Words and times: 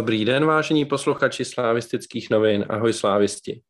Dobrý 0.00 0.24
den, 0.24 0.46
vážení 0.46 0.84
posluchači 0.84 1.44
slávistických 1.44 2.30
novin. 2.30 2.64
Ahoj 2.68 2.92
slávisti. 2.92 3.62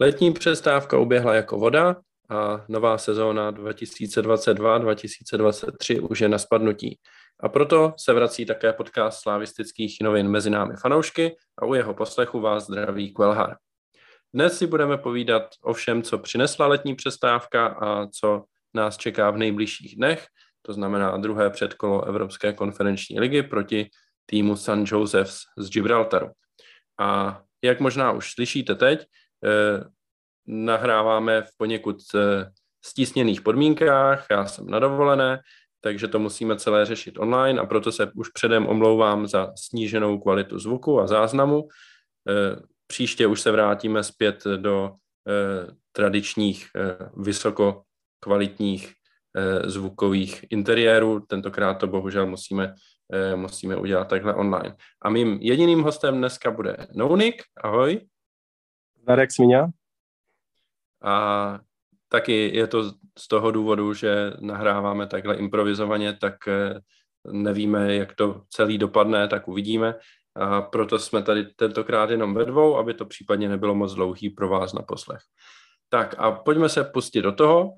Letní 0.00 0.32
přestávka 0.32 0.98
uběhla 0.98 1.34
jako 1.34 1.58
voda 1.58 1.96
a 2.30 2.64
nová 2.68 2.98
sezóna 2.98 3.52
2022-2023 3.52 6.06
už 6.10 6.20
je 6.20 6.28
na 6.28 6.38
spadnutí. 6.38 6.98
A 7.40 7.48
proto 7.48 7.94
se 7.98 8.12
vrací 8.12 8.46
také 8.46 8.72
podcast 8.72 9.22
slávistických 9.22 9.96
novin 10.02 10.28
mezi 10.28 10.50
námi 10.50 10.74
fanoušky 10.76 11.36
a 11.58 11.66
u 11.66 11.74
jeho 11.74 11.94
poslechu 11.94 12.40
vás 12.40 12.66
zdraví 12.66 13.14
Kvelhar. 13.14 13.56
Dnes 14.34 14.58
si 14.58 14.66
budeme 14.66 14.98
povídat 14.98 15.42
o 15.62 15.72
všem, 15.72 16.02
co 16.02 16.18
přinesla 16.18 16.66
letní 16.66 16.94
přestávka 16.94 17.66
a 17.66 18.06
co 18.06 18.44
nás 18.74 18.96
čeká 18.96 19.30
v 19.30 19.38
nejbližších 19.38 19.96
dnech, 19.96 20.26
to 20.62 20.72
znamená 20.72 21.16
druhé 21.16 21.50
předkolo 21.50 22.04
Evropské 22.04 22.52
konferenční 22.52 23.20
ligy 23.20 23.42
proti 23.42 23.90
týmu 24.26 24.56
San 24.56 24.84
Josephs 24.86 25.40
z 25.58 25.70
Gibraltaru. 25.70 26.30
A 27.00 27.40
jak 27.64 27.80
možná 27.80 28.12
už 28.12 28.32
slyšíte 28.32 28.74
teď, 28.74 29.06
eh, 29.44 29.84
nahráváme 30.46 31.42
v 31.42 31.48
poněkud 31.56 31.96
eh, 32.14 32.50
stísněných 32.84 33.40
podmínkách, 33.40 34.26
já 34.30 34.46
jsem 34.46 34.66
na 34.66 34.78
dovolené, 34.78 35.40
takže 35.80 36.08
to 36.08 36.18
musíme 36.18 36.56
celé 36.56 36.86
řešit 36.86 37.18
online 37.18 37.60
a 37.60 37.66
proto 37.66 37.92
se 37.92 38.10
už 38.14 38.28
předem 38.28 38.66
omlouvám 38.66 39.26
za 39.26 39.52
sníženou 39.56 40.18
kvalitu 40.18 40.58
zvuku 40.58 41.00
a 41.00 41.06
záznamu. 41.06 41.68
Eh, 42.28 42.56
příště 42.86 43.26
už 43.26 43.40
se 43.40 43.50
vrátíme 43.50 44.02
zpět 44.02 44.44
do 44.56 44.92
tradičních 45.92 46.66
vysokokvalitních 47.16 48.92
zvukových 49.64 50.44
interiérů. 50.50 51.20
Tentokrát 51.20 51.74
to 51.74 51.86
bohužel 51.86 52.26
musíme 52.26 52.74
musíme 53.36 53.76
udělat 53.76 54.08
takhle 54.08 54.34
online. 54.34 54.76
A 55.02 55.10
mým 55.10 55.38
jediným 55.40 55.82
hostem 55.82 56.18
dneska 56.18 56.50
bude 56.50 56.76
Nounik. 56.94 57.42
Ahoj. 57.62 58.00
Darek 59.06 59.32
Sviňa. 59.32 59.68
A 61.02 61.58
taky 62.08 62.56
je 62.56 62.66
to 62.66 62.92
z 63.18 63.28
toho 63.28 63.50
důvodu, 63.50 63.94
že 63.94 64.32
nahráváme 64.40 65.06
takhle 65.06 65.36
improvizovaně, 65.36 66.16
tak 66.20 66.48
eh, 66.48 66.80
nevíme, 67.32 67.94
jak 67.94 68.14
to 68.14 68.42
celý 68.50 68.78
dopadne, 68.78 69.28
tak 69.28 69.48
uvidíme. 69.48 69.94
A 70.36 70.62
proto 70.62 70.98
jsme 70.98 71.22
tady 71.22 71.44
tentokrát 71.44 72.10
jenom 72.10 72.34
ve 72.34 72.44
dvou, 72.44 72.76
aby 72.76 72.94
to 72.94 73.06
případně 73.06 73.48
nebylo 73.48 73.74
moc 73.74 73.94
dlouhý 73.94 74.30
pro 74.30 74.48
vás 74.48 74.72
na 74.72 74.82
poslech. 74.82 75.20
Tak 75.88 76.14
a 76.18 76.32
pojďme 76.32 76.68
se 76.68 76.84
pustit 76.84 77.22
do 77.22 77.32
toho 77.32 77.72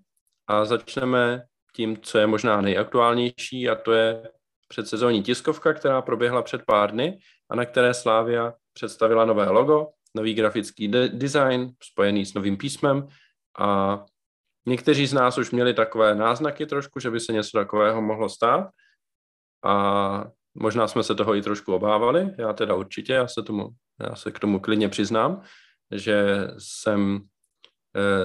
a 0.47 0.65
začneme 0.65 1.43
tím, 1.77 1.97
co 1.97 2.19
je 2.19 2.27
možná 2.27 2.61
nejaktuálnější 2.61 3.69
a 3.69 3.75
to 3.75 3.93
je 3.93 4.23
předsezónní 4.69 5.23
tiskovka, 5.23 5.73
která 5.73 6.03
proběhla 6.03 6.43
před 6.43 6.63
pár 6.67 6.91
dny 6.91 7.19
a 7.51 7.57
na 7.57 7.65
které 7.65 7.95
Slávia 7.95 8.55
představila 8.73 9.25
nové 9.25 9.49
logo, 9.49 9.89
nový 10.15 10.35
grafický 10.35 10.89
de- 10.89 11.09
design 11.09 11.73
spojený 11.83 12.27
s 12.27 12.35
novým 12.35 12.57
písmem. 12.57 13.09
A 13.59 13.99
někteří 14.67 15.07
z 15.07 15.13
nás 15.13 15.39
už 15.39 15.51
měli 15.51 15.75
takové 15.75 16.15
náznaky 16.15 16.67
trošku, 16.67 17.01
že 17.01 17.11
by 17.11 17.21
se 17.21 17.33
něco 17.33 17.59
takového 17.59 18.03
mohlo 18.03 18.29
stát. 18.29 18.71
A 19.65 20.25
možná 20.55 20.89
jsme 20.89 21.03
se 21.03 21.15
toho 21.15 21.35
i 21.35 21.43
trošku 21.43 21.75
obávali, 21.75 22.35
já 22.39 22.53
teda 22.53 22.75
určitě, 22.75 23.13
já 23.13 23.29
se, 23.29 23.43
tomu, 23.43 23.69
já 24.01 24.17
se 24.17 24.33
k 24.33 24.39
tomu 24.39 24.61
klidně 24.61 24.89
přiznám, 24.89 25.43
že 25.91 26.49
jsem 26.59 27.21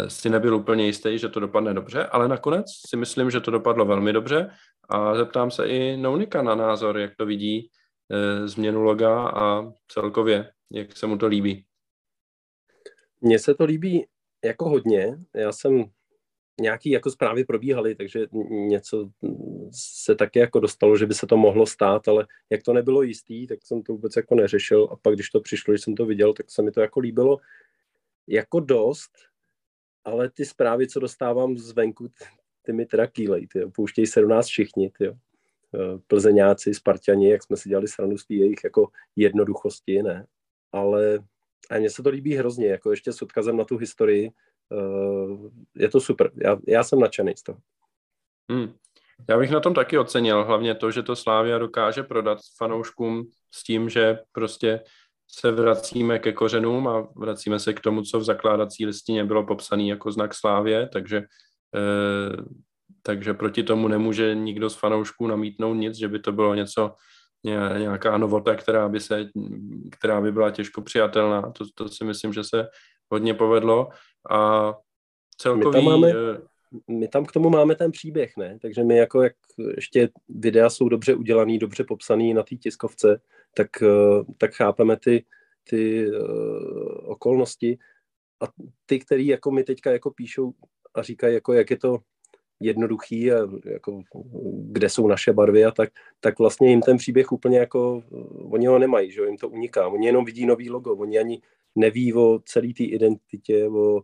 si 0.07 0.29
nebyl 0.29 0.55
úplně 0.55 0.85
jistý, 0.85 1.17
že 1.17 1.29
to 1.29 1.39
dopadne 1.39 1.73
dobře, 1.73 2.05
ale 2.05 2.27
nakonec 2.27 2.65
si 2.89 2.97
myslím, 2.97 3.31
že 3.31 3.39
to 3.39 3.51
dopadlo 3.51 3.85
velmi 3.85 4.13
dobře 4.13 4.51
a 4.89 5.15
zeptám 5.15 5.51
se 5.51 5.67
i 5.67 5.97
Nounika 5.97 6.41
na 6.41 6.55
názor, 6.55 6.97
jak 6.97 7.15
to 7.15 7.25
vidí 7.25 7.69
e, 8.11 8.47
změnu 8.47 8.81
loga 8.81 9.29
a 9.29 9.71
celkově, 9.87 10.51
jak 10.71 10.97
se 10.97 11.07
mu 11.07 11.17
to 11.17 11.27
líbí. 11.27 11.65
Mně 13.21 13.39
se 13.39 13.55
to 13.55 13.65
líbí 13.65 14.05
jako 14.45 14.69
hodně. 14.69 15.17
Já 15.35 15.51
jsem 15.51 15.85
nějaký 16.61 16.89
jako 16.89 17.11
zprávy 17.11 17.43
probíhaly, 17.43 17.95
takže 17.95 18.27
něco 18.49 19.09
se 20.03 20.15
taky 20.15 20.39
jako 20.39 20.59
dostalo, 20.59 20.97
že 20.97 21.05
by 21.05 21.13
se 21.13 21.27
to 21.27 21.37
mohlo 21.37 21.65
stát, 21.65 22.07
ale 22.07 22.27
jak 22.49 22.63
to 22.63 22.73
nebylo 22.73 23.01
jistý, 23.01 23.47
tak 23.47 23.59
jsem 23.63 23.83
to 23.83 23.93
vůbec 23.93 24.15
jako 24.15 24.35
neřešil 24.35 24.87
a 24.91 24.95
pak, 24.95 25.13
když 25.13 25.29
to 25.29 25.39
přišlo, 25.39 25.71
když 25.71 25.83
jsem 25.83 25.95
to 25.95 26.05
viděl, 26.05 26.33
tak 26.33 26.51
se 26.51 26.61
mi 26.61 26.71
to 26.71 26.81
jako 26.81 26.99
líbilo 26.99 27.37
jako 28.27 28.59
dost, 28.59 29.11
ale 30.05 30.29
ty 30.29 30.45
zprávy, 30.45 30.87
co 30.87 30.99
dostávám 30.99 31.57
zvenku, 31.57 32.07
ty 32.61 32.73
mi 32.73 32.85
teda 32.85 33.07
kýlej, 33.07 33.47
ty 33.47 33.65
pouštějí 33.75 34.07
se 34.07 34.21
do 34.21 34.27
nás 34.27 34.47
všichni, 34.47 34.91
ty 34.97 35.07
eh, 35.07 35.15
Plzeňáci, 36.07 36.73
Spartani, 36.73 37.29
jak 37.29 37.43
jsme 37.43 37.57
si 37.57 37.69
dělali 37.69 37.87
srandu 37.87 38.17
z 38.17 38.25
jejich 38.29 38.63
jako 38.63 38.87
jednoduchosti, 39.15 40.03
ne, 40.03 40.25
ale 40.71 41.19
a 41.69 41.77
mně 41.77 41.89
se 41.89 42.03
to 42.03 42.09
líbí 42.09 42.35
hrozně, 42.35 42.67
jako 42.67 42.91
ještě 42.91 43.13
s 43.13 43.21
odkazem 43.21 43.57
na 43.57 43.63
tu 43.63 43.77
historii, 43.77 44.31
uh, 44.69 45.49
je 45.75 45.89
to 45.89 46.01
super, 46.01 46.31
já, 46.35 46.57
já 46.67 46.83
jsem 46.83 46.99
nadšený 46.99 47.33
z 47.37 47.43
toho. 47.43 47.59
Hmm. 48.51 48.73
Já 49.29 49.37
bych 49.37 49.51
na 49.51 49.59
tom 49.59 49.73
taky 49.73 49.97
ocenil, 49.97 50.45
hlavně 50.45 50.75
to, 50.75 50.91
že 50.91 51.03
to 51.03 51.15
Slávia 51.15 51.57
dokáže 51.57 52.03
prodat 52.03 52.39
fanouškům 52.57 53.31
s 53.51 53.63
tím, 53.63 53.89
že 53.89 54.19
prostě 54.31 54.83
se 55.31 55.51
vracíme 55.51 56.19
ke 56.19 56.31
kořenům 56.33 56.87
a 56.87 57.07
vracíme 57.15 57.59
se 57.59 57.73
k 57.73 57.79
tomu, 57.79 58.01
co 58.01 58.19
v 58.19 58.23
zakládací 58.23 58.85
listině 58.85 59.25
bylo 59.25 59.45
popsané 59.45 59.83
jako 59.83 60.11
znak 60.11 60.33
Slávě, 60.33 60.89
takže 60.93 61.23
Eh, 61.75 62.43
takže 63.01 63.33
proti 63.33 63.63
tomu 63.63 63.87
nemůže 63.87 64.35
nikdo 64.35 64.69
z 64.69 64.75
fanoušků 64.75 65.27
namítnout 65.27 65.73
nic, 65.73 65.97
že 65.97 66.07
by 66.07 66.19
to 66.19 66.31
bylo 66.31 66.55
něco, 66.55 66.95
nějaká 67.43 68.17
novota, 68.17 68.55
která 68.55 68.89
by, 68.89 68.99
se, 68.99 69.29
která 69.91 70.21
by 70.21 70.31
byla 70.31 70.51
těžko 70.51 70.81
přijatelná. 70.81 71.41
To, 71.41 71.65
to 71.75 71.89
si 71.89 72.03
myslím, 72.03 72.33
že 72.33 72.43
se 72.43 72.67
hodně 73.09 73.33
povedlo. 73.33 73.89
A 74.31 74.73
celkový... 75.37 75.65
My 75.65 75.73
tam, 75.73 75.83
máme, 75.83 76.09
eh, 76.09 76.41
my 76.87 77.07
tam 77.07 77.25
k 77.25 77.31
tomu 77.31 77.49
máme 77.49 77.75
ten 77.75 77.91
příběh, 77.91 78.37
ne? 78.37 78.59
Takže 78.61 78.83
my 78.83 78.97
jako 78.97 79.23
jak 79.23 79.33
ještě 79.75 80.09
videa 80.29 80.69
jsou 80.69 80.89
dobře 80.89 81.15
udělaný, 81.15 81.59
dobře 81.59 81.83
popsaný 81.83 82.33
na 82.33 82.43
té 82.43 82.55
tiskovce, 82.55 83.21
tak, 83.53 83.83
eh, 83.83 84.23
tak 84.37 84.53
chápeme 84.53 84.97
ty, 84.97 85.25
ty 85.69 86.11
uh, 86.11 87.11
okolnosti 87.11 87.77
a 88.41 88.45
ty, 88.85 88.99
který 88.99 89.27
jako 89.27 89.51
mi 89.51 89.63
teďka 89.63 89.91
jako 89.91 90.11
píšou 90.11 90.53
a 90.93 91.01
říkají, 91.01 91.33
jako, 91.33 91.53
jak 91.53 91.71
je 91.71 91.77
to 91.77 91.99
jednoduchý 92.59 93.31
a 93.31 93.47
jako, 93.65 94.01
kde 94.61 94.89
jsou 94.89 95.07
naše 95.07 95.33
barvy 95.33 95.65
a 95.65 95.71
tak, 95.71 95.89
tak 96.19 96.39
vlastně 96.39 96.69
jim 96.69 96.81
ten 96.81 96.97
příběh 96.97 97.31
úplně 97.31 97.59
jako, 97.59 98.03
oni 98.51 98.67
ho 98.67 98.79
nemají, 98.79 99.11
že 99.11 99.21
jim 99.21 99.37
to 99.37 99.49
uniká. 99.49 99.87
Oni 99.87 100.05
jenom 100.05 100.25
vidí 100.25 100.45
nový 100.45 100.69
logo, 100.69 100.95
oni 100.95 101.19
ani 101.19 101.41
neví 101.75 102.13
o 102.13 102.39
celé 102.45 102.67
té 102.67 102.83
identitě, 102.83 103.67
o, 103.67 104.01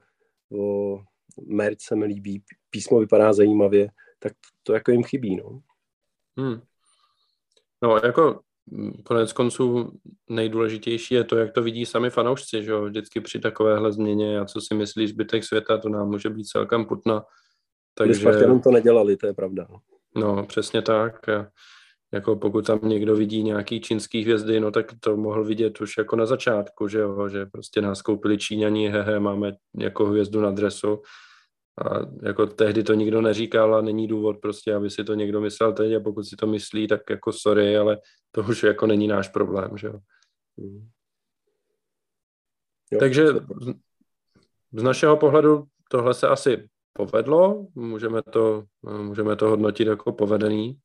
o 0.51 0.99
merch 1.47 1.79
se 1.79 1.95
mi 1.95 2.05
líbí, 2.05 2.43
písmo 2.69 2.99
vypadá 2.99 3.33
zajímavě, 3.33 3.89
tak 4.19 4.33
to 4.63 4.73
jako 4.73 4.91
jim 4.91 5.03
chybí, 5.03 5.35
no. 5.35 5.61
Hmm. 6.37 6.61
No, 7.81 7.97
jako 8.03 8.41
konec 9.03 9.33
konců 9.33 9.91
nejdůležitější 10.29 11.13
je 11.13 11.23
to, 11.23 11.37
jak 11.37 11.51
to 11.51 11.63
vidí 11.63 11.85
sami 11.85 12.09
fanoušci, 12.09 12.63
že 12.63 12.71
jo? 12.71 12.85
vždycky 12.85 13.21
při 13.21 13.39
takovéhle 13.39 13.91
změně 13.91 14.39
a 14.39 14.45
co 14.45 14.61
si 14.61 14.75
myslí 14.75 15.07
zbytek 15.07 15.43
světa, 15.43 15.77
to 15.77 15.89
nám 15.89 16.09
může 16.09 16.29
být 16.29 16.45
celkem 16.45 16.85
putna. 16.85 17.23
Takže... 17.97 18.29
jenom 18.29 18.61
to 18.61 18.71
nedělali, 18.71 19.17
to 19.17 19.27
je 19.27 19.33
pravda. 19.33 19.67
No, 20.15 20.45
přesně 20.45 20.81
tak. 20.81 21.15
Jako 22.13 22.35
pokud 22.35 22.67
tam 22.67 22.79
někdo 22.83 23.15
vidí 23.15 23.43
nějaký 23.43 23.81
čínský 23.81 24.21
hvězdy, 24.21 24.59
no 24.59 24.71
tak 24.71 24.85
to 24.99 25.17
mohl 25.17 25.43
vidět 25.43 25.81
už 25.81 25.97
jako 25.97 26.15
na 26.15 26.25
začátku, 26.25 26.87
že 26.87 26.99
jo, 26.99 27.29
že 27.29 27.45
prostě 27.45 27.81
nás 27.81 28.01
koupili 28.01 28.37
Číňani, 28.37 28.89
hehe, 28.89 29.19
máme 29.19 29.51
jako 29.77 30.05
hvězdu 30.05 30.41
na 30.41 30.51
dresu 30.51 31.01
a 31.77 31.99
jako 32.23 32.45
tehdy 32.45 32.83
to 32.83 32.93
nikdo 32.93 33.21
neříkal 33.21 33.75
a 33.75 33.81
není 33.81 34.07
důvod 34.07 34.37
prostě, 34.41 34.75
aby 34.75 34.89
si 34.89 35.03
to 35.03 35.13
někdo 35.13 35.41
myslel 35.41 35.73
teď 35.73 35.93
a 35.93 35.99
pokud 35.99 36.23
si 36.23 36.35
to 36.35 36.47
myslí, 36.47 36.87
tak 36.87 37.01
jako 37.09 37.31
sorry, 37.33 37.77
ale 37.77 37.97
to 38.31 38.41
už 38.41 38.63
jako 38.63 38.87
není 38.87 39.07
náš 39.07 39.27
problém, 39.27 39.77
že 39.77 39.87
jo. 39.87 39.99
Hmm. 40.57 40.89
jo 42.91 42.99
Takže 42.99 43.27
z 44.73 44.83
našeho 44.83 45.17
pohledu 45.17 45.63
tohle 45.89 46.13
se 46.13 46.27
asi 46.27 46.67
povedlo, 46.93 47.67
můžeme 47.75 48.21
to, 48.21 48.63
můžeme 49.01 49.35
to 49.35 49.49
hodnotit 49.49 49.87
jako 49.87 50.11
povedený, 50.11 50.79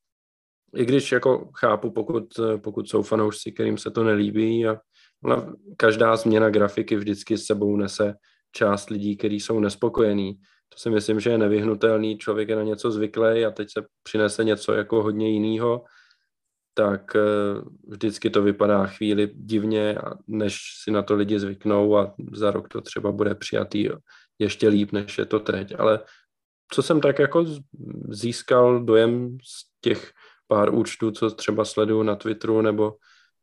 i 0.76 0.84
když 0.84 1.12
jako 1.12 1.50
chápu, 1.54 1.90
pokud, 1.90 2.24
pokud 2.62 2.88
jsou 2.88 3.02
fanoušci, 3.02 3.52
kterým 3.52 3.78
se 3.78 3.90
to 3.90 4.04
nelíbí 4.04 4.66
a 4.66 4.80
každá 5.76 6.16
změna 6.16 6.50
grafiky 6.50 6.96
vždycky 6.96 7.38
s 7.38 7.44
sebou 7.44 7.76
nese 7.76 8.14
část 8.52 8.90
lidí, 8.90 9.16
kteří 9.16 9.40
jsou 9.40 9.60
nespokojení 9.60 10.40
to 10.74 10.78
si 10.78 10.90
myslím, 10.90 11.20
že 11.20 11.30
je 11.30 11.38
nevyhnutelný. 11.38 12.18
Člověk 12.18 12.48
je 12.48 12.56
na 12.56 12.62
něco 12.62 12.90
zvyklý 12.90 13.44
a 13.44 13.50
teď 13.50 13.68
se 13.72 13.86
přinese 14.02 14.44
něco 14.44 14.72
jako 14.72 15.02
hodně 15.02 15.30
jiného, 15.30 15.84
tak 16.74 17.16
eh, 17.16 17.20
vždycky 17.88 18.30
to 18.30 18.42
vypadá 18.42 18.86
chvíli 18.86 19.30
divně, 19.34 19.98
než 20.26 20.58
si 20.82 20.90
na 20.90 21.02
to 21.02 21.14
lidi 21.14 21.40
zvyknou 21.40 21.96
a 21.96 22.14
za 22.32 22.50
rok 22.50 22.68
to 22.68 22.80
třeba 22.80 23.12
bude 23.12 23.34
přijatý 23.34 23.88
ještě 24.38 24.68
líp, 24.68 24.92
než 24.92 25.18
je 25.18 25.26
to 25.26 25.40
teď. 25.40 25.74
Ale 25.78 26.00
co 26.72 26.82
jsem 26.82 27.00
tak 27.00 27.18
jako 27.18 27.44
získal 28.08 28.84
dojem 28.84 29.38
z 29.42 29.64
těch 29.80 30.12
pár 30.46 30.74
účtů, 30.74 31.10
co 31.10 31.30
třeba 31.30 31.64
sleduju 31.64 32.02
na 32.02 32.16
Twitteru 32.16 32.62
nebo, 32.62 32.96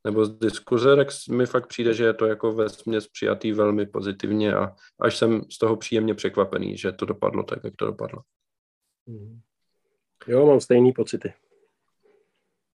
nebo 0.03 0.25
z 0.25 0.37
diskuze, 0.39 0.95
tak 0.95 1.07
mi 1.31 1.45
fakt 1.45 1.67
přijde, 1.67 1.93
že 1.93 2.03
je 2.03 2.13
to 2.13 2.25
jako 2.25 2.53
ve 2.53 2.69
směs 2.69 3.07
přijatý 3.07 3.51
velmi 3.51 3.85
pozitivně 3.85 4.53
a 4.53 4.75
až 4.99 5.17
jsem 5.17 5.41
z 5.51 5.57
toho 5.57 5.75
příjemně 5.75 6.13
překvapený, 6.13 6.77
že 6.77 6.91
to 6.91 7.05
dopadlo 7.05 7.43
tak, 7.43 7.59
jak 7.63 7.75
to 7.75 7.85
dopadlo. 7.85 8.21
Mhm. 9.05 9.39
Jo, 10.27 10.45
mám 10.45 10.61
stejný 10.61 10.91
pocity. 10.93 11.33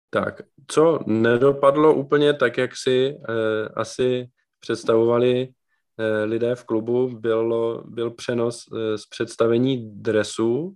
Tak, 0.10 0.42
co 0.68 1.00
nedopadlo 1.06 1.94
úplně 1.94 2.34
tak, 2.34 2.58
jak 2.58 2.78
si 2.78 3.18
eh, 3.30 3.70
asi 3.76 4.30
představovali 4.60 5.50
eh, 5.98 6.24
lidé 6.24 6.56
v 6.56 6.64
klubu, 6.64 7.08
bylo, 7.08 7.84
byl 7.88 8.12
přenos 8.12 8.66
eh, 8.68 8.98
z 8.98 9.06
představení 9.06 10.02
dresů 10.02 10.76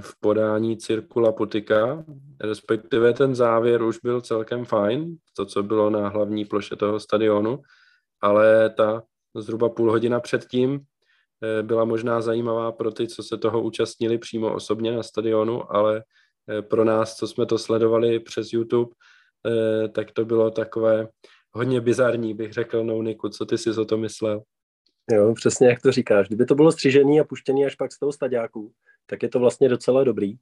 v 0.00 0.20
podání 0.20 0.76
Cirkula 0.76 1.32
Putika, 1.32 2.04
respektive 2.40 3.12
ten 3.12 3.34
závěr 3.34 3.82
už 3.82 3.98
byl 4.02 4.20
celkem 4.20 4.64
fajn, 4.64 5.16
to, 5.36 5.46
co 5.46 5.62
bylo 5.62 5.90
na 5.90 6.08
hlavní 6.08 6.44
ploše 6.44 6.76
toho 6.76 7.00
stadionu, 7.00 7.62
ale 8.20 8.70
ta 8.70 9.02
zhruba 9.34 9.68
půl 9.68 9.90
hodina 9.90 10.20
předtím 10.20 10.80
eh, 11.42 11.62
byla 11.62 11.84
možná 11.84 12.20
zajímavá 12.20 12.72
pro 12.72 12.92
ty, 12.92 13.08
co 13.08 13.22
se 13.22 13.38
toho 13.38 13.62
účastnili 13.62 14.18
přímo 14.18 14.54
osobně 14.54 14.92
na 14.92 15.02
stadionu, 15.02 15.74
ale 15.76 16.04
eh, 16.50 16.62
pro 16.62 16.84
nás, 16.84 17.16
co 17.16 17.28
jsme 17.28 17.46
to 17.46 17.58
sledovali 17.58 18.20
přes 18.20 18.52
YouTube, 18.52 18.90
eh, 19.46 19.88
tak 19.88 20.10
to 20.10 20.24
bylo 20.24 20.50
takové 20.50 21.08
hodně 21.52 21.80
bizarní, 21.80 22.34
bych 22.34 22.52
řekl, 22.52 22.84
no 22.84 23.02
Niku, 23.02 23.28
co 23.28 23.46
ty 23.46 23.58
jsi 23.58 23.70
o 23.70 23.84
to 23.84 23.96
myslel? 23.96 24.42
Jo, 25.10 25.34
přesně 25.34 25.68
jak 25.68 25.82
to 25.82 25.92
říkáš. 25.92 26.26
Kdyby 26.26 26.46
to 26.46 26.54
bylo 26.54 26.72
střížený 26.72 27.20
a 27.20 27.24
puštěný 27.24 27.66
až 27.66 27.74
pak 27.74 27.92
z 27.92 27.98
toho 27.98 28.12
staďáku, 28.12 28.72
tak 29.06 29.22
je 29.22 29.28
to 29.28 29.38
vlastně 29.38 29.68
docela 29.68 30.04
dobrý. 30.04 30.34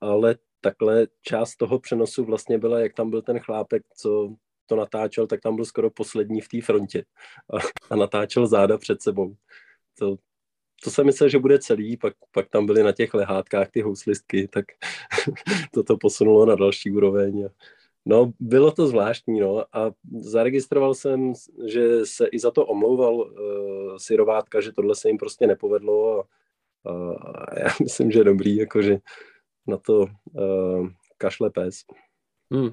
Ale 0.00 0.36
takhle 0.60 1.06
část 1.22 1.56
toho 1.56 1.78
přenosu 1.78 2.24
vlastně 2.24 2.58
byla, 2.58 2.80
jak 2.80 2.94
tam 2.94 3.10
byl 3.10 3.22
ten 3.22 3.38
chlápek, 3.38 3.82
co 3.96 4.34
to 4.66 4.76
natáčel, 4.76 5.26
tak 5.26 5.40
tam 5.40 5.56
byl 5.56 5.64
skoro 5.64 5.90
poslední 5.90 6.40
v 6.40 6.48
té 6.48 6.60
frontě 6.62 7.04
a, 7.54 7.56
a 7.90 7.96
natáčel 7.96 8.46
záda 8.46 8.78
před 8.78 9.02
sebou. 9.02 9.36
To, 9.98 10.16
to 10.84 10.90
jsem 10.90 11.06
myslel, 11.06 11.28
že 11.28 11.38
bude 11.38 11.58
celý, 11.58 11.96
pak, 11.96 12.14
pak 12.30 12.48
tam 12.48 12.66
byly 12.66 12.82
na 12.82 12.92
těch 12.92 13.14
lehátkách 13.14 13.70
ty 13.70 13.80
houslistky, 13.80 14.48
tak 14.48 14.64
toto 15.74 15.96
posunulo 15.96 16.46
na 16.46 16.54
další 16.54 16.90
úroveň. 16.90 17.48
No, 18.06 18.32
bylo 18.40 18.72
to 18.72 18.86
zvláštní, 18.86 19.40
no, 19.40 19.64
a 19.72 19.92
zaregistroval 20.18 20.94
jsem, 20.94 21.32
že 21.66 22.06
se 22.06 22.26
i 22.26 22.38
za 22.38 22.50
to 22.50 22.66
omlouval 22.66 23.14
uh, 23.14 23.96
Sirovátka, 23.96 24.60
že 24.60 24.72
tohle 24.72 24.94
se 24.94 25.08
jim 25.08 25.18
prostě 25.18 25.46
nepovedlo 25.46 26.20
a, 26.20 26.24
a 26.90 27.58
já 27.58 27.68
myslím, 27.82 28.10
že 28.10 28.24
dobrý, 28.24 28.56
jakože 28.56 28.98
na 29.66 29.76
to 29.76 30.06
uh, 30.32 30.88
kašle 31.18 31.50
pes. 31.50 31.76
Hmm. 32.52 32.70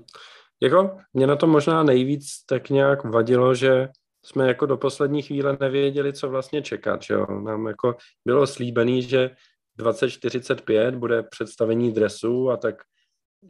Jako, 0.61 0.97
mě 1.13 1.27
na 1.27 1.35
to 1.35 1.47
možná 1.47 1.83
nejvíc 1.83 2.43
tak 2.45 2.69
nějak 2.69 3.03
vadilo, 3.03 3.55
že 3.55 3.89
jsme 4.25 4.47
jako 4.47 4.65
do 4.65 4.77
poslední 4.77 5.21
chvíle 5.21 5.57
nevěděli, 5.59 6.13
co 6.13 6.29
vlastně 6.29 6.61
čekat, 6.61 7.01
že 7.01 7.13
jo. 7.13 7.41
Nám 7.41 7.67
jako 7.67 7.95
bylo 8.25 8.47
slíbený, 8.47 9.01
že 9.01 9.29
2045 9.77 10.95
bude 10.95 11.23
představení 11.23 11.91
dresu 11.91 12.49
a 12.49 12.57
tak, 12.57 12.75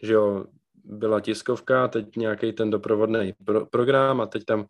že 0.04 0.14
jo, 0.14 0.46
byla 0.88 1.20
tiskovka, 1.20 1.88
teď 1.88 2.16
nějaký 2.16 2.54
ten 2.54 2.70
doprovodný 2.70 3.34
pro- 3.46 3.66
program 3.66 4.22
a 4.22 4.26
teď 4.26 4.46
tam 4.46 4.66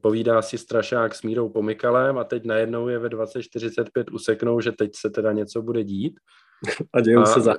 povídá 0.00 0.42
si 0.42 0.58
strašák 0.58 1.14
s 1.14 1.22
Mírou 1.22 1.48
Pomikalem 1.48 2.18
a 2.18 2.24
teď 2.24 2.44
najednou 2.44 2.88
je 2.88 2.98
ve 2.98 3.08
2045 3.08 4.10
useknou, 4.10 4.60
že 4.60 4.72
teď 4.72 4.90
se 4.94 5.10
teda 5.10 5.32
něco 5.32 5.62
bude 5.62 5.84
dít. 5.84 6.20
A 6.92 7.00
dějou 7.00 7.26
se 7.26 7.40
za 7.40 7.54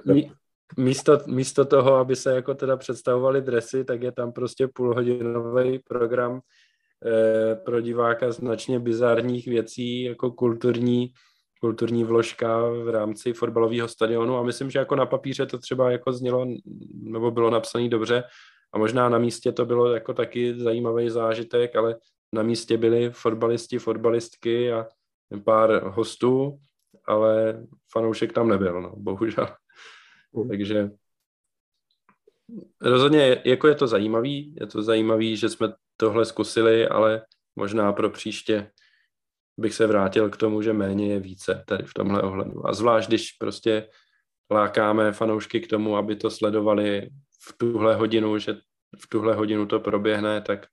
místo, 0.77 1.19
místo 1.27 1.65
toho, 1.65 1.95
aby 1.95 2.15
se 2.15 2.36
jako 2.36 2.54
teda 2.54 2.77
představovali 2.77 3.42
dresy, 3.42 3.86
tak 3.86 4.01
je 4.01 4.12
tam 4.12 4.31
prostě 4.31 4.68
půlhodinový 4.68 5.80
program 5.80 6.39
eh, 7.06 7.56
pro 7.56 7.81
diváka 7.81 8.31
značně 8.31 8.80
bizárních 8.80 9.48
věcí, 9.48 10.04
jako 10.04 10.31
kulturní, 10.31 11.13
kulturní 11.63 12.04
vložka 12.04 12.62
v 12.69 12.89
rámci 12.89 13.33
fotbalového 13.33 13.88
stadionu 13.88 14.38
a 14.38 14.44
myslím, 14.44 14.71
že 14.71 14.80
jako 14.80 14.95
na 14.95 15.06
papíře 15.06 15.45
to 15.45 15.57
třeba 15.57 15.92
jako 15.92 16.13
znělo, 16.13 16.45
nebo 16.94 17.31
bylo 17.31 17.50
napsané 17.50 17.89
dobře 17.89 18.24
a 18.74 18.77
možná 18.77 19.10
na 19.10 19.18
místě 19.18 19.51
to 19.51 19.65
bylo 19.65 19.94
jako 19.94 20.13
taky 20.13 20.60
zajímavý 20.60 21.10
zážitek, 21.10 21.75
ale 21.75 21.95
na 22.33 22.44
místě 22.44 22.77
byli 22.77 23.10
fotbalisti, 23.12 23.80
fotbalistky 23.80 24.74
a 24.74 24.88
pár 25.44 25.83
hostů, 25.83 26.60
ale 27.06 27.63
fanoušek 27.92 28.33
tam 28.33 28.48
nebyl, 28.48 28.81
no, 28.81 28.94
bohužel. 28.95 29.48
Mm. 30.33 30.50
Takže 30.50 30.89
rozhodně 32.81 33.42
jako 33.45 33.68
je 33.68 33.75
to 33.75 33.88
zajímavý, 33.88 34.56
je 34.60 34.68
to 34.68 34.81
zajímavý, 34.81 35.38
že 35.38 35.50
jsme 35.50 35.74
tohle 35.98 36.25
zkusili, 36.25 36.88
ale 36.88 37.25
možná 37.56 37.94
pro 37.94 38.10
příště 38.10 38.71
bych 39.57 39.73
se 39.73 39.88
vrátil 39.88 40.29
k 40.29 40.38
tomu, 40.38 40.61
že 40.61 40.73
méně 40.73 41.13
je 41.13 41.19
více 41.19 41.63
tady 41.67 41.83
v 41.83 41.94
tomhle 41.94 42.21
ohledu. 42.21 42.67
A 42.67 42.73
zvlášť, 42.73 43.07
když 43.07 43.31
prostě 43.31 43.88
lákáme 44.51 45.11
fanoušky 45.11 45.59
k 45.59 45.67
tomu, 45.67 45.97
aby 45.97 46.15
to 46.15 46.31
sledovali 46.31 47.09
v 47.47 47.57
tuhle 47.57 47.95
hodinu, 47.95 48.38
že 48.38 48.53
v 49.00 49.09
tuhle 49.09 49.35
hodinu 49.35 49.65
to 49.65 49.79
proběhne, 49.79 50.41
tak 50.41 50.65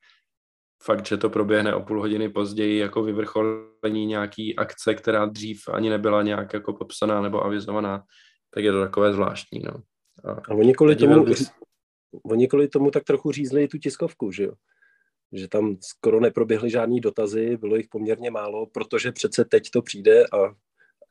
fakt, 0.83 1.07
že 1.07 1.17
to 1.17 1.31
proběhne 1.31 1.75
o 1.75 1.83
půl 1.83 2.01
hodiny 2.01 2.29
později 2.29 2.79
jako 2.79 3.03
vyvrcholení 3.03 4.07
nějaký 4.07 4.57
akce, 4.57 4.95
která 4.95 5.27
dřív 5.27 5.69
ani 5.69 5.91
nebyla 5.91 6.23
nějak 6.23 6.53
jako 6.53 6.73
popsaná 6.73 7.23
nebo 7.23 7.45
avizovaná, 7.45 8.03
tak 8.55 8.65
je 8.65 8.73
to 8.73 8.81
takové 8.81 9.13
zvláštní. 9.13 9.63
No. 9.65 9.83
A, 10.25 10.33
a 10.33 10.55
oni, 10.55 10.75
kvůli 10.75 10.97
tomu, 10.97 11.25
bys... 11.25 11.51
oni 12.25 12.49
kvůli 12.49 12.69
tomu 12.69 12.91
tak 12.91 13.05
trochu 13.05 13.33
řízli 13.33 13.69
tu 13.69 13.79
tiskovku, 13.79 14.33
že 14.33 14.45
jo? 14.45 14.53
Že 15.33 15.49
tam 15.49 15.77
skoro 15.81 16.21
neproběhly 16.21 16.71
žádný 16.71 17.01
dotazy, 17.01 17.57
bylo 17.57 17.77
jich 17.77 17.89
poměrně 17.89 18.31
málo, 18.31 18.67
protože 18.67 19.13
přece 19.13 19.45
teď 19.45 19.71
to 19.71 19.83
přijde 19.83 20.25
a, 20.27 20.37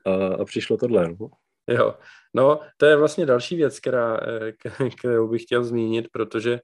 a, 0.05 0.27
a 0.39 0.45
přišlo 0.45 0.77
tohle. 0.77 1.09
No? 1.19 1.29
Jo, 1.69 1.95
no 2.33 2.59
to 2.77 2.85
je 2.85 2.95
vlastně 2.95 3.25
další 3.25 3.55
věc, 3.55 3.79
která, 3.79 4.19
eh, 4.27 4.89
kterou 4.97 5.27
bych 5.27 5.43
chtěl 5.43 5.63
zmínit, 5.63 6.07
protože 6.11 6.59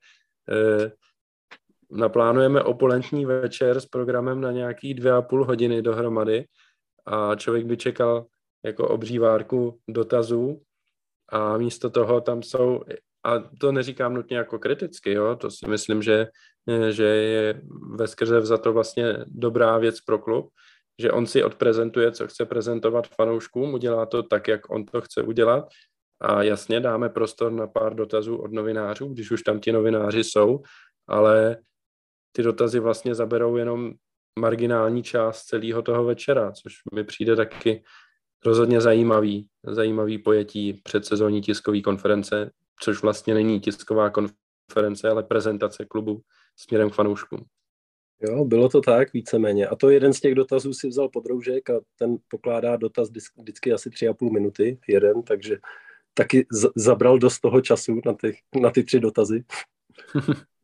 eh, 0.49 0.91
naplánujeme 1.91 2.63
opulentní 2.63 3.25
večer 3.25 3.79
s 3.79 3.85
programem 3.85 4.41
na 4.41 4.51
nějaký 4.51 4.93
dvě 4.93 5.11
a 5.11 5.21
půl 5.21 5.45
hodiny 5.45 5.81
dohromady 5.81 6.45
a 7.05 7.35
člověk 7.35 7.65
by 7.65 7.77
čekal 7.77 8.25
jako 8.63 8.87
obřívárku 8.87 9.79
dotazů 9.87 10.61
a 11.29 11.57
místo 11.57 11.89
toho 11.89 12.21
tam 12.21 12.43
jsou, 12.43 12.83
a 13.25 13.39
to 13.59 13.71
neříkám 13.71 14.13
nutně 14.13 14.37
jako 14.37 14.59
kriticky, 14.59 15.11
jo, 15.11 15.35
to 15.35 15.51
si 15.51 15.67
myslím, 15.67 16.01
že, 16.01 16.27
že 16.89 17.03
je 17.03 17.61
ve 17.95 18.07
skrze 18.07 18.41
za 18.41 18.57
to 18.57 18.73
vlastně 18.73 19.17
dobrá 19.25 19.77
věc 19.77 20.01
pro 20.01 20.19
klub, 20.19 20.49
že 21.01 21.11
on 21.11 21.27
si 21.27 21.43
odprezentuje, 21.43 22.11
co 22.11 22.27
chce 22.27 22.45
prezentovat 22.45 23.07
fanouškům, 23.07 23.73
udělá 23.73 24.05
to 24.05 24.23
tak, 24.23 24.47
jak 24.47 24.69
on 24.69 24.85
to 24.85 25.01
chce 25.01 25.21
udělat. 25.21 25.67
A 26.21 26.43
jasně 26.43 26.79
dáme 26.79 27.09
prostor 27.09 27.51
na 27.51 27.67
pár 27.67 27.95
dotazů 27.95 28.37
od 28.37 28.51
novinářů, 28.51 29.07
když 29.07 29.31
už 29.31 29.41
tam 29.41 29.59
ti 29.59 29.71
novináři 29.71 30.23
jsou, 30.23 30.59
ale 31.07 31.57
ty 32.31 32.43
dotazy 32.43 32.79
vlastně 32.79 33.15
zaberou 33.15 33.57
jenom 33.57 33.93
marginální 34.39 35.03
část 35.03 35.43
celého 35.43 35.81
toho 35.81 36.03
večera, 36.03 36.51
což 36.51 36.73
mi 36.93 37.03
přijde 37.03 37.35
taky 37.35 37.83
rozhodně 38.45 38.81
zajímavý, 38.81 39.47
zajímavý 39.63 40.17
pojetí 40.17 40.73
předsezónní 40.73 41.41
tiskové 41.41 41.81
konference, 41.81 42.51
což 42.79 43.01
vlastně 43.01 43.33
není 43.33 43.59
tisková 43.59 44.09
konference, 44.09 45.09
ale 45.09 45.23
prezentace 45.23 45.85
klubu 45.85 46.21
směrem 46.55 46.89
k 46.89 46.93
fanouškům. 46.93 47.45
Jo, 48.21 48.45
bylo 48.45 48.69
to 48.69 48.81
tak 48.81 49.13
víceméně. 49.13 49.67
A 49.67 49.75
to 49.75 49.89
jeden 49.89 50.13
z 50.13 50.19
těch 50.19 50.35
dotazů 50.35 50.73
si 50.73 50.87
vzal 50.87 51.09
podroužek 51.09 51.69
a 51.69 51.73
ten 51.99 52.17
pokládá 52.27 52.75
dotaz 52.75 53.09
vždycky 53.37 53.73
asi 53.73 53.89
tři 53.89 54.07
a 54.07 54.13
půl 54.13 54.31
minuty, 54.31 54.79
jeden, 54.87 55.23
takže 55.23 55.57
taky 56.13 56.47
zabral 56.75 57.17
dost 57.17 57.39
toho 57.39 57.61
času 57.61 58.01
na, 58.05 58.13
ty, 58.13 58.37
na 58.61 58.69
ty 58.69 58.83
tři 58.83 58.99
dotazy. 58.99 59.43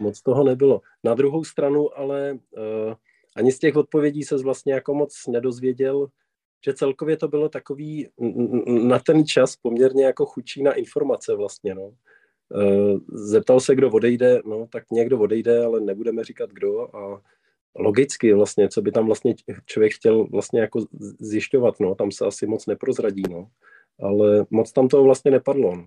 moc 0.00 0.22
toho 0.22 0.44
nebylo. 0.44 0.80
Na 1.04 1.14
druhou 1.14 1.44
stranu 1.44 1.98
ale 1.98 2.32
uh, 2.32 2.94
ani 3.36 3.52
z 3.52 3.58
těch 3.58 3.76
odpovědí 3.76 4.22
se 4.22 4.36
vlastně 4.36 4.74
jako 4.74 4.94
moc 4.94 5.26
nedozvěděl, 5.28 6.06
že 6.64 6.74
celkově 6.74 7.16
to 7.16 7.28
bylo 7.28 7.48
takový 7.48 8.08
na 8.66 8.98
ten 8.98 9.26
čas 9.26 9.56
poměrně 9.56 10.04
jako 10.04 10.26
chučí 10.26 10.62
na 10.62 10.72
informace 10.72 11.34
vlastně, 11.34 11.74
no. 11.74 11.92
Uh, 12.54 12.98
zeptal 13.12 13.60
se, 13.60 13.74
kdo 13.74 13.90
odejde, 13.90 14.42
no 14.44 14.66
tak 14.72 14.84
někdo 14.92 15.20
odejde, 15.20 15.64
ale 15.64 15.80
nebudeme 15.80 16.24
říkat 16.24 16.50
kdo 16.50 16.96
a 16.96 17.22
logicky 17.76 18.32
vlastně, 18.32 18.68
co 18.68 18.82
by 18.82 18.92
tam 18.92 19.06
vlastně 19.06 19.34
člověk 19.66 19.94
chtěl 19.94 20.24
vlastně 20.24 20.60
jako 20.60 20.86
zjišťovat, 21.20 21.80
no, 21.80 21.94
tam 21.94 22.10
se 22.10 22.26
asi 22.26 22.46
moc 22.46 22.66
neprozradí, 22.66 23.22
no. 23.30 23.46
Ale 24.02 24.46
moc 24.50 24.72
tam 24.72 24.88
toho 24.88 25.04
vlastně 25.04 25.30
nepadlo, 25.30 25.76
no. 25.76 25.86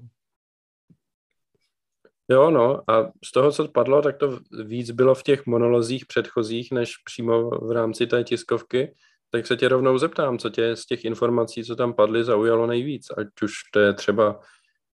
Jo, 2.29 2.51
no, 2.51 2.91
a 2.91 3.11
z 3.25 3.31
toho, 3.31 3.51
co 3.51 3.67
padlo, 3.67 4.01
tak 4.01 4.17
to 4.17 4.39
víc 4.65 4.91
bylo 4.91 5.15
v 5.15 5.23
těch 5.23 5.45
monolozích 5.45 6.05
předchozích, 6.05 6.71
než 6.71 6.97
přímo 6.97 7.49
v 7.49 7.71
rámci 7.71 8.07
té 8.07 8.23
tiskovky. 8.23 8.95
Tak 9.31 9.47
se 9.47 9.57
tě 9.57 9.67
rovnou 9.67 9.97
zeptám, 9.97 10.37
co 10.37 10.49
tě 10.49 10.75
z 10.75 10.85
těch 10.85 11.05
informací, 11.05 11.63
co 11.63 11.75
tam 11.75 11.93
padly, 11.93 12.23
zaujalo 12.23 12.67
nejvíc, 12.67 13.07
ať 13.17 13.27
už 13.43 13.51
to 13.73 13.79
je 13.79 13.93
třeba 13.93 14.39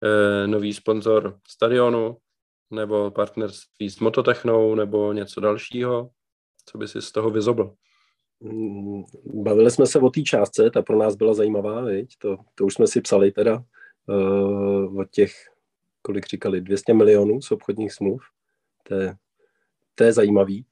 eh, 0.04 0.48
nový 0.48 0.74
sponzor 0.74 1.40
stadionu, 1.48 2.18
nebo 2.74 3.12
partnerství 3.12 3.90
s 3.90 4.00
Mototechnou, 4.00 4.76
nebo 4.76 5.14
něco 5.14 5.40
dalšího? 5.40 6.10
Co 6.66 6.78
by 6.78 6.88
si 6.88 7.02
z 7.02 7.12
toho 7.12 7.30
vyzobl? 7.30 7.74
Mm, 8.40 9.04
bavili 9.26 9.72
jsme 9.72 9.86
se 9.86 10.00
o 10.00 10.10
té 10.10 10.22
částce, 10.22 10.72
ta 10.72 10.82
pro 10.82 10.98
nás 10.98 11.16
byla 11.16 11.34
zajímavá, 11.34 11.82
viď? 11.82 12.18
To, 12.18 12.38
to 12.56 12.66
už 12.66 12.74
jsme 12.74 12.88
si 12.88 13.02
psali 13.02 13.32
teda 13.32 13.64
uh, 14.08 15.00
od 15.00 15.12
těch, 15.12 15.34
kolik 16.02 16.28
říkali, 16.28 16.62
200 16.62 16.94
milionů 16.94 17.42
z 17.42 17.52
obchodních 17.52 17.94
smluv. 17.94 18.22
To 18.84 18.96
je, 18.96 19.16
to 19.96 20.04
je 20.04 20.14
zajímavý. 20.14 20.66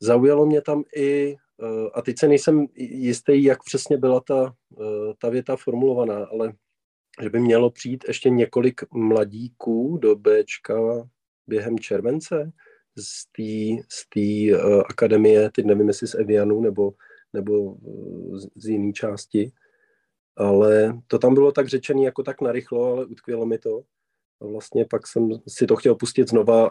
Zaujalo 0.00 0.46
mě 0.46 0.62
tam 0.62 0.84
i, 0.96 1.36
a 1.94 2.02
teď 2.02 2.18
se 2.18 2.28
nejsem 2.28 2.66
jistý, 2.74 3.44
jak 3.44 3.64
přesně 3.64 3.96
byla 3.96 4.20
ta, 4.20 4.54
uh, 4.68 5.12
ta 5.18 5.28
věta 5.28 5.56
formulovaná, 5.56 6.24
ale 6.24 6.52
že 7.22 7.30
by 7.30 7.40
mělo 7.40 7.70
přijít 7.70 8.04
ještě 8.08 8.30
několik 8.30 8.80
mladíků 8.92 9.98
do 10.02 10.16
Bčka 10.16 11.08
během 11.46 11.78
července 11.78 12.52
z 12.98 13.24
té 13.24 13.82
z 13.88 14.06
uh, 14.52 14.82
akademie, 14.88 15.50
teď 15.50 15.64
nevím, 15.64 15.88
jestli 15.88 16.06
z 16.06 16.14
Evianu 16.14 16.60
nebo, 16.60 16.92
nebo 17.32 17.76
z, 18.32 18.46
z 18.56 18.68
jiné 18.68 18.92
části, 18.92 19.52
ale 20.36 20.98
to 21.06 21.18
tam 21.18 21.34
bylo 21.34 21.52
tak 21.52 21.68
řečené 21.68 22.02
jako 22.02 22.22
tak 22.22 22.40
narychlo, 22.40 22.84
ale 22.84 23.06
utkvělo 23.06 23.46
mi 23.46 23.58
to. 23.58 23.82
A 24.40 24.46
vlastně 24.46 24.84
pak 24.90 25.06
jsem 25.06 25.28
si 25.48 25.66
to 25.66 25.76
chtěl 25.76 25.94
pustit 25.94 26.28
znova, 26.28 26.70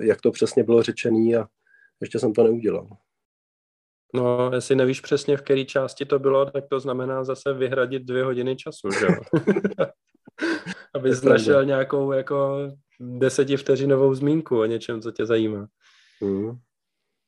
jak 0.00 0.20
to 0.20 0.30
přesně 0.30 0.64
bylo 0.64 0.82
řečené 0.82 1.36
a 1.36 1.48
ještě 2.00 2.18
jsem 2.18 2.32
to 2.32 2.44
neudělal. 2.44 2.88
No, 4.14 4.50
jestli 4.54 4.76
nevíš 4.76 5.00
přesně, 5.00 5.36
v 5.36 5.42
které 5.42 5.64
části 5.64 6.04
to 6.04 6.18
bylo, 6.18 6.46
tak 6.46 6.64
to 6.70 6.80
znamená 6.80 7.24
zase 7.24 7.52
vyhradit 7.52 8.02
dvě 8.02 8.24
hodiny 8.24 8.56
času, 8.56 8.88
že 9.00 9.06
jo? 9.06 9.42
Aby 10.94 11.10
našel 11.24 11.64
nějakou 11.64 12.12
jako 12.12 12.68
desetivteřinovou 13.00 14.14
zmínku 14.14 14.60
o 14.60 14.64
něčem, 14.64 15.00
co 15.00 15.10
tě 15.10 15.26
zajímá. 15.26 15.66
Mm. 16.20 16.58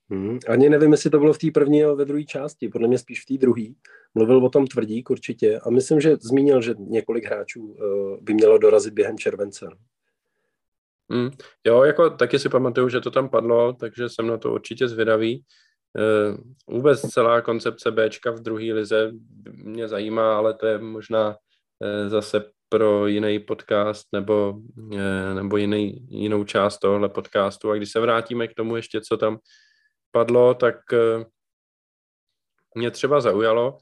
Mm. 0.08 0.38
Ani 0.48 0.68
nevím, 0.68 0.92
jestli 0.92 1.10
to 1.10 1.18
bylo 1.18 1.32
v 1.32 1.38
té 1.38 1.50
první 1.54 1.80
nebo 1.80 1.96
ve 1.96 2.04
druhé 2.04 2.24
části, 2.24 2.68
podle 2.68 2.88
mě 2.88 2.98
spíš 2.98 3.22
v 3.22 3.26
té 3.26 3.38
druhé. 3.38 3.66
Mluvil 4.14 4.44
o 4.46 4.50
tom 4.50 4.66
Tvrdík 4.66 5.10
určitě 5.10 5.58
a 5.58 5.70
myslím, 5.70 6.00
že 6.00 6.16
zmínil, 6.16 6.62
že 6.62 6.74
několik 6.78 7.24
hráčů 7.24 7.62
uh, 7.62 8.18
by 8.20 8.34
mělo 8.34 8.58
dorazit 8.58 8.94
během 8.94 9.18
července. 9.18 9.66
Mm. 11.08 11.30
Jo, 11.66 11.82
jako 11.82 12.10
taky 12.10 12.38
si 12.38 12.48
pamatuju, 12.48 12.88
že 12.88 13.00
to 13.00 13.10
tam 13.10 13.28
padlo, 13.28 13.72
takže 13.72 14.08
jsem 14.08 14.26
na 14.26 14.38
to 14.38 14.52
určitě 14.52 14.88
zvědavý. 14.88 15.44
Uh, 15.94 16.36
vůbec 16.76 17.00
celá 17.00 17.40
koncepce 17.40 17.90
Bčka 17.90 18.30
v 18.30 18.40
druhé 18.40 18.72
lize 18.72 19.10
mě 19.52 19.88
zajímá, 19.88 20.36
ale 20.36 20.54
to 20.54 20.66
je 20.66 20.78
možná 20.78 21.28
uh, 21.28 22.08
zase 22.08 22.50
pro 22.68 23.06
jiný 23.06 23.38
podcast 23.38 24.06
nebo, 24.12 24.54
uh, 24.76 25.34
nebo 25.34 25.56
jiný, 25.56 26.06
jinou 26.10 26.44
část 26.44 26.78
tohle 26.78 27.08
podcastu. 27.08 27.70
A 27.70 27.76
když 27.76 27.92
se 27.92 28.00
vrátíme 28.00 28.48
k 28.48 28.54
tomu 28.54 28.76
ještě, 28.76 29.00
co 29.00 29.16
tam 29.16 29.38
padlo, 30.10 30.54
tak 30.54 30.76
mě 32.74 32.90
třeba 32.90 33.20
zaujalo, 33.20 33.78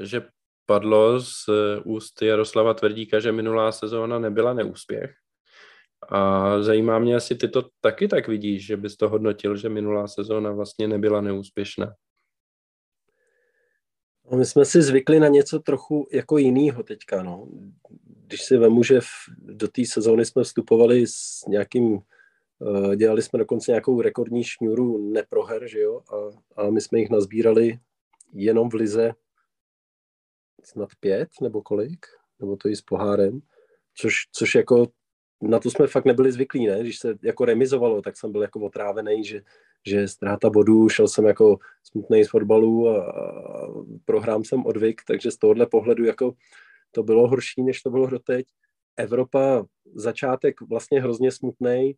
že 0.00 0.22
padlo 0.66 1.20
z 1.20 1.44
úst 1.84 2.22
Jaroslava 2.22 2.74
Tvrdíka, 2.74 3.20
že 3.20 3.32
minulá 3.32 3.72
sezóna 3.72 4.18
nebyla 4.18 4.54
neúspěch. 4.54 5.14
A 6.08 6.62
zajímá 6.62 6.98
mě, 6.98 7.14
jestli 7.14 7.36
ty 7.36 7.48
to 7.48 7.68
taky 7.80 8.08
tak 8.08 8.28
vidíš, 8.28 8.66
že 8.66 8.76
bys 8.76 8.96
to 8.96 9.08
hodnotil, 9.08 9.56
že 9.56 9.68
minulá 9.68 10.08
sezóna 10.08 10.52
vlastně 10.52 10.88
nebyla 10.88 11.20
neúspěšná. 11.20 11.94
No, 14.30 14.38
my 14.38 14.44
jsme 14.46 14.64
si 14.64 14.82
zvykli 14.82 15.20
na 15.20 15.28
něco 15.28 15.58
trochu 15.58 16.08
jako 16.12 16.38
jinýho 16.38 16.82
teďka. 16.82 17.22
No. 17.22 17.48
Když 18.26 18.42
si 18.42 18.56
vemu, 18.56 18.82
že 18.82 19.00
v, 19.00 19.08
do 19.38 19.68
té 19.68 19.82
sezóny 19.86 20.24
jsme 20.24 20.42
vstupovali 20.44 21.06
s 21.06 21.44
nějakým, 21.48 21.98
uh, 22.58 22.94
dělali 22.94 23.22
jsme 23.22 23.38
dokonce 23.38 23.72
nějakou 23.72 24.00
rekordní 24.00 24.44
šňůru 24.44 25.12
neproher, 25.12 25.68
že 25.68 25.80
jo, 25.80 26.00
a, 26.12 26.62
a 26.62 26.70
my 26.70 26.80
jsme 26.80 26.98
jich 26.98 27.10
nazbírali 27.10 27.78
jenom 28.32 28.68
v 28.68 28.74
lize 28.74 29.12
snad 30.64 30.88
pět 31.00 31.28
nebo 31.42 31.62
kolik, 31.62 32.06
nebo 32.40 32.56
to 32.56 32.68
i 32.68 32.76
s 32.76 32.82
pohárem, 32.82 33.40
což, 33.94 34.14
což 34.32 34.54
jako 34.54 34.86
na 35.42 35.58
to 35.58 35.70
jsme 35.70 35.86
fakt 35.86 36.04
nebyli 36.04 36.32
zvyklí, 36.32 36.66
ne? 36.66 36.80
Když 36.80 36.98
se 36.98 37.14
jako 37.22 37.44
remizovalo, 37.44 38.02
tak 38.02 38.16
jsem 38.16 38.32
byl 38.32 38.42
jako 38.42 38.60
otrávený, 38.60 39.24
že, 39.24 39.42
že 39.86 40.08
ztráta 40.08 40.50
bodů, 40.50 40.88
šel 40.88 41.08
jsem 41.08 41.24
jako 41.24 41.58
smutný 41.82 42.24
z 42.24 42.28
fotbalu 42.28 42.88
a, 42.88 43.10
a 43.10 43.68
prohrám 44.04 44.44
jsem 44.44 44.66
odvyk, 44.66 45.02
takže 45.06 45.30
z 45.30 45.36
tohohle 45.36 45.66
pohledu 45.66 46.04
jako 46.04 46.32
to 46.90 47.02
bylo 47.02 47.28
horší, 47.28 47.62
než 47.62 47.82
to 47.82 47.90
bylo 47.90 48.06
doteď. 48.06 48.46
Evropa, 48.96 49.64
začátek 49.94 50.60
vlastně 50.60 51.00
hrozně 51.00 51.30
smutný, 51.30 51.94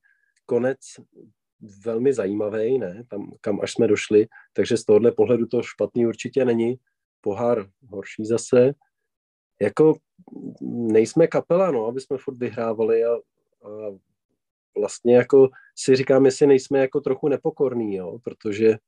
konec 0.46 0.78
velmi 1.84 2.12
zajímavý, 2.12 2.78
ne, 2.78 3.04
tam, 3.08 3.32
kam 3.40 3.60
až 3.62 3.72
jsme 3.72 3.88
došli, 3.88 4.26
takže 4.52 4.76
z 4.76 4.84
tohohle 4.84 5.12
pohledu 5.12 5.46
to 5.46 5.62
špatný 5.62 6.06
určitě 6.06 6.44
není. 6.44 6.76
Pohár 7.20 7.66
horší 7.88 8.24
zase. 8.24 8.72
Jako 9.62 9.94
nejsme 10.60 11.26
kapela, 11.26 11.70
no, 11.70 11.86
aby 11.86 12.00
jsme 12.00 12.18
furt 12.18 12.36
vyhrávali 12.36 13.04
a, 13.04 13.14
a 13.62 13.70
vlastně 14.78 15.16
jako 15.16 15.48
si 15.74 15.96
říkám, 15.96 16.24
jestli 16.24 16.46
nejsme 16.46 16.78
jako 16.78 17.00
trochu 17.00 17.28
nepokorní, 17.28 17.94
jo, 17.94 18.18
protože 18.22 18.78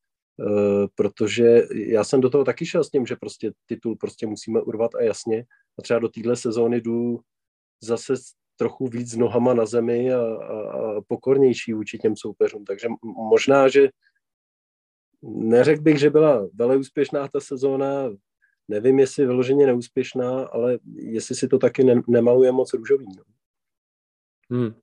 Uh, 0.41 0.87
protože 0.95 1.61
já 1.75 2.03
jsem 2.03 2.21
do 2.21 2.29
toho 2.29 2.43
taky 2.43 2.65
šel 2.65 2.83
s 2.83 2.89
tím, 2.89 3.05
že 3.05 3.15
prostě 3.15 3.51
titul 3.65 3.95
prostě 3.95 4.27
musíme 4.27 4.61
urvat 4.61 4.95
a 4.95 5.01
jasně. 5.01 5.45
A 5.79 5.81
třeba 5.81 5.99
do 5.99 6.09
téhle 6.09 6.35
sezóny 6.35 6.81
jdu 6.81 7.19
zase 7.81 8.13
trochu 8.55 8.87
víc 8.87 9.15
nohama 9.15 9.53
na 9.53 9.65
zemi 9.65 10.13
a, 10.13 10.21
a, 10.21 10.71
a 10.71 11.01
pokornější 11.07 11.73
vůči 11.73 11.97
těm 11.97 12.15
soupeřům. 12.15 12.65
Takže 12.65 12.87
možná, 13.29 13.67
že 13.67 13.89
neřekl 15.23 15.81
bych, 15.81 15.99
že 15.99 16.09
byla 16.09 16.47
vele 16.53 16.77
úspěšná 16.77 17.27
ta 17.27 17.39
sezóna, 17.39 18.09
nevím, 18.69 18.99
jestli 18.99 19.25
vyloženě 19.25 19.65
neúspěšná, 19.65 20.45
ale 20.45 20.77
jestli 20.95 21.35
si 21.35 21.47
to 21.47 21.57
taky 21.57 21.83
ne, 21.83 22.01
nemaluje 22.07 22.51
moc 22.51 22.73
růžový. 22.73 23.05
No. 23.17 23.23
Hmm. 24.51 24.73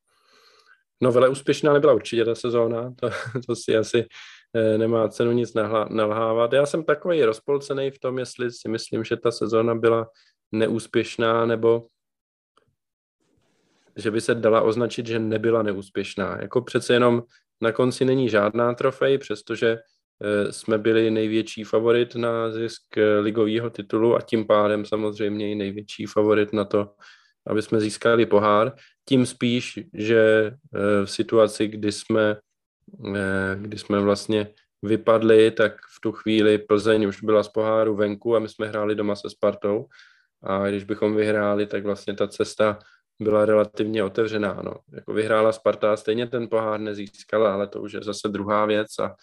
No 1.01 1.13
vele 1.13 1.29
úspěšná 1.29 1.73
nebyla 1.73 1.93
určitě 1.93 2.25
ta 2.25 2.35
sezóna, 2.35 2.95
to, 3.01 3.11
to 3.47 3.57
si 3.57 3.77
asi 3.77 4.07
eh, 4.55 4.79
nemá 4.79 5.09
cenu 5.09 5.33
nic 5.33 5.55
nalhávat. 5.91 6.53
Já 6.53 6.67
jsem 6.67 6.85
takový 6.85 7.25
rozpolcený 7.25 7.91
v 7.91 7.99
tom, 7.99 8.19
jestli 8.19 8.51
si 8.51 8.69
myslím, 8.69 9.05
že 9.05 9.17
ta 9.17 9.31
sezóna 9.31 9.75
byla 9.75 10.09
neúspěšná, 10.53 11.47
nebo 11.47 11.87
že 13.97 14.11
by 14.11 14.21
se 14.21 14.35
dala 14.35 14.63
označit, 14.63 15.07
že 15.07 15.19
nebyla 15.19 15.63
neúspěšná. 15.63 16.39
Jako 16.43 16.63
přece 16.63 16.93
jenom 16.93 17.23
na 17.61 17.73
konci 17.73 18.05
není 18.05 18.29
žádná 18.29 18.75
trofej, 18.75 19.19
přestože 19.19 19.79
jsme 20.51 20.79
byli 20.79 21.11
největší 21.11 21.65
favorit 21.65 22.15
na 22.15 22.51
zisk 22.51 22.99
eh, 22.99 23.19
ligového 23.19 23.71
titulu 23.71 24.17
a 24.17 24.21
tím 24.21 24.47
pádem 24.47 24.85
samozřejmě 24.85 25.51
i 25.51 25.55
největší 25.55 26.07
favorit 26.07 26.53
na 26.53 26.65
to, 26.65 26.95
aby 27.47 27.63
jsme 27.63 27.81
získali 27.81 28.27
pohár. 28.27 28.73
Tím 29.09 29.27
spíš, 29.27 29.79
že 29.95 30.53
eh, 30.75 31.05
v 31.05 31.11
situaci, 31.11 31.69
kdy 31.69 31.93
jsme, 31.93 32.37
kdy 33.57 33.79
jsme 33.79 34.01
vlastně 34.01 34.49
vypadli, 34.83 35.51
tak 35.51 35.73
v 35.97 36.01
tu 36.01 36.13
chvíli 36.13 36.59
Plzeň 36.59 37.05
už 37.05 37.23
byla 37.23 37.43
z 37.43 37.49
poháru 37.49 37.97
venku 37.97 38.37
a 38.37 38.39
my 38.39 38.49
jsme 38.49 38.69
hráli 38.69 38.95
doma 38.95 39.17
se 39.17 39.31
Spartou. 39.31 39.87
A 40.43 40.69
když 40.69 40.85
bychom 40.85 41.17
vyhráli, 41.17 41.67
tak 41.67 41.85
vlastně 41.85 42.15
ta 42.15 42.29
cesta 42.29 42.79
byla 43.23 43.45
relativně 43.45 44.05
otevřená. 44.05 44.61
No. 44.65 44.75
Jako 44.93 45.13
vyhrála 45.13 45.53
Sparta, 45.53 45.97
stejně 45.97 46.27
ten 46.27 46.49
pohár 46.49 46.81
nezískala, 46.81 47.55
ale 47.55 47.67
to 47.67 47.81
už 47.81 47.93
je 47.93 48.01
zase 48.03 48.29
druhá 48.29 48.67
věc 48.67 48.99
a, 48.99 49.15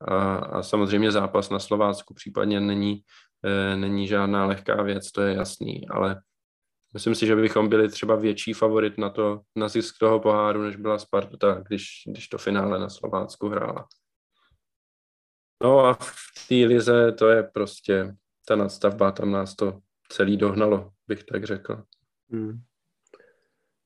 a, 0.00 0.36
a 0.36 0.62
samozřejmě 0.62 1.12
zápas 1.12 1.50
na 1.50 1.58
Slovácku 1.58 2.14
případně 2.14 2.60
není, 2.60 3.00
e, 3.44 3.76
není 3.76 4.08
žádná 4.08 4.46
lehká 4.46 4.82
věc, 4.82 5.12
to 5.12 5.22
je 5.22 5.34
jasný, 5.34 5.88
ale 5.88 6.20
myslím 6.94 7.14
si, 7.14 7.26
že 7.26 7.36
bychom 7.36 7.68
byli 7.68 7.88
třeba 7.88 8.16
větší 8.16 8.52
favorit 8.52 8.98
na 8.98 9.10
to, 9.10 9.40
na 9.56 9.68
zisk 9.68 9.94
toho 10.00 10.20
poháru, 10.20 10.62
než 10.62 10.76
byla 10.76 10.98
Sparta, 10.98 11.62
když, 11.68 12.02
když 12.06 12.28
to 12.28 12.38
finále 12.38 12.78
na 12.78 12.88
Slovácku 12.88 13.48
hrála. 13.48 13.86
No 15.62 15.80
a 15.80 15.94
v 16.00 16.48
té 16.48 16.54
lize 16.54 17.12
to 17.12 17.28
je 17.28 17.42
prostě 17.42 18.16
ta 18.46 18.56
nadstavba, 18.56 19.12
tam 19.12 19.30
nás 19.30 19.56
to 19.56 19.80
celý 20.08 20.36
dohnalo, 20.36 20.90
bych 21.08 21.24
tak 21.24 21.44
řekl. 21.44 21.82
Hmm. 22.30 22.62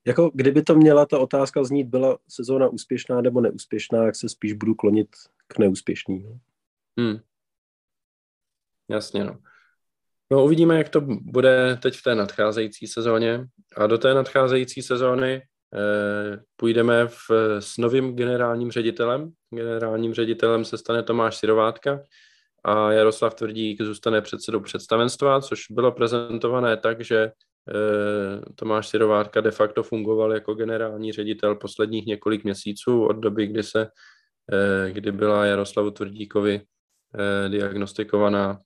Jako 0.06 0.30
kdyby 0.34 0.62
to 0.62 0.74
měla 0.74 1.06
ta 1.06 1.18
otázka 1.18 1.64
znít, 1.64 1.84
byla 1.84 2.18
sezóna 2.28 2.68
úspěšná 2.68 3.20
nebo 3.20 3.40
neúspěšná, 3.40 4.04
jak 4.04 4.16
se 4.16 4.28
spíš 4.28 4.52
budu 4.52 4.74
klonit 4.74 5.08
k 5.46 5.58
neúspěšný. 5.58 6.22
No. 6.22 6.38
Hmm. 6.98 7.20
Jasně, 8.88 9.24
no. 9.24 9.38
No 10.32 10.44
uvidíme, 10.44 10.78
jak 10.78 10.88
to 10.88 11.00
bude 11.20 11.78
teď 11.82 11.96
v 11.96 12.02
té 12.02 12.14
nadcházející 12.14 12.86
sezóně. 12.86 13.46
A 13.76 13.86
do 13.86 13.98
té 13.98 14.14
nadcházející 14.14 14.82
sezóny 14.82 15.42
eh, 15.74 16.42
půjdeme 16.56 17.06
v, 17.06 17.30
s 17.58 17.76
novým 17.78 18.16
generálním 18.16 18.70
ředitelem. 18.70 19.32
Generálním 19.50 20.14
ředitelem 20.14 20.64
se 20.64 20.78
stane 20.78 21.02
Tomáš 21.02 21.36
Sirovátka 21.36 22.00
a 22.64 22.92
Jaroslav 22.92 23.34
Tvrdík 23.34 23.82
zůstane 23.82 24.20
předsedou 24.20 24.60
představenstva, 24.60 25.40
což 25.40 25.60
bylo 25.70 25.92
prezentované 25.92 26.76
tak, 26.76 27.00
že 27.00 27.32
Tomáš 28.54 28.88
Sirovátka 28.88 29.40
de 29.40 29.50
facto 29.50 29.82
fungoval 29.82 30.32
jako 30.32 30.54
generální 30.54 31.12
ředitel 31.12 31.56
posledních 31.56 32.06
několik 32.06 32.44
měsíců 32.44 33.04
od 33.04 33.12
doby, 33.12 33.46
kdy 33.46 33.62
se, 33.62 33.88
kdy 34.92 35.12
byla 35.12 35.46
Jaroslavu 35.46 35.90
Tvrdíkovi 35.90 36.62
diagnostikovaná 37.48 38.58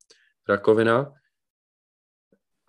rakovina. 0.48 1.12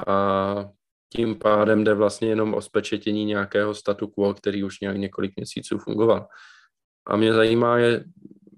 A 0.08 0.70
tím 1.16 1.36
pádem 1.36 1.84
jde 1.84 1.94
vlastně 1.94 2.28
jenom 2.28 2.54
o 2.54 2.62
spečetění 2.62 3.26
nějakého 3.26 3.76
statu 3.76 4.08
quo, 4.08 4.34
který 4.34 4.64
už 4.64 4.80
nějak 4.80 4.98
několik 4.98 5.36
měsíců 5.36 5.78
fungoval. 5.78 6.28
A 7.08 7.18
mě 7.18 7.34
zajímá, 7.34 7.78
je, 7.78 8.04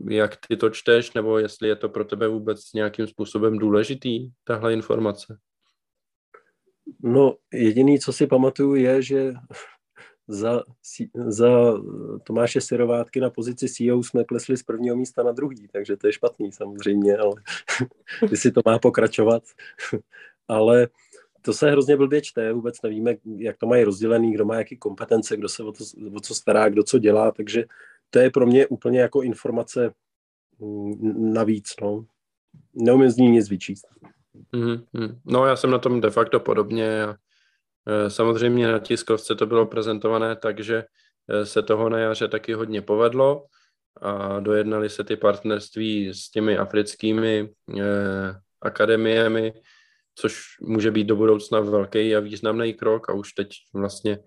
jak 0.10 0.38
ty 0.48 0.58
to 0.58 0.70
čteš, 0.70 1.14
nebo 1.14 1.38
jestli 1.38 1.68
je 1.68 1.76
to 1.76 1.90
pro 1.90 2.06
tebe 2.06 2.28
vůbec 2.28 2.74
nějakým 2.74 3.08
způsobem 3.08 3.58
důležitý, 3.58 4.30
tahle 4.44 4.74
informace? 4.74 5.38
No, 7.04 7.36
jediný, 7.54 8.00
co 8.00 8.14
si 8.14 8.28
pamatuju, 8.28 8.76
je, 8.76 9.02
že 9.02 9.34
za, 10.28 10.64
za 11.28 11.50
Tomáše 12.24 12.62
Sirovátky 12.62 13.20
na 13.20 13.30
pozici 13.30 13.70
CEO 13.70 14.04
jsme 14.04 14.24
klesli 14.24 14.58
z 14.58 14.64
prvního 14.64 14.96
místa 14.96 15.24
na 15.24 15.32
druhý, 15.32 15.68
takže 15.68 15.98
to 15.98 16.08
je 16.08 16.14
špatný 16.14 16.52
samozřejmě, 16.52 17.18
ale 17.18 17.34
jestli 18.32 18.52
to 18.52 18.62
má 18.66 18.80
pokračovat. 18.80 19.44
ale 20.48 20.88
to 21.42 21.54
se 21.54 21.72
hrozně 21.72 21.98
blbě 21.98 22.22
čte, 22.22 22.54
vůbec 22.54 22.82
nevíme, 22.82 23.16
jak 23.38 23.58
to 23.58 23.66
mají 23.66 23.84
rozdělený, 23.84 24.34
kdo 24.34 24.46
má 24.46 24.56
jaký 24.56 24.78
kompetence, 24.78 25.38
kdo 25.38 25.50
se 25.50 25.64
o, 25.64 25.72
to, 25.72 25.84
o 26.16 26.20
co 26.20 26.36
stará, 26.36 26.70
kdo 26.70 26.84
co 26.84 27.00
dělá, 27.00 27.32
takže 27.32 27.66
to 28.10 28.20
je 28.20 28.30
pro 28.30 28.46
mě 28.46 28.68
úplně 28.68 29.00
jako 29.00 29.22
informace 29.22 29.94
mm, 30.60 31.34
navíc, 31.34 31.74
no. 31.82 32.06
Neumím 32.74 33.10
z 33.10 33.18
ní 33.18 33.30
nic 33.30 33.50
vyčíst. 33.50 33.88
Mm-hmm. 34.54 35.20
No 35.26 35.46
já 35.46 35.56
jsem 35.56 35.72
na 35.72 35.80
tom 35.80 36.02
de 36.02 36.10
facto 36.10 36.40
podobně 36.40 37.04
a 37.04 37.16
e, 37.86 38.10
samozřejmě 38.10 38.68
na 38.68 38.80
tiskovce 38.80 39.36
to 39.36 39.46
bylo 39.46 39.66
prezentované 39.66 40.36
tak, 40.36 40.60
že 40.60 40.84
e, 41.30 41.46
se 41.46 41.62
toho 41.62 41.90
na 41.90 42.00
jaře 42.00 42.28
taky 42.28 42.54
hodně 42.54 42.82
povedlo 42.82 43.46
a 44.02 44.40
dojednali 44.40 44.90
se 44.90 45.04
ty 45.04 45.16
partnerství 45.16 46.10
s 46.14 46.30
těmi 46.30 46.58
africkými 46.58 47.50
eh, 47.80 48.36
akademiemi, 48.62 49.54
což 50.16 50.42
může 50.62 50.92
být 50.92 51.04
do 51.04 51.16
budoucna 51.16 51.60
velký 51.60 52.16
a 52.16 52.20
významný 52.20 52.74
krok 52.74 53.10
a 53.10 53.14
už 53.14 53.34
teď 53.34 53.50
vlastně 53.74 54.20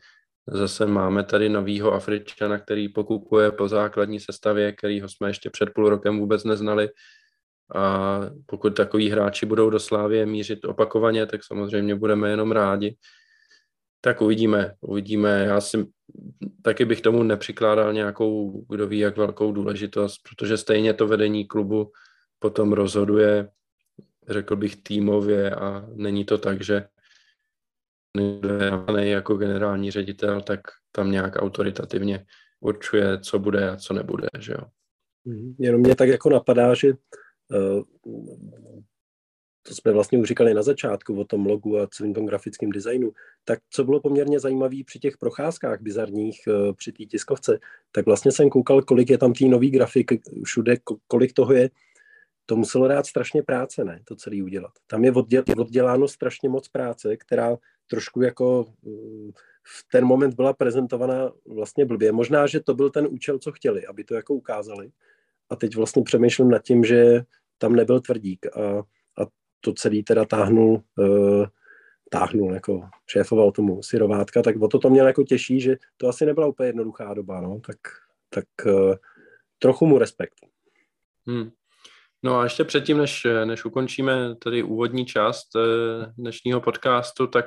zase 0.46 0.86
máme 0.86 1.24
tady 1.24 1.48
novýho 1.48 1.92
Afričana, 1.92 2.58
který 2.58 2.88
pokukuje 2.88 3.52
po 3.52 3.68
základní 3.68 4.20
sestavě, 4.20 4.72
kterýho 4.72 5.08
jsme 5.08 5.28
ještě 5.28 5.50
před 5.50 5.70
půl 5.74 5.88
rokem 5.88 6.18
vůbec 6.18 6.44
neznali 6.44 6.88
a 7.74 8.20
pokud 8.46 8.70
takový 8.76 9.10
hráči 9.10 9.46
budou 9.46 9.70
do 9.70 9.80
Slávě 9.80 10.26
mířit 10.26 10.64
opakovaně, 10.64 11.26
tak 11.26 11.44
samozřejmě 11.44 11.94
budeme 11.94 12.30
jenom 12.30 12.52
rádi. 12.52 12.96
Tak 14.00 14.22
uvidíme, 14.22 14.74
uvidíme. 14.80 15.44
Já 15.44 15.60
si 15.60 15.86
taky 16.62 16.84
bych 16.84 17.00
tomu 17.00 17.22
nepřikládal 17.22 17.92
nějakou, 17.92 18.64
kdo 18.68 18.86
ví, 18.86 18.98
jak 18.98 19.16
velkou 19.16 19.52
důležitost, 19.52 20.18
protože 20.28 20.56
stejně 20.56 20.94
to 20.94 21.06
vedení 21.06 21.46
klubu 21.46 21.92
potom 22.38 22.72
rozhoduje 22.72 23.48
řekl 24.30 24.56
bych, 24.56 24.76
týmově 24.76 25.50
a 25.50 25.86
není 25.94 26.24
to 26.24 26.38
tak, 26.38 26.62
že 26.62 26.88
jako 28.96 29.34
generální 29.34 29.90
ředitel, 29.90 30.40
tak 30.40 30.60
tam 30.92 31.10
nějak 31.10 31.36
autoritativně 31.36 32.26
určuje, 32.60 33.20
co 33.20 33.38
bude 33.38 33.70
a 33.70 33.76
co 33.76 33.94
nebude, 33.94 34.28
že 34.38 34.52
jo. 34.52 34.64
Mhm. 35.24 35.54
Jenom 35.58 35.80
mě 35.80 35.96
tak 35.96 36.08
jako 36.08 36.30
napadá, 36.30 36.74
že 36.74 36.92
to 39.63 39.75
jsme 39.75 39.93
vlastně 39.93 40.19
už 40.19 40.28
říkali 40.28 40.54
na 40.54 40.63
začátku 40.63 41.21
o 41.21 41.25
tom 41.25 41.47
logu 41.47 41.78
a 41.78 41.86
celým 41.86 42.15
tom 42.15 42.26
grafickém 42.26 42.71
designu, 42.71 43.13
tak 43.45 43.58
co 43.71 43.84
bylo 43.84 44.00
poměrně 44.00 44.41
zajímavé 44.41 44.76
při 44.86 44.99
těch 44.99 45.19
procházkách 45.19 45.80
bizarních 45.80 46.41
uh, 46.47 46.73
při 46.73 46.93
té 46.93 47.04
tiskovce, 47.04 47.58
tak 47.93 48.06
vlastně 48.06 48.32
jsem 48.32 48.50
koukal, 48.50 48.82
kolik 48.82 49.10
je 49.10 49.19
tam 49.19 49.32
tý 49.32 49.49
nový 49.49 49.71
grafik 49.71 50.13
všude, 50.45 50.76
kolik 51.06 51.32
toho 51.32 51.52
je 51.52 51.71
to 52.47 52.56
muselo 52.56 52.89
dát 52.89 53.06
strašně 53.06 53.43
práce, 53.43 53.84
ne, 53.84 54.00
to 54.04 54.17
celé 54.17 54.43
udělat. 54.43 54.73
Tam 54.86 55.04
je 55.04 55.13
odděl, 55.13 55.45
odděláno 55.58 56.08
strašně 56.08 56.49
moc 56.49 56.69
práce, 56.69 57.17
která 57.17 57.56
trošku 57.91 58.23
jako 58.23 58.67
mm, 58.82 59.30
v 59.63 59.86
ten 59.93 60.04
moment 60.04 60.34
byla 60.34 60.52
prezentovaná 60.52 61.32
vlastně 61.47 61.84
blbě. 61.84 62.13
Možná, 62.13 62.47
že 62.47 62.60
to 62.60 62.75
byl 62.75 62.91
ten 62.91 63.06
účel, 63.10 63.39
co 63.39 63.52
chtěli, 63.52 63.86
aby 63.86 64.04
to 64.04 64.15
jako 64.15 64.34
ukázali. 64.34 64.91
A 65.50 65.56
teď 65.56 65.76
vlastně 65.76 66.02
přemýšlím 66.02 66.50
nad 66.50 66.63
tím, 66.63 66.84
že 66.84 67.25
tam 67.60 67.73
nebyl 67.73 68.00
tvrdík 68.00 68.46
a, 68.46 68.78
a 69.23 69.26
to 69.60 69.73
celý 69.73 70.02
teda 70.02 70.25
táhnul, 70.25 70.82
uh, 70.99 71.46
táhnul, 72.10 72.54
jako 72.54 72.88
šéfoval 73.06 73.52
tomu 73.52 73.82
Sirovátka, 73.82 74.42
tak 74.42 74.56
o 74.62 74.68
to 74.68 74.78
to 74.78 74.90
měl 74.90 75.06
jako 75.06 75.23
těžší, 75.23 75.60
že 75.60 75.76
to 75.96 76.08
asi 76.08 76.26
nebyla 76.26 76.46
úplně 76.46 76.68
jednoduchá 76.68 77.14
doba, 77.14 77.40
no, 77.40 77.60
tak, 77.66 77.76
tak 78.30 78.44
uh, 78.66 78.94
trochu 79.58 79.86
mu 79.86 79.99
respekt. 79.99 80.34
Hmm. 81.26 81.50
No 82.23 82.38
a 82.38 82.44
ještě 82.44 82.64
předtím, 82.64 82.99
než, 82.99 83.26
než 83.44 83.64
ukončíme 83.64 84.36
tady 84.36 84.62
úvodní 84.62 85.06
část 85.06 85.56
eh, 85.56 85.60
dnešního 86.18 86.60
podcastu, 86.60 87.26
tak 87.26 87.46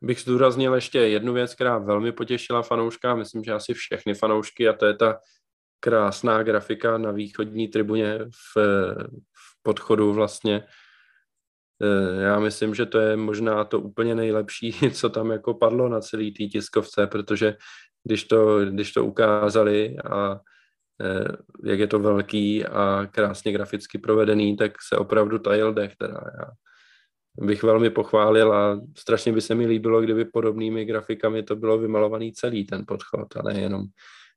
bych 0.00 0.20
zdůraznil 0.20 0.74
ještě 0.74 0.98
jednu 0.98 1.32
věc, 1.32 1.54
která 1.54 1.78
velmi 1.78 2.12
potěšila 2.12 2.62
fanouška, 2.62 3.14
myslím, 3.14 3.44
že 3.44 3.52
asi 3.52 3.74
všechny 3.74 4.14
fanoušky, 4.14 4.68
a 4.68 4.72
to 4.72 4.86
je 4.86 4.94
ta 4.94 5.18
krásná 5.80 6.42
grafika 6.42 6.98
na 6.98 7.10
východní 7.10 7.68
tribuně 7.68 8.18
v, 8.18 8.56
v 9.34 9.62
podchodu 9.62 10.12
vlastně. 10.12 10.64
Eh, 11.82 12.22
já 12.22 12.38
myslím, 12.38 12.74
že 12.74 12.86
to 12.86 12.98
je 12.98 13.16
možná 13.16 13.64
to 13.64 13.80
úplně 13.80 14.14
nejlepší, 14.14 14.72
co 14.92 15.08
tam 15.08 15.30
jako 15.30 15.54
padlo 15.54 15.88
na 15.88 16.00
celý 16.00 16.32
té 16.32 16.44
tiskovce, 16.44 17.06
protože 17.06 17.56
když 18.04 18.24
to, 18.24 18.64
když 18.64 18.92
to 18.92 19.04
ukázali 19.04 19.96
a 19.98 20.40
Eh, 21.00 21.36
jak 21.64 21.78
je 21.78 21.86
to 21.86 21.98
velký 21.98 22.66
a 22.66 23.06
krásně 23.10 23.52
graficky 23.52 23.98
provedený, 23.98 24.56
tak 24.56 24.72
se 24.88 24.96
opravdu 24.96 25.38
tajil 25.38 25.74
dech. 25.74 25.96
Teda. 25.96 26.20
Já 26.38 27.46
bych 27.46 27.62
velmi 27.62 27.90
pochválil 27.90 28.52
a 28.52 28.80
strašně 28.98 29.32
by 29.32 29.40
se 29.40 29.54
mi 29.54 29.66
líbilo, 29.66 30.00
kdyby 30.00 30.24
podobnými 30.24 30.84
grafikami 30.84 31.42
to 31.42 31.56
bylo 31.56 31.78
vymalovaný 31.78 32.32
celý 32.32 32.64
ten 32.64 32.84
podchod 32.86 33.36
a 33.36 33.42
nejenom, 33.42 33.82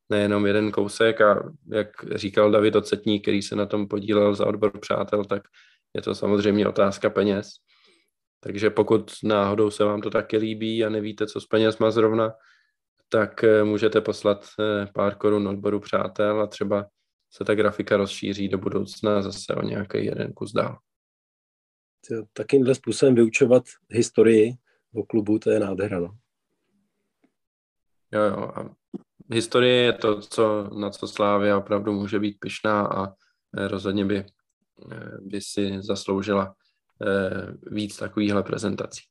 nejenom 0.10 0.46
jeden 0.46 0.72
kousek 0.72 1.22
a 1.22 1.52
jak 1.72 1.88
říkal 2.16 2.52
David 2.52 2.76
Ocetník, 2.76 3.22
který 3.22 3.42
se 3.42 3.56
na 3.56 3.66
tom 3.66 3.88
podílel 3.88 4.36
za 4.36 4.46
odbor 4.46 4.80
přátel, 4.80 5.26
tak 5.26 5.44
je 5.94 6.02
to 6.02 6.16
samozřejmě 6.16 6.68
otázka 6.68 7.10
peněz. 7.10 7.50
Takže 8.39 8.70
pokud 8.70 9.12
náhodou 9.24 9.72
se 9.72 9.84
vám 9.84 10.02
to 10.02 10.10
taky 10.10 10.38
líbí 10.38 10.86
a 10.86 10.89
nevíte, 10.89 11.28
co 11.28 11.42
s 11.42 11.46
penězma 11.46 11.92
zrovna, 11.92 12.34
tak 13.10 13.44
eh, 13.44 13.63
můžete 13.63 14.02
poslat 14.02 14.46
eh, 14.60 14.88
pár 14.94 15.16
korun 15.16 15.48
odboru 15.48 15.80
přátel 15.80 16.42
a 16.42 16.48
třeba 16.48 16.86
se 17.32 17.44
ta 17.44 17.56
grafika 17.56 17.98
rozšíří 17.98 18.50
do 18.50 18.58
budoucna 18.58 19.22
zase 19.22 19.56
o 19.56 19.62
nějaký 19.62 20.06
jeden 20.06 20.34
kus 20.34 20.52
dál. 20.52 20.80
Takýmhle 22.34 22.76
způsobem 22.76 23.16
vyučovat 23.16 23.63
historii 23.89 24.54
o 24.94 25.04
klubu, 25.04 25.39
to 25.39 25.50
je 25.50 25.60
nádhera. 25.60 26.00
No. 26.00 26.18
Jo, 28.12 28.22
jo. 28.22 28.52
A 28.56 28.83
historie 29.34 29.84
je 29.84 29.93
to, 29.93 30.22
co, 30.22 30.69
na 30.80 30.89
co 30.89 31.08
Slávia 31.08 31.58
opravdu 31.58 31.93
může 31.93 32.19
být 32.19 32.38
pyšná 32.39 32.88
a 32.88 33.08
eh, 33.08 33.67
rozhodně 33.67 34.06
by, 34.06 34.26
by 35.22 35.41
si 35.41 35.82
zasloužila 35.82 36.56
víc 37.72 37.98
takovýchhle 37.98 38.43
prezentací. 38.43 39.02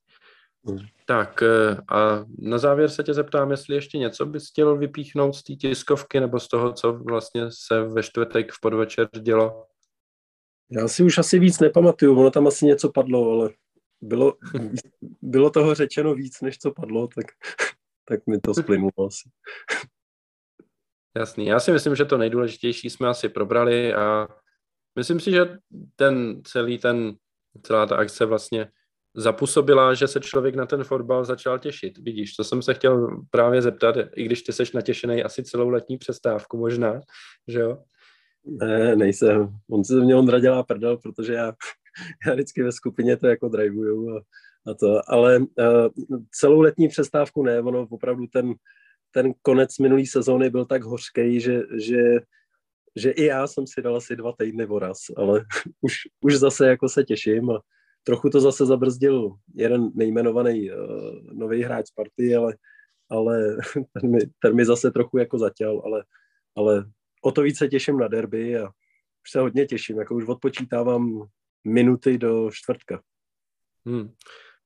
Hmm. 0.65 0.79
Tak 1.07 1.43
eh, 1.43 1.77
a 1.89 2.25
na 2.39 2.59
závěr 2.59 2.91
se 2.91 3.03
tě 3.03 3.15
zeptám, 3.15 3.51
jestli 3.51 3.75
ještě 3.75 3.99
něco 3.99 4.27
bys 4.27 4.49
chtěl 4.49 4.77
vypíchnout 4.77 5.35
z 5.35 5.43
té 5.43 5.55
tiskovky 5.55 6.21
nebo 6.21 6.41
z 6.41 6.49
toho, 6.49 6.73
co 6.73 6.93
vlastně 6.93 7.43
se 7.51 7.83
ve 7.83 8.03
čtvrtek 8.03 8.53
v 8.53 8.61
podvečer 8.61 9.09
dělo? 9.21 9.67
Já 10.71 10.89
si 10.89 11.03
už 11.03 11.19
asi 11.19 11.39
víc 11.39 11.61
nepamatuju, 11.61 12.21
ono 12.21 12.31
tam 12.31 12.47
asi 12.47 12.67
něco 12.67 12.93
padlo, 12.93 13.31
ale 13.31 13.51
bylo, 14.01 14.35
bylo 15.23 15.51
toho 15.51 15.75
řečeno 15.75 16.15
víc, 16.15 16.41
než 16.41 16.59
co 16.59 16.73
padlo, 16.73 17.09
tak, 17.09 17.27
tak 18.09 18.27
mi 18.27 18.41
to 18.41 18.55
splynulo 18.55 19.07
asi. 19.07 19.31
Jasný, 21.17 21.47
já 21.47 21.61
si 21.61 21.73
myslím, 21.73 21.97
že 21.97 22.05
to 22.05 22.19
nejdůležitější 22.19 22.91
jsme 22.91 23.09
asi 23.09 23.29
probrali 23.29 23.95
a 23.95 24.29
myslím 24.97 25.21
si, 25.21 25.31
že 25.31 25.59
ten 25.97 26.43
celý 26.45 26.79
ten, 26.79 27.15
celá 27.63 27.87
ta 27.87 27.97
akce 27.97 28.25
vlastně 28.25 28.69
zapůsobila, 29.15 29.95
že 29.95 30.09
se 30.09 30.21
člověk 30.21 30.55
na 30.55 30.67
ten 30.67 30.85
fotbal 30.85 31.25
začal 31.25 31.59
těšit. 31.59 31.99
Vidíš, 31.99 32.35
to 32.35 32.45
jsem 32.45 32.63
se 32.63 32.75
chtěl 32.75 33.21
právě 33.31 33.63
zeptat, 33.63 33.97
i 34.17 34.25
když 34.25 34.43
ty 34.43 34.53
seš 34.53 34.73
natěšený 34.73 35.25
asi 35.25 35.45
celou 35.45 35.69
letní 35.69 35.99
přestávku 35.99 36.57
možná, 36.57 37.01
že 37.49 37.61
jo? 37.61 37.83
Ne, 38.45 38.97
nejsem. 38.97 39.49
On 39.71 39.85
se 39.85 39.95
mě 39.95 40.17
Ondra 40.17 40.39
dělá 40.39 40.63
prdel, 40.63 40.97
protože 40.97 41.35
já, 41.35 41.53
já 42.27 42.33
vždycky 42.35 42.63
ve 42.63 42.73
skupině 42.73 43.17
to 43.17 43.27
jako 43.27 43.49
drivuju 43.49 44.17
a, 44.17 44.23
a 44.71 44.75
to, 44.75 45.01
ale 45.09 45.39
uh, 45.39 45.47
celou 46.31 46.61
letní 46.61 46.89
přestávku 46.89 47.43
ne, 47.43 47.61
ono 47.61 47.87
opravdu 47.91 48.27
ten, 48.27 48.55
ten 49.15 49.33
konec 49.43 49.79
minulý 49.79 50.07
sezóny 50.07 50.51
byl 50.51 50.65
tak 50.65 50.83
hořký, 50.83 51.41
že, 51.41 51.63
že, 51.79 52.03
že 52.97 53.11
i 53.11 53.25
já 53.25 53.47
jsem 53.47 53.67
si 53.67 53.83
dal 53.83 53.97
asi 53.97 54.17
dva 54.17 54.33
týdny 54.39 54.67
voraz, 54.67 54.99
ale 55.17 55.45
už, 55.81 55.95
už 56.21 56.35
zase 56.35 56.67
jako 56.67 56.89
se 56.89 57.05
těším 57.05 57.51
a 57.51 57.61
trochu 58.05 58.31
to 58.31 58.41
zase 58.41 58.67
zabrzdil 58.67 59.31
jeden 59.55 59.91
nejmenovaný 59.95 60.71
uh, 60.71 60.77
nový 61.33 61.63
hráč 61.63 61.91
party, 61.95 62.37
ale, 62.37 62.57
ale 63.11 63.57
ten, 64.01 64.11
mi, 64.11 64.19
ten 64.43 64.57
mi 64.57 64.65
zase 64.65 64.91
trochu 64.91 65.19
jako 65.19 65.39
zatěl, 65.39 65.83
ale, 65.85 66.05
ale 66.57 66.85
o 67.23 67.33
to 67.33 67.43
více 67.43 67.69
těším 67.69 67.99
na 67.99 68.09
derby 68.09 68.59
a 68.59 68.67
už 69.25 69.31
se 69.31 69.41
hodně 69.41 69.67
těším, 69.67 69.99
jako 69.99 70.15
už 70.15 70.29
odpočítávám 70.29 71.29
minuty 71.65 72.19
do 72.19 72.51
čtvrtka. 72.53 73.03
Hmm. 73.87 74.13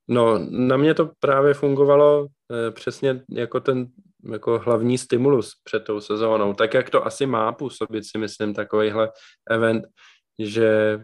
No, 0.09 0.39
na 0.51 0.77
mě 0.77 0.95
to 0.95 1.11
právě 1.21 1.55
fungovalo 1.55 2.27
eh, 2.27 2.71
přesně 2.71 3.25
jako 3.31 3.61
ten 3.61 3.89
jako 4.33 4.59
hlavní 4.59 4.99
stimulus 4.99 5.53
před 5.65 5.85
tou 5.85 6.01
sezónou. 6.01 6.55
Tak, 6.55 6.75
jak 6.75 6.91
to 6.91 7.07
asi 7.07 7.27
má 7.27 7.53
působit, 7.53 8.05
si 8.05 8.19
myslím, 8.19 8.55
takovýhle 8.55 9.13
event, 9.51 9.85
že 10.39 11.01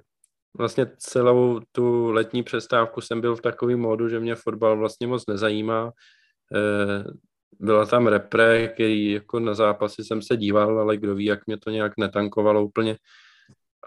vlastně 0.59 0.87
celou 0.99 1.61
tu 1.73 2.11
letní 2.11 2.43
přestávku 2.43 3.01
jsem 3.01 3.21
byl 3.21 3.37
v 3.37 3.41
takovém 3.41 3.81
módu, 3.81 4.09
že 4.09 4.21
mě 4.21 4.35
fotbal 4.35 4.79
vlastně 4.79 5.07
moc 5.07 5.27
nezajímá. 5.27 5.93
Eh, 6.55 7.05
byla 7.61 7.87
tam 7.87 8.07
repre, 8.07 8.69
který 8.69 9.13
jako 9.13 9.41
na 9.41 9.55
zápasy 9.55 10.05
jsem 10.05 10.23
se 10.23 10.37
díval, 10.37 10.81
ale 10.81 10.97
kdo 10.97 11.15
ví, 11.15 11.25
jak 11.25 11.47
mě 11.47 11.59
to 11.59 11.71
nějak 11.71 11.93
netankovalo 11.99 12.65
úplně. 12.65 12.97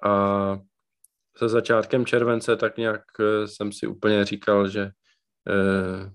A 0.04 0.58
se 1.38 1.50
začátkem 1.50 2.06
července 2.06 2.56
tak 2.56 2.78
nějak 2.78 3.02
eh, 3.20 3.48
jsem 3.48 3.72
si 3.72 3.88
úplně 3.88 4.26
říkal, 4.26 4.68
že, 4.68 4.92
eh, 5.50 6.12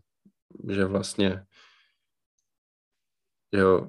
že 0.72 0.84
vlastně 0.84 1.44
jo, 3.52 3.88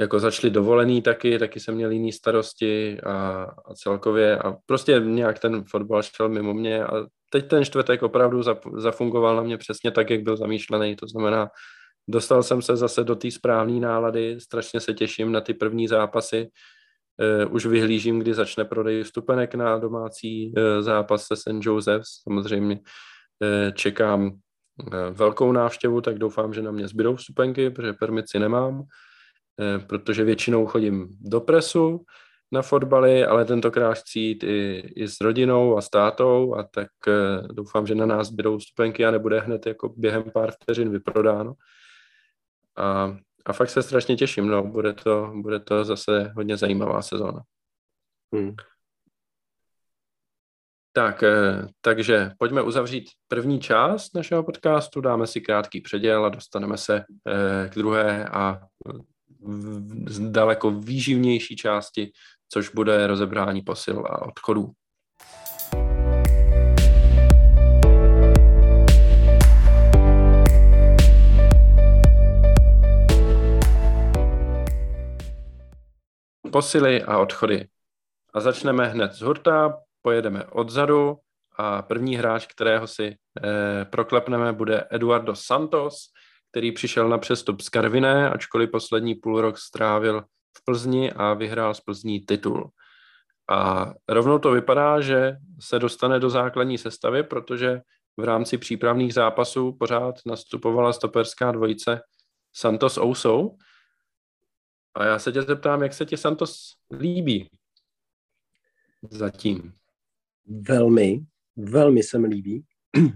jako 0.00 0.20
začali 0.20 0.50
dovolený 0.50 1.02
taky, 1.02 1.38
taky 1.38 1.60
jsem 1.60 1.74
měl 1.74 1.90
jiný 1.90 2.12
starosti 2.12 3.00
a, 3.00 3.42
a 3.42 3.74
celkově 3.74 4.38
a 4.38 4.56
prostě 4.66 5.00
nějak 5.04 5.38
ten 5.38 5.64
fotbal 5.64 6.02
šel 6.02 6.28
mimo 6.28 6.54
mě 6.54 6.84
a 6.84 7.06
teď 7.30 7.48
ten 7.48 7.64
čtvrtek 7.64 8.02
opravdu 8.02 8.42
zafungoval 8.76 9.36
na 9.36 9.42
mě 9.42 9.56
přesně 9.56 9.90
tak, 9.90 10.10
jak 10.10 10.22
byl 10.22 10.36
zamýšlený, 10.36 10.96
to 10.96 11.06
znamená, 11.06 11.48
dostal 12.08 12.42
jsem 12.42 12.62
se 12.62 12.76
zase 12.76 13.04
do 13.04 13.16
té 13.16 13.30
správné 13.30 13.80
nálady, 13.80 14.40
strašně 14.40 14.80
se 14.80 14.94
těším 14.94 15.32
na 15.32 15.40
ty 15.40 15.54
první 15.54 15.88
zápasy, 15.88 16.48
uh, 17.46 17.54
už 17.54 17.66
vyhlížím, 17.66 18.18
kdy 18.18 18.34
začne 18.34 18.64
prodej 18.64 19.02
vstupenek 19.02 19.54
na 19.54 19.78
domácí 19.78 20.52
uh, 20.56 20.82
zápas 20.82 21.26
se 21.26 21.36
St. 21.36 21.60
Joseph's, 21.60 22.22
samozřejmě 22.22 22.74
uh, 22.74 23.72
čekám 23.74 24.30
velkou 25.10 25.52
návštěvu, 25.52 26.00
tak 26.00 26.18
doufám, 26.18 26.54
že 26.54 26.62
na 26.62 26.70
mě 26.70 26.88
zbydou 26.88 27.16
vstupenky, 27.16 27.70
protože 27.70 27.92
permici 27.92 28.38
nemám. 28.38 28.86
Eh, 29.60 29.78
protože 29.78 30.24
většinou 30.24 30.66
chodím 30.66 31.08
do 31.20 31.40
presu 31.40 32.04
na 32.52 32.62
fotbaly, 32.62 33.24
ale 33.24 33.44
tentokrát 33.44 33.94
chci 33.94 34.18
jít 34.18 34.42
i, 34.44 34.92
i 34.96 35.08
s 35.08 35.20
rodinou 35.20 35.76
a 35.76 35.80
s 35.80 35.90
tátou 35.90 36.54
a 36.54 36.62
tak 36.62 36.88
eh, 37.08 37.42
doufám, 37.52 37.86
že 37.86 37.94
na 37.94 38.06
nás 38.06 38.30
budou 38.30 38.60
stupenky 38.60 39.06
a 39.06 39.10
nebude 39.10 39.40
hned 39.40 39.66
jako 39.66 39.88
během 39.96 40.22
pár 40.22 40.50
vteřin 40.50 40.90
vyprodáno. 40.90 41.54
A, 42.76 43.16
a 43.46 43.52
fakt 43.52 43.70
se 43.70 43.82
strašně 43.82 44.16
těším, 44.16 44.48
no, 44.48 44.64
bude 44.64 44.92
to, 44.92 45.32
bude 45.34 45.60
to 45.60 45.84
zase 45.84 46.32
hodně 46.36 46.56
zajímavá 46.56 47.02
sezóna. 47.02 47.42
Hmm. 48.34 48.54
Tak, 51.00 51.22
eh, 51.22 51.68
takže 51.80 52.30
pojďme 52.38 52.62
uzavřít 52.62 53.10
první 53.28 53.60
část 53.60 54.14
našeho 54.14 54.42
podcastu, 54.42 55.00
dáme 55.00 55.26
si 55.26 55.40
krátký 55.40 55.80
předěl 55.80 56.24
a 56.24 56.28
dostaneme 56.28 56.76
se 56.76 57.04
k 57.68 57.74
druhé 57.74 58.24
a 58.24 58.60
daleko 60.18 60.70
výživnější 60.70 61.56
části, 61.56 62.12
což 62.48 62.68
bude 62.68 63.06
rozebrání 63.06 63.62
posil 63.62 64.04
a 64.06 64.22
odchodů. 64.22 64.72
Posily 76.52 77.02
a 77.02 77.18
odchody. 77.18 77.68
A 78.34 78.40
začneme 78.40 78.88
hned 78.88 79.12
z 79.12 79.20
hurta, 79.20 79.80
pojedeme 80.02 80.44
odzadu 80.44 81.16
a 81.56 81.82
první 81.82 82.16
hráč, 82.16 82.46
kterého 82.46 82.86
si 82.86 83.16
eh, 83.44 83.84
proklepneme, 83.84 84.52
bude 84.52 84.86
Eduardo 84.90 85.36
Santos, 85.36 85.96
který 86.50 86.72
přišel 86.72 87.08
na 87.08 87.18
přestup 87.18 87.60
z 87.60 87.68
Karviné, 87.68 88.30
ačkoliv 88.30 88.70
poslední 88.70 89.14
půl 89.14 89.40
rok 89.40 89.58
strávil 89.58 90.22
v 90.58 90.64
Plzni 90.64 91.12
a 91.12 91.34
vyhrál 91.34 91.74
z 91.74 91.80
Plzní 91.80 92.20
titul. 92.20 92.70
A 93.50 93.92
rovnou 94.08 94.38
to 94.38 94.50
vypadá, 94.50 95.00
že 95.00 95.36
se 95.60 95.78
dostane 95.78 96.20
do 96.20 96.30
základní 96.30 96.78
sestavy, 96.78 97.22
protože 97.22 97.80
v 98.16 98.24
rámci 98.24 98.58
přípravných 98.58 99.14
zápasů 99.14 99.76
pořád 99.80 100.14
nastupovala 100.26 100.92
stoperská 100.92 101.52
dvojice 101.52 102.00
Santos 102.52 102.98
Ousou. 102.98 103.56
A 104.94 105.04
já 105.04 105.18
se 105.18 105.32
tě 105.32 105.42
zeptám, 105.42 105.82
jak 105.82 105.94
se 105.94 106.06
ti 106.06 106.16
Santos 106.16 106.74
líbí 106.92 107.50
zatím? 109.10 109.79
Velmi, 110.50 111.20
velmi 111.56 112.02
se 112.02 112.18
mi 112.18 112.28
líbí. 112.28 112.64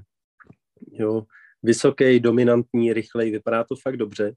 jo, 0.92 1.26
vysoký, 1.62 2.20
dominantní, 2.20 2.92
rychlej, 2.92 3.30
vypadá 3.30 3.64
to 3.64 3.76
fakt 3.76 3.96
dobře. 3.96 4.34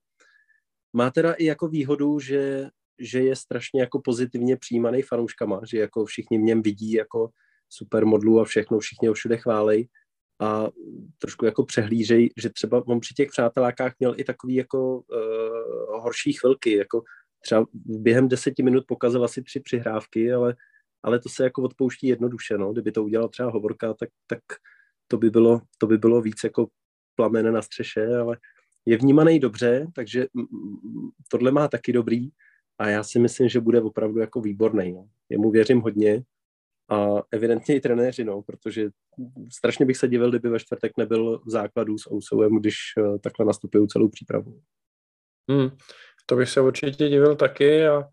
Má 0.94 1.12
teda 1.12 1.34
i 1.34 1.46
jako 1.46 1.68
výhodu, 1.68 2.20
že, 2.20 2.70
že 3.00 3.20
je 3.20 3.36
strašně 3.36 3.82
jako 3.82 4.02
pozitivně 4.04 4.58
přijímaný 4.58 5.02
fanouškama, 5.02 5.62
že 5.70 5.80
jako 5.80 6.06
všichni 6.06 6.38
v 6.38 6.42
něm 6.42 6.62
vidí 6.62 6.92
jako 6.92 7.30
super 7.70 8.06
modlu 8.06 8.40
a 8.40 8.46
všechno, 8.46 8.80
všichni 8.80 9.08
ho 9.08 9.14
všude 9.14 9.38
chválej 9.38 9.88
a 10.40 10.68
trošku 11.18 11.46
jako 11.46 11.66
přehlížej, 11.66 12.30
že 12.38 12.50
třeba 12.50 12.84
on 12.88 13.00
při 13.00 13.14
těch 13.14 13.30
přátelákách 13.30 13.94
měl 14.00 14.14
i 14.18 14.24
takový 14.24 14.56
jako 14.56 14.96
uh, 14.96 16.02
horší 16.02 16.34
chvilky, 16.34 16.78
jako 16.78 17.04
třeba 17.42 17.66
během 17.74 18.28
deseti 18.28 18.64
minut 18.64 18.84
pokazil 18.88 19.24
asi 19.24 19.44
tři 19.44 19.60
přihrávky, 19.60 20.34
ale, 20.34 20.56
ale 21.04 21.20
to 21.20 21.30
se 21.30 21.44
jako 21.44 21.62
odpouští 21.62 22.08
jednoduše, 22.08 22.58
no. 22.58 22.74
Kdyby 22.74 22.92
to 22.92 23.04
udělal 23.04 23.30
třeba 23.30 23.52
Hovorka, 23.52 23.94
tak, 23.94 24.10
tak 24.28 24.40
to 25.08 25.18
by 25.18 25.30
bylo, 25.30 25.62
to 25.78 25.88
by 25.88 25.98
bylo 25.98 26.22
víc 26.22 26.44
jako 26.44 26.68
plamene 27.16 27.52
na 27.52 27.62
střeše, 27.62 28.18
ale 28.18 28.38
je 28.86 28.98
vnímaný 28.98 29.40
dobře, 29.40 29.88
takže 29.96 30.28
tohle 31.28 31.52
má 31.52 31.68
taky 31.68 31.94
dobrý 31.94 32.30
a 32.80 32.90
já 32.90 33.04
si 33.04 33.20
myslím, 33.20 33.50
že 33.50 33.60
bude 33.60 33.82
opravdu 33.82 34.20
jako 34.20 34.42
výborný. 34.42 34.94
No. 34.94 35.10
Jemu 35.30 35.52
věřím 35.52 35.82
hodně 35.82 36.24
a 36.90 37.08
evidentně 37.32 37.76
i 37.76 37.80
trenéři, 37.80 38.24
no, 38.24 38.42
protože 38.42 38.90
strašně 39.52 39.86
bych 39.86 39.98
se 39.98 40.08
divil, 40.08 40.30
kdyby 40.30 40.50
ve 40.50 40.60
čtvrtek 40.60 40.92
nebyl 40.98 41.42
v 41.46 41.50
základu 41.50 41.98
s 41.98 42.12
Ousouem, 42.12 42.60
když 42.60 42.76
uh, 42.98 43.18
takhle 43.18 43.46
nastupují 43.46 43.88
celou 43.88 44.10
přípravu. 44.10 44.62
Hmm, 45.50 45.70
to 46.26 46.36
bych 46.36 46.50
se 46.50 46.62
určitě 46.62 47.10
divil 47.10 47.36
taky, 47.36 47.88
a, 47.88 48.04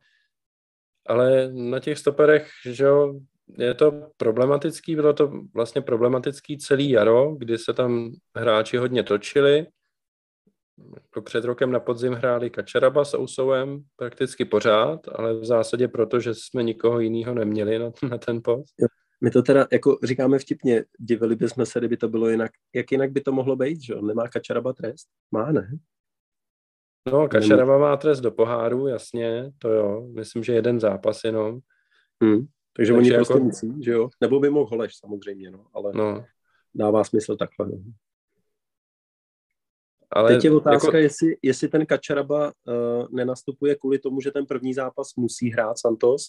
ale 1.06 1.50
na 1.52 1.78
těch 1.78 1.98
stoperech, 1.98 2.48
že 2.64 2.84
jo, 2.84 3.14
je 3.58 3.74
to 3.74 4.10
problematický, 4.16 4.94
bylo 4.94 5.12
to 5.12 5.32
vlastně 5.54 5.80
problematický 5.80 6.58
celý 6.58 6.90
jaro, 6.90 7.34
kdy 7.34 7.58
se 7.58 7.72
tam 7.72 8.10
hráči 8.36 8.76
hodně 8.76 9.02
točili. 9.02 9.66
Jako 10.94 11.22
před 11.22 11.44
rokem 11.44 11.70
na 11.70 11.80
podzim 11.80 12.12
hráli 12.12 12.50
Kačaraba 12.50 13.04
s 13.04 13.14
Ousouem 13.14 13.84
prakticky 13.96 14.44
pořád, 14.44 15.00
ale 15.14 15.34
v 15.34 15.44
zásadě 15.44 15.88
proto, 15.88 16.20
že 16.20 16.34
jsme 16.34 16.62
nikoho 16.62 17.00
jiného 17.00 17.34
neměli 17.34 17.78
na, 17.78 17.90
na 18.10 18.18
ten 18.18 18.40
post. 18.44 18.74
My 19.20 19.30
to 19.30 19.42
teda 19.42 19.66
jako 19.72 19.98
říkáme 20.02 20.38
vtipně, 20.38 20.84
divili 20.98 21.36
bychom 21.36 21.66
se, 21.66 21.78
kdyby 21.78 21.96
to 21.96 22.08
bylo 22.08 22.28
jinak. 22.28 22.50
Jak 22.74 22.92
jinak 22.92 23.12
by 23.12 23.20
to 23.20 23.32
mohlo 23.32 23.56
být, 23.56 23.82
že 23.82 23.94
nemá 23.94 24.28
Kačaraba 24.28 24.72
trest? 24.72 25.08
Má, 25.30 25.52
ne? 25.52 25.68
No, 27.12 27.28
Kačaraba 27.28 27.78
má 27.78 27.96
trest 27.96 28.20
do 28.20 28.30
poháru, 28.30 28.86
jasně, 28.86 29.52
to 29.58 29.68
jo. 29.68 30.06
Myslím, 30.14 30.44
že 30.44 30.52
jeden 30.52 30.80
zápas 30.80 31.24
jenom. 31.24 31.60
Hmm. 32.22 32.38
Takže, 32.76 32.92
Takže 32.92 32.92
oni 32.92 33.10
jako... 33.10 33.24
prostě 33.24 33.42
musí, 33.42 33.84
že 33.84 33.90
jo? 33.90 34.08
Nebo 34.20 34.40
by 34.40 34.50
mohl 34.50 34.70
Holeš 34.70 34.92
samozřejmě, 34.96 35.50
no, 35.50 35.66
ale 35.72 35.92
no. 35.94 36.24
dává 36.74 37.04
smysl 37.04 37.36
takhle. 37.36 37.66
No. 37.66 37.78
Ale 40.10 40.34
Teď 40.34 40.44
je 40.44 40.52
otázka, 40.52 40.88
jako... 40.88 40.96
jestli, 40.96 41.36
jestli 41.42 41.68
ten 41.68 41.86
Kačaraba 41.86 42.46
uh, 42.46 43.06
nenastupuje 43.10 43.74
kvůli 43.74 43.98
tomu, 43.98 44.20
že 44.20 44.30
ten 44.30 44.46
první 44.46 44.74
zápas 44.74 45.14
musí 45.16 45.50
hrát 45.50 45.78
Santos, 45.78 46.22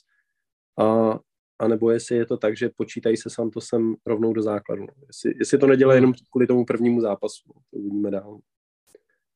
a, 0.80 1.20
a 1.60 1.68
nebo 1.68 1.92
jestli 1.92 2.16
je 2.16 2.26
to 2.26 2.38
tak, 2.38 2.58
že 2.58 2.70
počítají 2.76 3.18
se 3.18 3.30
Santosem 3.30 3.96
rovnou 4.06 4.34
do 4.34 4.42
základu. 4.42 4.82
No. 4.82 4.94
Jestli, 5.08 5.34
jestli 5.40 5.58
to 5.58 5.68
nedělá 5.68 5.94
hmm. 5.94 5.98
jenom 5.98 6.14
kvůli 6.32 6.48
tomu 6.48 6.66
prvnímu 6.66 7.02
zápasu, 7.02 7.44
no. 7.48 7.62
to 7.72 7.78
uvidíme 7.78 8.12
dál. 8.12 8.40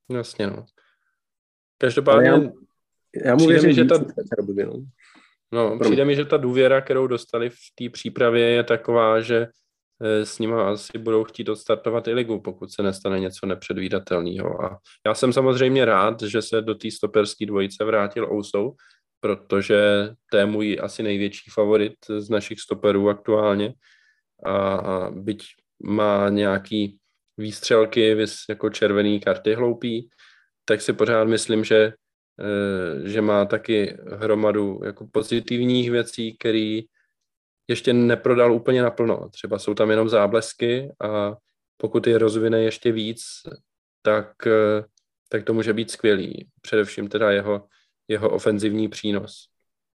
Jasně, 0.10 0.48
no. 0.48 0.66
Každopádně... 1.82 2.30
já, 2.30 2.40
já 3.26 3.36
mu 3.36 3.48
věřím, 3.48 3.74
že 3.74 3.86
ta... 3.86 3.96
Kačarabovi, 3.98 4.66
no. 4.66 4.74
No, 5.52 5.80
přijde 5.80 6.06
mi, 6.06 6.16
že 6.16 6.26
ta 6.26 6.38
důvěra, 6.38 6.82
kterou 6.82 7.08
dostali 7.08 7.50
v 7.50 7.56
té 7.76 7.90
přípravě, 7.90 8.50
je 8.50 8.64
taková, 8.64 9.22
že 9.22 9.48
eh, 10.04 10.26
s 10.26 10.40
nimi 10.40 10.54
asi 10.54 10.98
budou 10.98 11.24
chtít 11.24 11.50
odstartovat 11.50 12.08
i 12.08 12.14
ligu, 12.14 12.40
pokud 12.40 12.72
se 12.72 12.84
nestane 12.84 13.20
něco 13.20 13.46
nepředvídatelného. 13.46 14.64
A 14.64 14.78
já 15.06 15.14
jsem 15.14 15.34
samozřejmě 15.34 15.86
rád, 15.86 16.22
že 16.22 16.42
se 16.42 16.62
do 16.62 16.76
té 16.76 16.92
stoperské 16.92 17.46
dvojice 17.46 17.86
vrátil 17.86 18.32
Ousou, 18.32 18.76
protože 19.20 20.10
to 20.32 20.38
je 20.38 20.46
můj 20.46 20.78
asi 20.82 21.04
největší 21.04 21.52
favorit 21.52 21.94
z 22.18 22.30
našich 22.30 22.60
stoperů 22.60 23.10
aktuálně. 23.10 23.74
A 24.46 25.10
byť 25.12 25.44
má 25.84 26.30
nějaký 26.30 26.98
výstřelky, 27.38 28.18
jako 28.50 28.70
červený 28.70 29.20
karty 29.20 29.54
hloupý, 29.54 30.10
tak 30.70 30.82
si 30.82 30.94
pořád 30.94 31.24
myslím, 31.24 31.64
že, 31.64 31.94
eh, 32.40 33.10
že 33.10 33.22
má 33.22 33.46
taky 33.46 33.98
hromadu 34.22 34.82
jako 34.86 35.08
pozitivních 35.12 35.92
věcí, 35.92 36.38
který 36.38 36.82
ještě 37.68 37.94
neprodal 37.94 38.54
úplně 38.54 38.82
naplno. 38.82 39.30
Třeba 39.30 39.60
jsou 39.60 39.74
tam 39.74 39.90
jenom 39.90 40.10
záblesky 40.10 40.94
a 41.02 41.36
pokud 41.78 42.08
je 42.08 42.18
rozvine 42.18 42.62
ještě 42.62 42.92
víc, 42.92 43.22
tak, 44.02 44.48
eh, 44.48 44.86
tak 45.30 45.44
to 45.44 45.54
může 45.54 45.74
být 45.74 45.92
skvělý. 45.92 46.48
Především 46.62 47.08
teda 47.08 47.32
jeho, 47.32 47.66
jeho 48.08 48.30
ofenzivní 48.30 48.90
přínos, 48.90 49.50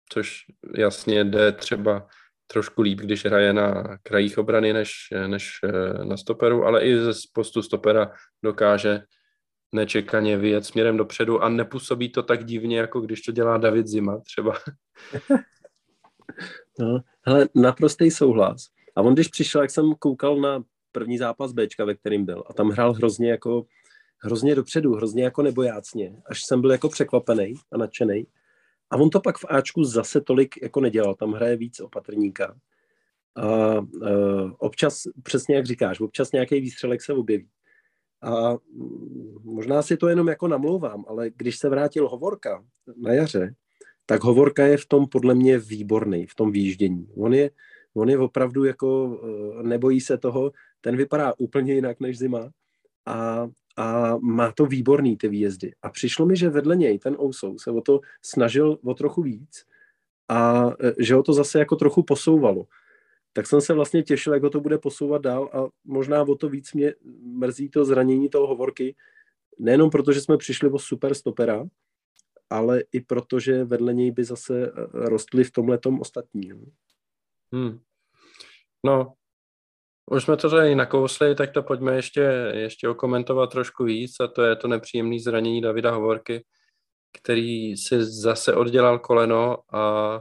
což 0.09 0.37
jasně 0.77 1.25
jde 1.25 1.53
třeba 1.53 2.07
trošku 2.47 2.83
líp, 2.83 2.99
když 2.99 3.25
hraje 3.25 3.53
na 3.53 3.99
krajích 4.03 4.39
obrany 4.39 4.73
než, 4.73 4.93
než 5.27 5.61
eh, 5.65 6.05
na 6.05 6.17
stoperu, 6.17 6.65
ale 6.65 6.85
i 6.85 6.97
ze 6.97 7.13
postu 7.33 7.63
stopera 7.63 8.13
dokáže 8.43 9.03
nečekaně 9.73 10.37
vyjet 10.37 10.65
směrem 10.65 10.97
dopředu 10.97 11.43
a 11.43 11.49
nepůsobí 11.49 12.09
to 12.09 12.23
tak 12.23 12.45
divně, 12.45 12.79
jako 12.79 13.01
když 13.01 13.23
to 13.23 13.33
dělá 13.33 13.59
David 13.59 13.87
Zima 13.87 14.19
třeba. 14.19 14.55
No, 16.79 17.01
hele, 17.27 17.49
naprostý 17.55 18.11
souhlas. 18.11 18.67
A 18.97 19.03
on, 19.03 19.15
když 19.15 19.29
přišel, 19.29 19.61
jak 19.61 19.71
jsem 19.71 19.95
koukal 19.99 20.37
na 20.41 20.65
první 20.93 21.19
zápas 21.19 21.53
Bčka, 21.53 21.85
ve 21.85 21.95
kterým 21.95 22.25
byl, 22.25 22.45
a 22.47 22.53
tam 22.53 22.69
hrál 22.69 22.93
hrozně 22.93 23.31
jako 23.31 23.67
hrozně 24.19 24.55
dopředu, 24.55 24.95
hrozně 24.95 25.25
jako 25.25 25.43
nebojácně, 25.43 26.17
až 26.27 26.45
jsem 26.45 26.61
byl 26.61 26.71
jako 26.71 26.89
překvapený 26.89 27.55
a 27.73 27.77
nadšený. 27.77 28.27
A 28.91 28.97
on 28.97 29.11
to 29.11 29.21
pak 29.21 29.39
v 29.39 29.45
Ačku 29.49 29.85
zase 29.85 30.21
tolik 30.21 30.63
jako 30.63 30.81
nedělal, 30.81 31.15
tam 31.15 31.33
hraje 31.33 31.57
víc 31.57 31.81
opatrníka. 31.81 32.55
A 33.37 33.79
uh, 33.79 34.53
občas, 34.59 35.03
přesně 35.23 35.57
jak 35.57 35.67
říkáš, 35.67 36.01
občas 36.01 36.33
nějaký 36.33 36.61
výstřelek 36.61 37.03
se 37.03 37.13
objeví. 37.13 37.49
A 38.23 38.57
možná 39.45 39.83
si 39.83 39.97
to 39.97 40.09
jenom 40.09 40.29
jako 40.29 40.49
namlouvám, 40.49 41.05
ale 41.09 41.31
když 41.37 41.59
se 41.59 41.69
vrátil 41.69 42.09
Hovorka 42.09 42.65
na 42.97 43.13
jaře, 43.13 43.55
tak 44.07 44.25
Hovorka 44.25 44.67
je 44.67 44.77
v 44.77 44.87
tom 44.87 45.07
podle 45.07 45.35
mě 45.35 45.59
výborný, 45.59 46.27
v 46.27 46.35
tom 46.35 46.53
výjíždění. 46.53 47.09
On 47.17 47.35
je, 47.35 47.51
on 47.95 48.11
je 48.11 48.19
opravdu 48.19 48.65
jako, 48.65 49.21
eh, 49.61 49.63
nebojí 49.63 50.01
se 50.01 50.19
toho, 50.19 50.53
ten 50.81 50.97
vypadá 50.97 51.35
úplně 51.39 51.75
jinak 51.75 52.01
než 52.01 52.19
zima 52.19 52.51
a, 53.07 53.49
a 53.77 54.17
má 54.17 54.53
to 54.53 54.67
výborný 54.67 55.17
ty 55.17 55.29
výjezdy. 55.29 55.75
A 55.83 55.91
přišlo 55.91 56.27
mi, 56.27 56.37
že 56.37 56.51
vedle 56.51 56.77
něj 56.77 56.99
ten 56.99 57.17
Ousou 57.21 57.59
se 57.59 57.71
o 57.71 57.81
to 57.81 58.01
snažil 58.23 58.79
o 58.85 58.95
trochu 58.95 59.23
víc 59.23 59.65
a 60.29 60.71
eh, 60.81 60.93
že 60.99 61.15
ho 61.15 61.23
to 61.23 61.33
zase 61.33 61.59
jako 61.59 61.77
trochu 61.77 62.03
posouvalo. 62.03 62.67
Tak 63.33 63.47
jsem 63.47 63.61
se 63.61 63.75
vlastně 63.75 64.03
těšil, 64.03 64.35
jak 64.35 64.43
ho 64.43 64.51
to 64.51 64.61
bude 64.61 64.79
posouvat 64.79 65.23
dál 65.23 65.51
a 65.53 65.69
možná 65.85 66.23
o 66.23 66.35
to 66.35 66.49
víc 66.49 66.73
mě 66.73 66.95
mrzí 67.23 67.69
to 67.69 67.85
zranění 67.85 68.29
toho 68.29 68.47
Hovorky, 68.47 68.97
nejenom 69.59 69.91
proto, 69.91 70.13
že 70.13 70.21
jsme 70.21 70.37
přišli 70.37 70.71
o 70.71 70.79
super 70.79 71.15
stopera, 71.15 71.65
ale 72.51 72.83
i 72.93 73.01
proto, 73.01 73.41
že 73.41 73.65
vedle 73.65 73.95
něj 73.95 74.11
by 74.11 74.25
zase 74.25 74.67
eh, 74.67 74.71
rostly 74.93 75.45
v 75.45 75.51
tomhle 75.51 75.79
ostatní. 76.01 76.49
No. 76.49 76.57
Hmm. 77.53 77.81
No, 78.85 79.15
už 80.11 80.23
jsme 80.23 80.37
to 80.37 80.51
tady 80.51 80.75
nakousli, 80.75 81.35
tak 81.35 81.51
to 81.51 81.63
pojďme 81.63 81.97
ještě, 81.97 82.21
ještě 82.55 82.89
okomentovat 82.89 83.51
trošku 83.51 83.85
víc 83.85 84.21
a 84.21 84.27
to 84.27 84.43
je 84.43 84.57
to 84.57 84.69
nepříjemné 84.69 85.19
zranění 85.21 85.61
Davida 85.61 85.91
Hovorky, 85.91 86.45
který 87.19 87.77
si 87.77 88.05
zase 88.05 88.55
oddělal 88.55 88.99
koleno 88.99 89.59
a 89.77 90.17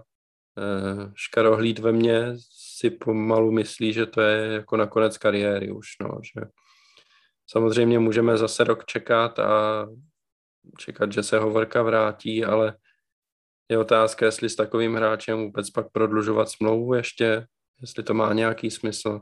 e, 0.58 1.12
škarohlíd 1.16 1.80
ve 1.80 1.92
mně 1.92 2.36
si 2.82 2.90
pomalu 2.90 3.52
myslí, 3.52 3.94
že 3.94 4.06
to 4.06 4.22
je 4.22 4.54
jako 4.54 4.78
na 4.78 4.88
konec 4.88 5.18
kariéry 5.18 5.72
už, 5.72 5.88
no, 6.02 6.20
že 6.24 6.42
samozřejmě 7.48 8.00
můžeme 8.00 8.38
zase 8.38 8.64
rok 8.64 8.86
čekat 8.86 9.40
a 9.40 9.86
čekat, 10.78 11.12
že 11.12 11.24
se 11.24 11.40
Hovorka 11.40 11.84
vrátí, 11.84 12.46
ale 12.46 12.78
je 13.70 13.78
otázka, 13.78 14.26
jestli 14.26 14.50
s 14.50 14.56
takovým 14.56 14.96
hráčem 14.96 15.38
vůbec 15.38 15.70
pak 15.70 15.92
prodlužovat 15.92 16.50
smlouvu 16.50 16.94
ještě, 16.94 17.46
jestli 17.82 18.04
to 18.04 18.14
má 18.14 18.34
nějaký 18.34 18.72
smysl. 18.72 19.22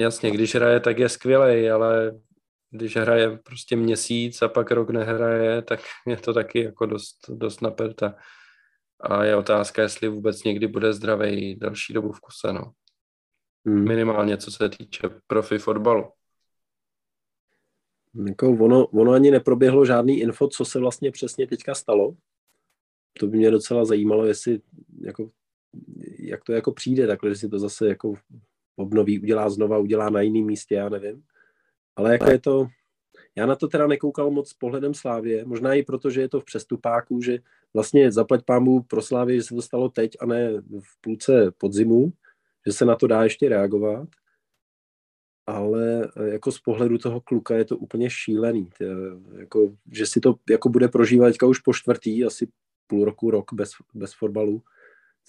Jasně, 0.00 0.30
když 0.30 0.54
hraje, 0.54 0.80
tak 0.80 0.98
je 0.98 1.08
skvělý, 1.08 1.70
ale 1.70 2.12
když 2.70 2.96
hraje 2.96 3.38
prostě 3.38 3.76
měsíc 3.76 4.42
a 4.42 4.48
pak 4.48 4.70
rok 4.70 4.90
nehraje, 4.90 5.62
tak 5.62 5.80
je 6.06 6.16
to 6.16 6.34
taky 6.34 6.64
jako 6.64 6.86
dost, 6.86 7.16
dost 7.28 7.62
naperta. 7.62 8.14
A 9.00 9.24
je 9.24 9.36
otázka, 9.36 9.82
jestli 9.82 10.08
vůbec 10.08 10.44
někdy 10.44 10.66
bude 10.66 10.92
zdravý 10.92 11.56
další 11.56 11.92
dobu 11.92 12.12
v 12.12 12.20
kuse, 12.20 12.52
no. 12.52 12.72
Hmm. 13.66 13.88
Minimálně 13.88 14.36
co 14.36 14.50
se 14.50 14.68
týče 14.68 15.02
profi 15.26 15.58
fotbalu. 15.58 16.04
Jako 18.26 18.50
ono, 18.50 18.86
ono 18.86 19.12
ani 19.12 19.30
neproběhlo 19.30 19.84
žádný 19.84 20.20
info, 20.20 20.48
co 20.48 20.64
se 20.64 20.78
vlastně 20.78 21.10
přesně 21.10 21.46
teďka 21.46 21.74
stalo. 21.74 22.16
To 23.18 23.26
by 23.26 23.36
mě 23.36 23.50
docela 23.50 23.84
zajímalo, 23.84 24.26
jestli 24.26 24.60
jako, 25.00 25.30
jak 26.18 26.44
to 26.44 26.52
jako 26.52 26.72
přijde, 26.72 27.06
takhle, 27.06 27.30
že 27.30 27.36
si 27.36 27.48
to 27.48 27.58
zase 27.58 27.88
jako 27.88 28.14
obnoví, 28.76 29.20
udělá 29.20 29.50
znova, 29.50 29.78
udělá 29.78 30.10
na 30.10 30.20
jiném 30.20 30.46
místě, 30.46 30.74
já 30.74 30.88
nevím. 30.88 31.22
Ale 31.96 32.12
jako 32.12 32.30
je 32.30 32.38
to, 32.38 32.66
já 33.36 33.46
na 33.46 33.56
to 33.56 33.68
teda 33.68 33.86
nekoukal 33.86 34.30
moc 34.30 34.48
s 34.48 34.54
pohledem 34.54 34.94
Slávě, 34.94 35.44
možná 35.44 35.74
i 35.74 35.82
proto, 35.82 36.10
že 36.10 36.20
je 36.20 36.28
to 36.28 36.40
v 36.40 36.44
přestupáku, 36.44 37.22
že 37.22 37.38
vlastně 37.74 38.12
zaplať 38.12 38.44
pámu 38.44 38.82
pro 38.82 39.02
Slávě, 39.02 39.36
že 39.36 39.42
se 39.42 39.54
to 39.54 39.62
stalo 39.62 39.88
teď 39.88 40.16
a 40.20 40.26
ne 40.26 40.52
v 40.60 41.00
půlce 41.00 41.50
podzimu, 41.58 42.12
že 42.66 42.72
se 42.72 42.84
na 42.84 42.96
to 42.96 43.06
dá 43.06 43.24
ještě 43.24 43.48
reagovat 43.48 44.08
ale 45.46 46.08
eh, 46.16 46.28
jako 46.28 46.52
z 46.52 46.58
pohledu 46.60 46.98
toho 46.98 47.20
kluka 47.20 47.56
je 47.56 47.64
to 47.64 47.76
úplně 47.76 48.10
šílený. 48.10 48.70
Tě, 48.78 48.86
jako, 49.38 49.76
že 49.92 50.06
si 50.06 50.20
to 50.20 50.34
jako 50.50 50.68
bude 50.68 50.88
prožívat 50.88 51.34
už 51.46 51.58
po 51.58 51.74
čtvrtý, 51.74 52.24
asi 52.24 52.48
půl 52.86 53.04
roku, 53.04 53.30
rok 53.30 53.52
bez, 53.52 53.70
bez 53.94 54.12
fotbalu. 54.12 54.62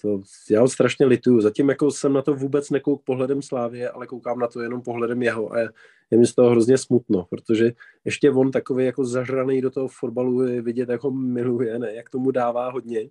To, 0.06 0.20
já 0.50 0.60
ho 0.60 0.68
strašně 0.68 1.06
lituju. 1.06 1.40
Zatím 1.40 1.68
jako 1.68 1.90
jsem 1.90 2.12
na 2.12 2.22
to 2.22 2.34
vůbec 2.34 2.70
nekouk 2.70 3.04
pohledem 3.04 3.42
Slávě, 3.42 3.90
ale 3.90 4.06
koukám 4.06 4.38
na 4.38 4.46
to 4.46 4.60
jenom 4.60 4.82
pohledem 4.82 5.22
jeho 5.22 5.52
a 5.52 5.58
je, 5.58 5.68
je 6.10 6.18
mi 6.18 6.26
z 6.26 6.34
toho 6.34 6.50
hrozně 6.50 6.78
smutno, 6.78 7.26
protože 7.30 7.72
ještě 8.04 8.30
on 8.30 8.50
takový 8.50 8.84
jako 8.84 9.04
zažraný 9.04 9.60
do 9.60 9.70
toho 9.70 9.88
fotbalu 9.88 10.42
je 10.42 10.62
vidět, 10.62 10.88
jak 10.88 11.02
ho 11.02 11.10
miluje, 11.10 11.78
ne, 11.78 11.94
jak 11.94 12.10
tomu 12.10 12.30
dává 12.30 12.70
hodně 12.70 13.10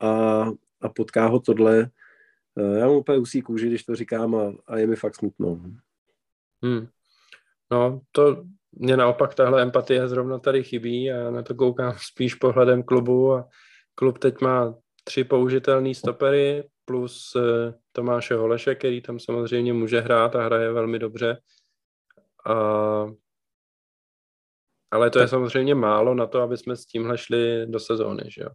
a, 0.00 0.42
a 0.80 0.88
potká 0.88 1.26
ho 1.26 1.40
tohle. 1.40 1.90
Eh, 2.58 2.78
já 2.78 2.86
mám 2.86 2.96
úplně 2.96 3.18
usí 3.18 3.42
kůži, 3.42 3.66
když 3.66 3.84
to 3.84 3.94
říkám 3.94 4.34
a, 4.34 4.52
a 4.66 4.78
je 4.78 4.86
mi 4.86 4.96
fakt 4.96 5.14
smutno. 5.14 5.60
Hmm. 6.62 6.86
No, 7.70 8.00
to 8.12 8.44
mě 8.72 8.96
naopak 8.96 9.34
tahle 9.34 9.62
empatie 9.62 10.08
zrovna 10.08 10.38
tady 10.38 10.64
chybí 10.64 11.12
a 11.12 11.30
na 11.30 11.42
to 11.42 11.54
koukám 11.54 11.94
spíš 11.98 12.34
pohledem 12.34 12.82
klubu 12.82 13.32
a 13.32 13.48
klub 13.94 14.18
teď 14.18 14.40
má 14.40 14.74
tři 15.08 15.24
použitelné 15.24 15.94
stopery 15.94 16.68
plus 16.84 17.34
uh, 17.34 17.42
Tomáše 17.92 18.34
Holeše, 18.34 18.74
který 18.74 19.02
tam 19.02 19.18
samozřejmě 19.18 19.72
může 19.72 20.00
hrát 20.00 20.36
a 20.36 20.44
hraje 20.44 20.72
velmi 20.72 20.98
dobře. 20.98 21.38
A... 22.46 22.54
Ale 24.90 25.10
to 25.10 25.18
je 25.18 25.28
samozřejmě 25.28 25.74
málo 25.74 26.14
na 26.14 26.26
to, 26.26 26.40
aby 26.40 26.56
jsme 26.56 26.76
s 26.76 26.86
tímhle 26.86 27.18
šli 27.18 27.66
do 27.66 27.80
sezóny, 27.80 28.22
že 28.28 28.42
jo? 28.42 28.48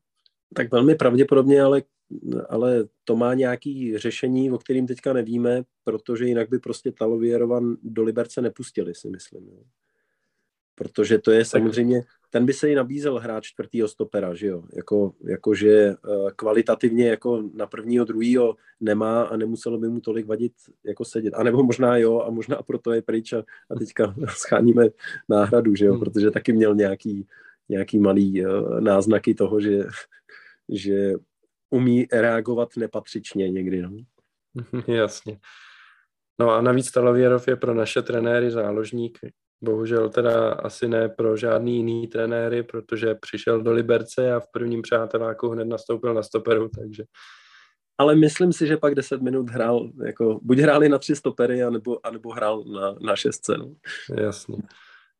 Tak 0.56 0.72
velmi 0.72 0.96
pravděpodobně, 0.96 1.62
ale 1.62 1.82
ale 2.50 2.84
to 3.04 3.16
má 3.16 3.34
nějaký 3.34 3.98
řešení, 3.98 4.52
o 4.52 4.58
kterým 4.58 4.88
teďka 4.88 5.13
nevíme, 5.13 5.63
protože 5.84 6.26
jinak 6.26 6.50
by 6.50 6.60
prostě 6.60 6.92
Talovierovan 6.92 7.78
do 7.84 8.04
Liberce 8.04 8.42
nepustili, 8.42 8.96
si 8.96 9.10
myslím. 9.10 9.50
Jo. 9.50 9.63
Protože 10.76 11.18
to 11.18 11.32
je 11.32 11.46
samozřejmě, 11.46 12.02
ten 12.34 12.46
by 12.46 12.54
se 12.54 12.72
i 12.72 12.76
nabízel 12.76 13.19
hrát 13.19 13.43
čtvrtýho 13.43 13.88
stopera, 13.88 14.34
že 14.34 14.48
jo, 14.48 14.63
jako, 14.76 15.13
jako 15.24 15.56
že 15.56 15.69
eh, 15.69 15.96
kvalitativně 16.36 17.10
jako 17.10 17.43
na 17.54 17.67
prvního, 17.67 18.06
druhýho 18.06 18.56
nemá 18.80 19.24
a 19.24 19.38
nemuselo 19.38 19.78
by 19.78 19.89
mu 19.89 20.00
tolik 20.00 20.26
vadit 20.26 20.54
jako 20.84 21.06
sedět. 21.06 21.34
A 21.34 21.43
nebo 21.43 21.63
možná 21.63 21.98
jo 21.98 22.22
a 22.22 22.30
možná 22.30 22.62
proto 22.62 22.91
je 22.91 23.02
pryč 23.02 23.34
a, 23.34 23.43
a 23.69 23.76
teďka 23.80 24.15
scháníme 24.28 24.88
náhradu, 25.30 25.76
že 25.76 25.86
jo, 25.86 25.91
hmm. 25.93 26.00
protože 26.00 26.32
taky 26.32 26.54
měl 26.54 26.76
nějaký, 26.76 27.28
nějaký 27.69 28.00
malý 28.00 28.46
uh, 28.46 28.80
náznaky 28.82 29.34
toho, 29.34 29.60
že, 29.62 29.84
že 30.69 31.13
umí 31.69 32.08
reagovat 32.12 32.69
nepatřičně 32.78 33.50
někdy. 33.50 33.82
No. 33.82 33.91
Jasně. 34.88 35.39
No 36.39 36.50
a 36.50 36.62
navíc 36.62 36.91
Talavěrov 36.91 37.48
je 37.48 37.56
pro 37.56 37.74
naše 37.74 38.02
trenéry 38.02 38.52
záložník. 38.52 39.19
Bohužel 39.63 40.10
teda 40.10 40.52
asi 40.54 40.88
ne 40.88 41.10
pro 41.10 41.38
žádný 41.38 41.78
jiný 41.78 42.08
trenéry, 42.08 42.63
protože 42.63 43.15
přišel 43.15 43.62
do 43.62 43.71
Liberce 43.71 44.34
a 44.34 44.39
v 44.39 44.47
prvním 44.52 44.82
přáteláku 44.82 45.49
hned 45.49 45.65
nastoupil 45.65 46.13
na 46.13 46.23
stoperu, 46.23 46.69
takže... 46.80 47.04
Ale 47.97 48.15
myslím 48.15 48.54
si, 48.54 48.67
že 48.67 48.78
pak 48.78 48.95
10 48.95 49.21
minut 49.21 49.49
hrál, 49.49 49.91
jako 50.06 50.39
buď 50.41 50.58
hráli 50.58 50.89
na 50.89 50.97
tři 50.97 51.15
stopery, 51.15 51.63
anebo, 51.63 52.06
anebo 52.06 52.32
hrál 52.32 52.63
na, 52.63 52.95
na 53.02 53.15
šestce. 53.15 53.58
No. 53.58 53.73
Jasně. 54.17 54.58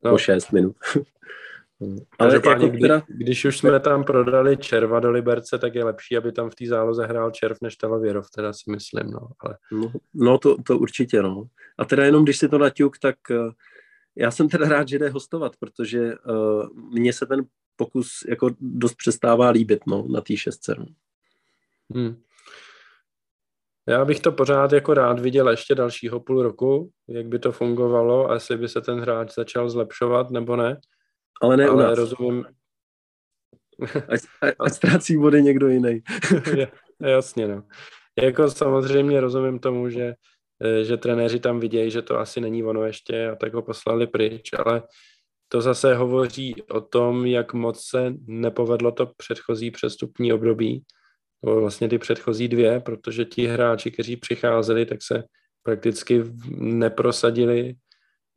No. 0.04 0.12
Po 0.12 0.18
šest 0.18 0.52
minut. 0.52 0.76
Ale 2.20 2.34
jako 2.34 2.56
kdy, 2.56 2.80
teda... 2.80 3.02
když 3.08 3.46
už 3.46 3.58
jsme 3.58 3.80
tam 3.80 4.04
prodali 4.04 4.58
Červa 4.58 5.00
do 5.00 5.12
Liberce, 5.12 5.60
tak 5.60 5.76
je 5.76 5.84
lepší, 5.84 6.18
aby 6.18 6.32
tam 6.32 6.50
v 6.50 6.56
té 6.56 6.66
záloze 6.66 7.06
hrál 7.06 7.32
Červ 7.32 7.58
než 7.62 7.76
Talavěrov, 7.76 8.30
teda 8.30 8.54
si 8.54 8.72
myslím, 8.72 9.12
no. 9.12 9.20
Ale... 9.40 9.58
No, 9.72 9.92
no 10.14 10.38
to, 10.38 10.56
to 10.64 10.78
určitě, 10.78 11.22
no. 11.22 11.44
A 11.78 11.86
teda 11.86 12.06
jenom, 12.06 12.24
když 12.24 12.38
si 12.38 12.50
to 12.50 12.58
naťuk, 12.58 12.98
tak 12.98 13.16
uh, 13.30 13.52
já 14.16 14.32
jsem 14.32 14.50
teda 14.50 14.70
rád, 14.70 14.88
že 14.88 15.00
jde 15.00 15.10
hostovat, 15.10 15.56
protože 15.60 16.16
uh, 16.16 16.68
mně 16.94 17.14
se 17.14 17.26
ten 17.26 17.46
pokus 17.76 18.10
jako 18.30 18.50
dost 18.60 18.96
přestává 18.96 19.50
líbit, 19.50 19.80
no, 19.88 20.06
na 20.08 20.22
té 20.22 20.38
šestce, 20.38 20.76
no. 20.78 20.86
Hmm. 21.96 22.22
Já 23.88 24.06
bych 24.06 24.20
to 24.20 24.32
pořád 24.32 24.72
jako 24.72 24.94
rád 24.94 25.20
viděl 25.20 25.50
ještě 25.50 25.76
dalšího 25.76 26.20
půl 26.20 26.44
roku, 26.44 26.92
jak 27.08 27.26
by 27.28 27.40
to 27.40 27.52
fungovalo 27.52 28.30
a 28.30 28.34
jestli 28.34 28.58
by 28.58 28.70
se 28.70 28.82
ten 28.82 29.00
hráč 29.00 29.34
začal 29.34 29.70
zlepšovat 29.70 30.32
nebo 30.32 30.56
ne. 30.56 30.80
Ale 31.42 31.58
ne 31.58 31.66
Ale 31.66 31.74
u 31.76 31.78
nás. 31.88 31.98
rozumím. 31.98 32.46
Ať, 34.08 34.22
ať, 34.60 34.74
ztrácí 34.74 35.18
body 35.18 35.44
někdo 35.44 35.68
jiný. 35.68 36.02
Jasně, 37.02 37.48
no. 37.48 37.64
Jako 38.22 38.50
samozřejmě 38.52 39.22
rozumím 39.22 39.60
tomu, 39.60 39.90
že, 39.90 40.14
že 40.82 40.98
trenéři 40.98 41.40
tam 41.40 41.60
vidějí, 41.60 41.92
že 41.92 42.02
to 42.02 42.20
asi 42.20 42.42
není 42.42 42.64
ono 42.64 42.84
ještě 42.84 43.30
a 43.30 43.36
tak 43.36 43.54
ho 43.54 43.62
poslali 43.62 44.08
pryč, 44.08 44.50
ale 44.66 44.84
to 45.48 45.62
zase 45.62 45.96
hovoří 45.96 46.56
o 46.70 46.82
tom, 46.82 47.26
jak 47.26 47.54
moc 47.54 47.86
se 47.86 48.14
nepovedlo 48.28 48.92
to 48.92 49.12
předchozí 49.18 49.72
přestupní 49.72 50.34
období, 50.34 50.84
nebo 51.44 51.62
vlastně 51.62 51.90
ty 51.90 51.98
předchozí 51.98 52.48
dvě, 52.48 52.80
protože 52.80 53.26
ti 53.26 53.48
hráči, 53.48 53.92
kteří 53.92 54.18
přicházeli, 54.18 54.86
tak 54.86 55.00
se 55.04 55.24
prakticky 55.64 56.24
neprosadili 56.58 57.76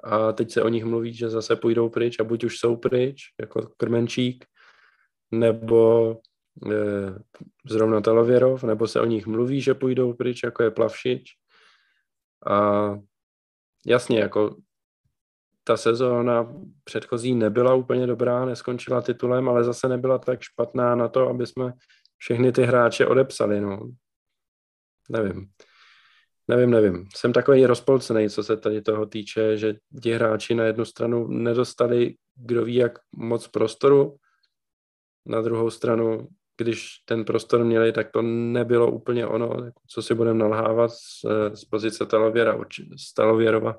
a 0.04 0.32
teď 0.32 0.50
se 0.50 0.62
o 0.62 0.68
nich 0.68 0.84
mluví, 0.84 1.14
že 1.14 1.28
zase 1.28 1.56
půjdou 1.56 1.88
pryč 1.88 2.20
a 2.20 2.24
buď 2.24 2.44
už 2.44 2.58
jsou 2.58 2.76
pryč, 2.76 3.22
jako 3.40 3.68
Krmenčík, 3.76 4.44
nebo 5.30 6.10
e, 6.72 6.74
zrovna 7.68 8.00
Talavěrov, 8.00 8.64
nebo 8.64 8.86
se 8.86 9.00
o 9.00 9.04
nich 9.04 9.26
mluví, 9.26 9.60
že 9.60 9.74
půjdou 9.74 10.12
pryč, 10.12 10.42
jako 10.42 10.62
je 10.62 10.70
Plavšič. 10.70 11.30
A 12.46 12.90
jasně, 13.87 14.18
jako 14.18 14.57
ta 15.64 15.77
sezóna 15.77 16.55
předchozí 16.85 17.35
nebyla 17.35 17.75
úplně 17.75 18.07
dobrá, 18.07 18.44
neskončila 18.44 19.03
titulem, 19.03 19.49
ale 19.49 19.64
zase 19.64 19.88
nebyla 19.88 20.18
tak 20.18 20.42
špatná 20.42 20.94
na 20.94 21.09
to, 21.09 21.29
aby 21.29 21.46
jsme 21.46 21.72
všechny 22.16 22.53
ty 22.53 22.62
hráče 22.62 23.07
odepsali, 23.07 23.61
no. 23.61 23.90
Nevím. 25.11 25.49
Nevím, 26.49 26.70
nevím. 26.70 27.09
Jsem 27.16 27.33
takový 27.33 27.66
rozpolcený, 27.66 28.31
co 28.31 28.42
se 28.42 28.57
tady 28.57 28.83
toho 28.83 29.07
týče, 29.07 29.57
že 29.57 29.75
ti 30.03 30.12
hráči 30.12 30.55
na 30.55 30.64
jednu 30.64 30.85
stranu 30.85 31.29
nedostali 31.29 32.16
kdo 32.37 32.64
ví 32.64 32.75
jak 32.75 32.99
moc 33.16 33.49
prostoru, 33.49 34.16
na 35.27 35.40
druhou 35.40 35.70
stranu, 35.70 36.29
když 36.56 36.98
ten 37.04 37.24
prostor 37.24 37.64
měli, 37.64 37.92
tak 37.92 38.10
to 38.10 38.22
nebylo 38.22 38.90
úplně 38.90 39.26
ono, 39.26 39.70
co 39.86 40.02
si 40.02 40.14
budeme 40.14 40.38
nalhávat 40.38 40.90
z, 40.90 41.24
z 41.54 41.64
pozice 41.64 42.06
Talověra, 42.06 42.58
z 42.96 43.14
Talověrova. 43.14 43.78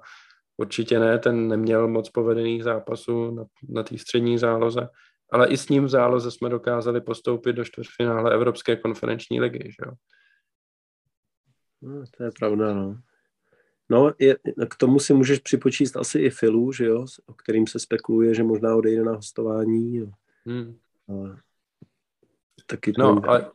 Určitě 0.58 1.00
ne, 1.00 1.20
ten 1.20 1.48
neměl 1.48 1.88
moc 1.88 2.10
povedených 2.10 2.64
zápasů 2.64 3.32
na, 3.32 3.46
na 3.70 3.84
té 3.84 3.98
střední 3.98 4.38
záloze, 4.38 4.90
ale 5.32 5.48
i 5.48 5.58
s 5.58 5.70
ním 5.70 5.86
v 5.86 5.90
záloze 5.90 6.32
jsme 6.32 6.50
dokázali 6.50 7.02
postoupit 7.02 7.54
do 7.54 7.66
čtvrtfinále 7.66 8.34
Evropské 8.34 8.76
konferenční 8.76 9.42
ligy. 9.42 9.64
Že 9.64 9.86
jo? 9.86 9.92
No, 11.82 12.04
to 12.18 12.24
je 12.24 12.32
pravda, 12.40 12.74
no. 12.74 12.98
No, 13.90 14.14
je, 14.20 14.36
k 14.70 14.76
tomu 14.76 15.00
si 15.00 15.14
můžeš 15.14 15.40
připočíst 15.40 15.98
asi 15.98 16.20
i 16.20 16.30
Filu, 16.30 16.72
že 16.72 16.86
jo, 16.86 17.06
o 17.26 17.34
kterým 17.34 17.68
se 17.68 17.80
spekuluje, 17.80 18.36
že 18.36 18.44
možná 18.44 18.76
odejde 18.76 19.04
na 19.04 19.12
hostování. 19.12 20.12
Hmm. 20.46 20.78
Ale 21.10 21.38
taky 22.66 22.94
to 22.94 23.02
no, 23.02 23.22
ale... 23.28 23.52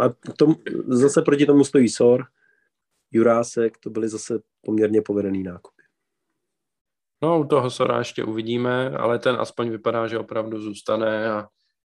A 0.00 0.32
tom, 0.32 0.54
zase 0.86 1.22
proti 1.22 1.46
tomu 1.46 1.64
stojí 1.64 1.88
Sor, 1.88 2.26
Jurásek, 3.10 3.78
to 3.78 3.90
byly 3.90 4.08
zase 4.08 4.40
poměrně 4.60 5.02
povedený 5.02 5.42
nákupy. 5.42 5.82
No, 7.22 7.40
u 7.40 7.44
toho 7.44 7.70
Sora 7.70 7.98
ještě 7.98 8.24
uvidíme, 8.24 8.90
ale 8.90 9.18
ten 9.18 9.36
aspoň 9.36 9.70
vypadá, 9.70 10.06
že 10.06 10.18
opravdu 10.18 10.60
zůstane 10.60 11.30
a, 11.30 11.48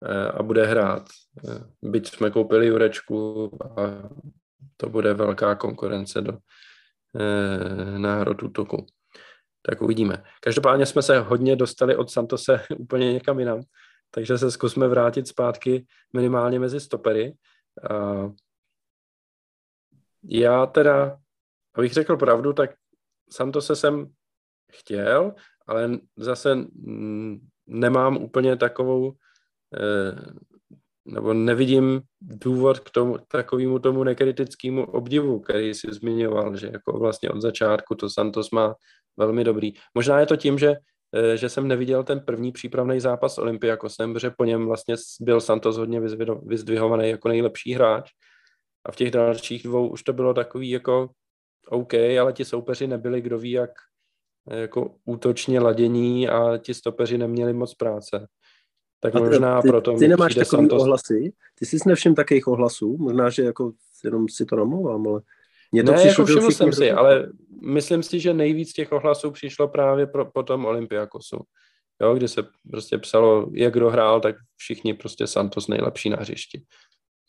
e, 0.05 0.29
a 0.29 0.43
bude 0.43 0.67
hrát. 0.67 1.09
E, 1.49 1.89
byť 1.89 2.09
jsme 2.09 2.31
koupili 2.31 2.67
Jurečku 2.67 3.51
a 3.77 4.11
to 4.81 4.89
bude 4.89 5.15
velká 5.15 5.55
konkurence 5.55 6.21
do 6.21 6.33
eh, 6.33 7.99
náhrod 7.99 8.43
útoku. 8.43 8.87
Tak 9.63 9.83
uvidíme. 9.83 10.23
Každopádně 10.41 10.87
jsme 10.87 11.03
se 11.03 11.21
hodně 11.21 11.57
dostali 11.57 11.97
od 11.97 12.11
Santose 12.11 12.61
úplně 12.79 13.13
někam 13.13 13.39
jinam, 13.39 13.61
takže 14.11 14.39
se 14.39 14.51
zkusme 14.51 14.89
vrátit 14.89 15.29
zpátky 15.29 15.87
minimálně 16.13 16.59
mezi 16.59 16.81
stopery. 16.81 17.35
Já 20.25 20.67
teda, 20.67 21.19
abych 21.75 21.93
řekl 21.93 22.17
pravdu, 22.17 22.53
tak 22.53 22.71
Santose 23.31 23.77
jsem 23.77 24.13
chtěl, 24.73 25.35
ale 25.67 25.99
zase 26.17 26.57
nemám 27.67 28.17
úplně 28.17 28.57
takovou 28.57 29.13
eh, 29.77 30.41
nebo 31.05 31.35
nevidím 31.35 32.01
důvod 32.21 32.81
k 32.81 32.91
tomu, 32.91 33.19
takovému 33.29 33.79
tomu 33.79 34.05
nekritickému 34.05 34.85
obdivu, 34.85 35.41
který 35.41 35.75
si 35.75 35.87
zmiňoval, 35.91 36.57
že 36.57 36.71
jako 36.73 36.99
vlastně 36.99 37.31
od 37.31 37.41
začátku 37.41 37.95
to 37.95 38.11
Santos 38.11 38.51
má 38.51 38.75
velmi 39.17 39.45
dobrý. 39.45 39.73
Možná 39.95 40.21
je 40.21 40.27
to 40.27 40.37
tím, 40.37 40.59
že, 40.59 40.77
že 41.35 41.49
jsem 41.49 41.69
neviděl 41.69 42.05
ten 42.05 42.21
první 42.21 42.53
přípravný 42.53 43.01
zápas 43.01 43.39
Olympiakosem, 43.39 44.13
protože 44.13 44.31
po 44.31 44.45
něm 44.45 44.67
vlastně 44.67 44.95
byl 45.21 45.41
Santos 45.41 45.77
hodně 45.77 46.01
vyzdvihovaný 46.43 47.11
jako 47.11 47.29
nejlepší 47.29 47.73
hráč 47.73 48.11
a 48.85 48.93
v 48.93 48.97
těch 48.97 49.11
dalších 49.11 49.63
dvou 49.63 49.89
už 49.89 50.03
to 50.03 50.13
bylo 50.13 50.35
takový 50.35 50.71
jako 50.71 51.11
OK, 51.69 51.95
ale 51.95 52.33
ti 52.33 52.45
soupeři 52.45 52.87
nebyli 52.87 53.21
kdo 53.21 53.39
ví 53.39 53.51
jak 53.51 53.71
eh, 54.51 54.61
jako 54.61 54.95
útočně 55.05 55.61
ladění 55.61 56.29
a 56.29 56.59
ti 56.59 56.75
stopeři 56.75 57.19
neměli 57.19 57.53
moc 57.53 57.75
práce. 57.75 58.27
Tak 59.01 59.17
a 59.17 59.19
možná 59.19 59.63
ty, 59.63 59.69
proto 59.69 59.97
Ty 59.97 60.09
nemáš 60.09 60.35
takový 60.35 60.61
Santos... 60.61 60.83
ohlasy? 60.83 61.33
Ty 61.55 61.67
jsi 61.67 61.77
nevšiml 61.87 62.15
takových 62.15 62.49
ohlasů? 62.49 62.97
Možná, 62.97 63.31
že 63.31 63.43
jako 63.43 63.73
jenom 64.05 64.29
si 64.29 64.45
to 64.45 64.57
namlouvám, 64.57 65.09
ale... 65.09 65.21
Mně 65.73 65.83
to 65.83 65.93
ne, 65.93 65.99
přišlo, 65.99 66.23
jako 66.23 66.33
všiml 66.33 66.51
jsem 66.51 66.73
si, 66.73 66.91
ale 66.93 67.29
myslím 67.63 68.03
si, 68.03 68.21
že 68.21 68.35
nejvíc 68.35 68.73
těch 68.73 68.93
ohlasů 68.93 69.31
přišlo 69.31 69.69
právě 69.69 70.07
pro, 70.07 70.25
po 70.25 70.43
tom 70.43 70.65
Olympiakosu. 70.65 71.41
Jo, 72.03 72.15
kdy 72.15 72.29
se 72.29 72.43
prostě 72.71 72.99
psalo, 72.99 73.51
jak 73.53 73.73
kdo 73.75 73.91
hrál, 73.91 74.21
tak 74.21 74.37
všichni 74.57 74.95
prostě 74.95 75.27
Santos 75.27 75.69
nejlepší 75.69 76.11
na 76.11 76.17
hřišti. 76.17 76.63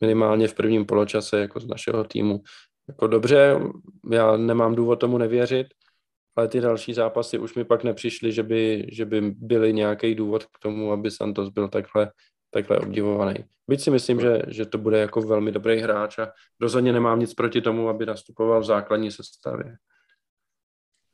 Minimálně 0.01 0.47
v 0.47 0.53
prvním 0.53 0.85
poločase 0.85 1.39
jako 1.39 1.59
z 1.59 1.67
našeho 1.67 2.03
týmu. 2.03 2.39
Jako 2.87 3.07
dobře, 3.07 3.59
já 4.11 4.37
nemám 4.37 4.75
důvod 4.75 4.95
tomu 4.95 5.17
nevěřit, 5.17 5.67
ale 6.35 6.47
ty 6.47 6.61
další 6.61 6.93
zápasy 6.93 7.39
už 7.39 7.55
mi 7.55 7.65
pak 7.65 7.83
nepřišly, 7.83 8.31
že 8.31 8.43
by, 8.43 8.87
že 8.91 9.05
by 9.05 9.21
byly 9.21 9.73
nějaký 9.73 10.15
důvod 10.15 10.45
k 10.45 10.59
tomu, 10.61 10.91
aby 10.91 11.11
Santos 11.11 11.49
byl 11.49 11.67
takhle, 11.67 12.11
takhle 12.51 12.79
obdivovaný. 12.79 13.35
Byť 13.67 13.81
si 13.81 13.91
myslím, 13.91 14.19
že, 14.19 14.41
že 14.47 14.65
to 14.65 14.77
bude 14.77 14.99
jako 14.99 15.21
velmi 15.21 15.51
dobrý 15.51 15.79
hráč 15.79 16.19
a 16.19 16.31
rozhodně 16.61 16.93
nemám 16.93 17.19
nic 17.19 17.33
proti 17.33 17.61
tomu, 17.61 17.89
aby 17.89 18.05
nastupoval 18.05 18.61
v 18.61 18.65
základní 18.65 19.11
sestavě. 19.11 19.77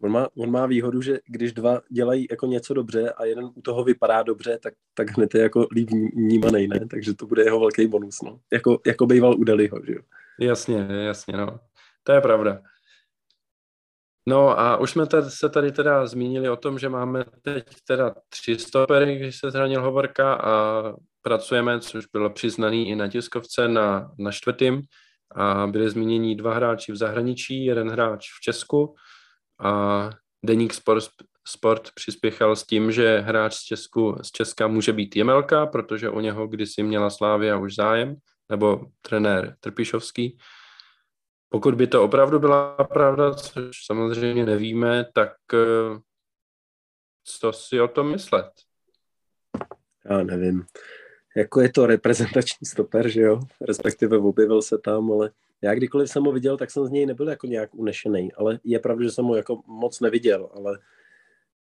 On 0.01 0.11
má, 0.11 0.27
on 0.37 0.51
má 0.51 0.65
výhodu, 0.65 1.01
že 1.01 1.19
když 1.27 1.53
dva 1.53 1.81
dělají 1.89 2.27
jako 2.31 2.45
něco 2.45 2.73
dobře 2.73 3.11
a 3.11 3.25
jeden 3.25 3.45
u 3.55 3.61
toho 3.61 3.83
vypadá 3.83 4.23
dobře, 4.23 4.59
tak, 4.63 4.73
tak 4.93 5.09
hned 5.17 5.35
je 5.35 5.41
jako 5.41 5.67
líp 5.71 5.89
vnímaný, 6.13 6.67
ne? 6.67 6.79
Takže 6.89 7.13
to 7.13 7.25
bude 7.25 7.43
jeho 7.43 7.59
velký 7.59 7.87
bonus, 7.87 8.21
no. 8.21 8.39
Jako, 8.53 8.79
jako 8.85 9.05
býval 9.05 9.33
u 9.33 9.43
Deliho, 9.43 9.81
že 9.85 9.93
jo? 9.93 10.01
Jasně, 10.39 10.87
jasně, 10.89 11.37
no. 11.37 11.59
To 12.03 12.11
je 12.11 12.21
pravda. 12.21 12.61
No 14.29 14.59
a 14.59 14.77
už 14.77 14.91
jsme 14.91 15.07
tady, 15.07 15.29
se 15.29 15.49
tady 15.49 15.71
teda 15.71 16.07
zmínili 16.07 16.49
o 16.49 16.55
tom, 16.55 16.79
že 16.79 16.89
máme 16.89 17.25
teď 17.41 17.65
teda 17.87 18.15
tři 18.29 18.59
stopery, 18.59 19.15
když 19.15 19.39
se 19.39 19.51
zranil 19.51 19.81
Hovorka 19.81 20.33
a 20.33 20.83
pracujeme, 21.21 21.79
což 21.79 22.05
bylo 22.05 22.29
přiznaný 22.29 22.89
i 22.89 22.95
na 22.95 23.07
tiskovce 23.07 23.67
na, 23.67 24.11
na 24.19 24.31
čtvrtým. 24.31 24.81
A 25.35 25.67
byli 25.67 25.89
zmíněni 25.89 26.35
dva 26.35 26.53
hráči 26.53 26.91
v 26.91 26.95
zahraničí, 26.95 27.65
jeden 27.65 27.89
hráč 27.89 28.27
v 28.37 28.41
Česku. 28.41 28.95
A 29.63 30.09
Deník 30.45 30.73
Sport, 30.73 31.09
Sport 31.47 31.89
přispěchal 31.95 32.55
s 32.55 32.65
tím, 32.65 32.91
že 32.91 33.19
hráč 33.19 33.53
z, 33.53 33.63
Česku, 33.63 34.15
z 34.21 34.31
Česka 34.31 34.67
může 34.67 34.93
být 34.93 35.15
Jemelka, 35.15 35.65
protože 35.65 36.09
o 36.09 36.19
něho 36.19 36.47
kdysi 36.47 36.83
měla 36.83 37.09
Slávia 37.09 37.57
už 37.57 37.75
zájem, 37.75 38.15
nebo 38.49 38.81
trenér 39.01 39.55
Trpišovský, 39.59 40.37
pokud 41.49 41.75
by 41.75 41.87
to 41.87 42.03
opravdu 42.03 42.39
byla 42.39 42.73
pravda, 42.73 43.33
což 43.33 43.85
samozřejmě 43.85 44.45
nevíme, 44.45 45.05
tak 45.13 45.33
eh, 45.53 45.99
co 47.23 47.53
si 47.53 47.81
o 47.81 47.87
tom 47.87 48.11
myslet? 48.11 48.51
Já 50.09 50.23
nevím. 50.23 50.65
Jako 51.35 51.61
je 51.61 51.71
to 51.71 51.85
reprezentační 51.85 52.67
stoper, 52.67 53.09
že 53.09 53.21
jo? 53.21 53.39
Respektive 53.61 54.17
objevil 54.17 54.61
se 54.61 54.77
tam, 54.77 55.11
ale 55.11 55.31
já 55.61 55.75
kdykoliv 55.75 56.09
jsem 56.09 56.23
ho 56.23 56.31
viděl, 56.31 56.57
tak 56.57 56.71
jsem 56.71 56.85
z 56.85 56.89
něj 56.89 57.05
nebyl 57.05 57.29
jako 57.29 57.47
nějak 57.47 57.75
unešený, 57.75 58.33
ale 58.33 58.59
je 58.63 58.79
pravda, 58.79 59.03
že 59.03 59.11
jsem 59.11 59.25
ho 59.25 59.35
jako 59.35 59.61
moc 59.67 59.99
neviděl, 59.99 60.49
ale 60.53 60.79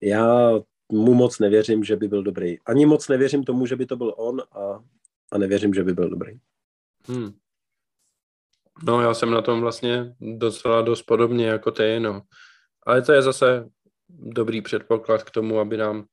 já 0.02 0.52
mu 0.92 1.14
moc 1.14 1.40
nevěřím, 1.40 1.84
že 1.84 1.96
by 1.96 2.08
byl 2.08 2.24
dobrý. 2.24 2.60
Ani 2.66 2.86
moc 2.86 3.08
nevěřím 3.08 3.44
tomu, 3.44 3.66
že 3.66 3.76
by 3.76 3.86
to 3.86 3.96
byl 3.96 4.14
on 4.18 4.42
a, 4.52 4.84
a 5.32 5.38
nevěřím, 5.38 5.74
že 5.74 5.84
by 5.84 5.94
byl 5.94 6.10
dobrý. 6.10 6.40
Hmm. 7.08 7.34
No 8.84 9.02
já 9.02 9.14
jsem 9.14 9.32
na 9.32 9.42
tom 9.42 9.62
vlastně 9.62 10.16
docela 10.20 10.82
dost 10.82 11.04
podobně 11.04 11.48
jako 11.48 11.72
ty, 11.72 12.00
no. 12.00 12.22
Ale 12.86 13.02
to 13.02 13.14
je 13.14 13.22
zase 13.22 13.66
dobrý 14.10 14.62
předpoklad 14.62 15.24
k 15.24 15.32
tomu, 15.32 15.60
aby 15.60 15.78
nám 15.78 16.06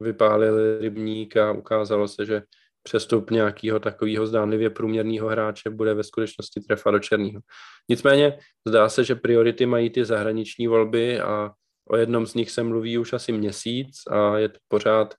vypálili 0.00 0.78
rybník 0.78 1.36
a 1.36 1.52
ukázalo 1.52 2.08
se, 2.08 2.26
že 2.26 2.42
přestup 2.82 3.30
nějakého 3.30 3.80
takového 3.80 4.26
zdánlivě 4.26 4.70
průměrného 4.70 5.28
hráče 5.28 5.70
bude 5.70 5.94
ve 5.94 6.04
skutečnosti 6.04 6.60
trefa 6.60 6.90
do 6.90 6.98
černého. 6.98 7.40
Nicméně 7.88 8.38
zdá 8.68 8.88
se, 8.88 9.04
že 9.04 9.14
priority 9.14 9.66
mají 9.66 9.90
ty 9.90 10.04
zahraniční 10.04 10.66
volby 10.66 11.20
a 11.20 11.50
o 11.90 11.96
jednom 11.96 12.26
z 12.26 12.34
nich 12.34 12.50
se 12.50 12.62
mluví 12.62 12.98
už 12.98 13.12
asi 13.12 13.32
měsíc 13.32 14.06
a 14.10 14.38
je 14.38 14.48
to 14.48 14.58
pořád 14.68 15.14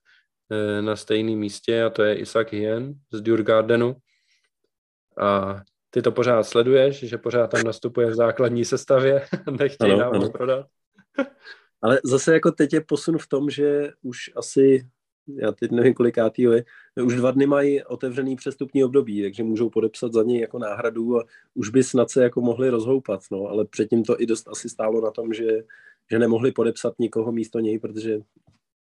eh, 0.52 0.82
na 0.82 0.96
stejném 0.96 1.40
místě 1.40 1.84
a 1.84 1.90
to 1.90 2.04
je 2.04 2.16
Isaac 2.16 2.48
Hien 2.52 2.94
z 3.12 3.22
Djurgardenu. 3.22 3.96
A 5.22 5.62
ty 5.90 6.02
to 6.02 6.12
pořád 6.12 6.44
sleduješ, 6.44 7.00
že 7.00 7.18
pořád 7.18 7.48
tam 7.48 7.64
nastupuje 7.64 8.08
v 8.08 8.16
základní 8.16 8.66
sestavě, 8.66 9.26
nechtějí 9.60 9.92
ano, 9.92 10.02
nám 10.02 10.14
ano. 10.14 10.30
prodat. 10.30 10.66
Ale 11.82 12.00
zase 12.04 12.34
jako 12.34 12.52
teď 12.52 12.74
je 12.74 12.82
posun 12.82 13.18
v 13.18 13.28
tom, 13.28 13.50
že 13.50 13.92
už 14.02 14.32
asi, 14.36 14.88
já 15.28 15.52
teď 15.52 15.72
nevím 15.72 15.94
kolikátý 15.94 16.42
je, 16.42 16.64
už 17.04 17.16
dva 17.16 17.32
dny 17.32 17.46
mají 17.48 17.84
otevřený 17.84 18.36
přestupní 18.36 18.84
období, 18.84 19.22
takže 19.22 19.44
můžou 19.44 19.70
podepsat 19.70 20.14
za 20.14 20.24
něj 20.24 20.42
jako 20.42 20.60
náhradu 20.60 21.20
a 21.20 21.24
už 21.54 21.70
by 21.70 21.84
snad 21.84 22.10
se 22.10 22.24
jako 22.24 22.42
mohli 22.42 22.70
rozhoupat, 22.70 23.22
no, 23.32 23.48
ale 23.48 23.66
předtím 23.66 24.04
to 24.04 24.22
i 24.22 24.26
dost 24.26 24.48
asi 24.48 24.70
stálo 24.70 25.02
na 25.02 25.12
tom, 25.12 25.34
že, 25.34 25.64
že 26.12 26.20
nemohli 26.20 26.52
podepsat 26.52 26.94
nikoho 27.00 27.32
místo 27.32 27.60
něj, 27.60 27.80
protože 27.80 28.20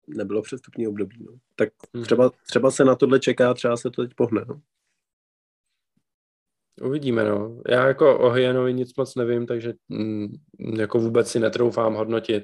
nebylo 0.07 0.41
přestupní 0.41 0.87
období. 0.87 1.17
No. 1.25 1.31
Tak 1.55 1.69
hmm. 1.93 2.03
třeba, 2.03 2.31
třeba 2.47 2.71
se 2.71 2.85
na 2.85 2.95
tohle 2.95 3.19
čeká, 3.19 3.53
třeba 3.53 3.77
se 3.77 3.89
to 3.89 4.01
teď 4.01 4.11
pohne. 4.15 4.45
No. 4.47 4.61
Uvidíme, 6.81 7.23
no. 7.23 7.61
Já 7.69 7.87
jako 7.87 8.19
o 8.19 8.29
Hyenovi 8.29 8.73
nic 8.73 8.95
moc 8.97 9.15
nevím, 9.15 9.45
takže 9.45 9.73
mm, 9.89 10.27
jako 10.77 10.99
vůbec 10.99 11.27
si 11.27 11.39
netroufám 11.39 11.93
hodnotit. 11.93 12.43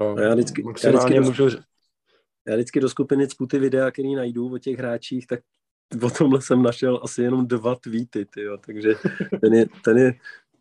No, 0.00 0.16
já 0.18 0.34
vždycky, 0.34 0.64
já 0.84 0.90
vždycky 0.90 1.20
můžu... 1.20 1.48
Do, 1.48 1.56
já 2.48 2.54
vždycky 2.54 2.80
do 2.80 2.88
skupiny 2.88 3.28
cpu 3.28 3.46
ty 3.46 3.58
videa, 3.58 3.90
který 3.90 4.14
najdu 4.14 4.54
o 4.54 4.58
těch 4.58 4.78
hráčích, 4.78 5.26
tak 5.26 5.40
o 6.02 6.10
tomhle 6.10 6.42
jsem 6.42 6.62
našel 6.62 7.00
asi 7.02 7.22
jenom 7.22 7.46
dva 7.46 7.74
tweety, 7.74 8.24
tyjo, 8.24 8.58
takže 8.66 8.94
ten 9.40 9.54
je, 9.54 9.66
ten 9.84 9.98
je, 9.98 10.12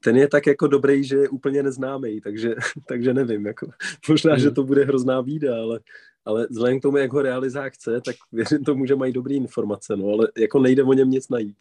ten 0.03 0.17
je 0.17 0.27
tak 0.27 0.47
jako 0.47 0.67
dobrý, 0.67 1.03
že 1.03 1.15
je 1.15 1.29
úplně 1.29 1.63
neznámý, 1.63 2.21
takže, 2.21 2.55
takže 2.87 3.13
nevím, 3.13 3.45
jako, 3.45 3.67
možná, 4.09 4.37
že 4.37 4.45
hmm. 4.45 4.55
to 4.55 4.63
bude 4.63 4.85
hrozná 4.85 5.21
bída, 5.21 5.55
ale, 5.55 5.79
ale 6.25 6.47
vzhledem 6.49 6.79
k 6.79 6.81
tomu, 6.81 6.97
jak 6.97 7.13
ho 7.13 7.21
realizák 7.21 7.73
chce, 7.73 8.01
tak 8.01 8.15
věřím 8.31 8.63
tomu, 8.63 8.85
že 8.85 8.95
mají 8.95 9.13
dobré 9.13 9.35
informace, 9.35 9.97
no, 9.97 10.07
ale 10.07 10.27
jako 10.37 10.59
nejde 10.59 10.83
o 10.83 10.93
něm 10.93 11.09
nic 11.11 11.29
najít. 11.29 11.57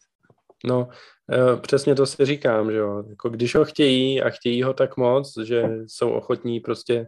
No, 0.64 0.88
eh, 1.32 1.56
přesně 1.56 1.94
to 1.94 2.06
si 2.06 2.24
říkám, 2.26 2.70
že 2.70 2.76
jo. 2.76 3.04
Jako 3.08 3.28
když 3.28 3.54
ho 3.54 3.64
chtějí 3.64 4.22
a 4.22 4.30
chtějí 4.30 4.62
ho 4.62 4.74
tak 4.74 4.96
moc, 4.96 5.38
že 5.44 5.64
jsou 5.86 6.11
ochotní 6.11 6.61
prostě 6.61 7.06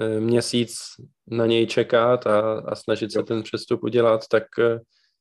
eh, 0.00 0.20
měsíc 0.20 0.78
na 1.26 1.46
něj 1.46 1.66
čekat 1.66 2.26
a, 2.26 2.60
a 2.60 2.74
snažit 2.74 3.12
se 3.12 3.22
ten 3.22 3.42
přestup 3.42 3.82
udělat, 3.84 4.28
tak, 4.28 4.44
eh, 4.58 4.80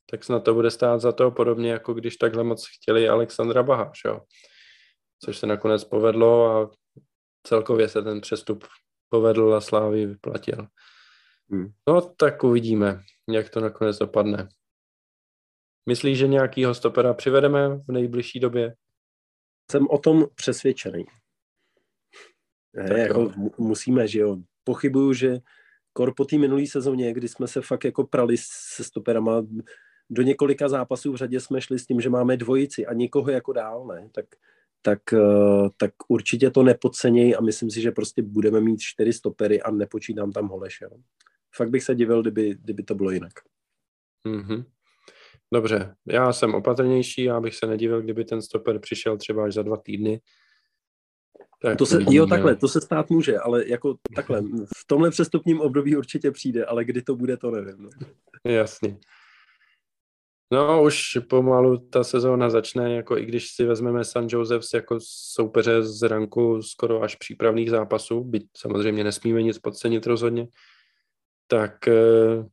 tak 0.10 0.24
snad 0.24 0.44
to 0.44 0.54
bude 0.54 0.72
stát 0.72 1.02
za 1.02 1.12
to, 1.12 1.32
podobně 1.32 1.72
jako 1.72 1.94
když 1.94 2.18
takhle 2.18 2.44
moc 2.44 2.68
chtěli 2.68 3.10
Alexandra 3.10 3.64
Baháš, 3.64 4.00
jo. 4.06 4.20
Což 5.24 5.38
se 5.38 5.48
nakonec 5.48 5.84
povedlo 5.84 6.46
a 6.46 6.70
celkově 7.44 7.90
se 7.90 8.02
ten 8.02 8.22
přestup 8.22 8.64
povedl 9.10 9.56
a 9.56 9.62
Slávy 9.62 10.06
vyplatil. 10.06 10.68
Hmm. 11.52 11.68
No 11.88 12.02
tak 12.02 12.44
uvidíme, 12.44 13.02
jak 13.30 13.50
to 13.50 13.60
nakonec 13.60 13.98
dopadne. 13.98 14.50
Myslíš, 15.86 16.18
že 16.18 16.28
nějakýho 16.28 16.74
stopera 16.74 17.14
přivedeme 17.14 17.70
v 17.70 17.92
nejbližší 17.92 18.40
době? 18.40 18.76
Jsem 19.72 19.88
o 19.90 19.98
tom 19.98 20.26
přesvědčený. 20.36 21.06
Ne, 22.74 23.00
jako 23.00 23.32
musíme, 23.58 24.08
že 24.08 24.20
jo. 24.20 24.38
Pochybuju, 24.64 25.14
že 25.14 25.40
kor 25.94 26.14
po 26.18 26.26
té 26.26 26.38
minulé 26.38 26.68
sezóně, 26.68 27.14
kdy 27.14 27.28
jsme 27.28 27.48
se 27.48 27.62
fakt 27.62 27.86
jako 27.86 28.04
prali 28.04 28.36
se 28.38 28.84
stoperama, 28.84 29.42
do 30.10 30.22
několika 30.22 30.70
zápasů 30.70 31.12
v 31.12 31.16
řadě 31.16 31.40
jsme 31.40 31.62
šli 31.62 31.80
s 31.80 31.86
tím, 31.86 32.02
že 32.02 32.10
máme 32.10 32.38
dvojici 32.38 32.86
a 32.86 32.94
nikoho 32.94 33.32
jako 33.32 33.54
dál, 33.54 33.88
ne, 33.88 34.10
tak, 34.12 34.26
tak, 34.82 35.14
eh, 35.14 35.70
tak 35.78 35.92
určitě 36.08 36.52
to 36.52 36.64
nepodceněj 36.64 37.36
a 37.38 37.42
myslím 37.42 37.72
si, 37.72 37.82
že 37.82 37.92
prostě 37.92 38.22
budeme 38.22 38.62
mít 38.62 38.80
čtyři 38.80 39.14
stopery 39.14 39.62
a 39.62 39.72
nepočítám 39.72 40.32
tam 40.32 40.48
Holeše. 40.48 40.90
Fakt 41.56 41.70
bych 41.70 41.84
se 41.84 41.96
divil, 41.96 42.22
kdyby, 42.22 42.56
kdyby 42.62 42.84
to 42.84 42.96
bylo 42.96 43.12
jinak. 43.12 43.34
Mm-hmm. 44.26 44.66
Dobře, 45.54 45.96
já 46.08 46.34
jsem 46.34 46.56
opatrnější, 46.56 47.24
já 47.24 47.40
bych 47.40 47.56
se 47.56 47.68
nedivil, 47.68 48.02
kdyby 48.02 48.26
ten 48.26 48.42
stoper 48.42 48.80
přišel 48.80 49.18
třeba 49.18 49.46
až 49.46 49.54
za 49.54 49.64
dva 49.64 49.78
týdny. 49.78 50.22
Tak 51.62 51.78
to 51.78 51.86
se, 51.86 52.00
jo, 52.10 52.28
takhle, 52.28 52.56
to 52.56 52.68
se 52.68 52.82
stát 52.82 53.10
může, 53.10 53.40
ale 53.40 53.68
jako 53.68 53.96
takhle, 54.16 54.42
v 54.78 54.88
tomhle 54.88 55.10
přestupním 55.10 55.62
období 55.62 55.96
určitě 55.96 56.32
přijde, 56.32 56.66
ale 56.66 56.86
kdy 56.86 57.02
to 57.02 57.16
bude, 57.16 57.38
to 57.38 57.52
nevím. 57.52 57.76
No. 57.80 57.90
Jasně. 58.52 58.98
No, 60.54 60.84
už 60.84 61.18
pomalu 61.30 61.78
ta 61.78 62.04
sezóna 62.04 62.50
začne, 62.50 62.96
jako 62.96 63.18
i 63.18 63.26
když 63.26 63.52
si 63.52 63.66
vezmeme 63.66 64.04
San 64.04 64.28
Josephs 64.30 64.74
jako 64.74 64.98
soupeře 65.02 65.84
z 65.84 66.02
ranku 66.02 66.62
skoro 66.62 67.02
až 67.02 67.16
přípravných 67.16 67.70
zápasů, 67.70 68.24
byť 68.24 68.48
samozřejmě 68.58 69.04
nesmíme 69.04 69.42
nic 69.42 69.60
podcenit 69.60 70.08
rozhodně, 70.08 70.48
tak 71.48 71.88
eh, 71.88 72.46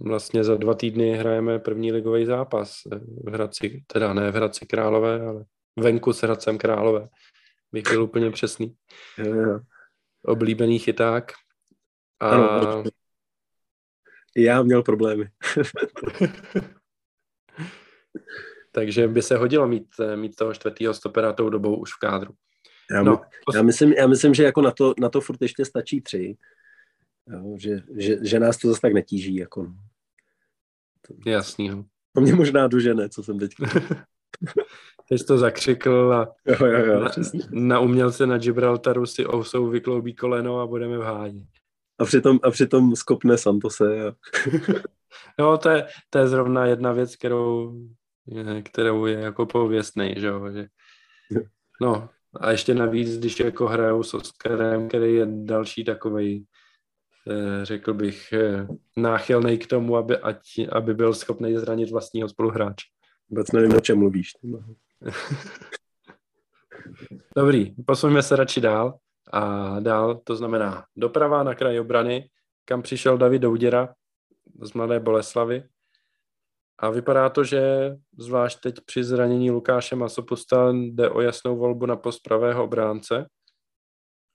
vlastně 0.00 0.44
za 0.44 0.56
dva 0.56 0.74
týdny 0.74 1.12
hrajeme 1.12 1.58
první 1.58 1.92
ligový 1.92 2.26
zápas 2.26 2.74
v 3.24 3.30
Hradci, 3.30 3.84
teda 3.86 4.14
ne 4.14 4.30
v 4.30 4.34
Hradci 4.34 4.66
Králové, 4.66 5.20
ale 5.20 5.44
venku 5.76 6.12
s 6.12 6.22
Hradcem 6.22 6.58
Králové. 6.58 7.08
Bych 7.72 7.82
byl 7.82 8.02
úplně 8.02 8.30
přesný. 8.30 8.74
Oblíbený 10.22 10.78
chyták. 10.78 11.32
A... 12.20 12.28
Ano, 12.28 12.84
já 14.36 14.62
měl 14.62 14.82
problémy. 14.82 15.28
Takže 18.72 19.08
by 19.08 19.22
se 19.22 19.36
hodilo 19.36 19.68
mít, 19.68 19.88
mít 20.14 20.36
toho 20.36 20.54
čtvrtého 20.54 20.94
stopera 20.94 21.32
tou 21.32 21.48
dobou 21.48 21.76
už 21.76 21.92
v 21.92 21.98
kádru. 21.98 22.34
Já, 22.90 23.02
no, 23.02 23.20
já, 23.54 23.62
myslím, 23.62 23.92
já 23.92 24.06
myslím, 24.06 24.34
že 24.34 24.42
jako 24.44 24.62
na 24.62 24.70
to, 24.70 24.94
na 25.00 25.08
to 25.08 25.20
furt 25.20 25.42
ještě 25.42 25.64
stačí 25.64 26.00
tři. 26.00 26.36
Jo, 27.28 27.56
že, 27.58 27.82
že, 27.96 28.16
že 28.22 28.40
nás 28.40 28.56
to 28.56 28.68
zase 28.68 28.80
tak 28.80 28.92
netíží. 28.92 29.36
Jako. 29.36 29.62
No. 29.62 29.74
Jasný. 31.26 31.68
No. 31.68 31.84
To 32.12 32.20
mě 32.20 32.34
možná 32.34 32.66
dožene, 32.66 33.08
co 33.08 33.22
jsem 33.22 33.38
teď. 33.38 33.50
Teď 35.08 35.26
to 35.26 35.38
zakřikl 35.38 36.12
a 36.14 36.34
jo, 36.46 36.66
jo, 36.66 36.86
jo, 36.86 37.00
na, 37.00 37.10
na 37.50 37.80
umělce 37.80 38.26
na 38.26 38.38
Gibraltaru 38.38 39.06
si 39.06 39.26
Ousou 39.26 39.66
vykloubí 39.66 40.14
koleno 40.14 40.60
a 40.60 40.66
budeme 40.66 40.98
v 40.98 41.02
háji. 41.02 41.46
A 41.98 42.04
přitom, 42.04 42.38
a 42.42 42.50
přitom 42.50 42.96
skopne 42.96 43.38
Santose. 43.38 44.08
A... 44.08 44.14
no, 45.38 45.58
to 45.58 45.68
je, 45.68 45.86
to 46.10 46.18
je 46.18 46.28
zrovna 46.28 46.66
jedna 46.66 46.92
věc, 46.92 47.16
kterou, 47.16 47.74
kterou 48.62 49.06
je 49.06 49.18
jako 49.18 49.46
pověstný, 49.46 50.14
že 50.16 50.26
jo. 50.26 50.50
Že... 50.52 50.66
No, 51.80 52.08
a 52.40 52.50
ještě 52.50 52.74
navíc, 52.74 53.18
když 53.18 53.40
jako 53.40 53.66
hrajou 53.66 54.02
s 54.02 54.14
Oskarem, 54.14 54.88
který 54.88 55.14
je 55.14 55.26
další 55.26 55.84
takový 55.84 56.46
řekl 57.62 57.94
bych, 57.94 58.32
eh, 58.32 58.66
náchylný 58.96 59.58
k 59.58 59.66
tomu, 59.66 59.96
aby, 59.96 60.16
ať, 60.16 60.38
aby 60.72 60.94
byl 60.94 61.14
schopný 61.14 61.56
zranit 61.56 61.90
vlastního 61.90 62.28
spoluhráče. 62.28 62.86
Vůbec 63.30 63.52
nevím, 63.52 63.76
o 63.76 63.80
čem 63.80 63.98
mluvíš. 63.98 64.30
Dobrý, 67.36 67.74
posuneme 67.86 68.22
se 68.22 68.36
radši 68.36 68.60
dál. 68.60 68.98
A 69.32 69.80
dál 69.80 70.20
to 70.24 70.36
znamená 70.36 70.84
doprava 70.96 71.42
na 71.42 71.54
kraj 71.54 71.80
obrany, 71.80 72.28
kam 72.64 72.82
přišel 72.82 73.18
David 73.18 73.42
Douděra 73.42 73.94
z 74.62 74.72
Mladé 74.72 75.00
Boleslavy. 75.00 75.64
A 76.78 76.90
vypadá 76.90 77.28
to, 77.28 77.44
že 77.44 77.92
zvlášť 78.18 78.60
teď 78.60 78.74
při 78.84 79.04
zranění 79.04 79.50
Lukáše 79.50 79.96
Masopusta 79.96 80.72
jde 80.72 81.10
o 81.10 81.20
jasnou 81.20 81.56
volbu 81.56 81.86
na 81.86 81.96
post 81.96 82.20
pravého 82.20 82.64
obránce. 82.64 83.26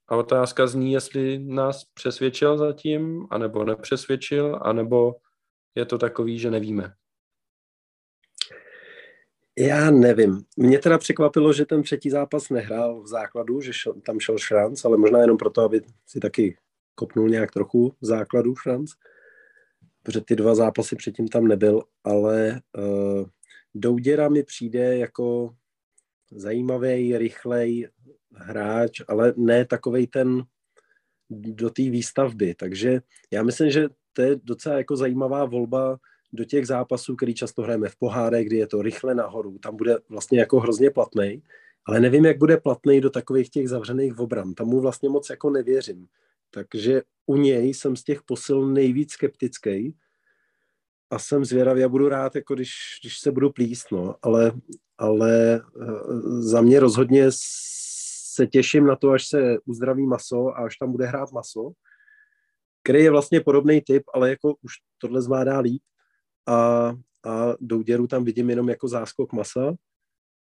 A 0.08 0.16
otázka 0.16 0.68
zní, 0.68 0.92
jestli 0.92 1.40
nás 1.40 1.84
přesvědčil 1.94 2.58
zatím, 2.58 3.28
anebo 3.30 3.64
nepřesvědčil, 3.64 4.60
anebo 4.62 5.16
je 5.76 5.86
to 5.86 5.98
takový, 5.98 6.40
že 6.40 6.52
nevíme. 6.52 6.94
Já 9.60 9.92
nevím. 9.92 10.44
Mě 10.58 10.80
teda 10.80 10.98
překvapilo, 10.98 11.54
že 11.54 11.66
ten 11.66 11.84
třetí 11.84 12.10
zápas 12.10 12.50
nehrál 12.50 13.02
v 13.02 13.08
základu, 13.08 13.62
že 13.62 13.74
šel, 13.74 13.94
tam 13.94 14.20
šel 14.20 14.38
Šranc, 14.38 14.86
ale 14.86 14.98
možná 14.98 15.22
jenom 15.22 15.38
proto, 15.38 15.62
aby 15.62 15.82
si 16.06 16.20
taky 16.20 16.58
kopnul 16.96 17.30
nějak 17.30 17.52
trochu 17.52 17.96
v 18.02 18.06
základu 18.06 18.56
Šranc, 18.56 18.92
protože 20.04 20.22
ty 20.22 20.36
dva 20.36 20.56
zápasy 20.56 20.96
předtím 20.96 21.28
tam 21.28 21.48
nebyl, 21.48 21.82
ale 22.04 22.62
uh, 22.78 23.26
Douděra 23.76 24.30
mi 24.30 24.44
přijde 24.44 24.98
jako 24.98 25.56
zajímavý, 26.32 27.18
rychlej, 27.18 27.90
hráč, 28.36 29.02
ale 29.08 29.34
ne 29.38 29.66
takovej 29.66 30.08
ten 30.08 30.44
do 31.30 31.70
té 31.70 31.82
výstavby. 31.82 32.56
Takže 32.56 33.02
já 33.32 33.44
myslím, 33.44 33.72
že 33.72 33.90
to 34.14 34.22
je 34.22 34.36
docela 34.44 34.78
jako 34.78 34.96
zajímavá 34.96 35.46
volba 35.46 36.00
do 36.34 36.46
těch 36.46 36.68
zápasů, 36.68 37.16
který 37.16 37.34
často 37.34 37.62
hrajeme 37.62 37.90
v 37.90 37.96
pohárech, 37.96 38.46
kdy 38.46 38.58
je 38.58 38.68
to 38.68 38.82
rychle 38.82 39.16
nahoru, 39.16 39.58
tam 39.58 39.76
bude 39.76 39.98
vlastně 40.10 40.40
jako 40.40 40.60
hrozně 40.60 40.92
platný, 40.92 41.44
ale 41.86 42.00
nevím, 42.00 42.26
jak 42.26 42.38
bude 42.38 42.58
platný 42.58 43.02
do 43.02 43.10
takových 43.10 43.50
těch 43.50 43.70
zavřených 43.70 44.20
obran. 44.20 44.54
Tam 44.54 44.68
mu 44.68 44.82
vlastně 44.82 45.10
moc 45.10 45.30
jako 45.30 45.50
nevěřím. 45.50 46.08
Takže 46.52 47.02
u 47.26 47.38
něj 47.38 47.74
jsem 47.74 47.96
z 47.96 48.04
těch 48.04 48.24
posil 48.24 48.68
nejvíc 48.68 49.12
skeptický 49.12 49.96
a 51.10 51.20
jsem 51.20 51.46
zvědavý 51.46 51.84
a 51.84 51.90
budu 51.90 52.10
rád, 52.10 52.36
jako 52.36 52.56
když, 52.56 52.72
když 53.02 53.20
se 53.20 53.32
budu 53.32 53.52
plíst, 53.52 53.92
no. 53.92 54.16
ale, 54.22 54.52
ale 54.98 55.56
eh, 55.56 56.42
za 56.42 56.62
mě 56.62 56.80
rozhodně 56.80 57.32
se 58.38 58.48
těším 58.48 58.86
na 58.86 58.96
to, 58.96 59.12
až 59.12 59.28
se 59.28 59.58
uzdraví 59.66 60.08
maso 60.08 60.48
a 60.48 60.66
až 60.66 60.78
tam 60.78 60.92
bude 60.92 61.06
hrát 61.06 61.32
maso, 61.32 61.72
který 62.84 63.04
je 63.04 63.12
vlastně 63.12 63.42
podobný 63.42 63.82
typ, 63.82 64.04
ale 64.14 64.30
jako 64.30 64.56
už 64.62 64.74
tohle 64.98 65.22
zvládá 65.22 65.60
líp 65.60 65.82
a, 66.48 66.56
a 67.26 67.54
Douděru 67.60 68.08
tam 68.08 68.24
vidím 68.24 68.50
jenom 68.50 68.70
jako 68.70 68.88
záskok 68.88 69.34
masa 69.34 69.74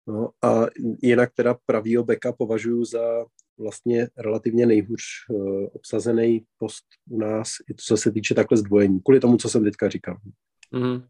no, 0.07 0.31
a 0.43 0.67
jinak 1.03 1.31
teda 1.35 1.57
pravýho 1.67 2.05
beka 2.05 2.33
považuji 2.33 2.85
za 2.85 3.25
vlastně 3.59 4.09
relativně 4.19 4.67
nejhůř 4.67 5.01
uh, 5.31 5.67
obsazený 5.73 6.47
post 6.59 6.85
u 7.11 7.19
nás, 7.19 7.49
i 7.71 7.75
co 7.75 7.97
se 7.97 8.13
týče 8.13 8.35
takhle 8.35 8.59
zdvojení, 8.59 9.01
kvůli 9.01 9.21
tomu, 9.21 9.37
co 9.37 9.49
jsem 9.49 9.65
teďka 9.65 9.89
říkal. 9.89 10.17
Mm-hmm. 10.73 11.07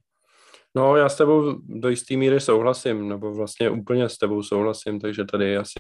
No, 0.77 0.97
já 0.97 1.09
s 1.09 1.17
tebou 1.17 1.53
do 1.63 1.89
jisté 1.89 2.17
míry 2.17 2.41
souhlasím, 2.41 3.09
nebo 3.09 3.35
vlastně 3.35 3.71
úplně 3.71 4.09
s 4.09 4.19
tebou 4.19 4.43
souhlasím, 4.43 5.01
takže 5.01 5.25
tady 5.25 5.57
asi 5.57 5.79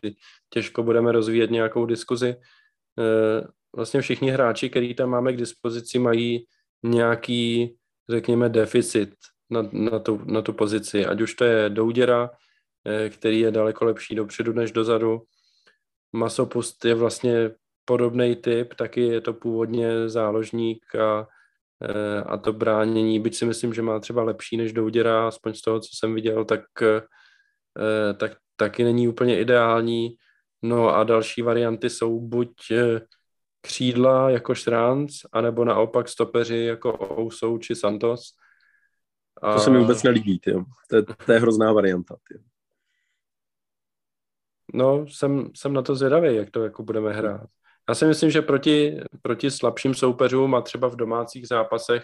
těžko 0.51 0.83
budeme 0.83 1.13
rozvíjet 1.13 1.51
nějakou 1.51 1.87
diskuzi. 1.87 2.29
E, 2.29 2.37
vlastně 3.77 4.01
všichni 4.01 4.31
hráči, 4.31 4.71
který 4.71 4.95
tam 4.95 5.11
máme 5.11 5.33
k 5.33 5.37
dispozici, 5.37 5.99
mají 5.99 6.47
nějaký, 6.83 7.75
řekněme, 8.09 8.49
deficit 8.49 9.15
na, 9.51 9.69
na, 9.73 9.99
tu, 9.99 10.21
na 10.25 10.43
tu 10.43 10.53
pozici. 10.53 11.07
Ať 11.07 11.21
už 11.21 11.35
to 11.35 11.45
je 11.45 11.71
Douděra, 11.71 12.31
e, 12.87 13.11
který 13.11 13.41
je 13.41 13.51
daleko 13.51 13.85
lepší 13.85 14.15
dopředu 14.15 14.53
než 14.53 14.73
dozadu. 14.73 15.23
Masopust 16.13 16.85
je 16.85 16.95
vlastně 16.95 17.51
podobný 17.85 18.37
typ, 18.37 18.75
taky 18.75 19.01
je 19.01 19.21
to 19.21 19.33
původně 19.33 20.09
záložník 20.09 20.95
a 20.95 21.27
Eh, 21.27 21.27
a 22.27 22.37
to 22.37 22.53
bránění, 22.53 23.21
byť 23.21 23.37
si 23.37 23.45
myslím, 23.47 23.75
že 23.75 23.83
má 23.83 24.01
třeba 24.01 24.23
lepší 24.23 24.57
než 24.57 24.73
Douděra, 24.73 25.29
aspoň 25.29 25.55
z 25.55 25.61
toho, 25.63 25.81
co 25.81 25.89
jsem 25.93 26.15
viděl, 26.15 26.45
tak, 26.45 26.61
eh, 26.83 28.15
tak 28.15 28.33
taky 28.57 28.85
není 28.85 29.09
úplně 29.09 29.41
ideální. 29.41 30.17
No 30.63 30.89
a 30.89 31.05
další 31.05 31.43
varianty 31.43 31.91
jsou 31.91 32.21
buď 32.21 32.51
eh, 32.71 33.01
křídla 33.61 34.31
jako 34.31 34.55
Šránc, 34.55 35.13
anebo 35.33 35.65
naopak 35.65 36.09
stopeři 36.09 36.57
jako 36.57 37.19
Ousou 37.19 37.59
či 37.59 37.75
Santos. 37.75 38.21
A... 39.43 39.55
To 39.55 39.61
se 39.61 39.71
mi 39.71 39.79
vůbec 39.79 40.03
nelíbí, 40.03 40.39
ty. 40.39 40.53
To, 40.91 40.97
je, 40.97 41.03
to 41.27 41.33
je 41.33 41.39
hrozná 41.39 41.73
varianta. 41.73 42.17
Ty. 42.29 42.39
No, 44.75 45.07
jsem, 45.09 45.51
jsem 45.55 45.73
na 45.73 45.83
to 45.83 45.95
zvědavý, 45.95 46.37
jak 46.37 46.51
to 46.51 46.65
jako 46.65 46.83
budeme 46.83 47.13
hrát. 47.13 47.51
Já 47.89 47.95
si 47.95 48.07
myslím, 48.07 48.31
že 48.31 48.43
proti, 48.43 49.01
proti 49.23 49.51
slabším 49.51 49.95
soupeřům 49.95 50.55
a 50.55 50.61
třeba 50.61 50.89
v 50.89 50.97
domácích 50.97 51.49
zápasech, 51.49 52.03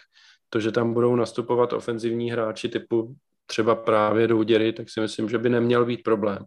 to, 0.48 0.60
že 0.60 0.72
tam 0.72 0.94
budou 0.94 1.16
nastupovat 1.16 1.72
ofenzivní 1.72 2.30
hráči 2.30 2.68
typu 2.68 3.14
třeba 3.46 3.74
právě 3.74 4.28
Douděry, 4.28 4.72
tak 4.72 4.90
si 4.90 5.00
myslím, 5.00 5.28
že 5.28 5.38
by 5.38 5.48
neměl 5.48 5.84
být 5.84 6.02
problém. 6.02 6.44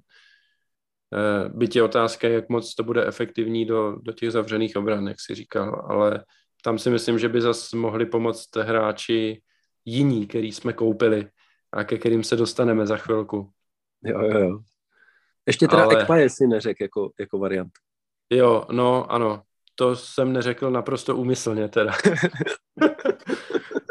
Eh, 1.14 1.50
byť 1.50 1.76
je 1.76 1.84
otázka, 1.84 2.28
jak 2.28 2.50
moc 2.50 2.76
to 2.76 2.84
bude 2.84 3.08
efektivní 3.08 3.66
do, 3.66 3.96
do 4.02 4.14
těch 4.14 4.32
zavřených 4.32 4.78
obran, 4.78 5.08
jak 5.08 5.18
si 5.20 5.36
říkal, 5.36 5.86
ale 5.90 6.24
tam 6.64 6.80
si 6.80 6.90
myslím, 6.90 7.20
že 7.20 7.30
by 7.30 7.42
zase 7.42 7.78
mohli 7.78 8.06
pomoct 8.06 8.56
hráči 8.56 9.42
jiní, 9.86 10.28
který 10.28 10.52
jsme 10.52 10.74
koupili 10.74 11.28
a 11.72 11.84
ke 11.84 11.98
kterým 11.98 12.24
se 12.24 12.36
dostaneme 12.36 12.88
za 12.88 12.98
chvilku. 12.98 13.50
Jo, 14.04 14.22
jo, 14.22 14.40
jo. 14.40 14.60
Ještě 15.48 15.68
teda 15.68 15.84
ale... 15.84 16.02
Ekpa, 16.02 16.16
jestli 16.16 16.48
neřek 16.48 16.82
jako, 16.82 17.12
jako 17.20 17.40
variant. 17.40 17.72
Jo, 18.34 18.66
no 18.72 19.12
ano, 19.12 19.42
to 19.76 19.96
jsem 19.96 20.34
neřekl 20.34 20.72
naprosto 20.72 21.18
úmyslně 21.18 21.68
teda. 21.68 21.94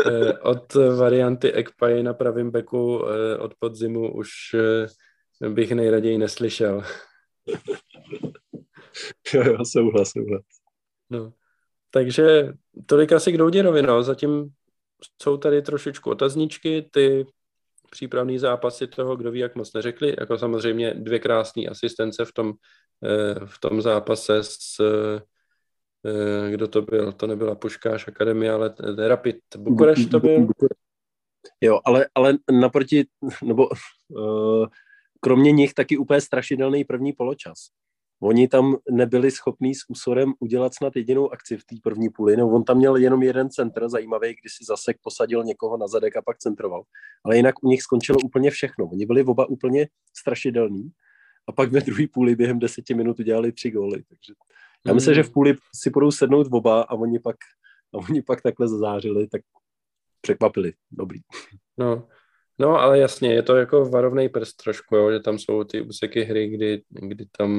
Eh, 0.07 0.39
od 0.39 0.75
varianty 0.75 1.53
Ekpay 1.53 2.03
na 2.03 2.15
pravém 2.15 2.51
beku 2.51 3.05
eh, 3.07 3.39
od 3.39 3.55
podzimu 3.59 4.15
už 4.15 4.31
eh, 4.55 5.49
bych 5.49 5.73
nejraději 5.73 6.19
neslyšel. 6.19 6.83
jo, 9.35 9.43
jo, 9.45 9.65
souhlas, 9.65 10.11
souhlas. 10.11 10.43
No. 11.11 11.33
Takže 11.91 12.53
tolik 12.87 13.13
asi 13.13 13.33
k 13.33 13.37
Douděrovi, 13.37 13.83
no. 13.83 14.03
Zatím 14.03 14.51
jsou 15.23 15.37
tady 15.37 15.63
trošičku 15.63 16.11
otazníčky, 16.11 16.89
ty 16.91 17.27
přípravný 17.93 18.39
zápasy 18.39 18.87
toho, 18.87 19.17
kdo 19.17 19.31
ví, 19.31 19.41
jak 19.41 19.57
moc 19.57 19.73
neřekli, 19.73 20.17
jako 20.21 20.39
samozřejmě 20.39 20.95
dvě 20.95 21.19
krásné 21.19 21.67
asistence 21.67 22.25
v 22.25 22.33
tom, 22.33 22.53
eh, 23.05 23.47
v 23.47 23.59
tom 23.61 23.83
zápase 23.83 24.39
s 24.43 24.81
eh, 24.81 25.21
kdo 26.51 26.69
to 26.69 26.83
byl, 26.83 27.13
to 27.13 27.27
nebyla 27.27 27.55
Puškáš 27.55 28.09
Akademie, 28.09 28.53
ale 28.53 28.75
Rapid 29.07 29.37
Bukureš 29.57 30.07
to 30.07 30.21
byl. 30.21 30.47
Jo, 31.61 31.81
ale, 31.85 32.07
ale 32.15 32.39
naproti, 32.51 33.05
nebo 33.45 33.69
uh, 34.09 34.67
kromě 35.21 35.53
nich 35.53 35.75
taky 35.75 35.99
úplně 35.99 36.21
strašidelný 36.21 36.85
první 36.85 37.13
poločas. 37.13 37.71
Oni 38.23 38.49
tam 38.49 38.77
nebyli 38.91 39.31
schopní 39.31 39.75
s 39.75 39.81
úsorem 39.89 40.33
udělat 40.39 40.75
snad 40.75 40.97
jedinou 40.97 41.33
akci 41.33 41.57
v 41.57 41.65
té 41.65 41.77
první 41.83 42.09
půli, 42.09 42.37
no 42.37 42.49
on 42.49 42.65
tam 42.65 42.77
měl 42.77 42.97
jenom 42.97 43.23
jeden 43.23 43.51
centr 43.51 43.89
zajímavý, 43.89 44.29
kdy 44.29 44.51
si 44.51 44.65
zase 44.65 44.95
posadil 45.03 45.45
někoho 45.45 45.77
na 45.77 45.87
zadek 45.87 46.17
a 46.17 46.23
pak 46.23 46.39
centroval. 46.39 46.83
Ale 47.25 47.37
jinak 47.37 47.65
u 47.65 47.69
nich 47.69 47.83
skončilo 47.83 48.19
úplně 48.25 48.51
všechno. 48.51 48.85
Oni 48.87 49.07
byli 49.07 49.25
oba 49.25 49.47
úplně 49.47 49.89
strašidelní 50.17 50.91
a 51.49 51.53
pak 51.53 51.73
ve 51.73 51.81
druhé 51.81 52.05
půli 52.13 52.37
během 52.37 52.59
deseti 52.59 52.95
minut 52.95 53.21
udělali 53.21 53.53
tři 53.53 53.71
góly. 53.71 54.03
Takže 54.09 54.33
já 54.87 54.95
myslím, 54.95 55.15
že 55.15 55.23
v 55.23 55.33
půli 55.33 55.55
si 55.75 55.91
budou 55.91 56.11
sednout 56.11 56.47
oba 56.51 56.83
a 56.83 56.95
oni 56.95 57.19
pak, 57.19 57.37
a 57.95 57.99
oni 57.99 58.23
pak 58.23 58.43
takhle 58.43 58.69
zazářili, 58.69 59.29
tak 59.29 59.43
překvapili. 60.21 60.73
Dobrý. 60.91 61.21
No, 61.79 62.09
No, 62.59 62.79
ale 62.79 62.99
jasně, 62.99 63.33
je 63.35 63.43
to 63.43 63.57
jako 63.57 63.85
varovný 63.85 64.29
prst 64.29 64.57
trošku, 64.57 64.97
jo, 64.97 65.13
že 65.13 65.21
tam 65.21 65.39
jsou 65.39 65.65
ty 65.65 65.81
úseky 65.81 66.23
hry, 66.23 66.49
kdy, 66.49 66.83
kdy 66.91 67.27
tam 67.39 67.51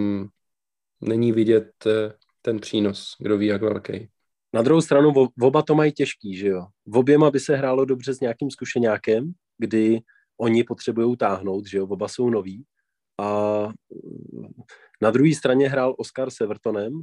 není 1.04 1.32
vidět 1.32 1.72
eh, 1.88 2.14
ten 2.41 2.60
přínos, 2.60 3.16
kdo 3.20 3.38
ví, 3.38 3.45
jak 3.45 3.62
velký. 3.62 4.10
Na 4.54 4.62
druhou 4.62 4.82
stranu 4.82 5.14
oba 5.41 5.62
to 5.62 5.76
mají 5.76 5.91
těžký, 5.91 6.36
že 6.36 6.47
jo. 6.47 6.66
V 6.86 6.97
oběma 6.97 7.32
by 7.32 7.39
se 7.39 7.56
hrálo 7.56 7.86
dobře 7.86 8.14
s 8.14 8.20
nějakým 8.20 8.51
zkušeňákem, 8.51 9.32
kdy 9.58 9.99
oni 10.38 10.64
potřebují 10.64 11.18
táhnout, 11.18 11.68
že 11.68 11.78
jo, 11.78 11.88
oba 11.88 12.08
jsou 12.08 12.30
noví. 12.30 12.66
A 13.22 13.70
na 15.01 15.12
druhé 15.12 15.36
straně 15.36 15.70
hrál 15.70 15.95
Oscar 15.97 16.30
s 16.30 16.41
Evertonem. 16.41 17.01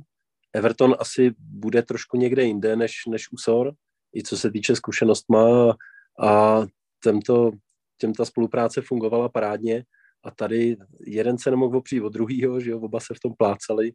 Everton 0.53 0.97
asi 0.99 1.35
bude 1.39 1.83
trošku 1.83 2.17
někde 2.17 2.45
jinde 2.45 2.77
než, 2.77 2.93
než 3.09 3.33
Usor, 3.33 3.73
i 4.17 4.23
co 4.23 4.37
se 4.37 4.51
týče 4.51 4.77
zkušenostma 4.77 5.75
a 6.21 6.63
tento, 7.03 7.51
těm 7.99 8.15
ta 8.15 8.25
spolupráce 8.25 8.83
fungovala 8.83 9.29
parádně 9.29 9.85
a 10.25 10.31
tady 10.31 10.77
jeden 11.07 11.39
se 11.39 11.51
nemohl 11.51 11.77
opřít 11.77 12.01
od 12.01 12.13
druhého, 12.13 12.61
že 12.61 12.71
jo, 12.71 12.81
oba 12.81 13.01
se 13.01 13.15
v 13.15 13.21
tom 13.21 13.33
plácali, 13.39 13.93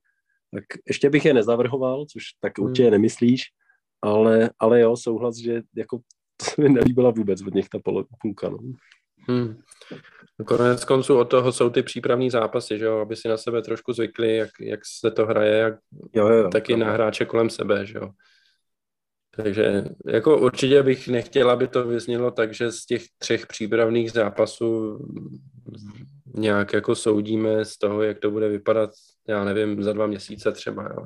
tak 0.54 0.64
ještě 0.88 1.10
bych 1.10 1.26
je 1.26 1.34
nezavrhoval, 1.34 2.06
což 2.06 2.24
tak 2.40 2.58
hmm. 2.58 2.68
určitě 2.68 2.92
nemyslíš, 2.92 3.44
ale, 4.02 4.50
ale 4.60 4.80
jo, 4.80 4.98
souhlas, 4.98 5.38
že 5.38 5.62
jako 5.76 5.98
to 6.38 6.46
se 6.46 6.62
mi 6.62 6.70
nelíbila 6.70 7.12
vůbec 7.12 7.42
od 7.42 7.54
nich 7.54 7.70
ta 7.70 7.80
půlka, 8.22 8.50
no. 8.50 8.58
Hmm. 9.28 9.62
Konec 10.46 10.86
konců 10.86 11.18
od 11.18 11.26
toho 11.26 11.52
jsou 11.52 11.70
ty 11.70 11.84
přípravní 11.84 12.30
zápasy, 12.30 12.78
že 12.78 12.86
jo, 12.86 13.00
aby 13.00 13.16
si 13.16 13.28
na 13.28 13.38
sebe 13.38 13.62
trošku 13.62 13.94
zvykli, 13.94 14.36
jak, 14.36 14.50
jak 14.60 14.80
se 15.00 15.12
to 15.12 15.26
hraje, 15.26 15.58
jak 15.58 15.74
jo, 16.14 16.28
jo, 16.28 16.50
taky 16.50 16.72
jo. 16.72 16.78
na 16.78 16.92
hráče 16.92 17.26
kolem 17.26 17.50
sebe, 17.50 17.86
že 17.86 17.98
jo. 17.98 18.10
Takže 19.36 19.84
jako 20.06 20.38
určitě 20.38 20.84
bych 20.84 21.08
nechtěla, 21.08 21.54
aby 21.54 21.68
to 21.68 21.88
vyznělo 21.88 22.32
tak, 22.32 22.54
že 22.54 22.72
z 22.72 22.86
těch 22.86 23.04
třech 23.18 23.48
přípravných 23.48 24.12
zápasů 24.12 25.00
nějak 26.36 26.74
jako 26.74 26.96
soudíme 26.96 27.66
z 27.66 27.78
toho, 27.78 28.04
jak 28.04 28.20
to 28.20 28.32
bude 28.32 28.50
vypadat, 28.50 28.90
já 29.28 29.44
nevím, 29.44 29.84
za 29.84 29.94
dva 29.94 30.08
měsíce 30.08 30.52
třeba. 30.52 30.84
Jo. 30.84 31.06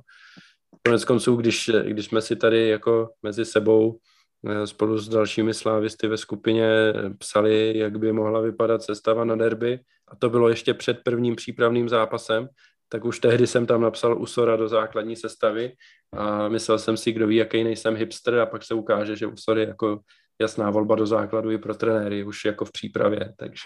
Konec 0.85 1.05
konců, 1.05 1.35
když, 1.35 1.71
když 1.83 2.05
jsme 2.05 2.21
si 2.21 2.35
tady 2.35 2.67
jako 2.67 3.09
mezi 3.23 3.45
sebou 3.45 3.99
eh, 4.47 4.67
spolu 4.67 4.97
s 4.97 5.09
dalšími 5.09 5.53
slávisty 5.53 6.07
ve 6.07 6.17
skupině 6.17 6.93
psali, 7.17 7.77
jak 7.77 7.99
by 7.99 8.13
mohla 8.13 8.41
vypadat 8.41 8.83
sestava 8.83 9.25
na 9.25 9.35
derby, 9.35 9.79
a 10.07 10.15
to 10.15 10.29
bylo 10.29 10.49
ještě 10.49 10.73
před 10.73 10.99
prvním 11.03 11.35
přípravným 11.35 11.89
zápasem, 11.89 12.47
tak 12.89 13.05
už 13.05 13.19
tehdy 13.19 13.47
jsem 13.47 13.65
tam 13.65 13.81
napsal 13.81 14.21
Usora 14.21 14.55
do 14.55 14.67
základní 14.67 15.15
sestavy 15.15 15.71
a 16.13 16.47
myslel 16.47 16.79
jsem 16.79 16.97
si, 16.97 17.11
kdo 17.11 17.27
ví, 17.27 17.35
jaký 17.35 17.63
nejsem 17.63 17.95
hipster 17.95 18.39
a 18.39 18.45
pak 18.45 18.63
se 18.63 18.73
ukáže, 18.73 19.15
že 19.15 19.27
Usor 19.27 19.57
je 19.57 19.67
jako 19.67 19.99
jasná 20.41 20.69
volba 20.69 20.95
do 20.95 21.05
základu 21.05 21.51
i 21.51 21.57
pro 21.57 21.75
trenéry, 21.75 22.23
už 22.23 22.45
jako 22.45 22.65
v 22.65 22.71
přípravě, 22.71 23.33
takže... 23.37 23.63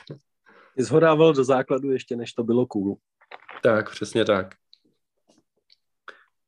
Zhodával 0.78 1.34
do 1.34 1.44
základu 1.44 1.92
ještě, 1.92 2.16
než 2.16 2.34
to 2.34 2.44
bylo 2.44 2.66
cool. 2.66 2.96
Tak, 3.64 3.90
přesně 3.90 4.26
tak. 4.26 4.56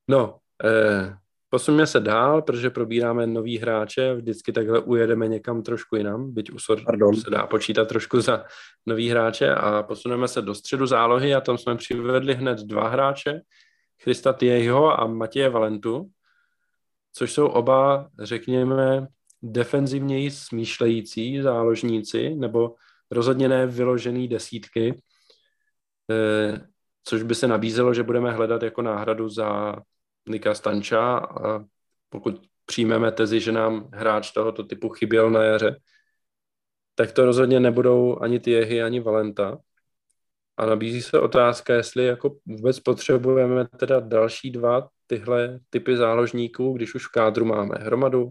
No, 0.07 0.37
eh, 0.63 1.17
posuneme 1.49 1.87
se 1.87 1.99
dál, 1.99 2.41
protože 2.41 2.69
probíráme 2.69 3.27
nový 3.27 3.57
hráče, 3.57 4.13
vždycky 4.15 4.51
takhle 4.51 4.79
ujedeme 4.79 5.27
někam 5.27 5.61
trošku 5.61 5.95
jinam, 5.95 6.33
byť 6.33 6.51
u 6.51 6.57
Pardon. 6.85 7.15
se 7.15 7.29
dá 7.29 7.47
počítat 7.47 7.87
trošku 7.87 8.21
za 8.21 8.43
nový 8.85 9.09
hráče 9.09 9.55
a 9.55 9.83
posuneme 9.83 10.27
se 10.27 10.41
do 10.41 10.55
středu 10.55 10.85
zálohy 10.85 11.35
a 11.35 11.41
tam 11.41 11.57
jsme 11.57 11.75
přivedli 11.75 12.35
hned 12.35 12.59
dva 12.59 12.89
hráče, 12.89 13.41
Christa 14.03 14.33
Tieho 14.33 14.99
a 14.99 15.07
Matěje 15.07 15.49
Valentu, 15.49 16.09
což 17.13 17.33
jsou 17.33 17.47
oba, 17.47 18.09
řekněme, 18.19 19.07
defenzivněji 19.41 20.31
smýšlející 20.31 21.41
záložníci, 21.41 22.35
nebo 22.35 22.75
rozhodně 23.11 23.49
ne 23.49 23.67
vyložený 23.67 24.27
desítky, 24.27 25.01
eh, 26.11 26.67
což 27.03 27.23
by 27.23 27.35
se 27.35 27.47
nabízelo, 27.47 27.93
že 27.93 28.03
budeme 28.03 28.31
hledat 28.31 28.63
jako 28.63 28.81
náhradu 28.81 29.29
za 29.29 29.75
Nika 30.29 30.53
Stanča 30.53 31.17
a 31.17 31.63
pokud 32.09 32.41
přijmeme 32.65 33.11
tezi, 33.11 33.39
že 33.39 33.51
nám 33.51 33.89
hráč 33.93 34.31
tohoto 34.31 34.63
typu 34.63 34.89
chyběl 34.89 35.29
na 35.29 35.43
jaře, 35.43 35.75
tak 36.95 37.11
to 37.11 37.25
rozhodně 37.25 37.59
nebudou 37.59 38.21
ani 38.21 38.39
Tiehy, 38.39 38.83
ani 38.83 38.99
Valenta. 38.99 39.57
A 40.57 40.65
nabízí 40.65 41.01
se 41.01 41.19
otázka, 41.19 41.73
jestli 41.73 42.05
jako 42.05 42.35
vůbec 42.45 42.79
potřebujeme 42.79 43.65
teda 43.77 43.99
další 43.99 44.51
dva 44.51 44.89
tyhle 45.07 45.59
typy 45.69 45.97
záložníků, 45.97 46.73
když 46.73 46.95
už 46.95 47.07
v 47.07 47.11
kádru 47.11 47.45
máme 47.45 47.75
Hromadu, 47.79 48.29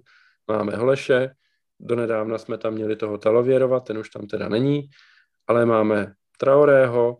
máme 0.48 0.76
Holeše, 0.76 1.30
donedávna 1.80 2.38
jsme 2.38 2.58
tam 2.58 2.74
měli 2.74 2.96
toho 2.96 3.18
Talověrova, 3.18 3.80
ten 3.80 3.98
už 3.98 4.10
tam 4.10 4.26
teda 4.26 4.48
není, 4.48 4.88
ale 5.46 5.66
máme 5.66 6.12
Traorého, 6.38 7.18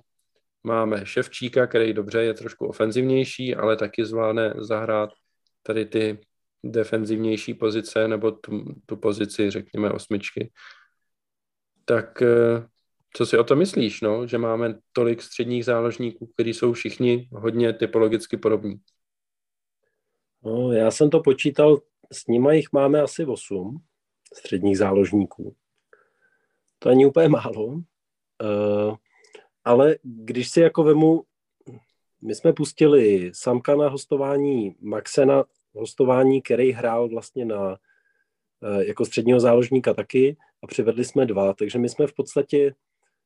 máme 0.65 1.07
Ševčíka, 1.07 1.67
který 1.67 1.93
dobře 1.93 2.23
je 2.23 2.35
trošku 2.35 2.67
ofenzivnější, 2.67 3.55
ale 3.55 3.77
taky 3.77 4.05
zvládne 4.05 4.55
zahrát 4.57 5.11
tady 5.63 5.87
ty 5.87 6.19
defenzivnější 6.65 7.55
pozice 7.55 8.09
nebo 8.09 8.31
tu, 8.31 8.65
tu 8.87 8.97
pozici, 8.97 9.51
řekněme, 9.51 9.91
osmičky. 9.91 10.53
Tak 11.85 12.23
eh, 12.23 12.67
co 13.17 13.27
si 13.27 13.39
o 13.39 13.45
to 13.45 13.57
myslíš, 13.57 14.01
no? 14.01 14.27
že 14.27 14.39
máme 14.39 14.75
tolik 14.93 15.23
středních 15.23 15.65
záložníků, 15.65 16.27
kteří 16.27 16.55
jsou 16.55 16.73
všichni 16.73 17.29
hodně 17.33 17.73
typologicky 17.73 18.37
podobní? 18.37 18.77
No, 20.45 20.73
já 20.73 20.91
jsem 20.91 21.11
to 21.11 21.21
počítal, 21.21 21.81
s 22.13 22.27
nimi 22.27 22.57
jich 22.57 22.73
máme 22.73 23.03
asi 23.03 23.25
8 23.25 23.83
středních 24.35 24.79
záložníků. 24.79 25.55
To 26.79 26.89
není 26.89 27.07
úplně 27.07 27.29
málo. 27.29 27.65
Uh, 27.65 28.97
ale 29.65 29.97
když 30.03 30.51
si 30.51 30.61
jako 30.61 30.83
vemu, 30.83 31.25
my 32.23 32.35
jsme 32.35 32.53
pustili 32.53 33.31
Samka 33.35 33.77
na 33.77 33.89
hostování, 33.89 34.77
Maxe 34.81 35.27
na 35.27 35.45
hostování, 35.75 36.43
který 36.43 36.73
hrál 36.73 37.09
vlastně 37.09 37.45
na, 37.45 37.77
eh, 38.63 38.85
jako 38.85 39.05
středního 39.05 39.41
záložníka 39.41 39.95
taky 39.95 40.37
a 40.63 40.67
přivedli 40.67 41.05
jsme 41.05 41.27
dva, 41.27 41.55
takže 41.55 41.79
my 41.79 41.89
jsme 41.89 42.07
v 42.07 42.15
podstatě 42.15 42.75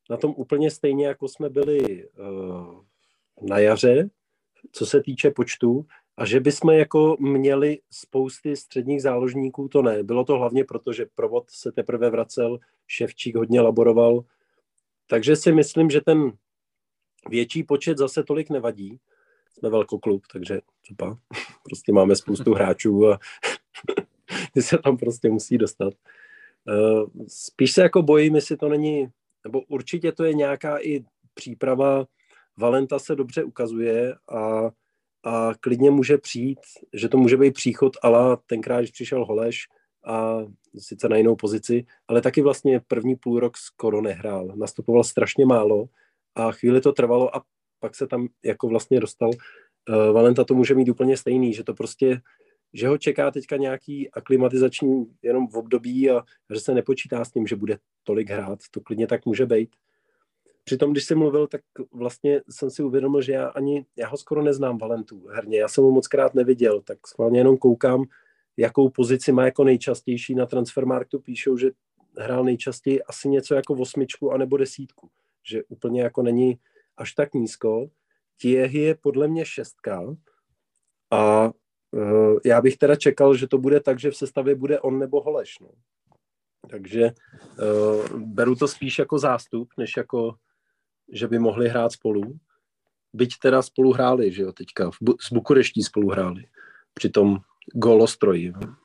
na 0.09 0.17
tom 0.17 0.33
úplně 0.37 0.71
stejně, 0.71 1.07
jako 1.07 1.27
jsme 1.27 1.49
byli 1.49 2.09
uh, 2.09 2.83
na 3.41 3.59
jaře, 3.59 4.09
co 4.71 4.85
se 4.85 5.01
týče 5.03 5.31
počtu, 5.31 5.85
a 6.19 6.25
že 6.25 6.39
bychom 6.39 6.69
jako 6.69 7.17
měli 7.19 7.79
spousty 7.91 8.55
středních 8.55 9.01
záložníků, 9.01 9.67
to 9.67 9.81
ne. 9.81 10.03
Bylo 10.03 10.23
to 10.23 10.37
hlavně 10.37 10.63
proto, 10.63 10.93
že 10.93 11.05
provod 11.15 11.49
se 11.49 11.71
teprve 11.71 12.09
vracel, 12.09 12.59
Ševčík 12.87 13.35
hodně 13.35 13.61
laboroval, 13.61 14.23
takže 15.07 15.35
si 15.35 15.51
myslím, 15.51 15.89
že 15.89 16.01
ten 16.01 16.31
větší 17.29 17.63
počet 17.63 17.97
zase 17.97 18.23
tolik 18.23 18.49
nevadí. 18.49 18.99
Jsme 19.53 19.69
velkoklub, 19.69 20.23
takže 20.33 20.61
třeba 20.81 21.17
prostě 21.63 21.91
máme 21.91 22.15
spoustu 22.15 22.53
hráčů 22.53 23.07
a 23.07 23.19
ty 24.53 24.61
se 24.61 24.77
tam 24.77 24.97
prostě 24.97 25.29
musí 25.29 25.57
dostat. 25.57 25.93
Eh, 26.69 27.23
spíš 27.27 27.71
se 27.71 27.81
jako 27.81 28.01
bojím, 28.01 28.35
jestli 28.35 28.57
to 28.57 28.69
není, 28.69 29.07
nebo 29.43 29.61
určitě 29.61 30.11
to 30.11 30.23
je 30.23 30.33
nějaká 30.33 30.77
i 30.81 31.05
příprava. 31.33 32.05
Valenta 32.57 32.99
se 32.99 33.15
dobře 33.15 33.43
ukazuje 33.43 34.15
a, 34.29 34.71
a 35.23 35.51
klidně 35.59 35.91
může 35.91 36.17
přijít, 36.17 36.59
že 36.93 37.09
to 37.09 37.17
může 37.17 37.37
být 37.37 37.53
příchod, 37.53 37.97
ale 38.03 38.37
tenkrát, 38.47 38.79
když 38.79 38.91
přišel 38.91 39.25
Holeš, 39.25 39.67
a 40.05 40.37
sice 40.77 41.09
na 41.09 41.17
jinou 41.17 41.35
pozici, 41.35 41.85
ale 42.07 42.21
taky 42.21 42.41
vlastně 42.41 42.81
první 42.87 43.15
půl 43.15 43.39
rok 43.39 43.57
skoro 43.57 44.01
nehrál. 44.01 44.47
Nastupoval 44.55 45.03
strašně 45.03 45.45
málo 45.45 45.85
a 46.35 46.51
chvíli 46.51 46.81
to 46.81 46.91
trvalo 46.91 47.35
a 47.35 47.43
pak 47.79 47.95
se 47.95 48.07
tam 48.07 48.27
jako 48.45 48.67
vlastně 48.67 48.99
dostal. 48.99 49.29
Uh, 49.29 50.13
Valenta 50.13 50.43
to 50.43 50.53
může 50.55 50.75
mít 50.75 50.89
úplně 50.89 51.17
stejný, 51.17 51.53
že 51.53 51.63
to 51.63 51.73
prostě, 51.73 52.21
že 52.73 52.87
ho 52.87 52.97
čeká 52.97 53.31
teďka 53.31 53.57
nějaký 53.57 54.11
aklimatizační 54.11 55.05
jenom 55.21 55.47
v 55.47 55.57
období 55.57 56.09
a 56.09 56.23
že 56.53 56.59
se 56.59 56.73
nepočítá 56.73 57.25
s 57.25 57.31
tím, 57.31 57.47
že 57.47 57.55
bude 57.55 57.77
tolik 58.03 58.29
hrát. 58.29 58.59
To 58.71 58.81
klidně 58.81 59.07
tak 59.07 59.25
může 59.25 59.45
být. 59.45 59.69
Přitom, 60.63 60.91
když 60.91 61.03
jsem 61.03 61.17
mluvil, 61.17 61.47
tak 61.47 61.61
vlastně 61.91 62.41
jsem 62.49 62.69
si 62.69 62.83
uvědomil, 62.83 63.21
že 63.21 63.31
já 63.33 63.47
ani, 63.47 63.85
já 63.95 64.07
ho 64.07 64.17
skoro 64.17 64.43
neznám 64.43 64.77
Valentu 64.77 65.27
herně, 65.27 65.59
já 65.59 65.67
jsem 65.67 65.83
ho 65.83 65.91
moc 65.91 66.07
krát 66.07 66.33
neviděl, 66.33 66.81
tak 66.81 67.07
schválně 67.07 67.39
jenom 67.39 67.57
koukám, 67.57 68.03
jakou 68.57 68.89
pozici 68.89 69.31
má 69.31 69.45
jako 69.45 69.63
nejčastější 69.63 70.35
na 70.35 70.45
Transfermarktu, 70.45 71.19
píšou, 71.19 71.57
že 71.57 71.71
hrál 72.17 72.43
nejčastěji 72.43 73.03
asi 73.03 73.29
něco 73.29 73.55
jako 73.55 73.73
osmičku 73.73 74.31
anebo 74.31 74.57
desítku, 74.57 75.09
že 75.43 75.63
úplně 75.63 76.01
jako 76.01 76.21
není 76.21 76.59
až 76.97 77.13
tak 77.13 77.33
nízko. 77.33 77.89
Tiehy 78.41 78.79
je 78.79 78.95
podle 78.95 79.27
mě 79.27 79.45
šestka 79.45 80.15
a 81.11 81.51
uh, 81.91 82.39
já 82.45 82.61
bych 82.61 82.77
teda 82.77 82.95
čekal, 82.95 83.35
že 83.35 83.47
to 83.47 83.57
bude 83.57 83.79
tak, 83.79 83.99
že 83.99 84.11
v 84.11 84.17
sestavě 84.17 84.55
bude 84.55 84.79
on 84.79 84.99
nebo 84.99 85.21
Holeš. 85.21 85.59
No. 85.59 85.69
Takže 86.69 87.11
uh, 88.11 88.19
beru 88.19 88.55
to 88.55 88.67
spíš 88.67 88.99
jako 88.99 89.19
zástup, 89.19 89.69
než 89.77 89.97
jako, 89.97 90.35
že 91.11 91.27
by 91.27 91.39
mohli 91.39 91.69
hrát 91.69 91.91
spolu. 91.91 92.39
Byť 93.13 93.39
teda 93.41 93.61
spolu 93.61 93.93
hráli, 93.93 94.31
že 94.31 94.41
jo, 94.41 94.51
teďka. 94.51 94.91
V 94.91 95.01
Bu- 95.01 95.17
s 95.19 95.33
Bukureští 95.33 95.83
spolu 95.83 96.09
hráli. 96.09 96.45
Přitom 96.93 97.37
golostroji. 97.73 98.51
No. 98.51 98.75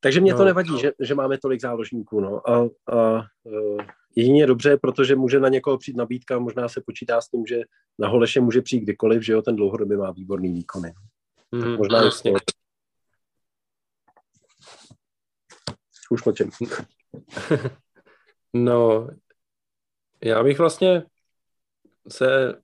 Takže 0.00 0.20
mě 0.20 0.32
to 0.32 0.38
no, 0.38 0.44
nevadí, 0.44 0.70
no. 0.70 0.78
že, 0.78 0.92
že 1.00 1.14
máme 1.14 1.38
tolik 1.38 1.60
záložníků. 1.60 2.20
No. 2.20 2.50
A, 2.50 2.68
a 2.92 3.26
uh, 3.44 3.80
jedině 4.16 4.46
dobře, 4.46 4.76
protože 4.76 5.16
může 5.16 5.40
na 5.40 5.48
někoho 5.48 5.78
přijít 5.78 5.96
nabídka, 5.96 6.38
možná 6.38 6.68
se 6.68 6.80
počítá 6.86 7.20
s 7.20 7.28
tím, 7.28 7.46
že 7.46 7.60
na 7.98 8.08
Holeše 8.08 8.40
může 8.40 8.62
přijít 8.62 8.80
kdykoliv, 8.80 9.22
že 9.22 9.32
jo, 9.32 9.42
ten 9.42 9.56
dlouhodobě 9.56 9.96
má 9.96 10.10
výborný 10.10 10.52
výkony. 10.52 10.94
Mm, 11.52 11.60
tak 11.60 11.78
možná 11.78 12.02
jasně. 12.02 12.32
Už 16.10 16.24
mlčím. 16.24 16.50
No, 18.54 19.08
já 20.24 20.42
bych 20.42 20.58
vlastně 20.58 21.02
se 22.08 22.54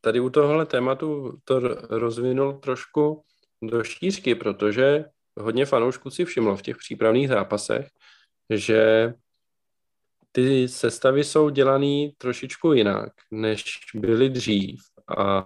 tady 0.00 0.20
u 0.20 0.30
tohohle 0.30 0.66
tématu 0.66 1.38
to 1.44 1.60
rozvinul 1.98 2.52
trošku 2.52 3.24
do 3.62 3.84
štířky, 3.84 4.34
protože 4.34 5.04
hodně 5.40 5.66
fanoušků 5.66 6.10
si 6.10 6.24
všimlo 6.24 6.56
v 6.56 6.62
těch 6.62 6.76
přípravných 6.76 7.28
zápasech, 7.28 7.88
že 8.50 9.12
ty 10.32 10.68
sestavy 10.68 11.24
jsou 11.24 11.48
dělané 11.48 12.08
trošičku 12.18 12.72
jinak, 12.72 13.12
než 13.30 13.64
byly 13.94 14.30
dřív. 14.30 14.80
A 15.18 15.44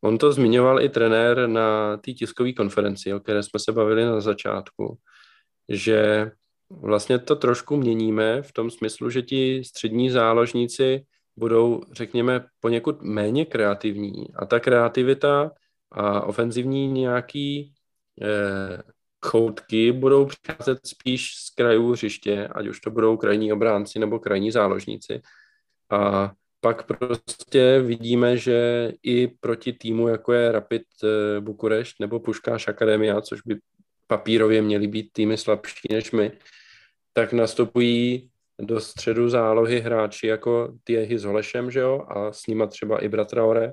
on 0.00 0.18
to 0.18 0.32
zmiňoval 0.32 0.80
i 0.80 0.88
trenér 0.88 1.46
na 1.48 1.96
té 1.96 2.12
tiskové 2.12 2.52
konferenci, 2.52 3.14
o 3.14 3.20
které 3.20 3.42
jsme 3.42 3.60
se 3.60 3.72
bavili 3.72 4.04
na 4.04 4.20
začátku, 4.20 4.98
že 5.68 6.30
vlastně 6.80 7.18
to 7.18 7.36
trošku 7.36 7.76
měníme 7.76 8.42
v 8.42 8.52
tom 8.52 8.70
smyslu, 8.70 9.10
že 9.10 9.22
ti 9.22 9.64
střední 9.64 10.10
záložníci 10.10 11.04
budou, 11.36 11.82
řekněme, 11.92 12.44
poněkud 12.60 13.02
méně 13.02 13.44
kreativní. 13.44 14.34
A 14.34 14.46
ta 14.46 14.60
kreativita 14.60 15.50
a 15.90 16.20
ofenzivní 16.20 16.88
nějaký 16.88 17.72
eh, 18.22 18.82
choutky 19.26 19.92
budou 19.92 20.26
přicházet 20.26 20.78
spíš 20.86 21.34
z 21.34 21.50
krajů 21.50 21.92
hřiště, 21.92 22.48
ať 22.48 22.68
už 22.68 22.80
to 22.80 22.90
budou 22.90 23.16
krajní 23.16 23.52
obránci 23.52 23.98
nebo 23.98 24.18
krajní 24.18 24.50
záložníci. 24.50 25.22
A 25.90 26.32
pak 26.60 26.86
prostě 26.86 27.80
vidíme, 27.80 28.36
že 28.36 28.92
i 29.02 29.28
proti 29.28 29.72
týmu, 29.72 30.08
jako 30.08 30.32
je 30.32 30.52
Rapid 30.52 30.82
eh, 31.04 31.40
Bukurešť 31.40 31.96
nebo 32.00 32.20
Puškáš 32.20 32.68
Akademia, 32.68 33.20
což 33.20 33.40
by 33.42 33.56
papírově 34.06 34.62
měly 34.62 34.86
být 34.86 35.12
týmy 35.12 35.38
slabší 35.38 35.88
než 35.90 36.12
my, 36.12 36.32
tak 37.12 37.32
nastupují 37.32 38.30
do 38.60 38.80
středu 38.80 39.28
zálohy 39.28 39.80
hráči 39.80 40.26
jako 40.26 40.74
Tiehy 40.84 41.18
s 41.18 41.24
Holešem, 41.24 41.70
že 41.70 41.80
jo, 41.80 42.04
a 42.08 42.32
s 42.32 42.46
nima 42.46 42.66
třeba 42.66 43.04
i 43.04 43.08
Bratraore, 43.08 43.72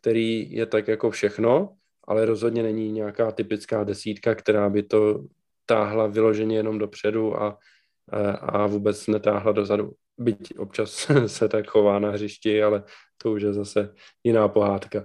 který 0.00 0.52
je 0.52 0.66
tak 0.66 0.88
jako 0.88 1.10
všechno, 1.10 1.76
ale 2.04 2.26
rozhodně 2.26 2.62
není 2.62 2.92
nějaká 2.92 3.32
typická 3.32 3.84
desítka, 3.84 4.34
která 4.34 4.68
by 4.70 4.82
to 4.82 5.24
táhla 5.66 6.06
vyloženě 6.06 6.56
jenom 6.56 6.78
dopředu 6.78 7.42
a, 7.42 7.58
a 8.40 8.66
vůbec 8.66 9.06
netáhla 9.06 9.52
dozadu. 9.52 9.92
Byť 10.18 10.58
občas 10.58 11.10
se 11.26 11.48
tak 11.48 11.66
chová 11.66 11.98
na 11.98 12.10
hřišti, 12.10 12.62
ale 12.62 12.84
to 13.18 13.32
už 13.32 13.42
je 13.42 13.52
zase 13.52 13.94
jiná 14.24 14.48
pohádka. 14.48 15.04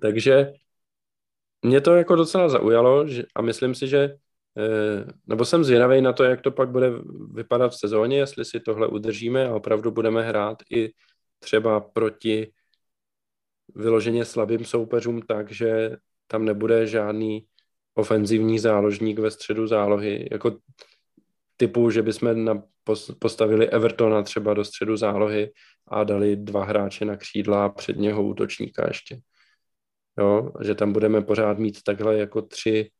Takže 0.00 0.52
mě 1.62 1.80
to 1.80 1.94
jako 1.94 2.16
docela 2.16 2.48
zaujalo 2.48 3.08
že, 3.08 3.24
a 3.34 3.42
myslím 3.42 3.74
si, 3.74 3.88
že 3.88 4.16
nebo 5.26 5.44
jsem 5.44 5.64
zvědavý 5.64 6.00
na 6.00 6.12
to, 6.12 6.24
jak 6.24 6.40
to 6.40 6.50
pak 6.50 6.68
bude 6.68 6.90
vypadat 7.34 7.68
v 7.68 7.78
sezóně, 7.78 8.18
jestli 8.18 8.44
si 8.44 8.60
tohle 8.60 8.86
udržíme 8.88 9.48
a 9.48 9.54
opravdu 9.54 9.90
budeme 9.90 10.22
hrát 10.22 10.58
i 10.70 10.92
třeba 11.38 11.80
proti 11.80 12.52
vyloženě 13.74 14.24
slabým 14.24 14.64
soupeřům 14.64 15.22
tak, 15.22 15.52
že 15.52 15.96
tam 16.26 16.44
nebude 16.44 16.86
žádný 16.86 17.46
ofenzivní 17.94 18.58
záložník 18.58 19.18
ve 19.18 19.30
středu 19.30 19.66
zálohy, 19.66 20.28
jako 20.32 20.58
typu, 21.56 21.90
že 21.90 22.02
bychom 22.02 22.44
na, 22.44 22.62
postavili 23.18 23.70
Evertona 23.70 24.22
třeba 24.22 24.54
do 24.54 24.64
středu 24.64 24.96
zálohy 24.96 25.52
a 25.88 26.04
dali 26.04 26.36
dva 26.36 26.64
hráče 26.64 27.04
na 27.04 27.16
křídla 27.16 27.64
a 27.64 27.68
před 27.68 27.96
něho 27.96 28.24
útočníka 28.24 28.88
ještě. 28.88 29.20
Jo, 30.18 30.52
že 30.62 30.74
tam 30.74 30.92
budeme 30.92 31.22
pořád 31.22 31.58
mít 31.58 31.82
takhle 31.82 32.18
jako 32.18 32.42
tři 32.42 32.90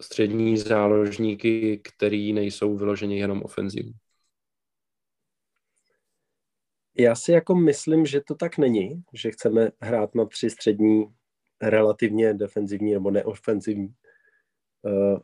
střední 0.00 0.56
záložníky, 0.56 1.80
který 1.84 2.32
nejsou 2.32 2.76
vyloženě 2.76 3.18
jenom 3.18 3.42
ofenzivní. 3.42 3.94
Já 6.98 7.14
si 7.14 7.32
jako 7.32 7.54
myslím, 7.54 8.06
že 8.06 8.20
to 8.20 8.34
tak 8.34 8.58
není, 8.58 9.02
že 9.12 9.30
chceme 9.30 9.70
hrát 9.80 10.14
na 10.14 10.24
tři 10.24 10.50
střední 10.50 11.14
relativně 11.62 12.34
defenzivní 12.34 12.92
nebo 12.92 13.10
neofenzivní. 13.10 13.94
Uh, 14.82 15.18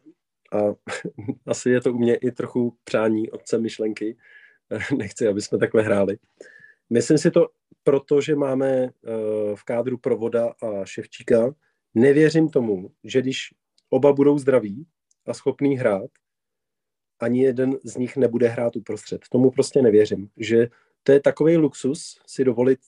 a 0.52 0.74
asi 1.46 1.70
je 1.70 1.80
to 1.80 1.92
u 1.92 1.98
mě 1.98 2.14
i 2.14 2.30
trochu 2.30 2.78
přání 2.84 3.30
otce 3.30 3.58
myšlenky. 3.58 4.16
Nechci, 4.96 5.28
aby 5.28 5.42
jsme 5.42 5.58
takhle 5.58 5.82
hráli. 5.82 6.18
Myslím 6.90 7.18
si 7.18 7.30
to 7.30 7.48
proto, 7.82 8.20
že 8.20 8.36
máme 8.36 8.84
uh, 8.84 8.90
v 9.54 9.64
kádru 9.64 9.98
Provoda 9.98 10.54
a 10.62 10.84
Ševčíka. 10.84 11.54
Nevěřím 11.94 12.48
tomu, 12.48 12.90
že 13.04 13.22
když 13.22 13.54
oba 13.90 14.12
budou 14.12 14.38
zdraví 14.38 14.86
a 15.26 15.34
schopný 15.34 15.76
hrát, 15.76 16.10
ani 17.20 17.42
jeden 17.42 17.78
z 17.84 17.96
nich 17.96 18.16
nebude 18.16 18.48
hrát 18.48 18.76
uprostřed. 18.76 19.28
Tomu 19.30 19.50
prostě 19.50 19.82
nevěřím, 19.82 20.30
že 20.36 20.68
to 21.02 21.12
je 21.12 21.20
takový 21.20 21.56
luxus 21.56 22.20
si 22.26 22.44
dovolit 22.44 22.78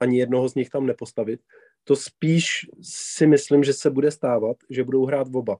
ani 0.00 0.18
jednoho 0.18 0.48
z 0.48 0.54
nich 0.54 0.70
tam 0.70 0.86
nepostavit. 0.86 1.40
To 1.84 1.96
spíš 1.96 2.66
si 2.82 3.26
myslím, 3.26 3.64
že 3.64 3.72
se 3.72 3.90
bude 3.90 4.10
stávat, 4.10 4.56
že 4.70 4.84
budou 4.84 5.04
hrát 5.04 5.28
oba. 5.34 5.58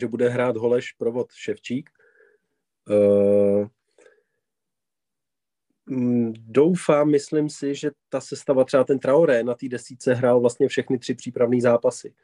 Že 0.00 0.06
bude 0.06 0.28
hrát 0.28 0.56
Holeš, 0.56 0.92
Provod, 0.92 1.32
Ševčík. 1.32 1.90
Uh, 2.88 3.66
doufám, 6.32 7.10
myslím 7.10 7.48
si, 7.48 7.74
že 7.74 7.90
ta 8.08 8.20
sestava, 8.20 8.64
třeba 8.64 8.84
ten 8.84 8.98
Traoré 8.98 9.42
na 9.42 9.54
té 9.54 9.68
desíce 9.68 10.14
hrál 10.14 10.40
vlastně 10.40 10.68
všechny 10.68 10.98
tři 10.98 11.14
přípravné 11.14 11.60
zápasy. 11.60 12.14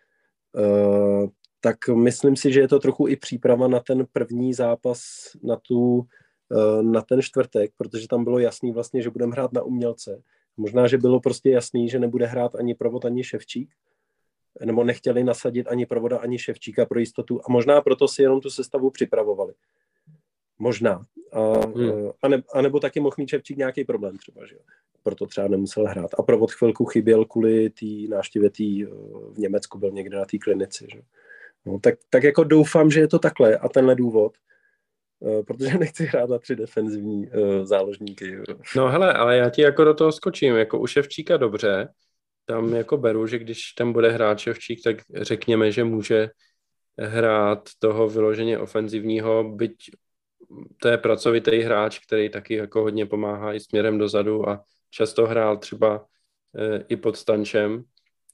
Uh, 0.52 1.28
tak 1.66 1.88
myslím 1.88 2.36
si, 2.36 2.52
že 2.52 2.60
je 2.60 2.68
to 2.68 2.78
trochu 2.78 3.08
i 3.08 3.16
příprava 3.16 3.68
na 3.68 3.80
ten 3.80 4.06
první 4.12 4.54
zápas, 4.54 5.02
na 5.42 5.56
tu 5.56 6.06
Eh, 6.52 6.82
na 6.82 7.02
ten 7.02 7.22
čtvrtek, 7.22 7.72
protože 7.76 8.08
tam 8.08 8.24
bylo 8.24 8.38
jasný 8.38 8.72
vlastně, 8.72 9.02
že 9.02 9.10
budeme 9.10 9.32
hrát 9.32 9.52
na 9.52 9.62
umělce. 9.62 10.22
Možná, 10.56 10.86
že 10.86 10.98
bylo 10.98 11.20
prostě 11.20 11.50
jasný, 11.50 11.88
že 11.88 11.98
nebude 11.98 12.26
hrát 12.26 12.54
ani 12.54 12.74
provod, 12.74 13.04
ani 13.04 13.24
ševčík, 13.24 13.70
nebo 14.64 14.84
nechtěli 14.84 15.24
nasadit 15.24 15.68
ani 15.68 15.86
provoda, 15.86 16.18
ani 16.18 16.38
ševčíka 16.38 16.86
pro 16.86 16.98
jistotu 16.98 17.40
a 17.44 17.52
možná 17.52 17.80
proto 17.80 18.08
si 18.08 18.22
jenom 18.22 18.40
tu 18.40 18.50
sestavu 18.50 18.90
připravovali. 18.90 19.54
Možná. 20.58 21.06
A, 21.32 21.66
hmm. 21.66 21.90
Eh, 21.90 22.12
a, 22.22 22.28
ne, 22.28 22.42
a 22.52 22.62
nebo 22.62 22.80
taky 22.80 23.00
mohl 23.00 23.14
mít 23.18 23.28
Ševčík 23.28 23.56
nějaký 23.56 23.84
problém 23.84 24.18
třeba, 24.18 24.46
že 24.46 24.54
jo. 24.54 24.60
Proto 25.02 25.26
třeba 25.26 25.48
nemusel 25.48 25.86
hrát. 25.86 26.10
A 26.18 26.22
provod 26.22 26.52
chvilku 26.52 26.84
chyběl 26.84 27.24
kvůli 27.24 27.70
té 27.70 27.86
návštěvě 28.08 28.50
tý, 28.50 28.84
eh, 28.84 28.88
v 29.32 29.38
Německu, 29.38 29.78
byl 29.78 29.90
někde 29.90 30.16
na 30.16 30.24
té 30.24 30.38
klinici, 30.38 30.86
že 30.92 31.00
no, 31.66 31.78
tak, 31.78 31.94
tak 32.10 32.22
jako 32.22 32.44
doufám, 32.44 32.90
že 32.90 33.00
je 33.00 33.08
to 33.08 33.18
takhle 33.18 33.56
a 33.56 33.68
tenhle 33.68 33.94
důvod. 33.94 34.32
Eh, 35.22 35.42
protože 35.42 35.68
nechci 35.78 36.04
hrát 36.04 36.30
na 36.30 36.38
tři 36.38 36.56
defenzivní 36.56 37.26
uh, 37.26 37.64
záložníky. 37.64 38.38
No 38.76 38.88
hele, 38.88 39.12
ale 39.12 39.36
já 39.36 39.50
ti 39.50 39.62
jako 39.62 39.84
do 39.84 39.94
toho 39.94 40.12
skočím, 40.12 40.56
jako 40.56 40.78
u 40.78 40.86
Ševčíka 40.86 41.36
dobře, 41.36 41.88
tam 42.44 42.74
jako 42.74 42.96
beru, 42.96 43.26
že 43.26 43.38
když 43.38 43.72
tam 43.72 43.92
bude 43.92 44.10
hrát 44.10 44.38
Ševčík, 44.38 44.82
tak 44.84 44.96
řekněme, 45.14 45.72
že 45.72 45.84
může 45.84 46.30
hrát 46.98 47.68
toho 47.78 48.08
vyloženě 48.08 48.58
ofenzivního, 48.58 49.44
byť 49.44 49.90
to 50.82 50.88
je 50.88 50.98
pracovitý 50.98 51.60
hráč, 51.60 51.98
který 51.98 52.28
taky 52.28 52.54
jako 52.54 52.82
hodně 52.82 53.06
pomáhá 53.06 53.54
i 53.54 53.60
směrem 53.60 53.98
dozadu 53.98 54.48
a 54.48 54.64
často 54.90 55.26
hrál 55.26 55.56
třeba 55.56 56.06
e, 56.56 56.84
i 56.88 56.96
pod 56.96 57.16
stančem, 57.16 57.84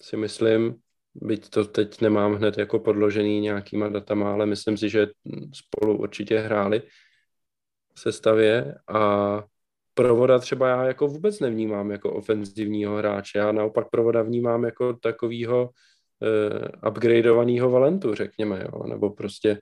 si 0.02 0.16
myslím, 0.16 0.74
byť 1.14 1.48
to 1.50 1.64
teď 1.64 2.00
nemám 2.00 2.34
hned 2.34 2.58
jako 2.58 2.78
podložený 2.78 3.40
nějakýma 3.40 3.88
datama, 3.88 4.32
ale 4.32 4.46
myslím 4.46 4.76
si, 4.76 4.88
že 4.88 5.06
spolu 5.52 5.98
určitě 5.98 6.38
hráli 6.38 6.82
v 7.94 8.00
sestavě. 8.00 8.74
A 8.88 9.42
Provoda 9.94 10.38
třeba 10.38 10.68
já 10.68 10.84
jako 10.84 11.08
vůbec 11.08 11.40
nevnímám 11.40 11.90
jako 11.90 12.12
ofenzivního 12.12 12.96
hráče, 12.96 13.38
já 13.38 13.52
naopak 13.52 13.90
Provoda 13.90 14.22
vnímám 14.22 14.64
jako 14.64 14.92
takovýho 14.92 15.70
uh, 16.20 16.90
upgradeovaného 16.90 17.70
Valentu, 17.70 18.14
řekněme, 18.14 18.64
jo? 18.72 18.86
nebo 18.86 19.10
prostě 19.10 19.58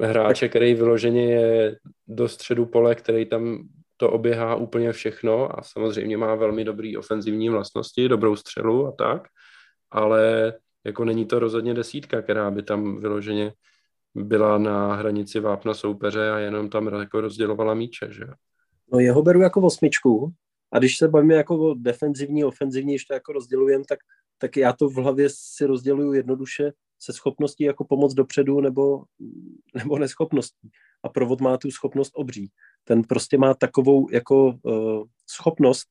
hráče, 0.00 0.48
který 0.48 0.74
vyloženě 0.74 1.24
je 1.32 1.76
do 2.08 2.28
středu 2.28 2.66
pole, 2.66 2.94
který 2.94 3.26
tam 3.26 3.68
to 3.96 4.10
oběhá 4.10 4.54
úplně 4.54 4.92
všechno 4.92 5.58
a 5.58 5.62
samozřejmě 5.62 6.16
má 6.16 6.34
velmi 6.34 6.64
dobrý 6.64 6.96
ofenzivní 6.96 7.48
vlastnosti, 7.48 8.08
dobrou 8.08 8.36
střelu 8.36 8.86
a 8.86 8.92
tak, 8.92 9.28
ale 9.92 10.52
jako 10.84 11.04
není 11.04 11.26
to 11.26 11.38
rozhodně 11.38 11.74
desítka, 11.74 12.22
která 12.22 12.50
by 12.50 12.62
tam 12.62 13.00
vyloženě 13.00 13.52
byla 14.14 14.58
na 14.58 14.94
hranici 14.94 15.40
vápna 15.40 15.74
soupeře 15.74 16.30
a 16.30 16.38
jenom 16.38 16.70
tam 16.70 16.86
jako 16.86 17.20
rozdělovala 17.20 17.74
míče, 17.74 18.08
že 18.10 18.24
No 18.92 18.98
jeho 18.98 19.22
beru 19.22 19.40
jako 19.40 19.60
osmičku 19.60 20.32
a 20.72 20.78
když 20.78 20.96
se 20.96 21.08
bavíme 21.08 21.34
jako 21.34 21.70
o 21.70 21.74
defenzivní, 21.74 22.44
ofenzivní, 22.44 22.92
ještě 22.92 23.14
jako 23.14 23.32
rozdělujem, 23.32 23.84
tak, 23.84 23.98
tak 24.38 24.56
já 24.56 24.72
to 24.72 24.88
v 24.88 24.94
hlavě 24.94 25.28
si 25.30 25.66
rozděluju 25.66 26.12
jednoduše 26.12 26.72
se 26.98 27.12
schopností 27.12 27.64
jako 27.64 27.84
pomoc 27.84 28.14
dopředu 28.14 28.60
nebo, 28.60 29.04
nebo 29.74 29.98
neschopností. 29.98 30.70
A 31.02 31.08
provod 31.08 31.40
má 31.40 31.56
tu 31.56 31.70
schopnost 31.70 32.12
obří. 32.14 32.50
Ten 32.84 33.02
prostě 33.02 33.38
má 33.38 33.54
takovou 33.54 34.10
jako 34.10 34.58
uh, 34.62 35.04
schopnost 35.30 35.88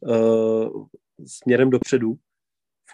uh, 0.00 0.86
směrem 1.26 1.70
dopředu, 1.70 2.14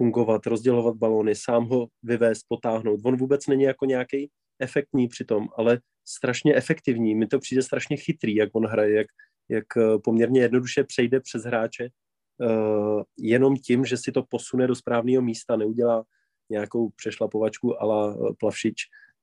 fungovat, 0.01 0.46
rozdělovat 0.46 0.96
balony, 0.96 1.34
sám 1.34 1.64
ho 1.64 1.88
vyvést, 2.03 2.44
potáhnout. 2.48 3.01
On 3.05 3.16
vůbec 3.16 3.46
není 3.46 3.62
jako 3.62 3.84
nějaký 3.84 4.30
efektní 4.59 5.09
přitom, 5.09 5.48
ale 5.57 5.80
strašně 6.05 6.55
efektivní. 6.55 7.14
Mi 7.14 7.26
to 7.26 7.38
přijde 7.38 7.62
strašně 7.62 7.96
chytrý, 7.96 8.34
jak 8.34 8.48
on 8.53 8.66
hraje, 8.66 8.96
jak, 8.96 9.07
jak 9.48 9.64
eh, 9.76 9.98
poměrně 10.05 10.40
jednoduše 10.40 10.84
přejde 10.84 11.20
přes 11.20 11.42
hráče 11.42 11.88
uh, 11.88 13.03
jenom 13.18 13.57
tím, 13.57 13.84
že 13.84 13.96
si 13.96 14.12
to 14.12 14.22
posune 14.22 14.66
do 14.66 14.74
správného 14.74 15.22
místa, 15.22 15.57
neudělá 15.57 16.05
nějakou 16.51 16.90
přešlapovačku 16.96 17.82
ala 17.82 18.16
eh, 18.16 18.34
plavšič, 18.38 18.76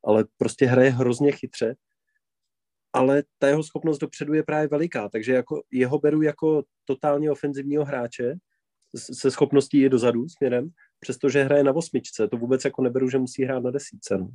ale 0.05 0.25
prostě 0.38 0.65
hraje 0.65 0.89
hrozně 0.89 1.32
chytře, 1.32 1.75
ale 2.93 3.23
ta 3.39 3.47
jeho 3.47 3.63
schopnost 3.63 3.97
dopředu 3.97 4.34
je 4.34 4.43
právě 4.43 4.67
veliká, 4.67 5.09
takže 5.09 5.34
jako 5.34 5.61
jeho 5.71 5.99
beru 5.99 6.21
jako 6.21 6.63
totálně 6.86 7.32
ofenzivního 7.32 7.86
hráče, 7.86 8.38
se 8.95 9.31
schopností 9.31 9.79
je 9.79 9.89
dozadu 9.89 10.29
směrem, 10.29 10.69
přestože 10.99 11.43
hraje 11.43 11.63
na 11.63 11.75
osmičce, 11.75 12.27
to 12.27 12.38
vůbec 12.38 12.65
jako 12.65 12.81
neberu, 12.81 13.09
že 13.09 13.17
musí 13.17 13.43
hrát 13.43 13.63
na 13.63 13.71
desítce. 13.71 14.17
No. 14.17 14.29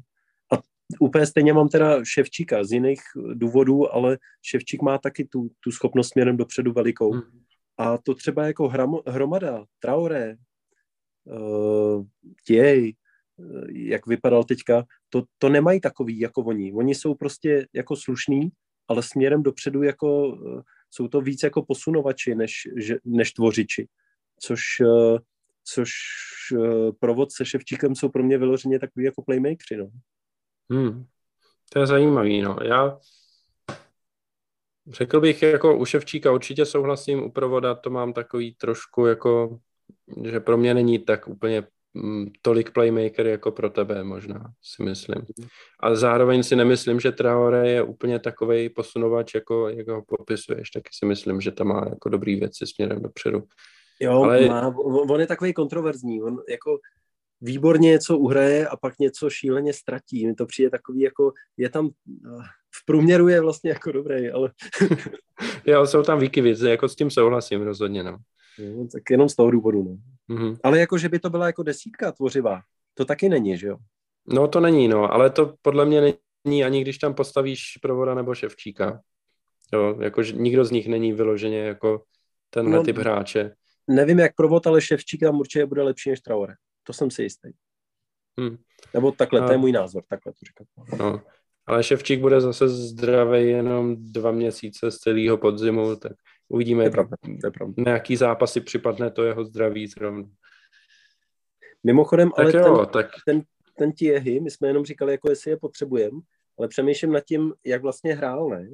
A 0.52 0.62
úplně 1.00 1.26
stejně 1.26 1.52
mám 1.52 1.68
teda 1.68 2.04
Ševčíka 2.04 2.64
z 2.64 2.72
jiných 2.72 3.00
důvodů, 3.34 3.94
ale 3.94 4.18
Ševčík 4.42 4.82
má 4.82 4.98
taky 4.98 5.24
tu, 5.24 5.50
tu 5.60 5.70
schopnost 5.70 6.08
směrem 6.08 6.36
dopředu 6.36 6.72
velikou. 6.72 7.12
Hmm. 7.12 7.22
A 7.78 7.98
to 7.98 8.14
třeba 8.14 8.46
jako 8.46 8.68
hram, 8.68 8.96
hromada, 9.06 9.64
Traoré, 9.78 10.36
uh, 11.24 12.04
Těj, 12.46 12.94
uh, 13.36 13.70
jak 13.70 14.06
vypadal 14.06 14.44
teďka, 14.44 14.84
to, 15.08 15.22
to 15.38 15.48
nemají 15.48 15.80
takový 15.80 16.18
jako 16.20 16.42
oni. 16.42 16.72
Oni 16.72 16.94
jsou 16.94 17.14
prostě 17.14 17.66
jako 17.72 17.96
slušní, 17.96 18.48
ale 18.88 19.02
směrem 19.02 19.42
dopředu 19.42 19.82
jako 19.82 20.28
uh, 20.28 20.60
jsou 20.90 21.08
to 21.08 21.20
víc 21.20 21.42
jako 21.42 21.62
posunovači 21.62 22.34
než, 22.34 22.68
než 23.04 23.32
tvořiči 23.32 23.88
což, 24.42 24.60
eh, 24.80 25.18
což 25.64 25.90
eh, 26.56 26.92
provod 26.98 27.32
se 27.32 27.44
Ševčíkem 27.44 27.94
jsou 27.94 28.08
pro 28.08 28.22
mě 28.22 28.38
vyloženě 28.38 28.78
takový 28.78 29.04
jako 29.04 29.22
playmakeri, 29.22 29.76
no. 29.76 29.90
Hmm. 30.70 31.04
To 31.72 31.78
je 31.78 31.86
zajímavý, 31.86 32.42
no. 32.42 32.56
Já 32.62 32.98
řekl 34.88 35.20
bych, 35.20 35.42
jako 35.42 35.76
u 35.78 35.84
Ševčíka 35.84 36.32
určitě 36.32 36.66
souhlasím, 36.66 37.22
u 37.22 37.30
provoda 37.30 37.74
to 37.74 37.90
mám 37.90 38.12
takový 38.12 38.54
trošku 38.54 39.06
jako, 39.06 39.58
že 40.24 40.40
pro 40.40 40.56
mě 40.56 40.74
není 40.74 40.98
tak 40.98 41.28
úplně 41.28 41.62
mm, 41.94 42.26
tolik 42.42 42.72
playmaker 42.72 43.26
jako 43.26 43.52
pro 43.52 43.70
tebe 43.70 44.04
možná, 44.04 44.52
si 44.62 44.82
myslím. 44.82 45.26
A 45.80 45.94
zároveň 45.94 46.42
si 46.42 46.56
nemyslím, 46.56 47.00
že 47.00 47.12
Traore 47.12 47.70
je 47.70 47.82
úplně 47.82 48.18
takový 48.18 48.68
posunovač, 48.68 49.34
jako, 49.34 49.68
jako 49.68 49.94
ho 49.94 50.02
popisuješ. 50.02 50.70
Taky 50.70 50.88
si 50.92 51.06
myslím, 51.06 51.40
že 51.40 51.52
tam 51.52 51.66
má 51.66 51.86
jako 51.88 52.08
dobrý 52.08 52.36
věci 52.36 52.66
směrem 52.66 53.02
dopředu. 53.02 53.42
Jo, 54.02 54.22
ale... 54.22 54.48
má, 54.48 54.76
on 55.10 55.20
je 55.20 55.26
takový 55.26 55.52
kontroverzní. 55.52 56.22
On 56.22 56.38
jako 56.48 56.78
výborně 57.40 57.90
něco 57.90 58.18
uhraje 58.18 58.68
a 58.68 58.76
pak 58.76 58.98
něco 58.98 59.30
šíleně 59.30 59.72
ztratí. 59.72 60.26
Mi 60.26 60.34
to 60.34 60.46
přijde 60.46 60.70
takový, 60.70 61.00
jako 61.00 61.32
je 61.56 61.68
tam, 61.68 61.90
v 62.74 62.84
průměru 62.86 63.28
je 63.28 63.40
vlastně 63.40 63.70
jako 63.70 63.92
dobrý, 63.92 64.30
ale... 64.30 64.50
jo, 65.66 65.86
jsou 65.86 66.02
tam 66.02 66.18
výkyvy, 66.18 66.54
jako 66.68 66.88
s 66.88 66.96
tím 66.96 67.10
souhlasím 67.10 67.62
rozhodně, 67.62 68.02
no. 68.02 68.18
no 68.76 68.88
tak 68.92 69.02
jenom 69.10 69.28
z 69.28 69.36
toho 69.36 69.50
důvodu, 69.50 69.82
no. 69.82 69.96
Mm-hmm. 70.36 70.56
Ale 70.62 70.78
jako, 70.80 70.98
že 70.98 71.08
by 71.08 71.18
to 71.18 71.30
byla 71.30 71.46
jako 71.46 71.62
desítka 71.62 72.12
tvořivá, 72.12 72.60
to 72.94 73.04
taky 73.04 73.28
není, 73.28 73.58
že 73.58 73.66
jo? 73.66 73.76
No 74.26 74.48
to 74.48 74.60
není, 74.60 74.88
no, 74.88 75.12
ale 75.12 75.30
to 75.30 75.54
podle 75.62 75.84
mě 75.84 76.14
není 76.44 76.64
ani 76.64 76.80
když 76.80 76.98
tam 76.98 77.14
postavíš 77.14 77.78
provoda 77.82 78.14
nebo 78.14 78.34
ševčíka. 78.34 79.00
Jo, 79.72 79.96
jakože 80.00 80.32
nikdo 80.32 80.64
z 80.64 80.70
nich 80.70 80.88
není 80.88 81.12
vyloženě 81.12 81.58
jako 81.58 82.02
tenhle 82.50 82.76
no, 82.76 82.82
typ 82.84 82.98
hráče. 82.98 83.54
Nevím, 83.88 84.18
jak 84.18 84.34
provod, 84.34 84.66
ale 84.66 84.80
ševčík 84.80 85.20
tam 85.20 85.40
určitě 85.40 85.66
bude 85.66 85.82
lepší 85.82 86.10
než 86.10 86.20
Traore. 86.20 86.54
To 86.82 86.92
jsem 86.92 87.10
si 87.10 87.22
jistý. 87.22 87.50
Hmm. 88.40 88.56
Nebo 88.94 89.12
takhle, 89.12 89.40
a... 89.40 89.46
to 89.46 89.52
je 89.52 89.58
můj 89.58 89.72
názor, 89.72 90.02
takhle 90.08 90.32
to 90.32 90.38
říkám. 90.46 90.66
No. 90.98 91.22
Ale 91.66 91.82
Ševčík 91.82 92.20
bude 92.20 92.40
zase 92.40 92.68
zdravý 92.68 93.48
jenom 93.48 93.96
dva 93.98 94.30
měsíce 94.30 94.90
z 94.90 94.98
celého 94.98 95.38
podzimu, 95.38 95.96
tak 95.96 96.12
uvidíme, 96.48 96.82
to 96.82 96.86
je 96.86 96.90
pravda, 96.90 97.16
to 97.40 97.46
je 97.46 97.50
pravda. 97.50 97.74
na 97.86 97.92
jaký 97.92 98.16
zápasy 98.16 98.60
připadne 98.60 99.10
to 99.10 99.24
jeho 99.24 99.44
zdraví 99.44 99.86
zrovna. 99.86 100.24
Mimochodem, 101.84 102.30
tak 102.36 102.54
ale 102.54 102.56
jo, 102.56 102.76
ten, 102.76 102.86
tak... 102.92 103.06
ten, 103.26 103.42
ten 103.78 103.92
Tiehy, 103.92 104.40
my 104.40 104.50
jsme 104.50 104.68
jenom 104.68 104.84
říkali, 104.84 105.12
jako 105.12 105.30
jestli 105.30 105.50
je 105.50 105.56
potřebujeme, 105.56 106.20
ale 106.58 106.68
přemýšlím 106.68 107.12
nad 107.12 107.24
tím, 107.24 107.52
jak 107.64 107.82
vlastně 107.82 108.14
hrál, 108.14 108.48
ne? 108.48 108.68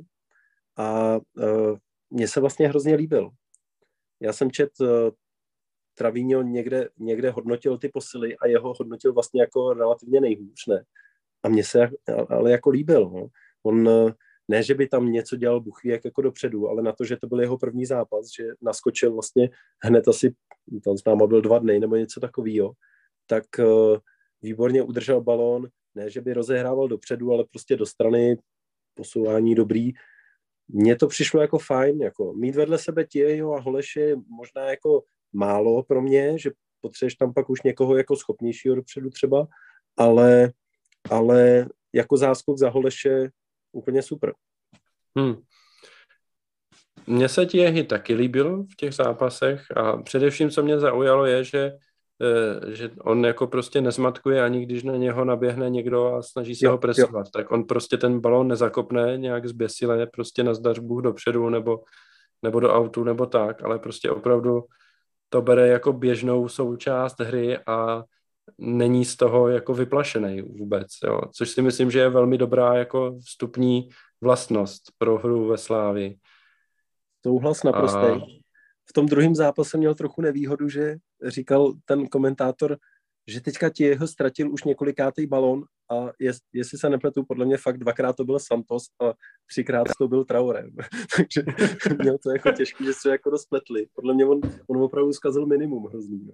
A 0.76 1.16
uh, 1.16 1.76
mně 2.10 2.28
se 2.28 2.40
vlastně 2.40 2.68
hrozně 2.68 2.94
líbil. 2.94 3.30
Já 4.20 4.32
jsem 4.32 4.50
čet 4.50 4.70
uh, 4.80 4.88
Travíňo 5.94 6.42
někde, 6.42 6.88
někde 6.98 7.30
hodnotil 7.30 7.78
ty 7.78 7.88
posily 7.88 8.36
a 8.36 8.46
jeho 8.46 8.74
hodnotil 8.78 9.12
vlastně 9.12 9.40
jako 9.40 9.72
relativně 9.72 10.20
nejhůř, 10.20 10.66
ne? 10.66 10.84
A 11.42 11.48
mně 11.48 11.64
se 11.64 11.90
ale 12.28 12.50
jako 12.50 12.70
líbil. 12.70 13.10
No. 13.10 13.28
On 13.62 13.88
ne, 14.48 14.62
že 14.62 14.74
by 14.74 14.88
tam 14.88 15.12
něco 15.12 15.36
dělal 15.36 15.64
jak 15.84 16.04
jako 16.04 16.22
dopředu, 16.22 16.68
ale 16.68 16.82
na 16.82 16.92
to, 16.92 17.04
že 17.04 17.16
to 17.16 17.26
byl 17.26 17.40
jeho 17.40 17.58
první 17.58 17.86
zápas, 17.86 18.26
že 18.36 18.44
naskočil 18.60 19.12
vlastně 19.12 19.50
hned 19.84 20.08
asi, 20.08 20.34
tam 20.84 20.98
s 20.98 21.04
náma 21.04 21.26
byl 21.26 21.40
dva 21.40 21.58
dny 21.58 21.80
nebo 21.80 21.96
něco 21.96 22.20
takového, 22.20 22.72
tak 23.26 23.44
uh, 23.58 23.98
výborně 24.42 24.82
udržel 24.82 25.20
balón, 25.20 25.68
ne, 25.94 26.10
že 26.10 26.20
by 26.20 26.32
rozehrával 26.32 26.88
dopředu, 26.88 27.32
ale 27.32 27.44
prostě 27.44 27.76
do 27.76 27.86
strany 27.86 28.38
posouvání 28.94 29.54
dobrý. 29.54 29.92
Mně 30.68 30.96
to 30.96 31.06
přišlo 31.06 31.40
jako 31.40 31.58
fajn, 31.58 32.00
jako 32.02 32.32
mít 32.32 32.56
vedle 32.56 32.78
sebe 32.78 33.04
Tějo 33.04 33.52
a 33.52 33.60
Holeše 33.60 34.16
možná 34.28 34.70
jako 34.70 35.02
málo 35.32 35.82
pro 35.82 36.02
mě, 36.02 36.38
že 36.38 36.50
potřebuješ 36.80 37.14
tam 37.14 37.34
pak 37.34 37.50
už 37.50 37.62
někoho 37.62 37.96
jako 37.96 38.16
schopnějšího 38.16 38.74
dopředu 38.74 39.10
třeba, 39.10 39.46
ale, 39.96 40.52
ale 41.10 41.66
jako 41.92 42.16
záskok 42.16 42.58
za 42.58 42.70
Holeše 42.70 43.30
úplně 43.72 44.02
super. 44.02 44.32
Hmm. 45.18 45.34
Mně 47.06 47.28
se 47.28 47.46
Tiehy 47.46 47.84
taky 47.84 48.14
líbil 48.14 48.64
v 48.64 48.76
těch 48.76 48.94
zápasech 48.94 49.70
a 49.76 50.02
především, 50.02 50.50
co 50.50 50.62
mě 50.62 50.80
zaujalo, 50.80 51.26
je, 51.26 51.44
že 51.44 51.72
že 52.68 52.90
on 53.00 53.24
jako 53.24 53.46
prostě 53.46 53.80
nezmatkuje 53.80 54.42
ani 54.42 54.66
když 54.66 54.82
na 54.82 54.96
něho 54.96 55.24
naběhne 55.24 55.70
někdo 55.70 56.14
a 56.14 56.22
snaží 56.22 56.54
se 56.54 56.66
jo, 56.66 56.72
ho 56.72 56.78
presovat, 56.78 57.26
jo. 57.26 57.30
tak 57.32 57.50
on 57.50 57.64
prostě 57.64 57.96
ten 57.96 58.20
balón 58.20 58.48
nezakopne 58.48 59.16
nějak 59.16 59.48
zběsile, 59.48 60.06
prostě 60.06 60.44
na 60.44 60.54
zdař 60.54 60.78
Bůh 60.78 61.02
dopředu 61.02 61.48
nebo, 61.48 61.80
nebo 62.42 62.60
do 62.60 62.74
autu 62.74 63.04
nebo 63.04 63.26
tak, 63.26 63.64
ale 63.64 63.78
prostě 63.78 64.10
opravdu 64.10 64.64
to 65.28 65.42
bere 65.42 65.68
jako 65.68 65.92
běžnou 65.92 66.48
součást 66.48 67.20
hry 67.20 67.58
a 67.66 68.04
není 68.58 69.04
z 69.04 69.16
toho 69.16 69.48
jako 69.48 69.74
vyplašený 69.74 70.42
vůbec, 70.42 70.86
jo. 71.04 71.20
což 71.32 71.50
si 71.50 71.62
myslím, 71.62 71.90
že 71.90 71.98
je 71.98 72.08
velmi 72.08 72.38
dobrá 72.38 72.74
jako 72.74 73.18
vstupní 73.24 73.88
vlastnost 74.20 74.82
pro 74.98 75.18
hru 75.18 75.46
ve 75.46 75.58
Slávi. 75.58 76.16
Souhlas 77.26 77.62
naprostý. 77.62 77.98
A... 77.98 78.20
V 78.90 78.92
tom 78.92 79.06
druhém 79.06 79.34
zápase 79.34 79.78
měl 79.78 79.94
trochu 79.94 80.22
nevýhodu, 80.22 80.68
že 80.68 80.96
říkal 81.26 81.72
ten 81.84 82.08
komentátor, 82.08 82.76
že 83.26 83.40
teďka 83.40 83.70
ti 83.70 83.84
jeho 83.84 84.06
ztratil 84.06 84.52
už 84.52 84.64
několikátý 84.64 85.26
balón 85.26 85.64
a 85.90 86.12
jest, 86.18 86.42
jestli 86.52 86.78
se 86.78 86.88
nepletu, 86.90 87.24
podle 87.24 87.46
mě 87.46 87.56
fakt 87.56 87.78
dvakrát 87.78 88.16
to 88.16 88.24
byl 88.24 88.38
Santos 88.38 88.84
a 89.02 89.12
třikrát 89.50 89.86
to 89.98 90.08
byl 90.08 90.24
Traore. 90.24 90.64
Takže 91.16 91.42
měl 91.98 92.18
to 92.18 92.30
jako 92.30 92.52
těžký, 92.52 92.84
že 92.84 92.92
se 92.92 93.10
jako 93.10 93.30
rozpletli. 93.30 93.86
Podle 93.92 94.14
mě 94.14 94.26
on, 94.26 94.40
on 94.66 94.82
opravdu 94.82 95.12
zkazil 95.12 95.46
minimum 95.46 95.86
hrozný. 95.86 96.26
No. 96.26 96.32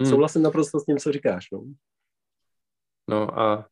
Hmm. 0.00 0.10
Souhlasím 0.10 0.42
naprosto 0.42 0.80
s 0.80 0.84
tím, 0.84 0.96
co 0.96 1.12
říkáš. 1.12 1.46
No, 1.52 1.64
no 3.08 3.38
a 3.40 3.68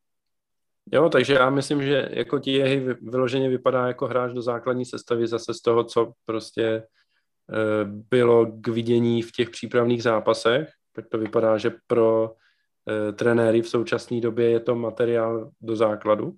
jo, 0.93 1.09
takže 1.09 1.35
já 1.35 1.51
myslím, 1.51 1.83
že 1.83 2.09
jako 2.11 2.39
ti 2.39 2.53
jehy 2.53 2.95
vyloženě 2.95 3.49
vypadá 3.49 3.87
jako 3.87 4.07
hráč 4.07 4.33
do 4.33 4.43
základní 4.43 4.85
sestavy 4.85 5.27
zase 5.27 5.55
z 5.55 5.61
toho, 5.61 5.85
co 5.85 6.13
prostě 6.25 6.87
bylo 7.85 8.47
k 8.47 8.69
vidění 8.69 9.23
v 9.23 9.33
těch 9.33 9.51
přípravných 9.51 10.03
zápasech. 10.03 10.69
Tak 10.93 11.09
to 11.09 11.19
vypadá, 11.19 11.59
že 11.59 11.71
pro 11.87 12.35
e, 12.89 13.13
trenéry 13.13 13.63
v 13.63 13.69
současné 13.69 14.21
době 14.21 14.51
je 14.51 14.61
to 14.61 14.75
materiál 14.75 15.51
do 15.61 15.77
základu. 15.77 16.33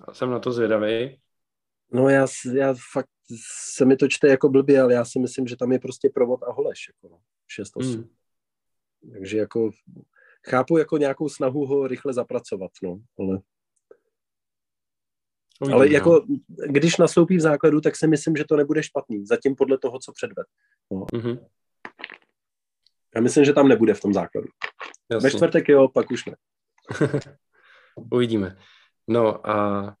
A 0.00 0.14
jsem 0.14 0.30
na 0.30 0.38
to 0.38 0.52
zvědavý. 0.52 1.20
No 1.92 2.08
já, 2.08 2.26
já 2.54 2.74
fakt 2.92 3.08
se 3.74 3.84
mi 3.84 3.96
to 3.96 4.08
čte 4.08 4.28
jako 4.28 4.48
blbě, 4.48 4.80
ale 4.80 4.94
já 4.94 5.04
si 5.04 5.18
myslím, 5.18 5.46
že 5.46 5.56
tam 5.56 5.72
je 5.72 5.78
prostě 5.78 6.10
provod 6.14 6.42
a 6.42 6.52
holeš. 6.52 6.78
Jako 6.88 7.18
6-8. 7.62 7.94
Hmm. 7.94 8.08
Takže 9.12 9.38
jako 9.38 9.70
chápu 10.48 10.78
jako 10.78 10.98
nějakou 10.98 11.28
snahu 11.28 11.66
ho 11.66 11.86
rychle 11.86 12.12
zapracovat, 12.12 12.70
no, 12.82 12.98
ale... 13.18 13.38
Uvidím, 15.60 15.74
ale 15.76 15.92
jako, 15.92 16.24
no. 16.28 16.36
když 16.66 16.96
nastoupí 16.96 17.36
v 17.36 17.40
základu, 17.40 17.80
tak 17.80 17.96
si 17.96 18.06
myslím, 18.06 18.36
že 18.36 18.44
to 18.48 18.56
nebude 18.56 18.82
špatný. 18.82 19.26
Zatím 19.26 19.54
podle 19.54 19.78
toho, 19.78 19.98
co 19.98 20.12
předved. 20.12 20.46
No. 20.92 20.98
Mm-hmm. 20.98 21.46
Já 23.14 23.20
myslím, 23.20 23.44
že 23.44 23.52
tam 23.52 23.68
nebude 23.68 23.94
v 23.94 24.00
tom 24.00 24.14
základu. 24.14 24.48
Jasně. 25.10 25.26
Ve 25.26 25.36
čtvrtek 25.36 25.68
jo, 25.68 25.88
pak 25.88 26.10
už 26.10 26.24
ne. 26.24 26.36
Uvidíme. 28.12 28.56
No 29.08 29.50
a 29.50 29.94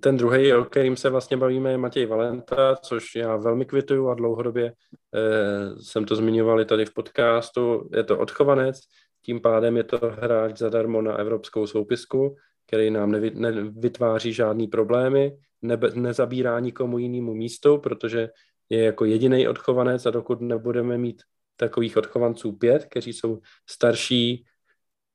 ten 0.00 0.16
druhý, 0.16 0.54
o 0.54 0.64
kterým 0.64 0.96
se 0.96 1.10
vlastně 1.10 1.36
bavíme, 1.36 1.70
je 1.70 1.78
Matěj 1.78 2.06
Valenta, 2.06 2.76
což 2.76 3.14
já 3.14 3.36
velmi 3.36 3.64
kvituju 3.64 4.08
a 4.08 4.14
dlouhodobě 4.14 4.72
eh, 5.14 5.82
jsem 5.82 6.04
to 6.04 6.16
zmiňoval 6.16 6.60
i 6.60 6.64
tady 6.64 6.84
v 6.84 6.94
podcastu. 6.94 7.90
Je 7.96 8.04
to 8.04 8.18
odchovanec, 8.18 8.80
tím 9.22 9.40
pádem 9.40 9.76
je 9.76 9.84
to 9.84 9.98
hráč 10.02 10.58
zadarmo 10.58 11.02
na 11.02 11.16
evropskou 11.16 11.66
soupisku, 11.66 12.36
který 12.70 12.90
nám 12.90 13.10
nevy, 13.10 13.30
nevytváří 13.34 14.32
žádný 14.32 14.66
problémy, 14.66 15.36
nebe, 15.62 15.90
nezabírá 15.94 16.60
nikomu 16.60 16.98
jinému 16.98 17.34
místu, 17.34 17.78
protože 17.78 18.28
je 18.68 18.84
jako 18.84 19.04
jediný 19.04 19.48
odchovanec 19.48 20.06
a 20.06 20.10
dokud 20.10 20.40
nebudeme 20.40 20.98
mít 20.98 21.22
takových 21.56 21.96
odchovanců 21.96 22.52
pět, 22.52 22.84
kteří 22.84 23.12
jsou 23.12 23.40
starší 23.70 24.46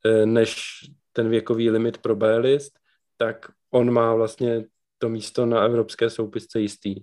eh, 0.06 0.26
než 0.26 0.64
ten 1.14 1.30
věkový 1.30 1.70
limit 1.70 1.98
pro 1.98 2.16
B-list, 2.16 2.80
tak 3.18 3.46
on 3.72 3.92
má 3.92 4.16
vlastně 4.16 4.66
to 4.98 5.10
místo 5.10 5.46
na 5.46 5.64
evropské 5.64 6.10
soupisce 6.10 6.60
jistý. 6.60 6.96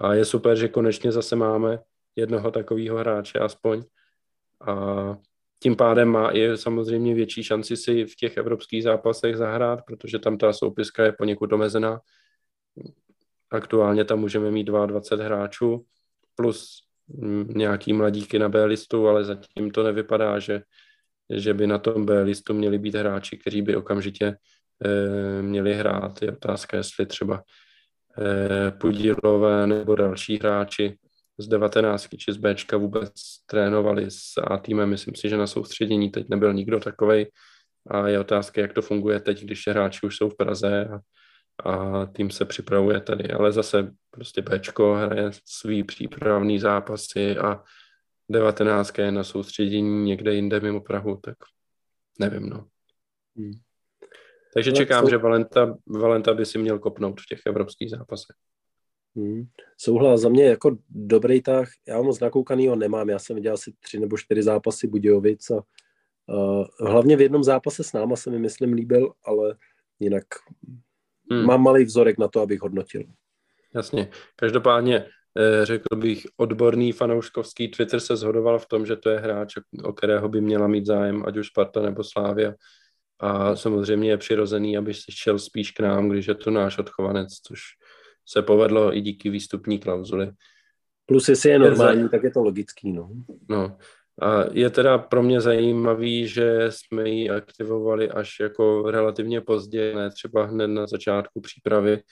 A 0.00 0.14
je 0.14 0.24
super, 0.24 0.56
že 0.56 0.68
konečně 0.68 1.12
zase 1.12 1.36
máme 1.36 1.78
jednoho 2.16 2.50
takového 2.50 2.98
hráče 2.98 3.38
aspoň. 3.38 3.82
A 4.60 4.74
tím 5.62 5.76
pádem 5.76 6.08
má 6.08 6.30
i 6.30 6.56
samozřejmě 6.56 7.14
větší 7.14 7.42
šanci 7.42 7.76
si 7.76 8.04
v 8.04 8.16
těch 8.16 8.36
evropských 8.36 8.82
zápasech 8.82 9.36
zahrát, 9.36 9.80
protože 9.86 10.18
tam 10.18 10.38
ta 10.38 10.52
soupiska 10.52 11.04
je 11.04 11.12
poněkud 11.12 11.52
omezená. 11.52 12.00
Aktuálně 13.50 14.04
tam 14.04 14.18
můžeme 14.18 14.50
mít 14.50 14.64
22 14.64 15.24
hráčů 15.26 15.84
plus 16.34 16.82
nějaký 17.46 17.92
mladíky 17.92 18.38
na 18.38 18.48
B 18.48 18.64
listu, 18.64 19.08
ale 19.08 19.24
zatím 19.24 19.70
to 19.70 19.82
nevypadá, 19.82 20.38
že, 20.38 20.62
že 21.30 21.54
by 21.54 21.66
na 21.66 21.78
tom 21.78 22.06
B 22.06 22.22
listu 22.22 22.54
měli 22.54 22.78
být 22.78 22.94
hráči, 22.94 23.38
kteří 23.38 23.62
by 23.62 23.76
okamžitě 23.76 24.36
Eh, 24.84 25.42
měli 25.42 25.74
hrát. 25.74 26.22
Je 26.22 26.32
otázka, 26.32 26.76
jestli 26.76 27.06
třeba 27.06 27.42
eh, 28.18 28.70
Podílové 28.70 29.66
nebo 29.66 29.96
další 29.96 30.38
hráči 30.38 30.98
z 31.38 31.48
19 31.48 32.08
či 32.18 32.32
z 32.32 32.36
Bčka 32.36 32.76
vůbec 32.76 33.12
trénovali 33.46 34.10
s 34.10 34.38
A 34.46 34.56
týmem. 34.56 34.90
Myslím 34.90 35.14
si, 35.14 35.28
že 35.28 35.36
na 35.36 35.46
soustředění 35.46 36.10
teď 36.10 36.28
nebyl 36.28 36.54
nikdo 36.54 36.80
takovej 36.80 37.30
a 37.86 38.08
je 38.08 38.20
otázka, 38.20 38.60
jak 38.60 38.72
to 38.72 38.82
funguje 38.82 39.20
teď, 39.20 39.44
když 39.44 39.68
hráči 39.68 40.06
už 40.06 40.16
jsou 40.16 40.28
v 40.28 40.36
Praze 40.36 40.84
a, 40.84 41.00
a 41.70 42.06
tým 42.06 42.30
se 42.30 42.44
připravuje 42.44 43.00
tady. 43.00 43.30
Ale 43.30 43.52
zase 43.52 43.92
prostě 44.10 44.42
Bčko 44.42 44.94
hraje 44.94 45.30
svý 45.44 45.84
přípravný 45.84 46.58
zápasy 46.58 47.36
a 47.36 47.62
19 48.28 48.98
je 48.98 49.12
na 49.12 49.24
soustředění 49.24 50.04
někde 50.04 50.34
jinde 50.34 50.60
mimo 50.60 50.80
Prahu, 50.80 51.20
tak 51.24 51.36
nevím, 52.20 52.48
no. 52.48 52.66
Hmm. 53.36 53.52
Takže 54.54 54.72
čekám, 54.72 55.04
sou... 55.04 55.10
že 55.10 55.18
Valenta, 55.18 55.76
Valenta 55.86 56.34
by 56.34 56.46
si 56.46 56.58
měl 56.58 56.78
kopnout 56.78 57.20
v 57.20 57.26
těch 57.26 57.40
evropských 57.46 57.90
zápasech. 57.90 58.36
Hmm. 59.18 59.46
Souhlas 59.76 60.20
za 60.20 60.28
mě 60.28 60.44
jako 60.44 60.78
dobrý 60.90 61.42
tah. 61.42 61.68
Já 61.88 62.02
moc 62.02 62.20
nakoukanýho 62.20 62.76
nemám. 62.76 63.08
Já 63.08 63.18
jsem 63.18 63.36
viděl 63.36 63.54
asi 63.54 63.72
tři 63.80 64.00
nebo 64.00 64.18
čtyři 64.18 64.42
zápasy 64.42 64.86
Budějovic 64.86 65.50
a 65.50 65.62
Uh, 66.30 66.64
hlavně 66.88 67.16
v 67.16 67.20
jednom 67.20 67.44
zápase 67.44 67.84
s 67.84 67.92
náma 67.92 68.16
se 68.16 68.30
mi, 68.30 68.38
myslím, 68.38 68.72
líbil, 68.72 69.12
ale 69.24 69.56
jinak 70.00 70.24
hmm. 71.30 71.44
mám 71.44 71.62
malý 71.62 71.84
vzorek 71.84 72.18
na 72.18 72.28
to, 72.28 72.40
abych 72.40 72.60
hodnotil. 72.60 73.02
Jasně. 73.74 74.10
Každopádně 74.36 75.06
eh, 75.38 75.66
řekl 75.66 75.96
bych, 75.96 76.26
odborný 76.36 76.92
fanouškovský 76.92 77.68
Twitter 77.68 78.00
se 78.00 78.16
zhodoval 78.16 78.58
v 78.58 78.66
tom, 78.66 78.86
že 78.86 78.96
to 78.96 79.10
je 79.10 79.18
hráč, 79.18 79.54
o 79.84 79.92
kterého 79.92 80.28
by 80.28 80.40
měla 80.40 80.66
mít 80.66 80.86
zájem, 80.86 81.24
ať 81.26 81.36
už 81.36 81.46
Sparta 81.46 81.82
nebo 81.82 82.04
Slávia. 82.04 82.54
A 83.18 83.56
samozřejmě 83.56 84.10
je 84.10 84.16
přirozený, 84.16 84.78
aby 84.78 84.94
se 84.94 85.12
šel 85.12 85.38
spíš 85.38 85.70
k 85.70 85.80
nám, 85.80 86.08
když 86.08 86.28
je 86.28 86.34
to 86.34 86.50
náš 86.50 86.78
odchovanec, 86.78 87.34
což 87.34 87.60
se 88.28 88.42
povedlo 88.42 88.96
i 88.96 89.00
díky 89.00 89.30
výstupní 89.30 89.78
klauzuli. 89.78 90.30
Plus 91.06 91.28
jestli 91.28 91.50
je 91.50 91.58
normální, 91.58 92.08
tak 92.08 92.22
je 92.22 92.30
to 92.30 92.42
logický. 92.42 92.92
No. 92.92 93.10
no. 93.48 93.76
A 94.22 94.44
je 94.52 94.70
teda 94.70 94.98
pro 94.98 95.22
mě 95.22 95.40
zajímavý, 95.40 96.28
že 96.28 96.66
jsme 96.68 97.08
ji 97.08 97.30
aktivovali 97.30 98.10
až 98.10 98.40
jako 98.40 98.90
relativně 98.90 99.40
pozdě, 99.40 99.94
ne 99.94 100.10
třeba 100.10 100.44
hned 100.44 100.66
na 100.66 100.86
začátku 100.86 101.40
přípravy. 101.40 101.92
E, 101.92 102.02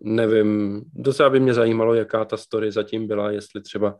nevím, 0.00 0.82
docela 0.92 1.30
by 1.30 1.40
mě 1.40 1.54
zajímalo, 1.54 1.94
jaká 1.94 2.24
ta 2.24 2.36
story 2.36 2.72
zatím 2.72 3.06
byla, 3.06 3.30
jestli 3.30 3.62
třeba 3.62 3.96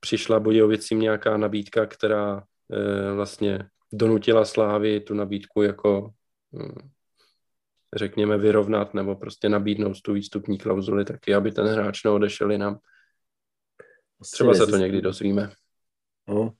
přišla 0.00 0.40
Budějovicím 0.40 1.00
nějaká 1.00 1.36
nabídka, 1.36 1.86
která 1.86 2.42
e, 2.72 3.12
vlastně 3.12 3.64
donutila 3.92 4.44
Slávy 4.44 5.00
tu 5.00 5.14
nabídku 5.14 5.62
jako 5.62 6.10
hm, 6.56 6.88
řekněme 7.96 8.38
vyrovnat 8.38 8.94
nebo 8.94 9.16
prostě 9.16 9.48
nabídnout 9.48 10.00
tu 10.02 10.12
výstupní 10.12 10.58
klauzuli 10.58 11.04
taky, 11.04 11.34
aby 11.34 11.52
ten 11.52 11.66
hráč 11.66 12.04
neodešel 12.04 12.50
jinam. 12.50 12.78
Třeba 14.32 14.54
se 14.54 14.66
to 14.66 14.76
někdy 14.76 15.00
dozvíme. 15.00 15.50
No. 16.28 16.52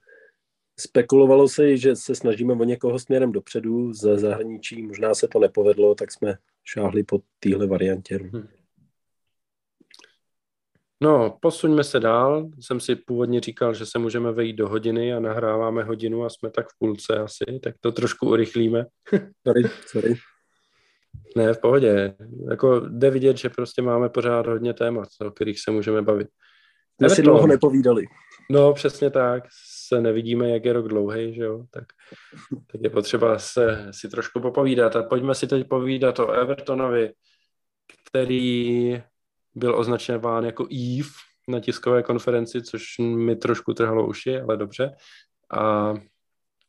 Spekulovalo 0.81 1.49
se, 1.49 1.77
že 1.77 1.97
se 1.97 2.15
snažíme 2.15 2.53
o 2.53 2.65
někoho 2.65 2.99
směrem 2.99 3.33
dopředu 3.33 3.93
ze 3.93 4.19
zahraničí. 4.19 4.83
Možná 4.83 5.15
se 5.15 5.29
to 5.29 5.39
nepovedlo, 5.39 5.95
tak 5.95 6.13
jsme 6.13 6.39
šáhli 6.65 7.05
po 7.05 7.21
téhle 7.41 7.67
variantě. 7.67 8.17
Hmm. 8.17 8.49
No, 11.01 11.39
posuňme 11.41 11.85
se 11.85 12.01
dál. 12.01 12.51
Jsem 12.61 12.81
si 12.81 12.97
původně 12.97 13.41
říkal, 13.41 13.75
že 13.75 13.87
se 13.87 13.99
můžeme 13.99 14.33
vejít 14.33 14.57
do 14.57 14.69
hodiny 14.69 15.15
a 15.15 15.21
nahráváme 15.21 15.83
hodinu 15.83 16.25
a 16.25 16.31
jsme 16.31 16.51
tak 16.51 16.67
v 16.67 16.79
půlce 16.79 17.19
asi, 17.19 17.45
tak 17.63 17.75
to 17.81 17.93
trošku 17.93 18.29
urychlíme. 18.29 18.87
sorry, 19.47 19.63
sorry. 19.87 20.15
Ne, 21.37 21.55
v 21.55 21.61
pohodě. 21.61 22.15
Jako 22.51 22.81
jde 22.81 23.11
vidět, 23.11 23.37
že 23.37 23.49
prostě 23.49 23.83
máme 23.83 24.09
pořád 24.09 24.47
hodně 24.47 24.75
témat, 24.75 25.09
o 25.27 25.31
kterých 25.31 25.61
se 25.61 25.71
můžeme 25.71 26.03
bavit. 26.03 26.29
My 27.03 27.11
si 27.11 27.23
dlouho 27.23 27.47
nepovídali. 27.47 28.05
No, 28.51 28.73
přesně 28.73 29.11
tak. 29.11 29.45
Se 29.89 30.01
nevidíme, 30.01 30.51
jak 30.51 30.65
je 30.65 30.73
rok 30.73 30.89
dlouhý, 30.89 31.35
že 31.35 31.43
jo? 31.43 31.65
Tak, 31.71 31.85
tak 32.73 32.81
je 32.81 32.91
potřeba 32.91 33.39
se 33.39 33.89
si 33.91 34.09
trošku 34.09 34.41
popovídat. 34.41 34.97
A 34.97 35.03
pojďme 35.03 35.35
si 35.35 35.47
teď 35.47 35.69
povídat 35.69 36.19
o 36.19 36.31
Evertonovi, 36.33 37.13
který 38.09 39.03
byl 39.55 39.79
označován 39.79 40.45
jako 40.45 40.67
Eve 40.73 41.09
na 41.49 41.61
tiskové 41.61 42.03
konferenci, 42.03 42.63
což 42.63 42.83
mi 42.99 43.37
trošku 43.37 43.75
trhalo 43.75 44.07
uši, 44.07 44.41
ale 44.41 44.57
dobře. 44.57 44.95
A, 45.53 45.95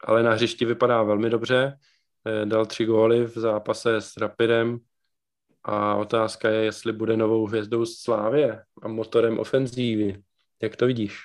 ale 0.03 0.23
na 0.23 0.31
hřišti 0.31 0.65
vypadá 0.65 1.03
velmi 1.03 1.29
dobře. 1.29 1.73
Eh, 2.29 2.45
dal 2.45 2.65
tři 2.65 2.85
góly 2.85 3.25
v 3.25 3.35
zápase 3.35 3.95
s 3.95 4.17
Rapidem 4.17 4.79
a 5.63 5.95
otázka 5.95 6.49
je, 6.49 6.63
jestli 6.63 6.93
bude 6.93 7.17
novou 7.17 7.45
hvězdou 7.45 7.85
Slávě 7.85 8.63
a 8.81 8.87
motorem 8.87 9.39
ofenzívy. 9.39 10.23
Jak 10.61 10.75
to 10.75 10.85
vidíš? 10.85 11.17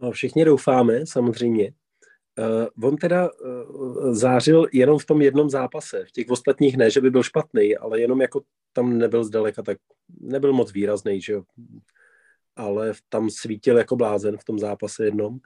No, 0.00 0.10
všichni 0.10 0.44
doufáme, 0.44 1.06
samozřejmě. 1.06 1.72
Uh, 2.38 2.88
on 2.88 2.96
teda 2.96 3.30
uh, 3.32 4.14
zářil 4.14 4.66
jenom 4.72 4.98
v 4.98 5.06
tom 5.06 5.22
jednom 5.22 5.50
zápase. 5.50 6.04
V 6.08 6.12
těch 6.12 6.28
ostatních 6.30 6.76
ne, 6.76 6.90
že 6.90 7.00
by 7.00 7.10
byl 7.10 7.22
špatný, 7.22 7.76
ale 7.76 8.00
jenom 8.00 8.20
jako 8.20 8.42
tam 8.72 8.98
nebyl 8.98 9.24
zdaleka, 9.24 9.62
tak 9.62 9.78
nebyl 10.20 10.52
moc 10.52 10.72
výrazný, 10.72 11.20
že 11.20 11.32
jo. 11.32 11.42
Ale 12.56 12.92
tam 13.08 13.30
svítil 13.30 13.78
jako 13.78 13.96
blázen 13.96 14.36
v 14.36 14.44
tom 14.44 14.58
zápase 14.58 15.04
jednom. 15.04 15.38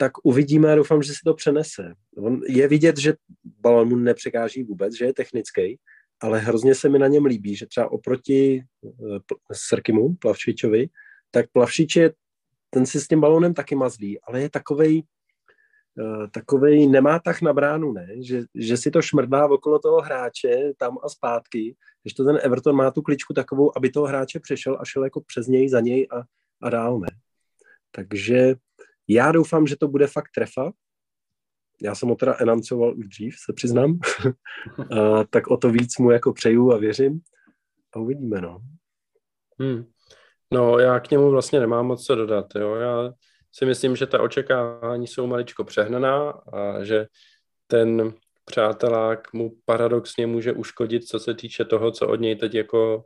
Tak 0.00 0.12
uvidíme 0.22 0.72
a 0.72 0.76
doufám, 0.76 1.02
že 1.02 1.12
si 1.12 1.18
to 1.24 1.34
přenese. 1.34 1.94
On 2.16 2.40
je 2.46 2.68
vidět, 2.68 2.98
že 2.98 3.14
balon 3.60 3.88
mu 3.88 3.96
nepřekáží 3.96 4.62
vůbec, 4.62 4.94
že 4.94 5.04
je 5.04 5.14
technický, 5.14 5.78
ale 6.20 6.38
hrozně 6.38 6.74
se 6.74 6.88
mi 6.88 6.98
na 6.98 7.06
něm 7.06 7.24
líbí, 7.24 7.56
že 7.56 7.66
třeba 7.66 7.92
oproti 7.92 8.62
uh, 8.80 9.18
Srkimu, 9.52 10.14
Plavčičovi, 10.14 10.88
tak 11.30 11.50
Plavšič 11.52 11.96
je 11.96 12.12
ten 12.70 12.86
si 12.86 13.00
s 13.00 13.08
tím 13.08 13.20
balónem 13.20 13.54
taky 13.54 13.74
mazlí, 13.74 14.20
ale 14.20 14.40
je 14.40 14.50
takovej, 14.50 15.02
uh, 15.98 16.26
takovej 16.30 16.86
nemá 16.86 17.18
tak 17.18 17.42
na 17.42 17.52
bránu, 17.52 17.92
ne? 17.92 18.06
Že, 18.22 18.42
že 18.54 18.76
si 18.76 18.90
to 18.90 19.02
šmrdá 19.02 19.46
okolo 19.46 19.78
toho 19.78 20.00
hráče 20.00 20.72
tam 20.76 20.98
a 21.02 21.08
zpátky, 21.08 21.76
když 22.02 22.14
to 22.14 22.24
ten 22.24 22.38
Everton 22.42 22.76
má 22.76 22.90
tu 22.90 23.02
kličku 23.02 23.34
takovou, 23.34 23.76
aby 23.76 23.90
toho 23.90 24.06
hráče 24.06 24.40
přešel 24.40 24.78
a 24.80 24.84
šel 24.84 25.04
jako 25.04 25.20
přes 25.20 25.46
něj, 25.46 25.68
za 25.68 25.80
něj 25.80 26.06
a, 26.10 26.22
a 26.62 26.70
dál, 26.70 26.98
ne? 27.00 27.08
Takže 27.90 28.54
já 29.08 29.32
doufám, 29.32 29.66
že 29.66 29.76
to 29.76 29.88
bude 29.88 30.06
fakt 30.06 30.28
trefa. 30.34 30.72
Já 31.82 31.94
jsem 31.94 32.08
ho 32.08 32.14
teda 32.14 32.36
enancoval 32.40 32.98
už 32.98 33.08
dřív, 33.08 33.34
se 33.44 33.52
přiznám. 33.52 33.98
a, 35.00 35.24
tak 35.24 35.46
o 35.46 35.56
to 35.56 35.70
víc 35.70 35.98
mu 35.98 36.10
jako 36.10 36.32
přeju 36.32 36.72
a 36.72 36.78
věřím. 36.78 37.20
A 37.94 37.98
uvidíme, 37.98 38.40
no. 38.40 38.58
Hmm. 39.60 39.84
No, 40.52 40.78
já 40.78 41.00
k 41.00 41.10
němu 41.10 41.30
vlastně 41.30 41.60
nemám 41.60 41.86
moc 41.86 42.06
co 42.06 42.14
dodat. 42.14 42.46
Jo. 42.54 42.74
Já 42.74 43.12
si 43.52 43.66
myslím, 43.66 43.96
že 43.96 44.06
ta 44.06 44.22
očekávání 44.22 45.06
jsou 45.06 45.26
maličko 45.26 45.64
přehnaná 45.64 46.30
a 46.30 46.84
že 46.84 47.06
ten 47.66 48.12
přátelák 48.44 49.32
mu 49.32 49.52
paradoxně 49.64 50.26
může 50.26 50.52
uškodit, 50.52 51.04
co 51.04 51.18
se 51.18 51.34
týče 51.34 51.64
toho, 51.64 51.90
co 51.90 52.08
od 52.08 52.20
něj 52.20 52.36
teď 52.36 52.54
jako 52.54 53.04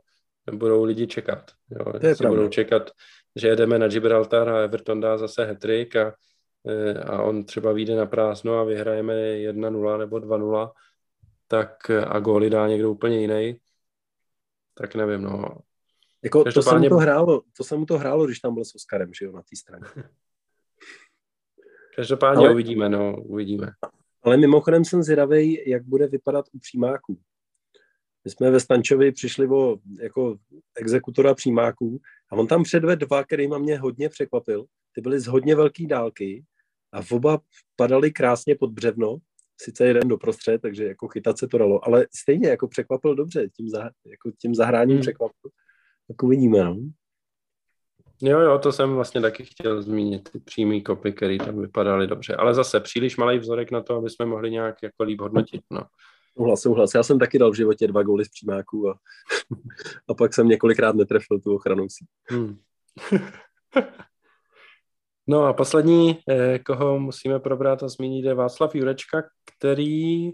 budou 0.51 0.83
lidi 0.83 1.07
čekat. 1.07 1.51
Jo. 1.71 1.99
To 1.99 2.07
je 2.07 2.15
budou 2.29 2.47
čekat, 2.47 2.91
že 3.35 3.47
jedeme 3.47 3.79
na 3.79 3.87
Gibraltar 3.87 4.49
a 4.49 4.59
Everton 4.59 4.99
dá 4.99 5.17
zase 5.17 5.45
hetrik 5.45 5.95
a, 5.95 6.15
e, 6.67 6.93
a 6.93 7.21
on 7.21 7.43
třeba 7.43 7.71
vyjde 7.71 7.95
na 7.95 8.05
prázdno 8.05 8.59
a 8.59 8.63
vyhrajeme 8.63 9.13
1-0 9.13 9.97
nebo 9.97 10.17
2-0, 10.17 10.71
tak 11.47 11.89
a 11.89 12.19
góly 12.19 12.49
dá 12.49 12.67
někdo 12.67 12.91
úplně 12.91 13.21
jiný, 13.21 13.57
tak 14.73 14.95
nevím, 14.95 15.21
no. 15.21 15.45
Jako, 16.23 16.43
to, 16.43 16.61
se 16.61 16.79
mu 16.79 16.89
to, 16.89 16.95
hrálo, 16.95 17.41
to 17.57 17.63
se 17.63 17.75
mu 17.75 17.85
to 17.85 17.97
hrálo, 17.97 18.25
když 18.25 18.39
tam 18.39 18.53
byl 18.53 18.65
s 18.65 18.75
Oskarem, 18.75 19.13
že 19.13 19.25
jo, 19.25 19.31
na 19.31 19.41
té 19.41 19.55
straně. 19.55 19.85
Každopádně 21.95 22.45
ale, 22.45 22.53
uvidíme, 22.53 22.89
no, 22.89 23.21
uvidíme. 23.21 23.71
Ale 24.23 24.37
mimochodem 24.37 24.85
jsem 24.85 25.03
zvědavý, 25.03 25.69
jak 25.69 25.83
bude 25.83 26.07
vypadat 26.07 26.45
u 26.51 26.59
přímáků. 26.59 27.19
My 28.25 28.31
jsme 28.31 28.51
ve 28.51 28.59
Stančovi 28.59 29.11
přišli 29.11 29.47
o 29.47 29.77
jako 29.99 30.37
exekutora 30.75 31.33
přímáků 31.33 32.01
a 32.31 32.35
on 32.35 32.47
tam 32.47 32.63
předvedl 32.63 33.05
dva, 33.05 33.23
který 33.23 33.47
mě 33.47 33.77
hodně 33.77 34.09
překvapil. 34.09 34.65
Ty 34.95 35.01
byly 35.01 35.19
z 35.19 35.27
hodně 35.27 35.55
velké 35.55 35.87
dálky 35.87 36.43
a 36.93 36.99
oba 37.11 37.39
padaly 37.75 38.11
krásně 38.11 38.55
pod 38.55 38.71
břevno, 38.71 39.17
sice 39.61 39.85
jeden 39.85 40.07
doprostřed, 40.07 40.61
takže 40.61 40.85
jako 40.85 41.07
chytat 41.07 41.37
se 41.37 41.47
to 41.47 41.57
dalo, 41.57 41.87
ale 41.87 42.07
stejně 42.15 42.47
jako 42.47 42.67
překvapil 42.67 43.15
dobře, 43.15 43.49
tím, 43.49 43.69
za, 43.69 43.83
jako 43.83 44.31
tím 44.41 44.55
zahráním 44.55 44.95
hmm. 44.95 45.01
překvapil 45.01 45.51
tak 46.07 46.23
uvidíme. 46.23 46.63
No. 46.63 46.77
Jo, 48.21 48.39
jo, 48.39 48.59
to 48.59 48.71
jsem 48.71 48.93
vlastně 48.93 49.21
taky 49.21 49.45
chtěl 49.45 49.81
zmínit, 49.81 50.29
ty 50.29 50.39
přímý 50.39 50.83
kopy, 50.83 51.11
které 51.11 51.37
tam 51.37 51.61
vypadaly 51.61 52.07
dobře, 52.07 52.35
ale 52.35 52.53
zase 52.53 52.79
příliš 52.79 53.17
malý 53.17 53.39
vzorek 53.39 53.71
na 53.71 53.81
to, 53.81 53.95
aby 53.95 54.09
jsme 54.09 54.25
mohli 54.25 54.51
nějak 54.51 54.83
jako 54.83 55.03
líp 55.03 55.21
hodnotit, 55.21 55.61
no. 55.71 55.83
Souhlas, 56.37 56.61
souhlas. 56.61 56.93
Já 56.93 57.03
jsem 57.03 57.19
taky 57.19 57.39
dal 57.39 57.51
v 57.51 57.55
životě 57.55 57.87
dva 57.87 58.03
góly 58.03 58.25
z 58.25 58.29
přímáků 58.29 58.89
a, 58.89 58.95
a 60.07 60.13
pak 60.13 60.33
jsem 60.33 60.47
několikrát 60.47 60.95
netrefil 60.95 61.39
tu 61.39 61.55
ochranou. 61.55 61.87
Hmm. 62.29 62.57
no 65.27 65.43
a 65.43 65.53
poslední, 65.53 66.19
eh, 66.29 66.59
koho 66.59 66.99
musíme 66.99 67.39
probrat 67.39 67.83
a 67.83 67.87
zmínit, 67.87 68.25
je 68.25 68.33
Václav 68.33 68.75
Jurečka, 68.75 69.23
který 69.57 70.31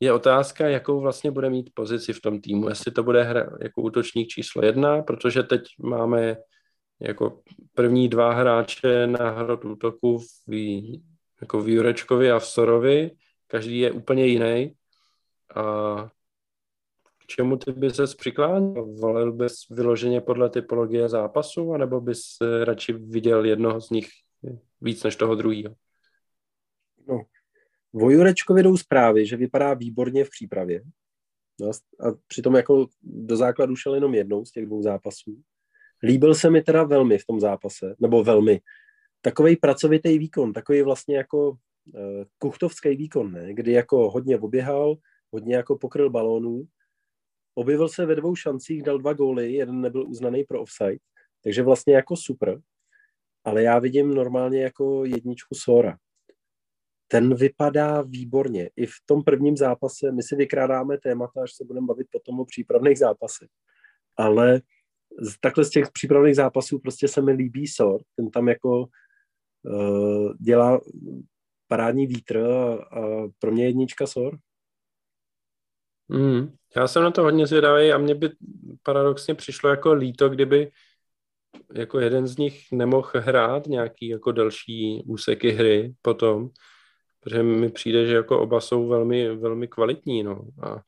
je 0.00 0.12
otázka, 0.12 0.68
jakou 0.68 1.00
vlastně 1.00 1.30
bude 1.30 1.50
mít 1.50 1.70
pozici 1.74 2.12
v 2.12 2.20
tom 2.20 2.40
týmu. 2.40 2.68
Jestli 2.68 2.92
to 2.92 3.02
bude 3.02 3.22
hra 3.22 3.50
jako 3.62 3.82
útočník 3.82 4.28
číslo 4.28 4.64
jedna, 4.64 5.02
protože 5.02 5.42
teď 5.42 5.62
máme 5.78 6.36
jako 7.00 7.40
první 7.74 8.08
dva 8.08 8.32
hráče 8.32 9.06
na 9.06 9.30
hrot 9.30 9.64
útoku 9.64 10.18
v, 10.48 11.02
jako 11.40 11.62
v 11.62 11.68
Jurečkovi 11.68 12.30
a 12.30 12.38
v 12.38 12.46
Sorovi. 12.46 13.10
Každý 13.50 13.78
je 13.78 13.92
úplně 13.92 14.26
jiný. 14.26 14.74
A 15.54 15.62
k 17.18 17.26
čemu 17.26 17.56
ty 17.56 17.72
bys 17.72 17.96
se 17.96 18.04
přiklánil? 18.18 18.94
Volil 18.94 19.32
bys 19.32 19.54
vyloženě 19.70 20.20
podle 20.20 20.50
typologie 20.50 21.08
zápasu, 21.08 21.72
anebo 21.72 22.00
bys 22.00 22.20
radši 22.64 22.92
viděl 22.92 23.44
jednoho 23.44 23.80
z 23.80 23.90
nich 23.90 24.08
víc 24.80 25.02
než 25.02 25.16
toho 25.16 25.34
druhého? 25.34 25.74
No, 27.08 27.22
O 27.94 28.10
Jurečkovi 28.10 28.62
jdou 28.62 28.76
zprávy, 28.76 29.26
že 29.26 29.36
vypadá 29.36 29.74
výborně 29.74 30.24
v 30.24 30.30
přípravě. 30.30 30.82
No 31.60 31.68
a 31.68 31.72
přitom 32.26 32.54
jako 32.54 32.86
do 33.02 33.36
základu 33.36 33.76
šel 33.76 33.94
jenom 33.94 34.14
jednou 34.14 34.44
z 34.44 34.52
těch 34.52 34.66
dvou 34.66 34.82
zápasů. 34.82 35.42
Líbil 36.02 36.34
se 36.34 36.50
mi 36.50 36.62
teda 36.62 36.84
velmi 36.84 37.18
v 37.18 37.26
tom 37.26 37.40
zápase, 37.40 37.94
nebo 38.00 38.24
velmi. 38.24 38.60
takový 39.20 39.56
pracovitý 39.56 40.18
výkon, 40.18 40.52
takový 40.52 40.82
vlastně 40.82 41.16
jako 41.16 41.56
kuchtovský 42.38 42.96
výkon, 42.96 43.32
ne? 43.32 43.54
kdy 43.54 43.72
jako 43.72 44.10
hodně 44.10 44.38
oběhal, 44.38 44.96
hodně 45.30 45.56
jako 45.56 45.78
pokryl 45.78 46.10
balónů, 46.10 46.64
objevil 47.54 47.88
se 47.88 48.06
ve 48.06 48.14
dvou 48.14 48.36
šancích, 48.36 48.82
dal 48.82 48.98
dva 48.98 49.12
góly, 49.12 49.52
jeden 49.52 49.80
nebyl 49.80 50.08
uznaný 50.08 50.44
pro 50.44 50.62
offside, 50.62 50.98
takže 51.44 51.62
vlastně 51.62 51.94
jako 51.94 52.16
super, 52.16 52.60
ale 53.44 53.62
já 53.62 53.78
vidím 53.78 54.14
normálně 54.14 54.62
jako 54.62 55.04
jedničku 55.04 55.54
Sora. 55.54 55.98
Ten 57.10 57.34
vypadá 57.34 58.02
výborně. 58.02 58.70
I 58.76 58.86
v 58.86 58.94
tom 59.06 59.24
prvním 59.24 59.56
zápase, 59.56 60.12
my 60.12 60.22
si 60.22 60.36
vykrádáme 60.36 60.98
témata, 60.98 61.42
až 61.42 61.54
se 61.54 61.64
budeme 61.64 61.86
bavit 61.86 62.06
potom 62.12 62.40
o 62.40 62.44
přípravných 62.44 62.98
zápasech, 62.98 63.48
ale 64.16 64.60
takhle 65.40 65.64
z 65.64 65.70
těch 65.70 65.90
přípravných 65.92 66.36
zápasů 66.36 66.78
prostě 66.78 67.08
se 67.08 67.22
mi 67.22 67.32
líbí 67.32 67.66
Sor, 67.66 68.02
ten 68.16 68.30
tam 68.30 68.48
jako 68.48 68.86
uh, 69.62 70.32
dělá 70.40 70.80
parádní 71.68 72.06
vítr 72.06 72.38
a, 72.38 72.74
a 72.74 73.28
pro 73.38 73.52
mě 73.52 73.66
jednička 73.66 74.06
Sor. 74.06 74.38
Mm, 76.08 76.52
já 76.76 76.88
jsem 76.88 77.02
na 77.02 77.10
to 77.10 77.22
hodně 77.22 77.46
zvědavý 77.46 77.92
a 77.92 77.98
mně 77.98 78.14
by 78.14 78.30
paradoxně 78.82 79.34
přišlo 79.34 79.70
jako 79.70 79.92
líto, 79.92 80.28
kdyby 80.28 80.70
jako 81.74 82.00
jeden 82.00 82.26
z 82.26 82.36
nich 82.36 82.72
nemohl 82.72 83.10
hrát 83.14 83.66
nějaký 83.66 84.08
jako 84.08 84.32
další 84.32 85.02
úseky 85.06 85.50
hry 85.50 85.94
potom, 86.02 86.48
protože 87.20 87.42
mi 87.42 87.70
přijde, 87.70 88.06
že 88.06 88.14
jako 88.14 88.40
oba 88.40 88.60
jsou 88.60 88.88
velmi, 88.88 89.36
velmi 89.36 89.68
kvalitní, 89.68 90.22
no. 90.22 90.40
A 90.62 90.80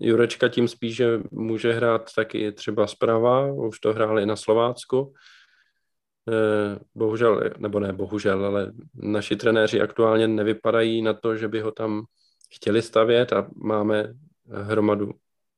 Jurečka 0.00 0.48
tím 0.48 0.68
spíš, 0.68 0.96
že 0.96 1.20
může 1.30 1.72
hrát 1.72 2.14
taky 2.14 2.52
třeba 2.52 2.86
zprava, 2.86 3.52
už 3.52 3.80
to 3.80 3.92
hráli 3.92 4.26
na 4.26 4.36
Slovácku. 4.36 5.14
Eh, 6.28 6.78
bohužel, 6.94 7.50
nebo 7.58 7.80
ne 7.80 7.92
bohužel, 7.92 8.46
ale 8.46 8.72
naši 8.94 9.36
trenéři 9.36 9.80
aktuálně 9.80 10.28
nevypadají 10.28 11.02
na 11.02 11.14
to, 11.14 11.36
že 11.36 11.48
by 11.48 11.60
ho 11.60 11.72
tam 11.72 12.04
chtěli 12.54 12.82
stavět 12.82 13.32
a 13.32 13.48
máme 13.56 14.14
hromadu. 14.46 15.12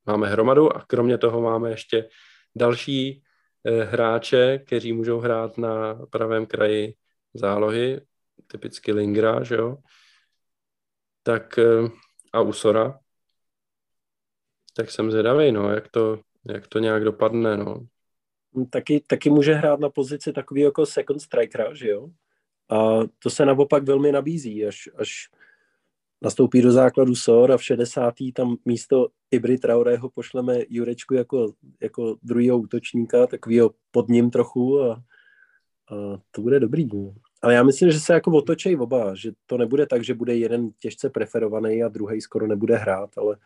Máme 0.05 0.27
hromadu 0.27 0.75
a 0.75 0.85
kromě 0.87 1.17
toho 1.17 1.41
máme 1.41 1.69
ještě 1.69 2.09
další 2.55 3.23
eh, 3.63 3.83
hráče, 3.83 4.57
kteří 4.57 4.93
můžou 4.93 5.19
hrát 5.19 5.57
na 5.57 5.95
pravém 6.09 6.45
kraji 6.45 6.93
zálohy, 7.33 8.01
typicky 8.47 8.91
Lingra, 8.91 9.43
že 9.43 9.55
jo? 9.55 9.77
Tak 11.23 11.57
eh, 11.57 11.89
a 12.33 12.41
Usora. 12.41 12.99
Tak 14.75 14.91
jsem 14.91 15.11
zvědavý, 15.11 15.51
no, 15.51 15.71
jak 15.71 15.87
to, 15.87 16.19
jak 16.47 16.67
to 16.67 16.79
nějak 16.79 17.03
dopadne, 17.03 17.57
no. 17.57 17.87
Taky, 18.69 18.99
taky 19.07 19.29
může 19.29 19.53
hrát 19.53 19.79
na 19.79 19.89
pozici 19.89 20.33
takový 20.33 20.61
jako 20.61 20.85
second 20.85 21.21
strikera, 21.21 21.73
že 21.73 21.89
jo? 21.89 22.09
A 22.69 22.99
to 23.19 23.29
se 23.29 23.45
naopak 23.45 23.83
velmi 23.83 24.11
nabízí, 24.11 24.65
až, 24.65 24.89
až 24.95 25.29
nastoupí 26.21 26.61
do 26.61 26.71
základu 26.71 27.15
SOR 27.15 27.51
a 27.51 27.57
v 27.57 27.63
60. 27.63 28.13
tam 28.33 28.57
místo 28.65 29.07
Ibry 29.31 29.57
Traorého 29.57 30.09
pošleme 30.09 30.59
Jurečku 30.69 31.13
jako, 31.13 31.53
jako 31.81 32.15
druhého 32.23 32.57
útočníka, 32.59 33.27
takovýho 33.27 33.71
pod 33.91 34.09
ním 34.09 34.29
trochu 34.29 34.81
a, 34.81 34.93
a 34.93 35.01
to 36.31 36.41
bude 36.41 36.59
dobrý. 36.59 36.89
No. 36.93 37.13
Ale 37.41 37.53
já 37.53 37.63
myslím, 37.63 37.91
že 37.91 37.99
se 37.99 38.13
jako 38.13 38.31
otočej 38.31 38.77
oba, 38.77 39.15
že 39.15 39.31
to 39.45 39.57
nebude 39.57 39.85
tak, 39.85 40.03
že 40.03 40.13
bude 40.13 40.37
jeden 40.37 40.69
těžce 40.79 41.09
preferovaný 41.09 41.83
a 41.83 41.87
druhý 41.87 42.21
skoro 42.21 42.47
nebude 42.47 42.75
hrát, 42.75 43.17
ale, 43.17 43.37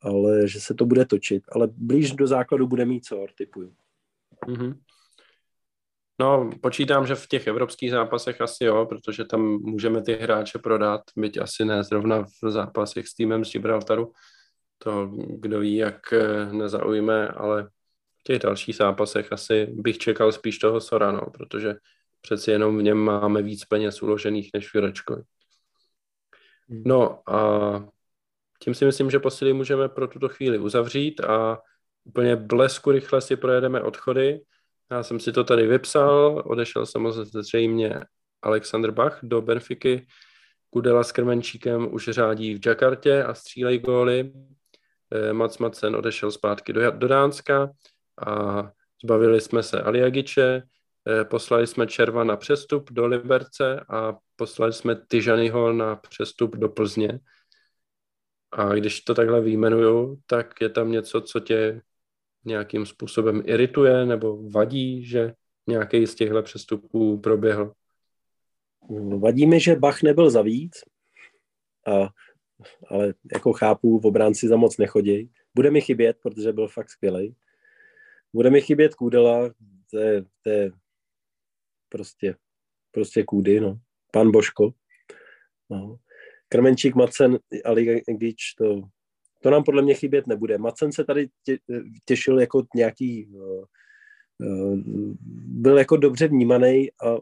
ale 0.00 0.48
že 0.48 0.60
se 0.60 0.74
to 0.74 0.86
bude 0.86 1.04
točit. 1.04 1.42
Ale 1.52 1.68
blíž 1.76 2.12
do 2.12 2.26
základu 2.26 2.66
bude 2.66 2.84
mít 2.84 3.06
SOR, 3.06 3.30
typuju. 3.30 3.72
Mm-hmm. 4.48 4.74
No, 6.20 6.50
počítám, 6.62 7.06
že 7.06 7.14
v 7.14 7.26
těch 7.26 7.46
evropských 7.46 7.90
zápasech 7.90 8.40
asi 8.40 8.64
jo, 8.64 8.86
protože 8.86 9.24
tam 9.24 9.40
můžeme 9.42 10.02
ty 10.02 10.12
hráče 10.14 10.58
prodat, 10.58 11.00
byť 11.16 11.38
asi 11.38 11.64
ne 11.64 11.84
zrovna 11.84 12.22
v 12.42 12.50
zápasech 12.50 13.08
s 13.08 13.14
týmem 13.14 13.44
z 13.44 13.52
Gibraltaru. 13.52 14.12
To 14.78 15.06
kdo 15.40 15.60
ví, 15.60 15.76
jak 15.76 16.12
eh, 16.12 16.52
nezaujme, 16.52 17.28
ale 17.28 17.68
v 18.20 18.22
těch 18.24 18.38
dalších 18.38 18.76
zápasech 18.76 19.32
asi 19.32 19.66
bych 19.66 19.98
čekal 19.98 20.32
spíš 20.32 20.58
toho 20.58 20.80
Sorano, 20.80 21.30
protože 21.30 21.74
přeci 22.20 22.50
jenom 22.50 22.78
v 22.78 22.82
něm 22.82 22.98
máme 22.98 23.42
víc 23.42 23.64
peněz 23.64 24.02
uložených 24.02 24.50
než 24.54 24.70
v 24.70 24.74
Jurečkovi. 24.74 25.22
Hmm. 26.68 26.82
No 26.86 27.30
a 27.30 27.88
tím 28.58 28.74
si 28.74 28.84
myslím, 28.84 29.10
že 29.10 29.18
posily 29.18 29.52
můžeme 29.52 29.88
pro 29.88 30.08
tuto 30.08 30.28
chvíli 30.28 30.58
uzavřít 30.58 31.20
a 31.20 31.58
úplně 32.04 32.36
blesku 32.36 32.90
rychle 32.90 33.20
si 33.20 33.36
projedeme 33.36 33.80
odchody. 33.80 34.40
Já 34.90 35.02
jsem 35.02 35.20
si 35.20 35.32
to 35.32 35.44
tady 35.44 35.66
vypsal, 35.66 36.42
odešel 36.46 36.86
samozřejmě 36.86 38.00
Alexander 38.42 38.90
Bach 38.90 39.18
do 39.22 39.42
Benfiky, 39.42 40.06
Kudela 40.70 41.04
s 41.04 41.12
Krmenčíkem 41.12 41.94
už 41.94 42.04
řádí 42.04 42.54
v 42.54 42.66
Jakartě 42.66 43.24
a 43.24 43.34
střílej 43.34 43.78
góly. 43.78 44.32
Eh, 45.12 45.32
Mats 45.32 45.58
Madsen 45.58 45.96
odešel 45.96 46.30
zpátky 46.30 46.72
do, 46.72 46.90
do 46.90 47.08
Dánska 47.08 47.70
a 48.26 48.62
zbavili 49.04 49.40
jsme 49.40 49.62
se 49.62 49.82
Aliagiče, 49.82 50.62
eh, 51.08 51.24
poslali 51.24 51.66
jsme 51.66 51.86
Červa 51.86 52.24
na 52.24 52.36
přestup 52.36 52.92
do 52.92 53.06
Liberce 53.06 53.84
a 53.88 54.16
poslali 54.36 54.72
jsme 54.72 54.96
Tyžanyho 54.96 55.72
na 55.72 55.96
přestup 55.96 56.56
do 56.56 56.68
Plzně. 56.68 57.18
A 58.52 58.74
když 58.74 59.00
to 59.00 59.14
takhle 59.14 59.40
výjmenuju, 59.40 60.20
tak 60.26 60.60
je 60.60 60.68
tam 60.68 60.92
něco, 60.92 61.20
co 61.20 61.40
tě 61.40 61.80
nějakým 62.44 62.86
způsobem 62.86 63.42
irituje 63.44 64.06
nebo 64.06 64.48
vadí, 64.50 65.04
že 65.04 65.34
nějaký 65.66 66.06
z 66.06 66.14
těchto 66.14 66.42
přestupů 66.42 67.18
proběhl? 67.18 67.72
Vadí 69.18 69.46
mi, 69.46 69.60
že 69.60 69.76
Bach 69.76 70.02
nebyl 70.02 70.30
za 70.30 70.42
víc, 70.42 70.72
a, 71.86 72.08
ale 72.88 73.14
jako 73.34 73.52
chápu, 73.52 73.98
v 73.98 74.06
obránci 74.06 74.48
za 74.48 74.56
moc 74.56 74.78
nechodí. 74.78 75.30
Bude 75.54 75.70
mi 75.70 75.80
chybět, 75.80 76.16
protože 76.22 76.52
byl 76.52 76.68
fakt 76.68 76.90
skvělý. 76.90 77.36
Bude 78.32 78.50
mi 78.50 78.60
chybět 78.60 78.94
Kůdela, 78.94 79.50
to 79.90 79.98
je, 79.98 80.24
to 80.42 80.50
je 80.50 80.70
prostě, 81.88 82.36
prostě 82.90 83.22
Kůdy, 83.24 83.60
no. 83.60 83.78
Pan 84.12 84.30
Boško. 84.30 84.70
No. 85.70 85.96
Krmenčík, 86.48 86.94
Macen, 86.94 87.38
Ali 87.64 88.02
Gič, 88.06 88.54
to 88.54 88.82
to 89.42 89.50
nám 89.50 89.64
podle 89.64 89.82
mě 89.82 89.94
chybět 89.94 90.26
nebude. 90.26 90.58
Macen 90.58 90.92
se 90.92 91.04
tady 91.04 91.28
tě, 91.44 91.58
těšil 92.04 92.40
jako 92.40 92.62
nějaký, 92.74 93.26
uh, 93.26 93.64
byl 95.46 95.78
jako 95.78 95.96
dobře 95.96 96.28
vnímaný 96.28 96.90
a 96.92 97.16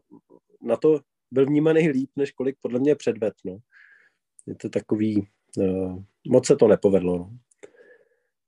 na 0.63 0.77
to 0.77 1.01
byl 1.31 1.47
vnímaný 1.47 1.89
líp, 1.89 2.11
než 2.17 2.33
kolik 2.33 2.57
podle 2.63 2.81
mě 2.81 2.95
předved. 2.95 3.35
No. 3.45 3.59
Je 4.47 4.55
to 4.55 4.69
takový, 4.69 5.29
uh, 5.57 6.03
moc 6.29 6.47
se 6.47 6.57
to 6.57 6.69
nepovedlo. 6.69 7.19
No. 7.19 7.31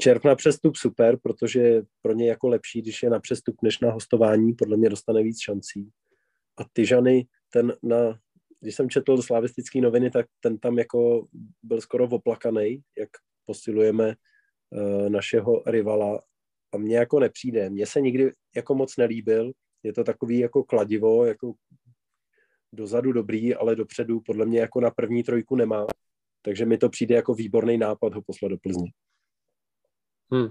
Červ 0.02 0.24
na 0.24 0.34
přestup 0.34 0.76
super, 0.76 1.18
protože 1.22 1.82
pro 2.02 2.12
ně 2.12 2.28
jako 2.28 2.48
lepší, 2.48 2.82
když 2.82 3.02
je 3.02 3.10
na 3.10 3.20
přestup 3.20 3.56
než 3.62 3.80
na 3.80 3.92
hostování, 3.92 4.52
podle 4.52 4.76
mě 4.76 4.88
dostane 4.88 5.22
víc 5.22 5.40
šancí. 5.40 5.90
A 6.58 6.64
Tyžany, 6.72 7.26
ten 7.50 7.72
na, 7.82 8.18
když 8.60 8.74
jsem 8.74 8.90
četl 8.90 9.22
slavistické 9.22 9.80
noviny, 9.80 10.10
tak 10.10 10.26
ten 10.40 10.58
tam 10.58 10.78
jako 10.78 11.26
byl 11.62 11.80
skoro 11.80 12.04
oplakaný, 12.04 12.82
jak 12.98 13.08
posilujeme 13.46 14.14
uh, 14.70 15.08
našeho 15.08 15.62
rivala 15.66 16.22
a 16.72 16.78
mně 16.78 16.96
jako 16.96 17.20
nepřijde. 17.20 17.70
Mně 17.70 17.86
se 17.86 18.00
nikdy 18.00 18.32
jako 18.56 18.74
moc 18.74 18.96
nelíbil, 18.96 19.52
je 19.82 19.92
to 19.92 20.04
takový 20.04 20.38
jako 20.38 20.64
kladivo, 20.64 21.24
jako 21.24 21.52
dozadu 22.72 23.12
dobrý, 23.12 23.54
ale 23.54 23.76
dopředu 23.76 24.20
podle 24.20 24.46
mě 24.46 24.60
jako 24.60 24.80
na 24.80 24.90
první 24.90 25.22
trojku 25.22 25.56
nemá. 25.56 25.86
Takže 26.42 26.66
mi 26.66 26.78
to 26.78 26.88
přijde 26.88 27.14
jako 27.14 27.34
výborný 27.34 27.78
nápad 27.78 28.14
ho 28.14 28.22
poslat 28.22 28.48
do 28.48 28.56
Plzně. 28.58 28.92
Hmm. 30.32 30.48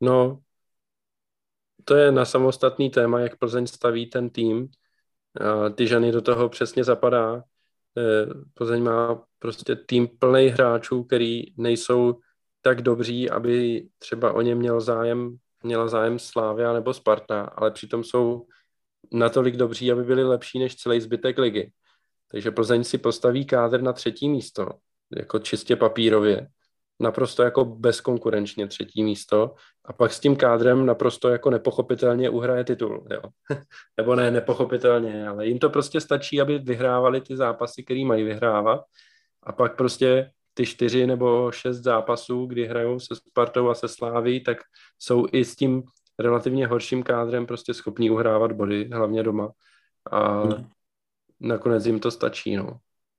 No, 0.00 0.42
to 1.84 1.96
je 1.96 2.12
na 2.12 2.24
samostatný 2.24 2.90
téma, 2.90 3.20
jak 3.20 3.38
Plzeň 3.38 3.66
staví 3.66 4.06
ten 4.10 4.30
tým. 4.30 4.68
Ty 5.74 5.86
ženy 5.86 6.12
do 6.12 6.22
toho 6.22 6.48
přesně 6.48 6.84
zapadá. 6.84 7.44
Eh, 7.98 8.26
Plzeň 8.54 8.82
má 8.82 9.24
prostě 9.38 9.76
tým 9.76 10.08
plný 10.18 10.46
hráčů, 10.46 11.04
který 11.04 11.42
nejsou 11.56 12.18
tak 12.62 12.82
dobří, 12.82 13.30
aby 13.30 13.86
třeba 13.98 14.32
o 14.32 14.40
ně 14.40 14.54
měl 14.54 14.80
zájem, 14.80 15.36
měla 15.62 15.88
zájem 15.88 16.18
Slávia 16.18 16.72
nebo 16.72 16.94
Sparta, 16.94 17.42
ale 17.42 17.70
přitom 17.70 18.04
jsou 18.04 18.46
natolik 19.12 19.56
dobří, 19.56 19.92
aby 19.92 20.04
byli 20.04 20.24
lepší 20.24 20.58
než 20.58 20.76
celý 20.76 21.00
zbytek 21.00 21.38
ligy. 21.38 21.72
Takže 22.30 22.50
Plzeň 22.50 22.84
si 22.84 22.98
postaví 22.98 23.46
kádr 23.46 23.82
na 23.82 23.92
třetí 23.92 24.28
místo, 24.28 24.68
jako 25.16 25.38
čistě 25.38 25.76
papírově 25.76 26.48
naprosto 27.00 27.42
jako 27.42 27.64
bezkonkurenčně 27.64 28.66
třetí 28.66 29.04
místo 29.04 29.54
a 29.84 29.92
pak 29.92 30.12
s 30.12 30.20
tím 30.20 30.36
kádrem 30.36 30.86
naprosto 30.86 31.28
jako 31.28 31.50
nepochopitelně 31.50 32.30
uhraje 32.30 32.64
titul, 32.64 33.06
jo. 33.10 33.22
Nebo 33.96 34.14
ne 34.14 34.30
nepochopitelně, 34.30 35.28
ale 35.28 35.46
jim 35.46 35.58
to 35.58 35.70
prostě 35.70 36.00
stačí, 36.00 36.40
aby 36.40 36.58
vyhrávali 36.58 37.20
ty 37.20 37.36
zápasy, 37.36 37.84
který 37.84 38.04
mají 38.04 38.24
vyhrávat 38.24 38.80
a 39.42 39.52
pak 39.52 39.76
prostě 39.76 40.30
ty 40.54 40.66
čtyři 40.66 41.06
nebo 41.06 41.52
šest 41.52 41.76
zápasů, 41.76 42.46
kdy 42.46 42.66
hrajou 42.66 43.00
se 43.00 43.16
Spartou 43.16 43.68
a 43.68 43.74
se 43.74 43.88
Sláví, 43.88 44.44
tak 44.44 44.58
jsou 44.98 45.26
i 45.32 45.44
s 45.44 45.56
tím 45.56 45.82
relativně 46.18 46.66
horším 46.66 47.02
kádrem 47.02 47.46
prostě 47.46 47.74
schopní 47.74 48.10
uhrávat 48.10 48.52
body, 48.52 48.88
hlavně 48.92 49.22
doma. 49.22 49.50
A 50.10 50.40
hmm. 50.40 50.68
nakonec 51.40 51.86
jim 51.86 52.00
to 52.00 52.10
stačí, 52.10 52.56
no. 52.56 52.78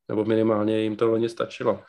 Nebo 0.09 0.25
minimálně 0.25 0.79
jim 0.79 0.95
to 0.95 1.07
loni 1.07 1.29
stačilo. 1.29 1.79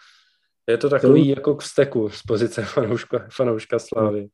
Je 0.66 0.78
to 0.78 0.90
takový 0.90 1.28
jako 1.28 1.54
k 1.54 1.62
steku 1.62 2.08
z 2.08 2.22
pozice 2.22 2.62
fanouška, 2.64 3.26
fanouška 3.30 3.78
Slávy. 3.78 4.28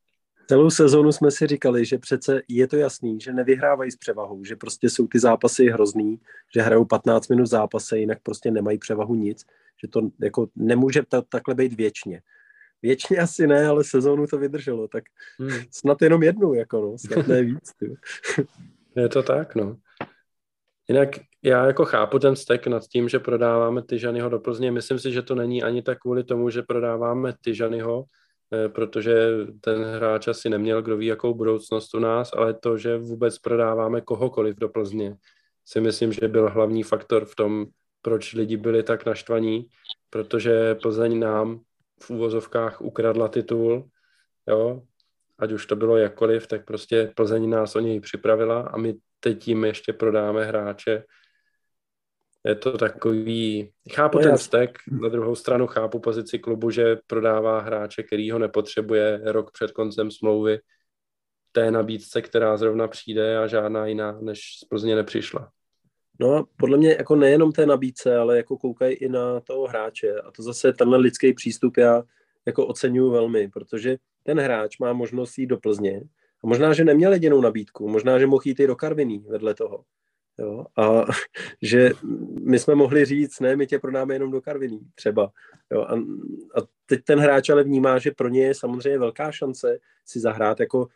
Celou 0.48 0.70
sezónu 0.70 1.12
jsme 1.12 1.30
si 1.30 1.46
říkali, 1.46 1.84
že 1.84 1.98
přece 1.98 2.42
je 2.48 2.66
to 2.66 2.76
jasný, 2.76 3.20
že 3.20 3.32
nevyhrávají 3.32 3.90
s 3.90 3.96
převahou, 3.96 4.44
že 4.44 4.56
prostě 4.56 4.90
jsou 4.90 5.06
ty 5.06 5.18
zápasy 5.18 5.66
hrozný, 5.66 6.20
že 6.54 6.62
hrajou 6.62 6.84
15 6.84 7.28
minut 7.28 7.46
zápase, 7.46 7.98
jinak 7.98 8.18
prostě 8.22 8.50
nemají 8.50 8.78
převahu 8.78 9.14
nic, 9.14 9.46
že 9.82 9.88
to 9.88 10.00
jako 10.20 10.46
nemůže 10.56 11.02
ta, 11.08 11.22
takhle 11.22 11.54
být 11.54 11.72
věčně. 11.72 12.22
Věčně 12.82 13.18
asi 13.18 13.46
ne, 13.46 13.66
ale 13.66 13.84
sezónu 13.84 14.26
to 14.26 14.38
vydrželo, 14.38 14.88
tak 14.88 15.04
hmm. 15.38 15.60
snad 15.70 16.02
jenom 16.02 16.22
jednu, 16.22 16.54
jako 16.54 16.80
no, 16.80 16.98
snad 16.98 17.26
ne 17.26 17.42
víc. 17.42 17.72
Ty. 17.78 17.96
Je 18.96 19.08
to 19.08 19.22
tak, 19.22 19.54
no. 19.54 19.76
Jinak 20.90 21.08
já 21.42 21.66
jako 21.66 21.84
chápu 21.84 22.18
ten 22.18 22.36
stek 22.36 22.66
nad 22.66 22.82
tím, 22.82 23.08
že 23.08 23.18
prodáváme 23.18 23.82
Tyžanyho 23.82 24.28
do 24.28 24.38
Plzně. 24.38 24.72
Myslím 24.72 24.98
si, 24.98 25.12
že 25.12 25.22
to 25.22 25.34
není 25.34 25.62
ani 25.62 25.82
tak 25.82 25.98
kvůli 25.98 26.24
tomu, 26.24 26.50
že 26.50 26.62
prodáváme 26.62 27.34
Tyžanyho, 27.40 28.04
eh, 28.52 28.68
protože 28.68 29.30
ten 29.60 29.84
hráč 29.84 30.28
asi 30.28 30.50
neměl 30.50 30.82
kdo 30.82 30.96
ví 30.96 31.06
jakou 31.06 31.34
budoucnost 31.34 31.94
u 31.94 31.98
nás, 31.98 32.30
ale 32.36 32.54
to, 32.54 32.76
že 32.78 32.98
vůbec 32.98 33.38
prodáváme 33.38 34.00
kohokoliv 34.00 34.56
do 34.56 34.68
Plzně, 34.68 35.16
si 35.64 35.80
myslím, 35.80 36.12
že 36.12 36.28
byl 36.28 36.50
hlavní 36.50 36.82
faktor 36.82 37.24
v 37.24 37.36
tom, 37.36 37.66
proč 38.02 38.32
lidi 38.32 38.56
byli 38.56 38.82
tak 38.82 39.06
naštvaní, 39.06 39.66
protože 40.10 40.74
Plzeň 40.74 41.18
nám 41.18 41.60
v 42.02 42.10
úvozovkách 42.10 42.80
ukradla 42.80 43.28
titul, 43.28 43.88
jo, 44.48 44.82
ať 45.38 45.52
už 45.52 45.66
to 45.66 45.76
bylo 45.76 45.96
jakkoliv, 45.96 46.46
tak 46.46 46.64
prostě 46.64 47.12
Plzeň 47.16 47.50
nás 47.50 47.76
o 47.76 47.80
něj 47.80 48.00
připravila 48.00 48.60
a 48.60 48.76
my 48.76 48.94
teď 49.20 49.48
jim 49.48 49.64
ještě 49.64 49.92
prodáme 49.92 50.44
hráče. 50.44 51.04
Je 52.44 52.54
to 52.54 52.78
takový, 52.78 53.72
chápu 53.92 54.18
no 54.18 54.24
ten 54.24 54.36
vztek, 54.36 54.78
na 55.02 55.08
druhou 55.08 55.34
stranu 55.34 55.66
chápu 55.66 56.00
pozici 56.00 56.38
klubu, 56.38 56.70
že 56.70 56.96
prodává 57.06 57.60
hráče, 57.60 58.02
který 58.02 58.30
ho 58.30 58.38
nepotřebuje 58.38 59.20
rok 59.24 59.50
před 59.50 59.70
koncem 59.70 60.10
smlouvy 60.10 60.58
té 61.52 61.70
nabídce, 61.70 62.22
která 62.22 62.56
zrovna 62.56 62.88
přijde 62.88 63.38
a 63.38 63.46
žádná 63.46 63.86
jiná 63.86 64.20
než 64.20 64.40
z 64.62 64.64
Plzně 64.64 64.96
nepřišla. 64.96 65.50
No 66.20 66.36
a 66.36 66.46
podle 66.56 66.78
mě 66.78 66.88
jako 66.88 67.16
nejenom 67.16 67.52
té 67.52 67.66
nabídce, 67.66 68.16
ale 68.16 68.36
jako 68.36 68.58
koukají 68.58 68.94
i 68.94 69.08
na 69.08 69.40
toho 69.40 69.66
hráče. 69.66 70.12
A 70.12 70.30
to 70.30 70.42
zase 70.42 70.72
tenhle 70.72 70.98
lidský 70.98 71.32
přístup 71.32 71.76
já 71.76 72.02
jako 72.46 72.66
oceňuju 72.66 73.10
velmi, 73.10 73.48
protože 73.48 73.96
ten 74.22 74.40
hráč 74.40 74.78
má 74.78 74.92
možnost 74.92 75.38
jít 75.38 75.46
do 75.46 75.56
Plzně 75.56 76.00
a 76.44 76.46
možná, 76.46 76.72
že 76.72 76.84
neměl 76.84 77.12
jedinou 77.12 77.40
nabídku, 77.40 77.88
možná, 77.88 78.18
že 78.18 78.26
mohl 78.26 78.42
jít 78.44 78.60
i 78.60 78.66
do 78.66 78.76
Karviní 78.76 79.18
vedle 79.18 79.54
toho. 79.54 79.84
Jo? 80.38 80.66
A 80.76 81.04
že 81.62 81.90
my 82.42 82.58
jsme 82.58 82.74
mohli 82.74 83.04
říct, 83.04 83.40
ne, 83.40 83.56
my 83.56 83.66
tě 83.66 83.78
prodáme 83.78 84.14
jenom 84.14 84.30
do 84.30 84.40
Karviní 84.40 84.80
třeba. 84.94 85.32
Jo? 85.70 85.82
A, 85.82 85.94
a 86.60 86.66
teď 86.86 87.04
ten 87.04 87.18
hráč 87.18 87.50
ale 87.50 87.64
vnímá, 87.64 87.98
že 87.98 88.10
pro 88.10 88.28
ně 88.28 88.46
je 88.46 88.54
samozřejmě 88.54 88.98
velká 88.98 89.32
šance 89.32 89.78
si 90.04 90.20
zahrát 90.20 90.60
jako 90.60 90.88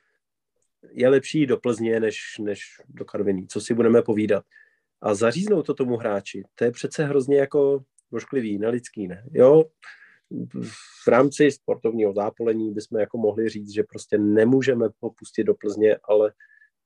je 0.93 1.09
lepší 1.09 1.47
do 1.47 1.57
Plzně 1.57 2.01
než, 2.01 2.39
než 2.41 2.61
do 2.89 3.05
Karviní, 3.05 3.49
co 3.49 3.61
si 3.61 3.75
budeme 3.75 4.03
povídat. 4.03 4.45
A 5.01 5.15
zaříznout 5.15 5.67
to 5.67 5.75
tomu 5.75 5.97
hráči, 5.97 6.43
to 6.55 6.65
je 6.65 6.71
přece 6.71 7.05
hrozně 7.05 7.39
jako 7.39 7.85
vošklivý, 8.11 8.59
nelidský, 8.59 9.09
ne? 9.09 9.25
Jo, 9.33 9.65
v 11.05 11.09
rámci 11.09 11.51
sportovního 11.51 12.13
zápolení 12.13 12.75
bychom 12.75 13.01
jako 13.01 13.19
mohli 13.19 13.49
říct, 13.49 13.75
že 13.75 13.83
prostě 13.83 14.19
nemůžeme 14.19 14.89
popustit 15.01 15.45
do 15.45 15.55
Plzně, 15.55 15.97
ale, 16.05 16.33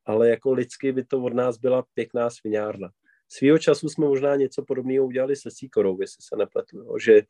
ale 0.04 0.28
jako 0.28 0.52
lidsky 0.52 0.92
by 0.92 1.04
to 1.04 1.22
od 1.22 1.34
nás 1.34 1.58
byla 1.58 1.84
pěkná 1.94 2.30
sviňárna. 2.30 2.88
Svýho 3.28 3.58
času 3.58 3.88
jsme 3.88 4.06
možná 4.06 4.36
něco 4.36 4.64
podobného 4.64 5.06
udělali 5.06 5.36
se 5.36 5.50
Síkorou, 5.50 6.00
jestli 6.00 6.22
se 6.22 6.36
nepletu, 6.36 6.78
jo? 6.78 6.98
Že, 6.98 7.22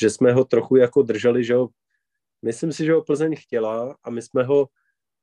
že 0.00 0.10
jsme 0.10 0.32
ho 0.32 0.44
trochu 0.44 0.76
jako 0.76 1.02
drželi, 1.02 1.44
že 1.44 1.54
ho, 1.54 1.68
myslím 2.42 2.72
si, 2.72 2.84
že 2.84 2.92
ho 2.92 3.02
Plzeň 3.02 3.36
chtěla 3.38 3.96
a 4.04 4.10
my 4.10 4.22
jsme 4.22 4.42
ho 4.42 4.68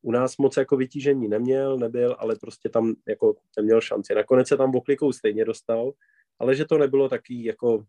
u 0.01 0.11
nás 0.11 0.37
moc 0.37 0.57
jako 0.57 0.77
vytížení 0.77 1.27
neměl, 1.27 1.77
nebyl, 1.77 2.15
ale 2.19 2.35
prostě 2.35 2.69
tam 2.69 2.93
jako 3.07 3.35
neměl 3.57 3.81
šanci. 3.81 4.15
Nakonec 4.15 4.47
se 4.47 4.57
tam 4.57 4.75
oklikou 4.75 5.11
stejně 5.11 5.45
dostal, 5.45 5.91
ale 6.39 6.55
že 6.55 6.65
to 6.65 6.77
nebylo 6.77 7.09
taky 7.09 7.45
jako 7.45 7.85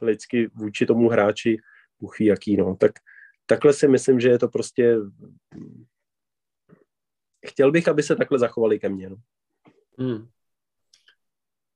lidsky 0.00 0.46
vůči 0.54 0.86
tomu 0.86 1.08
hráči 1.08 1.58
buchví 2.00 2.26
jaký, 2.26 2.56
no. 2.56 2.76
Tak 2.76 2.92
takhle 3.46 3.72
si 3.72 3.88
myslím, 3.88 4.20
že 4.20 4.28
je 4.28 4.38
to 4.38 4.48
prostě 4.48 4.96
chtěl 7.46 7.72
bych, 7.72 7.88
aby 7.88 8.02
se 8.02 8.16
takhle 8.16 8.38
zachovali 8.38 8.78
ke 8.78 8.88
mně, 8.88 9.10
no. 9.10 9.16
Hmm. 9.98 10.28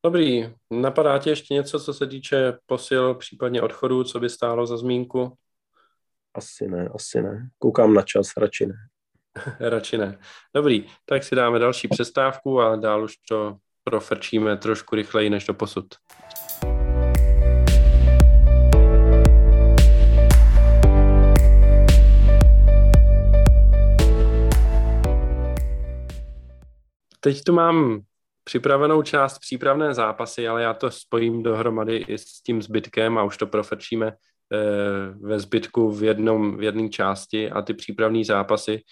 Dobrý, 0.05 0.55
napadá 0.71 1.19
tě 1.19 1.31
ještě 1.31 1.55
něco, 1.55 1.81
co 1.81 1.95
se 1.95 2.07
týče 2.07 2.59
posil, 2.67 3.15
případně 3.15 3.63
odchodů, 3.63 4.05
co 4.05 4.21
by 4.21 4.31
stálo 4.31 4.67
za 4.67 4.77
zmínku? 4.77 5.37
Asi 6.35 6.69
ne, 6.69 6.89
asi 6.95 7.23
ne. 7.23 7.49
Koukám 7.59 7.95
na 7.95 8.03
čas, 8.03 8.29
radši 8.37 8.67
ne. 8.67 8.75
radši 9.61 9.99
ne. 9.99 10.19
Dobrý, 10.55 10.87
tak 11.05 11.25
si 11.25 11.35
dáme 11.35 11.59
další 11.59 11.89
přestávku 11.89 12.61
a 12.61 12.77
dál 12.77 13.05
už 13.05 13.17
to 13.17 13.59
profrčíme 13.85 14.57
trošku 14.57 14.97
rychleji 14.97 15.31
než 15.31 15.47
do 15.47 15.55
posud. 15.55 15.87
Teď 27.27 27.43
tu 27.45 27.53
mám 27.53 28.01
připravenou 28.45 29.03
část 29.03 29.39
přípravné 29.39 29.95
zápasy, 29.95 30.49
ale 30.49 30.63
já 30.63 30.75
to 30.75 30.91
spojím 30.91 31.43
dohromady 31.43 31.97
i 31.97 32.19
s 32.19 32.43
tím 32.43 32.63
zbytkem 32.63 33.19
a 33.19 33.25
už 33.25 33.37
to 33.37 33.47
profrčíme 33.47 34.07
eh, 34.07 34.17
ve 35.21 35.41
zbytku 35.41 35.91
v 35.91 36.05
jednom 36.05 36.57
v 36.57 36.63
jedné 36.63 36.89
části 36.89 37.51
a 37.51 37.63
ty 37.63 37.75
přípravné 37.75 38.25
zápasy 38.25 38.83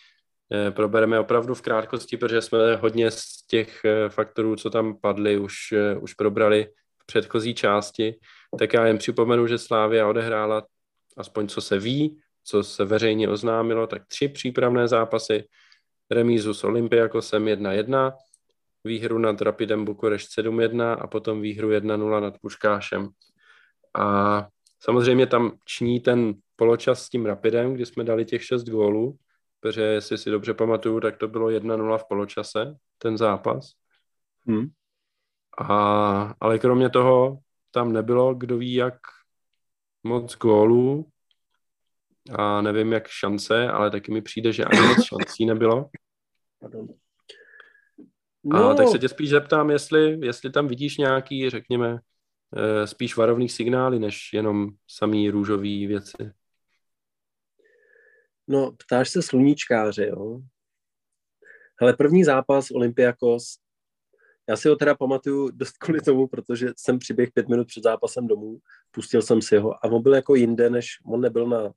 eh, 0.52 0.70
probereme 0.70 1.20
opravdu 1.20 1.54
v 1.54 1.62
krátkosti, 1.62 2.16
protože 2.16 2.42
jsme 2.42 2.76
hodně 2.76 3.10
z 3.10 3.46
těch 3.46 3.84
eh, 3.84 4.08
faktorů, 4.08 4.56
co 4.56 4.70
tam 4.70 4.96
padly, 5.00 5.38
už, 5.38 5.74
už 6.00 6.14
probrali 6.14 6.68
v 7.02 7.06
předchozí 7.06 7.54
části. 7.54 8.14
Tak 8.58 8.72
já 8.72 8.86
jen 8.86 8.98
připomenu, 8.98 9.46
že 9.46 9.58
Slávia 9.58 10.08
odehrála, 10.08 10.66
aspoň 11.16 11.48
co 11.48 11.60
se 11.60 11.78
ví, 11.78 12.18
co 12.44 12.62
se 12.62 12.84
veřejně 12.84 13.28
oznámilo, 13.28 13.86
tak 13.86 14.06
tři 14.06 14.28
přípravné 14.28 14.88
zápasy, 14.88 15.44
remízu 16.10 16.54
s 16.54 16.64
Olympiakosem 16.64 17.44
1-1, 17.44 18.12
výhru 18.84 19.18
nad 19.18 19.42
Rapidem 19.42 19.84
Bukurešť 19.84 20.38
7-1 20.38 20.96
a 21.00 21.06
potom 21.06 21.40
výhru 21.40 21.70
1-0 21.70 22.20
nad 22.20 22.38
Puškášem. 22.38 23.08
A 23.94 24.48
samozřejmě 24.80 25.26
tam 25.26 25.52
ční 25.64 26.00
ten 26.00 26.34
poločas 26.56 27.02
s 27.02 27.08
tím 27.08 27.26
Rapidem, 27.26 27.74
kdy 27.74 27.86
jsme 27.86 28.04
dali 28.04 28.24
těch 28.24 28.44
6 28.44 28.64
gólů, 28.64 29.16
protože 29.60 29.82
jestli 29.82 30.18
si 30.18 30.30
dobře 30.30 30.54
pamatuju, 30.54 31.00
tak 31.00 31.16
to 31.16 31.28
bylo 31.28 31.48
1-0 31.48 31.98
v 31.98 32.04
poločase, 32.08 32.76
ten 32.98 33.18
zápas. 33.18 33.72
Hmm. 34.46 34.66
A, 35.58 36.34
ale 36.40 36.58
kromě 36.58 36.90
toho 36.90 37.38
tam 37.70 37.92
nebylo, 37.92 38.34
kdo 38.34 38.58
ví, 38.58 38.74
jak 38.74 38.94
moc 40.02 40.36
gólů 40.36 41.06
a 42.32 42.60
nevím, 42.60 42.92
jak 42.92 43.08
šance, 43.08 43.68
ale 43.68 43.90
taky 43.90 44.12
mi 44.12 44.22
přijde, 44.22 44.52
že 44.52 44.64
ani 44.64 44.80
moc 44.80 45.04
šancí 45.04 45.46
nebylo. 45.46 45.90
No. 48.44 48.70
A 48.70 48.74
tak 48.74 48.88
se 48.88 48.98
tě 48.98 49.08
spíš 49.08 49.30
zeptám, 49.30 49.70
jestli, 49.70 50.26
jestli 50.26 50.50
tam 50.50 50.68
vidíš 50.68 50.96
nějaký, 50.96 51.50
řekněme, 51.50 51.98
eh, 52.56 52.86
spíš 52.86 53.16
varovný 53.16 53.48
signály, 53.48 53.98
než 53.98 54.32
jenom 54.32 54.68
samý 54.88 55.30
růžový 55.30 55.86
věci. 55.86 56.32
No, 58.48 58.72
ptáš 58.72 59.10
se 59.10 59.22
sluníčkáře, 59.22 60.06
jo? 60.06 60.40
Hele, 61.80 61.92
první 61.92 62.24
zápas 62.24 62.70
Olympiakos, 62.70 63.58
já 64.48 64.56
si 64.56 64.68
ho 64.68 64.76
teda 64.76 64.94
pamatuju 64.94 65.50
dost 65.50 65.78
kvůli 65.78 66.00
tomu, 66.00 66.26
protože 66.26 66.72
jsem 66.76 66.98
přiběh 66.98 67.32
pět 67.32 67.48
minut 67.48 67.66
před 67.66 67.82
zápasem 67.82 68.26
domů, 68.26 68.58
pustil 68.90 69.22
jsem 69.22 69.42
si 69.42 69.58
ho 69.58 69.74
a 69.74 69.84
on 69.84 70.02
byl 70.02 70.14
jako 70.14 70.34
jinde, 70.34 70.70
než 70.70 70.86
on 71.06 71.20
nebyl 71.20 71.46
na 71.46 71.72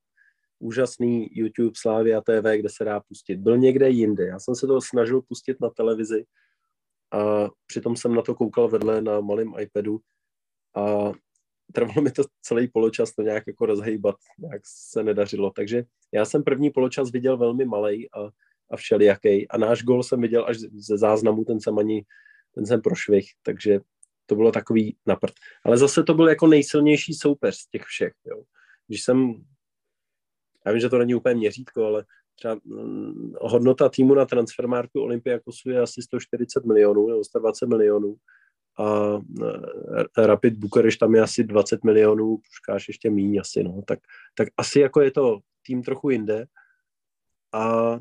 úžasný 0.59 1.29
YouTube 1.31 1.75
Slavia 1.75 2.21
TV, 2.21 2.57
kde 2.59 2.69
se 2.69 2.83
dá 2.83 2.99
pustit. 2.99 3.35
Byl 3.35 3.57
někde 3.57 3.89
jinde. 3.89 4.27
Já 4.27 4.39
jsem 4.39 4.55
se 4.55 4.67
to 4.67 4.81
snažil 4.81 5.21
pustit 5.21 5.61
na 5.61 5.69
televizi 5.69 6.25
a 7.11 7.49
přitom 7.65 7.95
jsem 7.95 8.15
na 8.15 8.21
to 8.21 8.35
koukal 8.35 8.69
vedle 8.69 9.01
na 9.01 9.19
malém 9.19 9.53
iPadu 9.59 9.99
a 10.75 11.11
trvalo 11.73 12.01
mi 12.01 12.11
to 12.11 12.23
celý 12.41 12.67
poločas 12.67 13.13
to 13.13 13.21
nějak 13.21 13.43
jako 13.47 13.65
rozhejbat, 13.65 14.15
nějak 14.39 14.61
se 14.65 15.03
nedařilo. 15.03 15.51
Takže 15.51 15.83
já 16.13 16.25
jsem 16.25 16.43
první 16.43 16.69
poločas 16.69 17.11
viděl 17.11 17.37
velmi 17.37 17.65
malý 17.65 18.11
a, 18.11 18.29
a 18.71 18.77
všelijaký 18.77 19.47
a 19.47 19.57
náš 19.57 19.83
gol 19.83 20.03
jsem 20.03 20.21
viděl 20.21 20.45
až 20.47 20.57
ze 20.57 20.97
záznamu, 20.97 21.45
ten 21.45 21.61
jsem 21.61 21.79
ani, 21.79 22.05
ten 22.55 22.65
jsem 22.65 22.81
prošvih, 22.81 23.25
takže 23.43 23.79
to 24.25 24.35
bylo 24.35 24.51
takový 24.51 24.97
naprt. 25.05 25.33
Ale 25.65 25.77
zase 25.77 26.03
to 26.03 26.13
byl 26.13 26.29
jako 26.29 26.47
nejsilnější 26.47 27.13
soupeř 27.13 27.55
z 27.55 27.67
těch 27.67 27.81
všech, 27.81 28.13
jo. 28.25 28.43
Když 28.87 29.03
jsem 29.03 29.43
já 30.67 30.73
vím, 30.73 30.81
že 30.81 30.89
to 30.89 30.97
není 30.97 31.15
úplně 31.15 31.35
měřítko, 31.35 31.85
ale 31.85 32.05
třeba 32.35 32.55
hm, 32.65 33.33
hodnota 33.41 33.89
týmu 33.89 34.13
na 34.13 34.25
transfermarku 34.25 35.01
Olympiakosu 35.01 35.69
je 35.69 35.81
asi 35.81 36.01
140 36.01 36.65
milionů 36.65 37.07
nebo 37.07 37.23
120 37.23 37.65
milionů 37.65 38.15
a 38.79 39.17
e, 40.17 40.27
Rapid 40.27 40.57
Bukareš 40.57 40.97
tam 40.97 41.15
je 41.15 41.21
asi 41.21 41.43
20 41.43 41.83
milionů, 41.83 42.37
Puškáš 42.37 42.87
ještě 42.87 43.09
míň 43.09 43.39
asi, 43.39 43.63
no. 43.63 43.81
Tak, 43.87 43.99
tak 44.35 44.47
asi 44.57 44.79
jako 44.79 45.01
je 45.01 45.11
to 45.11 45.39
tým 45.65 45.83
trochu 45.83 46.09
jinde. 46.09 46.45
A 47.53 47.93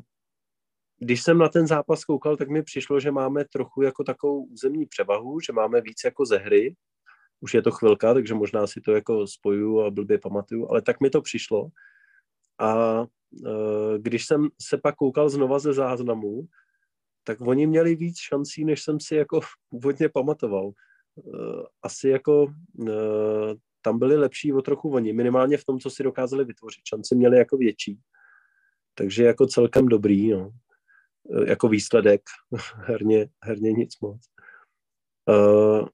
když 0.99 1.23
jsem 1.23 1.37
na 1.37 1.49
ten 1.49 1.67
zápas 1.67 2.05
koukal, 2.05 2.37
tak 2.37 2.49
mi 2.49 2.63
přišlo, 2.63 2.99
že 2.99 3.11
máme 3.11 3.45
trochu 3.45 3.81
jako 3.81 4.03
takovou 4.03 4.43
územní 4.43 4.85
převahu, 4.85 5.39
že 5.39 5.53
máme 5.53 5.81
víc 5.81 6.01
jako 6.05 6.25
ze 6.25 6.37
hry. 6.37 6.75
Už 7.39 7.53
je 7.53 7.61
to 7.61 7.71
chvilka, 7.71 8.13
takže 8.13 8.33
možná 8.33 8.67
si 8.67 8.81
to 8.81 8.91
jako 8.91 9.27
spoju 9.27 9.81
a 9.81 9.91
blbě 9.91 10.17
pamatuju, 10.17 10.69
ale 10.69 10.81
tak 10.81 11.01
mi 11.01 11.09
to 11.09 11.21
přišlo. 11.21 11.69
A 12.59 13.01
e, 13.01 13.07
když 13.97 14.25
jsem 14.25 14.47
se 14.61 14.77
pak 14.77 14.95
koukal 14.95 15.29
znova 15.29 15.59
ze 15.59 15.73
záznamu, 15.73 16.47
tak 17.23 17.41
oni 17.41 17.67
měli 17.67 17.95
víc 17.95 18.17
šancí, 18.19 18.65
než 18.65 18.83
jsem 18.83 18.99
si 18.99 19.15
jako 19.15 19.39
původně 19.69 20.09
pamatoval. 20.09 20.71
Eh, 21.17 21.63
asi 21.83 22.09
jako 22.09 22.53
eh, 22.87 23.55
tam 23.81 23.99
byli 23.99 24.15
lepší 24.15 24.53
o 24.53 24.61
trochu 24.61 24.93
oni, 24.93 25.13
minimálně 25.13 25.57
v 25.57 25.65
tom, 25.65 25.79
co 25.79 25.89
si 25.89 26.03
dokázali 26.03 26.45
vytvořit. 26.45 26.81
Šance 26.89 27.15
měli 27.15 27.37
jako 27.37 27.57
větší. 27.57 27.99
Takže 28.93 29.23
jako 29.23 29.47
celkem 29.47 29.87
dobrý, 29.87 30.29
no. 30.29 30.51
Jako 31.47 31.67
výsledek, 31.67 32.21
herně, 32.75 33.29
herně 33.43 33.71
nic 33.71 33.99
moc. 33.99 34.21
Uh, 35.29 35.87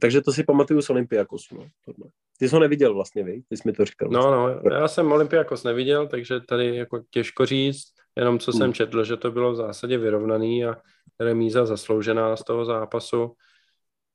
takže 0.00 0.20
to 0.20 0.32
si 0.32 0.44
pamatuju 0.44 0.82
z 0.82 0.90
Olympiakosu. 0.90 1.54
No, 1.54 1.68
tohle. 1.84 2.10
Ty 2.42 2.48
jsi 2.48 2.54
ho 2.54 2.60
neviděl 2.60 2.94
vlastně, 2.94 3.24
vy? 3.24 3.42
Ty 3.48 3.56
jsi 3.56 3.62
mi 3.66 3.72
to 3.72 3.84
říkal. 3.84 4.08
No, 4.08 4.30
no, 4.30 4.60
já 4.70 4.88
jsem 4.88 5.12
Olympiakos 5.12 5.64
neviděl, 5.64 6.08
takže 6.08 6.40
tady 6.40 6.76
jako 6.76 7.02
těžko 7.10 7.46
říct. 7.46 7.84
Jenom 8.16 8.38
co 8.38 8.52
jsem 8.52 8.62
hmm. 8.62 8.72
četl, 8.72 9.04
že 9.04 9.16
to 9.16 9.30
bylo 9.30 9.52
v 9.52 9.56
zásadě 9.56 9.98
vyrovnaný 9.98 10.64
a 10.64 10.76
remíza 11.20 11.66
zasloužená 11.66 12.36
z 12.36 12.44
toho 12.44 12.64
zápasu. 12.64 13.32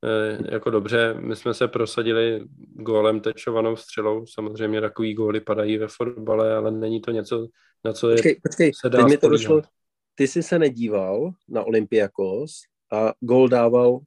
E, 0.03 0.53
jako 0.53 0.69
dobře, 0.69 1.13
my 1.19 1.35
jsme 1.35 1.53
se 1.53 1.67
prosadili 1.67 2.43
gólem 2.73 3.19
tečovanou 3.19 3.75
střelou. 3.75 4.25
Samozřejmě 4.25 4.81
takový 4.81 5.13
góly 5.13 5.41
padají 5.41 5.77
ve 5.77 5.87
fotbale, 5.87 6.55
ale 6.55 6.71
není 6.71 7.01
to 7.01 7.11
něco, 7.11 7.47
na 7.85 7.93
co 7.93 8.09
je, 8.09 8.15
počkej, 8.15 8.39
počkej, 8.43 8.71
se 8.73 8.89
dá 8.89 9.07
mi 9.07 9.17
to 9.17 9.29
došlo, 9.29 9.61
Ty 10.15 10.27
jsi 10.27 10.43
se 10.43 10.59
nedíval 10.59 11.31
na 11.49 11.63
Olympiakos 11.63 12.51
a 12.93 13.13
gól 13.19 13.49
dával 13.49 13.99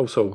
Ousou. 0.00 0.34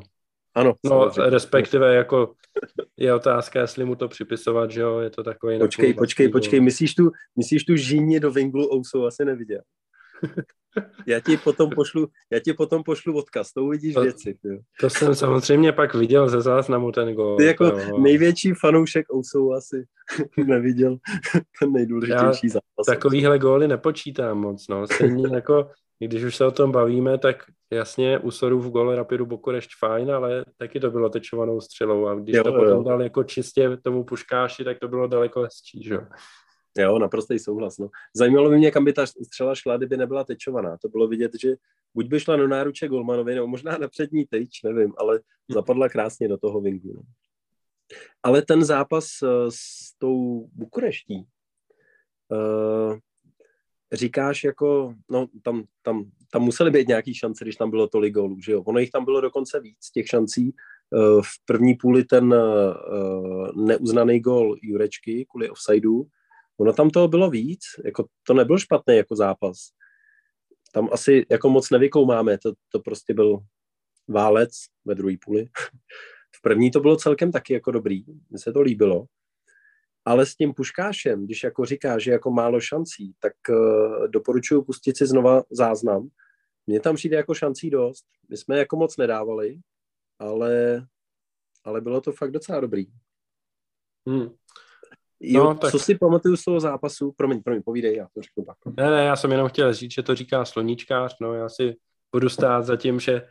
Ano. 0.55 0.73
No, 0.85 1.09
respektive 1.17 1.95
jako 1.95 2.33
je 2.97 3.13
otázka, 3.13 3.61
jestli 3.61 3.85
mu 3.85 3.95
to 3.95 4.07
připisovat, 4.07 4.71
že 4.71 4.81
jo, 4.81 4.99
je 4.99 5.09
to 5.09 5.23
takový... 5.23 5.59
Počkej, 5.59 5.93
počkej, 5.93 6.29
počkej, 6.29 6.59
myslíš 6.59 6.95
tu, 6.95 7.11
myslíš 7.35 7.63
tu 7.63 7.75
žíně 7.75 8.19
do 8.19 8.31
Vinglu 8.31 8.73
Ousou 8.73 9.05
asi 9.05 9.25
neviděl? 9.25 9.61
Já 11.07 11.19
ti 11.19 11.37
potom 11.37 11.69
pošlu, 11.69 12.07
já 12.31 12.39
ti 12.39 12.53
potom 12.53 12.83
pošlu 12.83 13.17
odkaz, 13.17 13.51
to 13.53 13.63
uvidíš 13.63 13.93
to, 13.93 14.01
věci. 14.01 14.37
Jo. 14.43 14.57
To 14.79 14.89
jsem 14.89 15.15
samozřejmě 15.15 15.71
pak 15.71 15.95
viděl 15.95 16.29
ze 16.29 16.41
záznamu 16.41 16.91
ten 16.91 17.13
gol. 17.13 17.37
Ty 17.37 17.45
jako 17.45 17.65
jo. 17.65 17.99
největší 17.99 18.53
fanoušek 18.53 19.05
Ousou 19.13 19.53
asi 19.53 19.85
neviděl 20.47 20.97
ten 21.59 21.71
nejdůležitější 21.71 22.47
já 22.47 22.49
zápas. 22.49 22.85
Takovýhle 22.85 23.39
góly 23.39 23.67
nepočítám 23.67 24.37
moc, 24.37 24.67
no. 24.67 24.87
Stejně 24.87 25.35
jako 25.35 25.69
když 26.07 26.23
už 26.23 26.35
se 26.35 26.45
o 26.45 26.51
tom 26.51 26.71
bavíme, 26.71 27.17
tak 27.17 27.43
jasně 27.71 28.19
u 28.19 28.29
v 28.59 28.69
gole 28.69 28.95
Rapidu 28.95 29.25
Bukurešť 29.25 29.69
fajn, 29.79 30.11
ale 30.11 30.45
taky 30.57 30.79
to 30.79 30.91
bylo 30.91 31.09
tečovanou 31.09 31.61
střelou 31.61 32.07
a 32.07 32.15
když 32.15 32.35
jo, 32.35 32.43
to 32.43 32.51
potom 32.51 32.67
jo. 32.67 32.83
dal 32.83 33.03
jako 33.03 33.23
čistě 33.23 33.77
tomu 33.77 34.03
puškáši, 34.03 34.63
tak 34.63 34.79
to 34.79 34.87
bylo 34.87 35.07
daleko 35.07 35.41
hezčí, 35.41 35.83
že 35.83 35.93
jo. 35.93 36.01
Jo, 36.77 36.99
naprostý 36.99 37.39
souhlas. 37.39 37.77
No. 37.77 37.89
Zajímalo 38.15 38.49
by 38.49 38.57
mě, 38.57 38.71
kam 38.71 38.85
by 38.85 38.93
ta 38.93 39.05
střela 39.05 39.55
šla, 39.55 39.77
kdyby 39.77 39.97
nebyla 39.97 40.23
tečovaná. 40.23 40.77
To 40.77 40.89
bylo 40.89 41.07
vidět, 41.07 41.31
že 41.41 41.55
buď 41.93 42.07
by 42.07 42.19
šla 42.19 42.35
do 42.35 42.47
náruče 42.47 42.87
Golmanovi, 42.87 43.35
nebo 43.35 43.47
možná 43.47 43.77
na 43.77 43.87
přední 43.87 44.25
tyč, 44.25 44.63
nevím, 44.63 44.93
ale 44.97 45.17
hm. 45.17 45.53
zapadla 45.53 45.89
krásně 45.89 46.27
do 46.27 46.37
toho 46.37 46.61
vingu. 46.61 46.93
No. 46.95 47.01
Ale 48.23 48.41
ten 48.41 48.63
zápas 48.63 49.07
eh, 49.23 49.27
s 49.49 49.93
tou 49.97 50.47
Bukureští, 50.53 51.25
uh, 52.31 52.97
říkáš 53.93 54.43
jako, 54.43 54.95
no 55.09 55.27
tam, 55.41 55.63
tam, 55.81 56.11
tam 56.31 56.41
museli 56.41 56.71
být 56.71 56.87
nějaký 56.87 57.13
šance, 57.13 57.43
když 57.43 57.55
tam 57.55 57.69
bylo 57.69 57.87
tolik 57.87 58.13
gólů, 58.13 58.39
že 58.41 58.51
jo? 58.51 58.61
Ono 58.61 58.79
jich 58.79 58.91
tam 58.91 59.05
bylo 59.05 59.21
dokonce 59.21 59.59
víc, 59.59 59.91
těch 59.93 60.07
šancí. 60.07 60.55
Eh, 60.95 61.21
v 61.21 61.45
první 61.45 61.75
půli 61.75 62.03
ten 62.03 62.35
neuznaný 63.55 64.19
gól 64.19 64.55
Jurečky 64.61 65.25
kvůli 65.29 65.49
offsideu, 65.49 66.07
Ono 66.59 66.73
tam 66.73 66.89
toho 66.89 67.07
bylo 67.07 67.29
víc, 67.29 67.61
jako 67.85 68.05
to 68.23 68.33
nebyl 68.33 68.57
špatný 68.57 68.95
jako 68.95 69.15
zápas. 69.15 69.57
Tam 70.71 70.89
asi 70.91 71.25
jako 71.31 71.49
moc 71.49 71.69
nevykoumáme, 71.69 72.37
to, 72.37 72.53
to 72.69 72.79
prostě 72.79 73.13
byl 73.13 73.39
válec 74.07 74.51
ve 74.85 74.95
druhé 74.95 75.15
půli. 75.25 75.45
v 76.35 76.41
první 76.41 76.71
to 76.71 76.79
bylo 76.79 76.95
celkem 76.95 77.31
taky 77.31 77.53
jako 77.53 77.71
dobrý, 77.71 78.03
mně 78.29 78.39
se 78.39 78.53
to 78.53 78.61
líbilo. 78.61 79.05
Ale 80.05 80.25
s 80.25 80.35
tím 80.35 80.53
Puškášem, 80.53 81.25
když 81.25 81.43
jako 81.43 81.65
říká, 81.65 81.99
že 81.99 82.11
jako 82.11 82.31
málo 82.31 82.59
šancí, 82.59 83.13
tak 83.19 83.33
uh, 83.49 84.07
doporučuji 84.07 84.61
pustit 84.61 84.97
si 84.97 85.07
znova 85.07 85.43
záznam. 85.51 86.07
Mně 86.67 86.79
tam 86.79 86.95
přijde 86.95 87.17
jako 87.17 87.33
šancí 87.33 87.69
dost. 87.69 88.05
My 88.29 88.37
jsme 88.37 88.57
jako 88.57 88.77
moc 88.77 88.97
nedávali, 88.97 89.59
ale, 90.19 90.85
ale 91.63 91.81
bylo 91.81 92.01
to 92.01 92.11
fakt 92.11 92.31
docela 92.31 92.59
dobrý. 92.59 92.85
Hmm. 94.07 94.29
Jo, 95.19 95.43
no, 95.43 95.55
tak... 95.55 95.71
co 95.71 95.79
si 95.79 95.95
pamatuju 95.95 96.37
z 96.37 96.43
toho 96.43 96.59
zápasu? 96.59 97.11
Promiň, 97.11 97.43
promiň, 97.43 97.63
povídej, 97.63 97.95
já 97.95 98.07
to 98.13 98.21
řeknu 98.21 98.45
pak. 98.45 98.57
Ne, 98.77 98.91
ne, 98.91 99.03
já 99.03 99.15
jsem 99.15 99.31
jenom 99.31 99.49
chtěl 99.49 99.73
říct, 99.73 99.93
že 99.93 100.03
to 100.03 100.15
říká 100.15 100.45
sloníčkář, 100.45 101.15
no 101.21 101.33
já 101.33 101.49
si 101.49 101.75
budu 102.11 102.29
stát 102.29 102.65
za 102.65 102.75
tím, 102.75 102.99
že, 102.99 103.27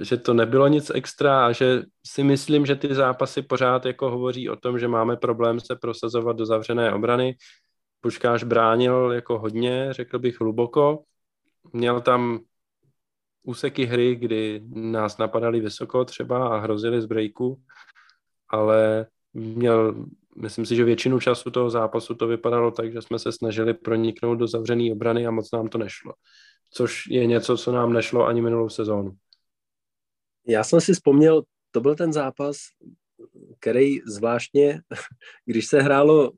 že 0.00 0.16
to 0.16 0.34
nebylo 0.34 0.68
nic 0.68 0.90
extra 0.94 1.46
a 1.46 1.52
že 1.52 1.82
si 2.06 2.24
myslím, 2.24 2.66
že 2.66 2.76
ty 2.76 2.94
zápasy 2.94 3.42
pořád 3.42 3.86
jako 3.86 4.10
hovoří 4.10 4.50
o 4.50 4.56
tom, 4.56 4.78
že 4.78 4.88
máme 4.88 5.16
problém 5.16 5.60
se 5.60 5.76
prosazovat 5.76 6.36
do 6.36 6.46
zavřené 6.46 6.92
obrany. 6.92 7.36
Puškář 8.00 8.44
bránil 8.44 9.12
jako 9.14 9.38
hodně, 9.38 9.88
řekl 9.90 10.18
bych 10.18 10.40
hluboko. 10.40 11.02
Měl 11.72 12.00
tam 12.00 12.40
úseky 13.42 13.84
hry, 13.84 14.16
kdy 14.16 14.62
nás 14.68 15.18
napadali 15.18 15.60
vysoko 15.60 16.04
třeba 16.04 16.48
a 16.48 16.58
hrozili 16.58 17.02
z 17.02 17.06
breaku, 17.06 17.60
ale 18.48 19.06
měl 19.34 20.06
myslím 20.36 20.66
si, 20.66 20.76
že 20.76 20.84
většinu 20.84 21.20
času 21.20 21.50
toho 21.50 21.70
zápasu 21.70 22.14
to 22.14 22.26
vypadalo 22.26 22.70
tak, 22.70 22.92
že 22.92 23.02
jsme 23.02 23.18
se 23.18 23.32
snažili 23.32 23.74
proniknout 23.74 24.38
do 24.38 24.46
zavřené 24.46 24.92
obrany 24.92 25.26
a 25.26 25.30
moc 25.30 25.52
nám 25.52 25.68
to 25.68 25.78
nešlo. 25.78 26.12
Což 26.70 27.06
je 27.06 27.26
něco, 27.26 27.56
co 27.56 27.72
nám 27.72 27.92
nešlo 27.92 28.26
ani 28.26 28.42
minulou 28.42 28.68
sezónu. 28.68 29.10
Já 30.46 30.64
jsem 30.64 30.80
si 30.80 30.92
vzpomněl, 30.92 31.42
to 31.70 31.80
byl 31.80 31.94
ten 31.94 32.12
zápas, 32.12 32.56
který 33.60 33.98
zvláštně, 34.06 34.80
když 35.46 35.66
se 35.66 35.82
hrálo 35.82 36.32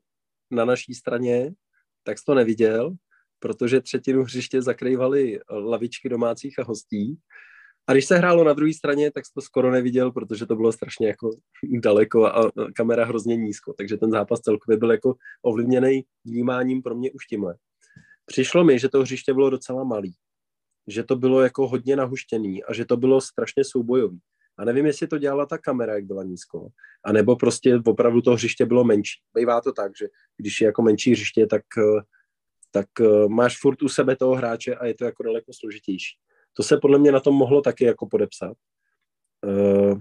na 0.51 0.65
naší 0.65 0.93
straně, 0.93 1.51
tak 2.03 2.19
jsi 2.19 2.25
to 2.25 2.33
neviděl, 2.33 2.95
protože 3.39 3.81
třetinu 3.81 4.23
hřiště 4.23 4.61
zakrývaly 4.61 5.39
lavičky 5.49 6.09
domácích 6.09 6.59
a 6.59 6.63
hostí. 6.63 7.17
A 7.87 7.93
když 7.93 8.05
se 8.05 8.17
hrálo 8.17 8.43
na 8.43 8.53
druhé 8.53 8.73
straně, 8.73 9.11
tak 9.11 9.23
to 9.35 9.41
skoro 9.41 9.71
neviděl, 9.71 10.11
protože 10.11 10.45
to 10.45 10.55
bylo 10.55 10.71
strašně 10.71 11.07
jako 11.07 11.29
daleko 11.83 12.25
a 12.25 12.51
kamera 12.75 13.05
hrozně 13.05 13.35
nízko, 13.35 13.73
takže 13.73 13.97
ten 13.97 14.11
zápas 14.11 14.39
celkově 14.39 14.77
byl 14.77 14.91
jako 14.91 15.15
ovlivněný 15.41 16.03
vnímáním 16.25 16.81
pro 16.81 16.95
mě 16.95 17.11
už 17.11 17.25
tímhle. 17.25 17.55
Přišlo 18.25 18.63
mi, 18.63 18.79
že 18.79 18.89
to 18.89 19.01
hřiště 19.01 19.33
bylo 19.33 19.49
docela 19.49 19.83
malý, 19.83 20.13
že 20.87 21.03
to 21.03 21.15
bylo 21.15 21.41
jako 21.41 21.67
hodně 21.67 21.95
nahuštěný 21.95 22.63
a 22.63 22.73
že 22.73 22.85
to 22.85 22.97
bylo 22.97 23.21
strašně 23.21 23.63
soubojový. 23.63 24.19
A 24.57 24.65
nevím, 24.65 24.85
jestli 24.85 25.07
to 25.07 25.17
dělala 25.17 25.45
ta 25.45 25.57
kamera, 25.57 25.95
jak 25.95 26.05
byla 26.05 26.23
nízko, 26.23 26.67
a 27.05 27.11
nebo 27.11 27.35
prostě 27.35 27.79
opravdu 27.85 28.21
to 28.21 28.31
hřiště 28.31 28.65
bylo 28.65 28.83
menší. 28.83 29.19
Bývá 29.37 29.61
to 29.61 29.71
tak, 29.71 29.91
že 29.97 30.07
když 30.37 30.61
je 30.61 30.65
jako 30.65 30.81
menší 30.81 31.11
hřiště, 31.11 31.47
tak, 31.47 31.63
tak 32.71 32.87
eh, 33.01 33.27
máš 33.27 33.59
furt 33.59 33.81
u 33.83 33.89
sebe 33.89 34.15
toho 34.15 34.35
hráče 34.35 34.75
a 34.75 34.85
je 34.85 34.93
to 34.93 35.05
jako 35.05 35.23
daleko 35.23 35.51
složitější. 35.53 36.17
To 36.53 36.63
se 36.63 36.77
podle 36.77 36.99
mě 36.99 37.11
na 37.11 37.19
tom 37.19 37.35
mohlo 37.35 37.61
taky 37.61 37.85
jako 37.85 38.07
podepsat. 38.07 38.57
Uh, 39.45 39.99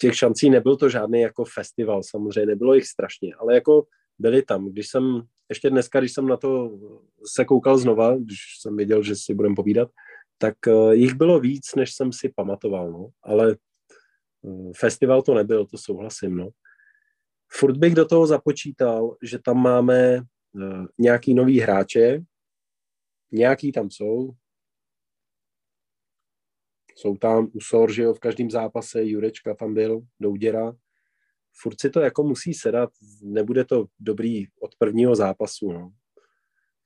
těch 0.00 0.16
šancí 0.16 0.50
nebyl 0.50 0.76
to 0.76 0.88
žádný 0.88 1.20
jako 1.20 1.44
festival, 1.44 2.02
samozřejmě 2.02 2.46
nebylo 2.46 2.74
jich 2.74 2.86
strašně, 2.86 3.34
ale 3.34 3.54
jako 3.54 3.86
byli 4.18 4.42
tam. 4.42 4.68
Když 4.68 4.88
jsem, 4.88 5.22
ještě 5.48 5.70
dneska, 5.70 6.00
když 6.00 6.12
jsem 6.12 6.26
na 6.26 6.36
to 6.36 6.78
se 7.34 7.44
koukal 7.44 7.78
znova, 7.78 8.16
když 8.16 8.38
jsem 8.60 8.76
věděl, 8.76 9.02
že 9.02 9.16
si 9.16 9.34
budeme 9.34 9.54
povídat, 9.54 9.90
tak 10.38 10.54
uh, 10.66 10.92
jich 10.92 11.14
bylo 11.14 11.40
víc, 11.40 11.74
než 11.74 11.94
jsem 11.94 12.12
si 12.12 12.28
pamatoval, 12.36 12.92
no. 12.92 13.08
ale 13.22 13.56
uh, 14.42 14.72
festival 14.76 15.22
to 15.22 15.34
nebyl, 15.34 15.66
to 15.66 15.78
souhlasím, 15.78 16.36
no. 16.36 16.48
Furt 17.52 17.76
bych 17.76 17.94
do 17.94 18.04
toho 18.04 18.26
započítal, 18.26 19.16
že 19.22 19.38
tam 19.38 19.62
máme 19.62 20.18
uh, 20.18 20.86
nějaký 20.98 21.34
nový 21.34 21.60
hráče, 21.60 22.22
nějaký 23.32 23.72
tam 23.72 23.90
jsou, 23.90 24.30
jsou 26.96 27.16
tam 27.16 27.50
Usor, 27.52 27.92
že 27.92 28.02
jo, 28.02 28.14
v 28.14 28.20
každém 28.20 28.50
zápase, 28.50 29.04
Jurečka 29.04 29.54
tam 29.54 29.74
byl, 29.74 30.00
Douděra. 30.20 30.72
Furt 31.56 31.80
si 31.80 31.90
to 31.90 32.00
jako 32.00 32.22
musí 32.22 32.54
sedat, 32.54 32.90
nebude 33.22 33.64
to 33.64 33.86
dobrý 34.00 34.46
od 34.60 34.74
prvního 34.78 35.16
zápasu. 35.16 35.72
No. 35.72 35.92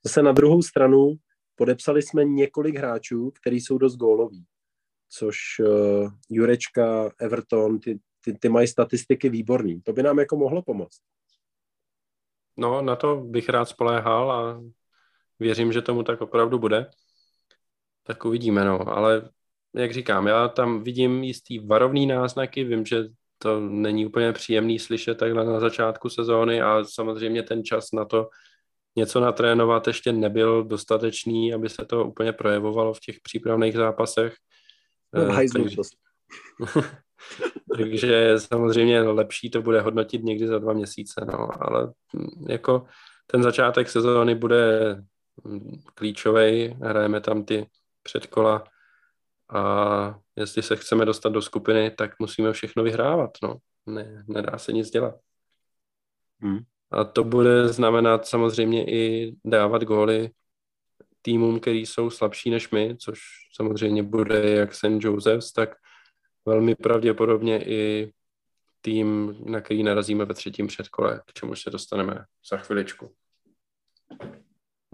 Zase 0.04 0.22
na 0.22 0.32
druhou 0.32 0.62
stranu 0.62 1.14
podepsali 1.54 2.02
jsme 2.02 2.24
několik 2.24 2.76
hráčů, 2.76 3.30
kteří 3.30 3.60
jsou 3.60 3.78
dost 3.78 3.96
góloví. 3.96 4.46
což 5.10 5.36
uh, 5.60 6.10
Jurečka, 6.30 7.10
Everton, 7.20 7.80
ty, 7.80 7.98
ty, 8.24 8.32
ty 8.32 8.48
mají 8.48 8.68
statistiky 8.68 9.28
výborný. 9.28 9.80
To 9.80 9.92
by 9.92 10.02
nám 10.02 10.18
jako 10.18 10.36
mohlo 10.36 10.62
pomoct. 10.62 11.00
No, 12.56 12.82
na 12.82 12.96
to 12.96 13.16
bych 13.16 13.48
rád 13.48 13.64
spoléhal 13.64 14.32
a 14.32 14.62
věřím, 15.38 15.72
že 15.72 15.82
tomu 15.82 16.02
tak 16.02 16.20
opravdu 16.20 16.58
bude. 16.58 16.90
Tak 18.02 18.24
uvidíme, 18.24 18.64
no. 18.64 18.88
Ale 18.88 19.30
jak 19.74 19.92
říkám, 19.92 20.26
já 20.26 20.48
tam 20.48 20.82
vidím 20.82 21.24
jistý 21.24 21.58
varovný 21.58 22.06
náznaky, 22.06 22.64
vím, 22.64 22.86
že 22.86 23.04
to 23.38 23.60
není 23.60 24.06
úplně 24.06 24.32
příjemný 24.32 24.78
slyšet 24.78 25.18
takhle 25.18 25.44
na 25.44 25.60
začátku 25.60 26.08
sezóny 26.08 26.62
a 26.62 26.84
samozřejmě 26.84 27.42
ten 27.42 27.64
čas 27.64 27.92
na 27.92 28.04
to 28.04 28.28
něco 28.96 29.20
natrénovat 29.20 29.86
ještě 29.86 30.12
nebyl 30.12 30.64
dostatečný, 30.64 31.54
aby 31.54 31.68
se 31.68 31.84
to 31.84 32.04
úplně 32.04 32.32
projevovalo 32.32 32.94
v 32.94 33.00
těch 33.00 33.16
přípravných 33.22 33.74
zápasech. 33.74 34.34
No, 35.14 35.22
eh, 35.22 35.46
takže, 35.52 35.76
takže 37.76 38.34
samozřejmě 38.38 39.02
lepší 39.02 39.50
to 39.50 39.62
bude 39.62 39.80
hodnotit 39.80 40.24
někdy 40.24 40.46
za 40.46 40.58
dva 40.58 40.72
měsíce, 40.72 41.26
no, 41.32 41.48
ale 41.62 41.92
hm, 42.16 42.46
jako 42.48 42.86
ten 43.26 43.42
začátek 43.42 43.88
sezóny 43.88 44.34
bude 44.34 44.94
hm, 45.44 45.80
klíčový, 45.94 46.76
hrajeme 46.82 47.20
tam 47.20 47.44
ty 47.44 47.66
předkola 48.02 48.64
a 49.50 50.18
jestli 50.36 50.62
se 50.62 50.76
chceme 50.76 51.04
dostat 51.04 51.28
do 51.28 51.42
skupiny, 51.42 51.90
tak 51.90 52.18
musíme 52.18 52.52
všechno 52.52 52.82
vyhrávat, 52.82 53.30
no. 53.42 53.56
Ne, 53.86 54.24
nedá 54.28 54.58
se 54.58 54.72
nic 54.72 54.90
dělat. 54.90 55.14
Hmm. 56.40 56.58
A 56.90 57.04
to 57.04 57.24
bude 57.24 57.68
znamenat 57.68 58.26
samozřejmě 58.26 58.90
i 58.90 59.34
dávat 59.44 59.84
góly 59.84 60.30
týmům, 61.22 61.60
který 61.60 61.86
jsou 61.86 62.10
slabší 62.10 62.50
než 62.50 62.70
my, 62.70 62.96
což 62.96 63.20
samozřejmě 63.54 64.02
bude 64.02 64.50
jak 64.50 64.74
St. 64.74 64.84
Joseph's, 65.00 65.52
tak 65.52 65.70
velmi 66.46 66.74
pravděpodobně 66.74 67.64
i 67.64 68.12
tým, 68.80 69.36
na 69.44 69.60
který 69.60 69.82
narazíme 69.82 70.24
ve 70.24 70.34
třetím 70.34 70.66
předkole, 70.66 71.22
k 71.26 71.32
čemu 71.32 71.54
se 71.54 71.70
dostaneme 71.70 72.24
za 72.50 72.56
chviličku. 72.56 73.14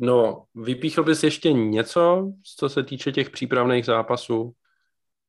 No, 0.01 0.45
vypíchl 0.55 1.03
bys 1.05 1.23
ještě 1.23 1.53
něco, 1.53 2.33
co 2.57 2.69
se 2.69 2.83
týče 2.83 3.13
těch 3.13 3.31
přípravných 3.31 3.85
zápasů? 3.85 4.53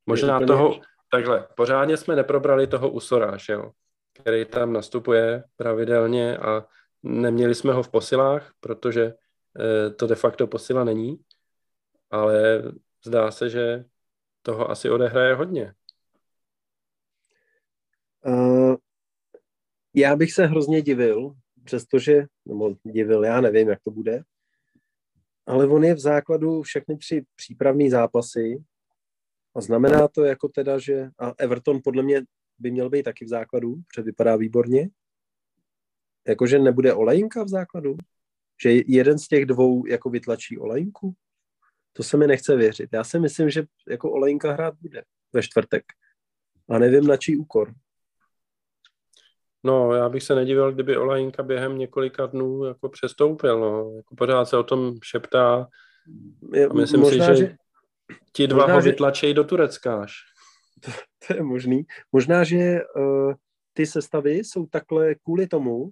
Možná 0.05 0.39
toho, 0.39 0.79
takhle, 1.11 1.47
pořádně 1.55 1.97
jsme 1.97 2.15
neprobrali 2.15 2.67
toho 2.67 2.89
Usora, 2.89 3.37
že 3.37 3.53
jo? 3.53 3.71
který 4.13 4.45
tam 4.45 4.73
nastupuje 4.73 5.43
pravidelně 5.55 6.37
a 6.37 6.65
neměli 7.03 7.55
jsme 7.55 7.73
ho 7.73 7.83
v 7.83 7.89
posilách, 7.89 8.53
protože 8.59 9.13
eh, 9.59 9.89
to 9.89 10.07
de 10.07 10.15
facto 10.15 10.47
posila 10.47 10.83
není, 10.83 11.19
ale 12.11 12.63
zdá 13.05 13.31
se, 13.31 13.49
že 13.49 13.85
toho 14.41 14.71
asi 14.71 14.89
odehraje 14.89 15.35
hodně. 15.35 15.73
Uh, 18.25 18.75
já 19.93 20.15
bych 20.15 20.33
se 20.33 20.45
hrozně 20.45 20.81
divil, 20.81 21.31
přestože, 21.63 22.23
nebo 22.45 22.75
divil, 22.83 23.23
já 23.23 23.41
nevím, 23.41 23.69
jak 23.69 23.79
to 23.83 23.91
bude, 23.91 24.23
ale 25.45 25.67
on 25.67 25.83
je 25.83 25.93
v 25.93 25.99
základu 25.99 26.61
všechny 26.61 26.97
tři 26.97 27.25
přípravné 27.35 27.89
zápasy 27.89 28.63
a 29.55 29.61
znamená 29.61 30.07
to 30.07 30.23
jako 30.23 30.47
teda, 30.47 30.79
že 30.79 31.09
a 31.19 31.33
Everton 31.37 31.79
podle 31.83 32.03
mě 32.03 32.21
by 32.59 32.71
měl 32.71 32.89
být 32.89 33.03
taky 33.03 33.25
v 33.25 33.29
základu, 33.29 33.75
protože 33.75 34.01
vypadá 34.01 34.35
výborně. 34.35 34.89
Jakože 36.27 36.59
nebude 36.59 36.93
olejinka 36.93 37.43
v 37.43 37.49
základu? 37.49 37.97
Že 38.63 38.71
jeden 38.87 39.19
z 39.19 39.27
těch 39.27 39.45
dvou 39.45 39.85
jako 39.85 40.09
vytlačí 40.09 40.57
olejinku? 40.57 41.13
To 41.93 42.03
se 42.03 42.17
mi 42.17 42.27
nechce 42.27 42.55
věřit. 42.55 42.89
Já 42.93 43.03
si 43.03 43.19
myslím, 43.19 43.49
že 43.49 43.63
jako 43.89 44.11
olejinka 44.11 44.51
hrát 44.51 44.75
bude 44.81 45.03
ve 45.33 45.43
čtvrtek. 45.43 45.83
A 46.69 46.79
nevím, 46.79 47.07
na 47.07 47.17
čí 47.17 47.37
úkor. 47.37 47.73
No, 49.65 49.93
já 49.93 50.09
bych 50.09 50.23
se 50.23 50.35
nedivil, 50.35 50.71
kdyby 50.71 50.97
Olajinka 50.97 51.43
během 51.43 51.77
několika 51.77 52.25
dnů 52.25 52.65
jako 52.65 52.89
přestoupil. 52.89 53.59
No. 53.59 53.91
Jako 53.95 54.15
pořád 54.15 54.45
se 54.45 54.57
o 54.57 54.63
tom 54.63 54.95
šeptá. 55.03 55.67
A 56.69 56.73
myslím 56.73 57.01
možná, 57.01 57.25
si, 57.25 57.35
že, 57.35 57.47
že 57.47 57.55
ti 58.33 58.47
dva 58.47 58.61
možná, 58.61 58.75
ho 58.75 58.81
vytlačejí 58.81 59.31
že... 59.31 59.33
do 59.33 59.43
Turecka 59.43 60.01
až. 60.01 60.13
To, 60.85 60.91
to 61.27 61.33
je 61.33 61.43
možný. 61.43 61.83
Možná, 62.11 62.43
že 62.43 62.81
uh, 62.95 63.33
ty 63.73 63.85
sestavy 63.85 64.31
jsou 64.31 64.65
takhle 64.65 65.15
kvůli 65.15 65.47
tomu, 65.47 65.89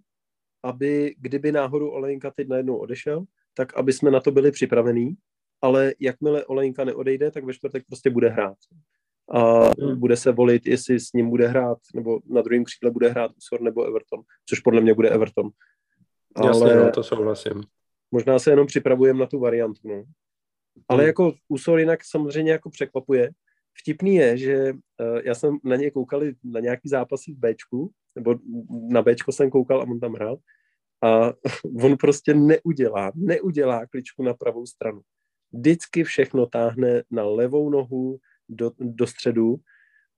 aby 0.64 1.16
kdyby 1.18 1.52
náhodou 1.52 1.90
Olejinka 1.90 2.32
teď 2.32 2.48
najednou 2.48 2.78
odešel, 2.78 3.24
tak 3.54 3.78
aby 3.78 3.94
jsme 3.94 4.12
na 4.12 4.20
to 4.20 4.32
byli 4.32 4.52
připravení, 4.52 5.14
ale 5.62 5.94
jakmile 6.00 6.46
Olejinka 6.46 6.84
neodejde, 6.84 7.32
tak 7.32 7.44
ve 7.44 7.54
čtvrtek 7.54 7.84
prostě 7.88 8.10
bude 8.10 8.30
hrát 8.30 8.58
a 9.34 9.72
hmm. 9.82 10.00
bude 10.00 10.18
se 10.18 10.32
volit, 10.32 10.66
jestli 10.66 11.00
s 11.00 11.14
ním 11.14 11.30
bude 11.30 11.48
hrát, 11.48 11.78
nebo 11.96 12.20
na 12.26 12.42
druhém 12.42 12.64
křídle 12.64 12.92
bude 12.92 13.10
hrát 13.10 13.32
Usor 13.38 13.62
nebo 13.62 13.84
Everton, 13.84 14.22
což 14.50 14.60
podle 14.60 14.82
mě 14.82 14.94
bude 14.94 15.10
Everton. 15.10 15.50
Ale 16.36 16.48
Jasně, 16.48 16.76
no, 16.76 16.92
to 16.92 17.04
souhlasím. 17.04 17.64
Možná 18.12 18.40
se 18.40 18.52
jenom 18.52 18.68
připravujeme 18.68 19.20
na 19.20 19.26
tu 19.26 19.40
variantu, 19.40 19.80
no. 19.84 20.04
Ale 20.90 21.00
hmm. 21.00 21.08
jako 21.08 21.34
Usor 21.48 21.80
jinak 21.80 22.00
samozřejmě 22.04 22.52
jako 22.52 22.70
překvapuje. 22.70 23.32
Vtipný 23.82 24.16
je, 24.16 24.38
že 24.38 24.74
uh, 24.74 25.20
já 25.24 25.36
jsem 25.36 25.58
na 25.64 25.76
něj 25.76 25.92
koukal 25.92 26.22
na 26.44 26.60
nějaký 26.60 26.90
zápasy 26.90 27.34
v 27.34 27.38
Bčku, 27.38 27.92
nebo 28.16 28.36
na 28.90 29.02
Bčko 29.02 29.32
jsem 29.32 29.50
koukal 29.50 29.82
a 29.82 29.84
on 29.84 30.00
tam 30.00 30.14
hrál 30.14 30.38
a 31.04 31.34
on 31.84 31.98
prostě 31.98 32.34
neudělá, 32.34 33.12
neudělá 33.16 33.86
kličku 33.86 34.24
na 34.24 34.34
pravou 34.34 34.66
stranu. 34.66 35.02
Vždycky 35.52 36.04
všechno 36.04 36.46
táhne 36.46 37.04
na 37.12 37.24
levou 37.24 37.70
nohu, 37.70 38.20
do, 38.50 38.72
do 38.80 39.08
středu 39.08 39.56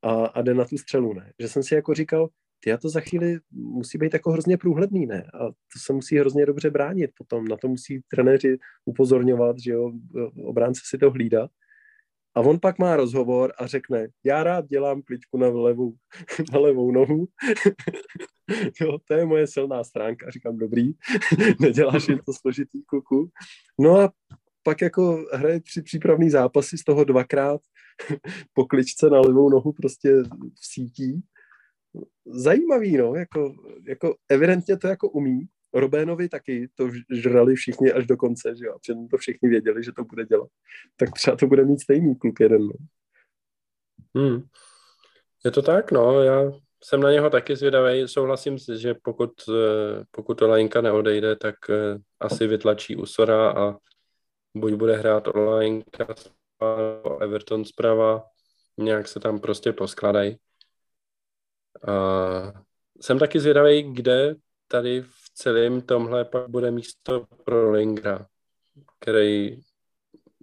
a, 0.02 0.26
a 0.26 0.41
jde 0.41 0.53
na 0.53 0.65
tu 0.65 0.77
střelu, 0.77 1.14
ne? 1.14 1.34
Že 1.39 1.47
jsem 1.47 1.64
si 1.64 1.76
jako 1.76 1.93
říkal, 1.93 2.30
ty 2.60 2.73
a 2.73 2.77
to 2.77 2.89
za 2.89 2.99
chvíli 2.99 3.39
musí 3.52 3.97
být 3.97 4.14
jako 4.14 4.31
hrozně 4.31 4.57
průhledný, 4.57 5.06
ne? 5.06 5.23
A 5.34 5.47
to 5.47 5.80
se 5.85 5.93
musí 5.93 6.18
hrozně 6.18 6.45
dobře 6.45 6.69
bránit 6.69 7.11
potom, 7.18 7.47
na 7.47 7.57
to 7.57 7.68
musí 7.68 8.02
trenéři 8.11 8.57
upozorňovat, 8.85 9.60
že 9.60 9.72
jo, 9.72 9.91
obránce 10.43 10.81
si 10.85 10.97
to 10.97 11.11
hlídá. 11.11 11.49
A 12.35 12.41
on 12.41 12.60
pak 12.60 12.80
má 12.80 12.95
rozhovor 12.95 13.53
a 13.57 13.68
řekne, 13.68 14.07
já 14.23 14.43
rád 14.43 14.68
dělám 14.68 15.02
kličku 15.02 15.38
na 15.38 15.47
levou, 15.47 15.93
na 16.53 16.60
levou 16.60 16.91
nohu. 16.91 17.27
jo, 18.81 18.97
to 19.07 19.14
je 19.14 19.26
moje 19.26 19.47
silná 19.47 19.84
stránka. 19.84 20.30
Říkám, 20.30 20.57
dobrý, 20.57 20.91
neděláš 21.60 22.07
jen 22.07 22.19
to 22.26 22.34
složitý 22.34 22.84
kluku. 22.84 23.30
No 23.80 23.99
a 23.99 24.11
pak 24.64 24.81
jako 24.81 25.26
hraje 25.34 25.60
tři 25.60 25.81
přípravný 25.81 26.30
zápasy, 26.30 26.77
z 26.77 26.84
toho 26.84 27.03
dvakrát 27.03 27.61
po 28.53 28.65
kličce 28.65 29.09
na 29.09 29.19
levou 29.19 29.49
nohu 29.49 29.73
prostě 29.73 30.23
v 30.53 30.65
sítí. 30.73 31.23
Zajímavý, 32.26 32.97
no, 32.97 33.15
jako, 33.15 33.55
jako 33.88 34.15
evidentně 34.30 34.77
to 34.77 34.88
jako 34.88 35.09
umí. 35.09 35.47
Robénovi 35.73 36.30
taky 36.30 36.69
to 36.76 36.89
žrali 37.11 37.55
všichni 37.55 37.91
až 37.91 38.07
do 38.07 38.17
konce, 38.17 38.55
že 38.55 38.65
jo, 38.65 38.80
předtím 38.81 39.07
to 39.07 39.17
všichni 39.17 39.49
věděli, 39.49 39.84
že 39.84 39.91
to 39.91 40.03
bude 40.03 40.26
dělat. 40.26 40.49
Tak 40.95 41.11
třeba 41.11 41.38
to 41.38 41.47
bude 41.47 41.65
mít 41.65 41.81
stejný 41.81 42.15
kluk 42.15 42.39
jeden, 42.39 42.61
no. 42.61 42.73
Hmm. 44.15 44.43
Je 45.45 45.51
to 45.51 45.61
tak, 45.61 45.91
no, 45.91 46.23
já 46.23 46.51
jsem 46.84 47.01
na 47.01 47.11
něho 47.11 47.30
taky 47.30 47.55
zvědavý. 47.55 48.07
Souhlasím 48.07 48.59
si, 48.59 48.77
že 48.77 48.93
pokud, 48.93 49.31
eh, 49.49 50.03
pokud 50.11 50.34
to 50.34 50.47
Lajinka 50.47 50.81
neodejde, 50.81 51.35
tak 51.35 51.55
eh, 51.69 51.97
asi 52.19 52.47
vytlačí 52.47 52.95
Usora 52.95 53.51
a 53.51 53.77
buď 54.57 54.73
bude 54.73 54.97
hrát 54.97 55.27
Olajinka 55.27 56.15
Everton 57.22 57.65
zprava, 57.65 58.23
nějak 58.77 59.07
se 59.07 59.19
tam 59.19 59.40
prostě 59.40 59.73
poskladají. 59.73 60.38
A 61.88 62.65
jsem 63.02 63.19
taky 63.19 63.40
zvědavý, 63.40 63.94
kde 63.94 64.36
tady 64.68 65.02
v 65.02 65.30
celém 65.34 65.82
tomhle 65.82 66.26
pak 66.26 66.49
bude 66.49 66.72
místo 66.72 67.27
pro 67.45 67.72
Lingra, 67.72 68.27
který 68.99 69.60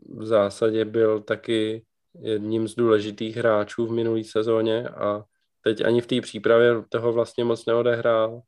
v 0.09 0.27
zásadě 0.27 0.85
byl 0.85 1.21
taky 1.21 1.85
jedním 2.21 2.69
z 2.69 2.75
důležitých 2.75 3.37
hráčů 3.37 3.87
v 3.87 3.93
minulé 3.93 4.25
sezóně 4.25 4.89
a 4.89 5.25
teď 5.61 5.85
ani 5.85 6.01
v 6.01 6.07
té 6.07 6.21
přípravě 6.21 6.75
toho 6.89 7.13
vlastně 7.13 7.45
moc 7.45 7.67
neodehrál. 7.67 8.41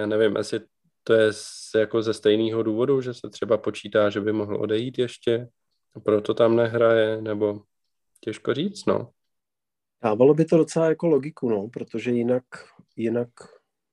Já 0.00 0.06
nevím, 0.06 0.36
jestli 0.36 0.60
to 1.04 1.12
je 1.12 1.30
jako 1.76 2.02
ze 2.02 2.14
stejného 2.14 2.62
důvodu, 2.62 3.00
že 3.00 3.14
se 3.14 3.30
třeba 3.30 3.58
počítá, 3.58 4.10
že 4.10 4.20
by 4.20 4.32
mohl 4.32 4.56
odejít 4.56 4.98
ještě, 4.98 5.48
proto 6.00 6.34
tam 6.34 6.56
nehraje, 6.56 7.22
nebo 7.22 7.62
těžko 8.20 8.54
říct, 8.54 8.86
no. 8.86 9.10
Dávalo 10.02 10.34
by 10.34 10.44
to 10.44 10.56
docela 10.56 10.88
jako 10.88 11.06
logiku, 11.06 11.48
no, 11.48 11.68
protože 11.68 12.10
jinak, 12.10 12.44
jinak 12.96 13.28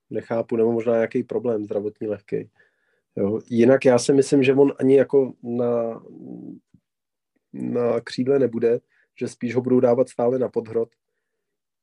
nechápu, 0.09 0.55
nebo 0.55 0.71
možná 0.71 0.93
nějaký 0.93 1.23
problém 1.23 1.63
zdravotní 1.63 2.07
lehký. 2.07 2.49
Jo. 3.15 3.39
Jinak 3.49 3.85
já 3.85 3.99
si 3.99 4.13
myslím, 4.13 4.43
že 4.43 4.53
on 4.53 4.73
ani 4.79 4.97
jako 4.97 5.33
na, 5.43 6.03
na 7.53 8.01
křídle 8.01 8.39
nebude, 8.39 8.79
že 9.19 9.27
spíš 9.27 9.55
ho 9.55 9.61
budou 9.61 9.79
dávat 9.79 10.09
stále 10.09 10.39
na 10.39 10.49
podhrot. 10.49 10.89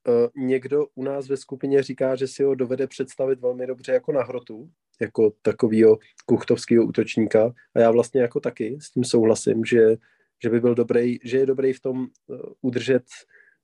E, 0.09 0.31
někdo 0.37 0.87
u 0.95 1.03
nás 1.03 1.29
ve 1.29 1.37
skupině 1.37 1.83
říká, 1.83 2.17
že 2.17 2.29
si 2.29 2.43
ho 2.43 2.55
dovede 2.55 2.87
představit 2.87 3.41
velmi 3.41 3.67
dobře 3.67 3.93
jako 3.93 4.13
na 4.13 4.23
hrotu, 4.23 4.71
jako 5.01 5.33
takového 5.43 5.99
kuchtovského 6.27 6.85
útočníka 6.85 7.53
a 7.75 7.81
já 7.81 7.91
vlastně 7.91 8.21
jako 8.21 8.41
taky 8.41 8.79
s 8.81 8.91
tím 8.91 9.05
souhlasím, 9.05 9.65
že 9.65 9.97
že 10.43 10.51
by 10.51 10.61
byl 10.61 10.75
dobrý, 10.75 11.19
že 11.25 11.39
je 11.39 11.47
dobrý 11.47 11.73
v 11.73 11.81
tom 11.81 11.99
uh, 11.99 12.41
udržet 12.61 13.05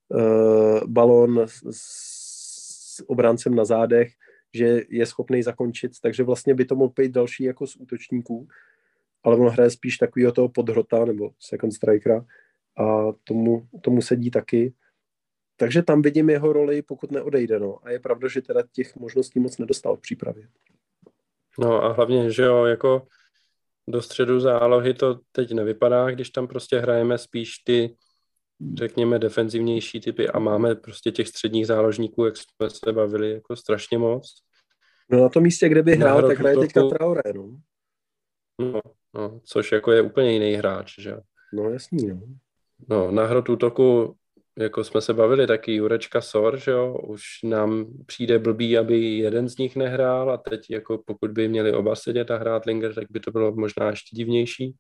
uh, 0.09 0.81
balón 0.87 1.41
s, 1.47 1.63
s 2.95 3.05
obráncem 3.07 3.55
na 3.55 3.65
zádech, 3.65 4.13
že 4.55 4.83
je 4.89 5.07
schopný 5.07 5.43
zakončit, 5.43 5.93
takže 6.01 6.23
vlastně 6.23 6.55
by 6.55 6.65
to 6.65 6.77
mohl 6.77 6.93
být 6.97 7.13
další 7.13 7.45
jako 7.45 7.67
z 7.67 7.77
útočníků, 7.77 8.49
ale 9.23 9.37
on 9.37 9.49
hraje 9.49 9.71
spíš 9.71 9.97
takového 9.97 10.33
toho 10.33 10.49
podhrota 10.49 11.05
nebo 11.05 11.31
second 11.41 11.75
strikera 11.75 12.25
a 12.77 13.13
tomu, 13.25 13.69
tomu 13.81 14.03
sedí 14.03 14.31
taky. 14.31 14.75
Takže 15.57 15.83
tam 15.83 16.03
vidím 16.03 16.31
jeho 16.31 16.53
roli, 16.53 16.83
pokud 16.83 17.11
neodejde. 17.11 17.59
No. 17.59 17.79
A 17.87 17.91
je 17.91 18.01
pravda, 18.01 18.29
že 18.29 18.43
teda 18.43 18.63
těch 18.73 18.97
možností 18.97 19.41
moc 19.41 19.59
nedostal 19.59 19.97
v 19.97 20.01
přípravě. 20.01 20.49
No 21.59 21.85
a 21.85 21.93
hlavně, 21.93 22.31
že 22.31 22.43
jo, 22.43 22.65
jako 22.65 23.07
do 23.89 24.03
středu 24.03 24.41
zálohy 24.41 24.95
to 24.95 25.21
teď 25.33 25.53
nevypadá, 25.53 26.11
když 26.11 26.31
tam 26.31 26.49
prostě 26.49 26.79
hrajeme 26.79 27.19
spíš 27.19 27.59
ty, 27.59 27.97
řekněme, 28.75 29.19
defenzivnější 29.19 30.01
typy 30.01 30.29
a 30.29 30.39
máme 30.39 30.75
prostě 30.75 31.13
těch 31.13 31.29
středních 31.29 31.67
záložníků, 31.67 32.25
jak 32.25 32.37
jsme 32.37 32.71
se 32.71 32.93
bavili, 32.93 33.31
jako 33.31 33.57
strašně 33.57 33.99
moc. 33.99 34.43
No 35.11 35.21
na 35.21 35.29
tom 35.29 35.43
místě, 35.43 35.69
kde 35.69 35.83
by 35.83 35.93
hrál, 35.93 36.29
tak 36.29 36.39
hraje 36.39 36.57
teďka 36.57 36.89
Traoré, 36.89 37.33
no. 37.35 37.57
no. 38.61 38.81
No, 39.15 39.41
což 39.45 39.73
jako 39.73 39.93
je 39.93 40.03
úplně 40.03 40.33
jiný 40.33 40.55
hráč, 40.55 40.95
že 40.99 41.17
No 41.55 41.71
jasný, 41.71 42.07
no. 42.07 42.21
No, 42.89 43.11
na 43.11 43.27
hrot 43.27 43.49
útoku, 43.49 44.17
jako 44.59 44.85
jsme 44.85 45.01
se 45.01 45.15
bavili, 45.15 45.47
taky 45.47 45.75
Jurečka 45.75 46.21
Sor, 46.21 46.59
že 46.59 46.71
jo, 46.71 46.99
už 47.09 47.23
nám 47.45 47.87
přijde 48.07 48.39
blbý, 48.39 48.79
aby 48.79 48.99
jeden 48.99 49.49
z 49.49 49.57
nich 49.57 49.77
nehrál 49.77 50.31
a 50.31 50.37
teď 50.37 50.71
jako 50.71 51.03
pokud 51.07 51.31
by 51.31 51.49
měli 51.49 51.73
oba 51.73 51.97
sedět 51.97 52.31
a 52.31 52.37
hrát 52.37 52.65
Linger, 52.65 52.95
tak 52.95 53.05
by 53.11 53.21
to 53.21 53.31
bylo 53.31 53.53
možná 53.53 53.91
ještě 53.91 54.17
divnější. 54.17 54.77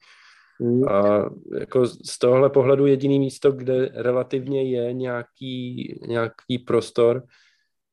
Mm. 0.61 0.89
A 0.89 1.31
jako 1.59 1.87
z 1.87 2.19
tohle 2.19 2.51
pohledu 2.51 2.87
jediný 2.87 3.19
místo, 3.19 3.53
kde 3.53 3.91
relativně 3.95 4.71
je 4.71 4.93
nějaký, 4.93 5.99
nějaký 6.07 6.59
prostor 6.59 7.23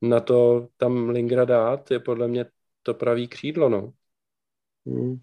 na 0.02 0.20
to 0.20 0.68
tam 0.78 1.10
Lingra 1.10 1.46
dát, 1.46 1.92
je 1.92 2.00
podle 2.00 2.28
mě 2.28 2.46
to 2.84 2.94
pravý 2.94 3.28
křídlo, 3.28 3.70
no. 3.70 3.92
Mm. 4.86 5.16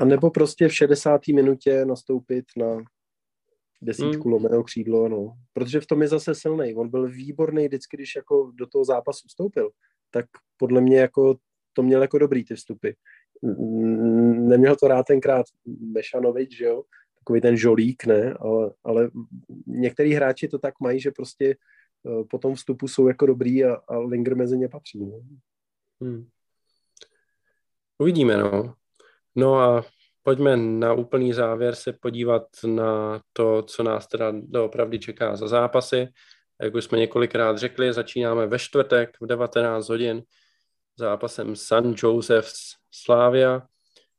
A 0.00 0.04
nebo 0.04 0.30
prostě 0.30 0.68
v 0.68 0.74
60. 0.74 1.20
minutě 1.28 1.84
nastoupit 1.84 2.44
na 2.56 2.84
desítku 3.82 4.28
mm. 4.28 4.32
lomeno 4.32 4.64
křídlo, 4.64 5.08
no. 5.08 5.32
Protože 5.52 5.80
v 5.80 5.86
tom 5.86 6.02
je 6.02 6.08
zase 6.08 6.34
silný. 6.34 6.74
On 6.74 6.88
byl 6.88 7.08
výborný 7.08 7.68
vždycky, 7.68 7.96
když 7.96 8.16
jako 8.16 8.52
do 8.54 8.66
toho 8.66 8.84
zápasu 8.84 9.28
vstoupil. 9.28 9.70
Tak 10.10 10.26
podle 10.56 10.80
mě 10.80 11.00
jako 11.00 11.36
to 11.72 11.82
měl 11.82 12.02
jako 12.02 12.18
dobrý 12.18 12.44
ty 12.44 12.54
vstupy. 12.54 12.90
Neměl 13.42 14.76
to 14.76 14.88
rád 14.88 15.06
tenkrát 15.06 15.46
Mešanovič, 15.94 16.56
že 16.56 16.64
jo? 16.64 16.82
Takový 17.18 17.40
ten 17.40 17.56
žolík, 17.56 18.04
ne? 18.04 18.34
Ale, 18.40 18.72
ale 18.84 19.10
některý 19.66 20.12
hráči 20.12 20.48
to 20.48 20.58
tak 20.58 20.80
mají, 20.80 21.00
že 21.00 21.10
prostě 21.10 21.56
eh, 22.06 22.24
po 22.30 22.38
tom 22.38 22.54
vstupu 22.54 22.88
jsou 22.88 23.08
jako 23.08 23.26
dobrý 23.26 23.64
a, 23.64 23.74
a 23.74 23.98
Linger 23.98 24.36
mezi 24.36 24.58
ně 24.58 24.68
patří. 24.68 25.06
No. 25.06 25.20
Hmm. 26.00 26.28
Uvidíme, 27.98 28.36
no. 28.36 28.74
No 29.36 29.54
a 29.54 29.84
pojďme 30.26 30.56
na 30.56 30.92
úplný 30.92 31.32
závěr 31.32 31.74
se 31.74 31.92
podívat 31.92 32.42
na 32.66 33.20
to, 33.32 33.62
co 33.62 33.82
nás 33.82 34.06
teda 34.06 34.32
doopravdy 34.34 34.98
čeká 34.98 35.36
za 35.36 35.48
zápasy. 35.48 36.08
Jak 36.62 36.74
už 36.74 36.84
jsme 36.84 36.98
několikrát 36.98 37.58
řekli, 37.58 37.92
začínáme 37.92 38.46
ve 38.46 38.58
čtvrtek 38.58 39.10
v 39.20 39.26
19 39.26 39.88
hodin 39.88 40.22
zápasem 40.96 41.56
San 41.56 41.94
Joseph's 41.96 42.74
Slavia 42.90 43.62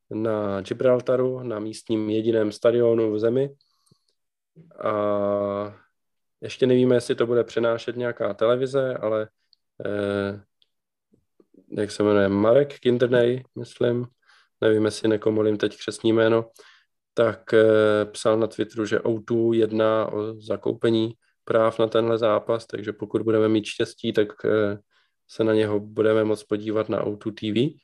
na 0.09 0.61
Gibraltaru, 0.61 1.43
na 1.43 1.59
místním 1.59 2.09
jediném 2.09 2.51
stadionu 2.51 3.11
v 3.13 3.19
zemi. 3.19 3.49
A 4.83 4.93
ještě 6.41 6.67
nevíme, 6.67 6.95
jestli 6.95 7.15
to 7.15 7.25
bude 7.25 7.43
přenášet 7.43 7.95
nějaká 7.95 8.33
televize, 8.33 8.93
ale 8.93 9.29
eh, 9.85 10.41
jak 11.77 11.91
se 11.91 12.03
jmenuje, 12.03 12.29
Marek 12.29 12.79
Kinderney, 12.79 13.43
myslím, 13.59 14.07
nevím, 14.61 14.85
jestli 14.85 15.09
nekomolím 15.09 15.57
teď 15.57 15.77
křesní 15.77 16.13
jméno, 16.13 16.49
tak 17.13 17.53
eh, 17.53 18.05
psal 18.05 18.39
na 18.39 18.47
Twitteru, 18.47 18.85
že 18.85 18.99
O2 18.99 19.53
jedná 19.53 20.05
o 20.05 20.33
zakoupení 20.41 21.13
práv 21.43 21.79
na 21.79 21.87
tenhle 21.87 22.17
zápas, 22.17 22.67
takže 22.67 22.93
pokud 22.93 23.21
budeme 23.21 23.49
mít 23.49 23.65
štěstí, 23.65 24.13
tak 24.13 24.27
eh, 24.45 24.77
se 25.27 25.43
na 25.43 25.53
něho 25.53 25.79
budeme 25.79 26.23
moct 26.23 26.43
podívat 26.43 26.89
na 26.89 27.05
O2 27.05 27.33
TV. 27.33 27.77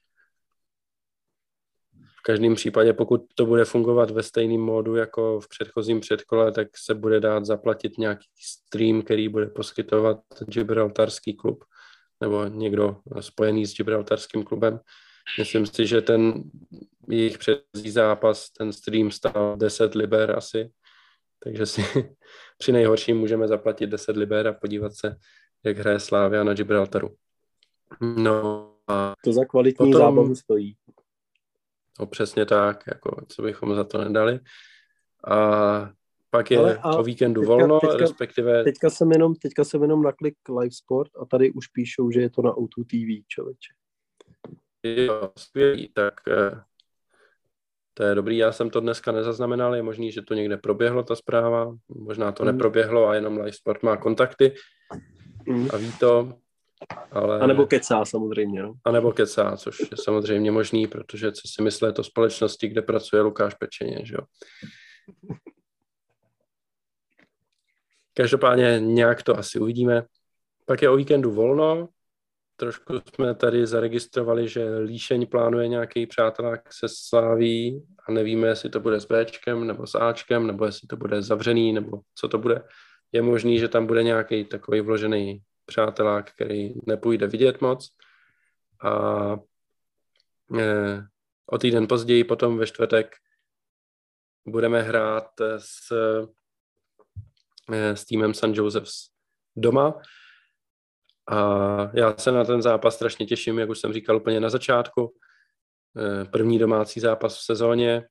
V 2.20 2.22
každém 2.24 2.56
případě, 2.56 2.94
pokud 2.94 3.22
to 3.36 3.46
bude 3.46 3.66
fungovat 3.66 4.12
ve 4.12 4.24
stejném 4.24 4.62
módu 4.62 4.96
jako 4.96 5.40
v 5.40 5.48
předchozím 5.48 6.00
předkole, 6.00 6.52
tak 6.52 6.68
se 6.78 6.94
bude 6.94 7.20
dát 7.20 7.46
zaplatit 7.46 7.98
nějaký 7.98 8.26
stream, 8.42 9.02
který 9.02 9.30
bude 9.30 9.48
poskytovat 9.48 10.20
Gibraltarský 10.48 11.34
klub 11.34 11.66
nebo 12.22 12.46
někdo 12.46 12.98
spojený 13.20 13.66
s 13.66 13.76
Gibraltarským 13.76 14.44
klubem. 14.44 14.80
Myslím 15.40 15.66
si, 15.66 15.88
že 15.88 16.02
ten 16.02 16.44
jejich 17.10 17.38
předchozí 17.38 17.92
zápas, 17.92 18.50
ten 18.50 18.74
stream 18.74 19.12
stál 19.12 19.58
10 19.58 19.96
liber 19.96 20.38
asi, 20.38 20.72
takže 21.44 21.66
si 21.66 21.82
při 22.58 22.72
nejhorším 22.72 23.18
můžeme 23.18 23.48
zaplatit 23.48 23.88
10 23.88 24.18
liber 24.18 24.48
a 24.48 24.54
podívat 24.54 24.94
se, 24.96 25.16
jak 25.64 25.78
hraje 25.78 26.00
Slávia 26.00 26.44
na 26.44 26.54
Gibraltaru. 26.54 27.16
No 28.02 28.70
a 28.88 29.14
to 29.24 29.34
za 29.34 29.46
kvalitní 29.46 29.92
potom, 29.92 30.02
zábavu 30.02 30.36
stojí. 30.36 30.76
No 32.00 32.06
přesně 32.06 32.46
tak, 32.46 32.84
jako 32.88 33.26
co 33.28 33.42
bychom 33.42 33.76
za 33.76 33.84
to 33.84 33.98
nedali. 33.98 34.40
A 35.28 35.92
pak 36.30 36.52
je 36.52 36.78
a 36.78 36.96
o 36.96 37.04
víkendu 37.04 37.42
teďka, 37.42 37.56
volno, 37.56 37.80
teďka, 37.80 37.98
respektive... 37.98 38.64
Teďka 38.64 38.90
jsem, 38.90 39.12
jenom, 39.12 39.36
teďka 39.36 39.64
jsem 39.64 39.82
jenom 39.82 40.02
naklik 40.02 40.36
live 40.60 40.72
sport 40.72 41.12
a 41.22 41.26
tady 41.26 41.52
už 41.52 41.68
píšou, 41.68 42.12
že 42.12 42.22
je 42.22 42.30
to 42.30 42.42
na 42.42 42.52
O2 42.52 42.86
TV, 42.86 43.26
člověče. 43.28 43.74
Jo, 44.84 45.32
skvělý, 45.38 45.90
tak 45.94 46.14
eh, 46.28 46.62
to 47.94 48.04
je 48.04 48.16
dobrý, 48.16 48.38
já 48.38 48.52
jsem 48.52 48.70
to 48.70 48.80
dneska 48.80 49.12
nezaznamenal, 49.12 49.76
je 49.76 49.84
možný, 49.84 50.12
že 50.12 50.22
to 50.22 50.34
někde 50.34 50.58
proběhlo, 50.58 51.04
ta 51.04 51.16
zpráva, 51.16 51.76
možná 51.88 52.32
to 52.32 52.44
mm. 52.44 52.52
neproběhlo 52.52 53.08
a 53.08 53.16
jenom 53.16 53.38
Live 53.38 53.54
Sport 53.54 53.84
má 53.84 53.98
kontakty 53.98 54.54
mm. 55.48 55.68
a 55.74 55.78
ví 55.78 55.92
to, 56.00 56.34
ale... 57.12 57.40
A 57.40 57.48
nebo 57.48 57.66
kecá 57.66 58.06
samozřejmě, 58.06 58.64
no. 58.64 58.74
A 58.86 58.92
nebo 58.92 59.12
kecá, 59.12 59.58
což 59.58 59.80
je 59.80 59.98
samozřejmě 60.04 60.52
možný, 60.52 60.88
protože 60.88 61.32
co 61.32 61.48
si 61.48 61.62
myslí 61.62 61.94
to 61.94 62.04
společnosti, 62.04 62.68
kde 62.68 62.82
pracuje 62.82 63.22
Lukáš 63.22 63.54
Pečeně, 63.54 64.06
že 64.06 64.16
jo. 64.16 64.26
Každopádně 68.14 68.80
nějak 68.80 69.24
to 69.24 69.38
asi 69.38 69.60
uvidíme. 69.60 70.04
Pak 70.66 70.82
je 70.82 70.90
o 70.90 70.96
víkendu 70.96 71.32
volno, 71.32 71.90
trošku 72.56 72.94
jsme 73.00 73.36
tady 73.36 73.68
zaregistrovali, 73.68 74.48
že 74.48 74.78
Líšeň 74.78 75.28
plánuje 75.28 75.68
nějaký 75.68 76.08
přátelák 76.08 76.74
se 76.74 76.88
Sláví 76.90 77.86
a 78.08 78.12
nevíme, 78.12 78.48
jestli 78.48 78.70
to 78.70 78.80
bude 78.80 79.00
s 79.00 79.06
Bčkem 79.06 79.68
nebo 79.68 79.88
s 79.88 79.96
Ačkem, 79.96 80.48
nebo 80.48 80.66
jestli 80.66 80.88
to 80.88 80.98
bude 80.98 81.22
zavřený, 81.22 81.74
nebo 81.74 82.02
co 82.16 82.28
to 82.28 82.38
bude. 82.38 82.64
Je 83.12 83.22
možný, 83.22 83.60
že 83.60 83.68
tam 83.68 83.88
bude 83.88 84.04
nějaký 84.04 84.46
takový 84.46 84.82
vložený 84.82 85.42
přátelák, 85.66 86.32
který 86.32 86.74
nepůjde 86.88 87.28
vidět 87.28 87.62
moc. 87.62 87.90
A 88.84 89.36
e, 90.60 91.04
o 91.46 91.58
týden 91.58 91.88
později, 91.88 92.24
potom 92.24 92.58
ve 92.58 92.68
čtvrtek, 92.68 93.16
budeme 94.48 94.82
hrát 94.82 95.30
s, 95.58 95.92
e, 97.72 97.96
s 97.96 98.06
týmem 98.06 98.34
San 98.34 98.54
Joseph's 98.54 99.10
doma 99.56 100.02
a 101.30 101.92
já 101.94 102.18
se 102.18 102.32
na 102.32 102.44
ten 102.44 102.62
zápas 102.62 102.96
strašně 102.96 103.26
těším, 103.26 103.60
jak 103.60 103.70
už 103.70 103.80
jsem 103.80 103.94
říkal 103.94 104.18
úplně 104.18 104.40
na 104.40 104.50
začátku. 104.50 105.14
Eh, 105.98 106.26
první 106.26 106.60
domácí 106.60 107.00
zápas 107.00 107.38
v 107.38 107.46
sezóně, 107.46 108.04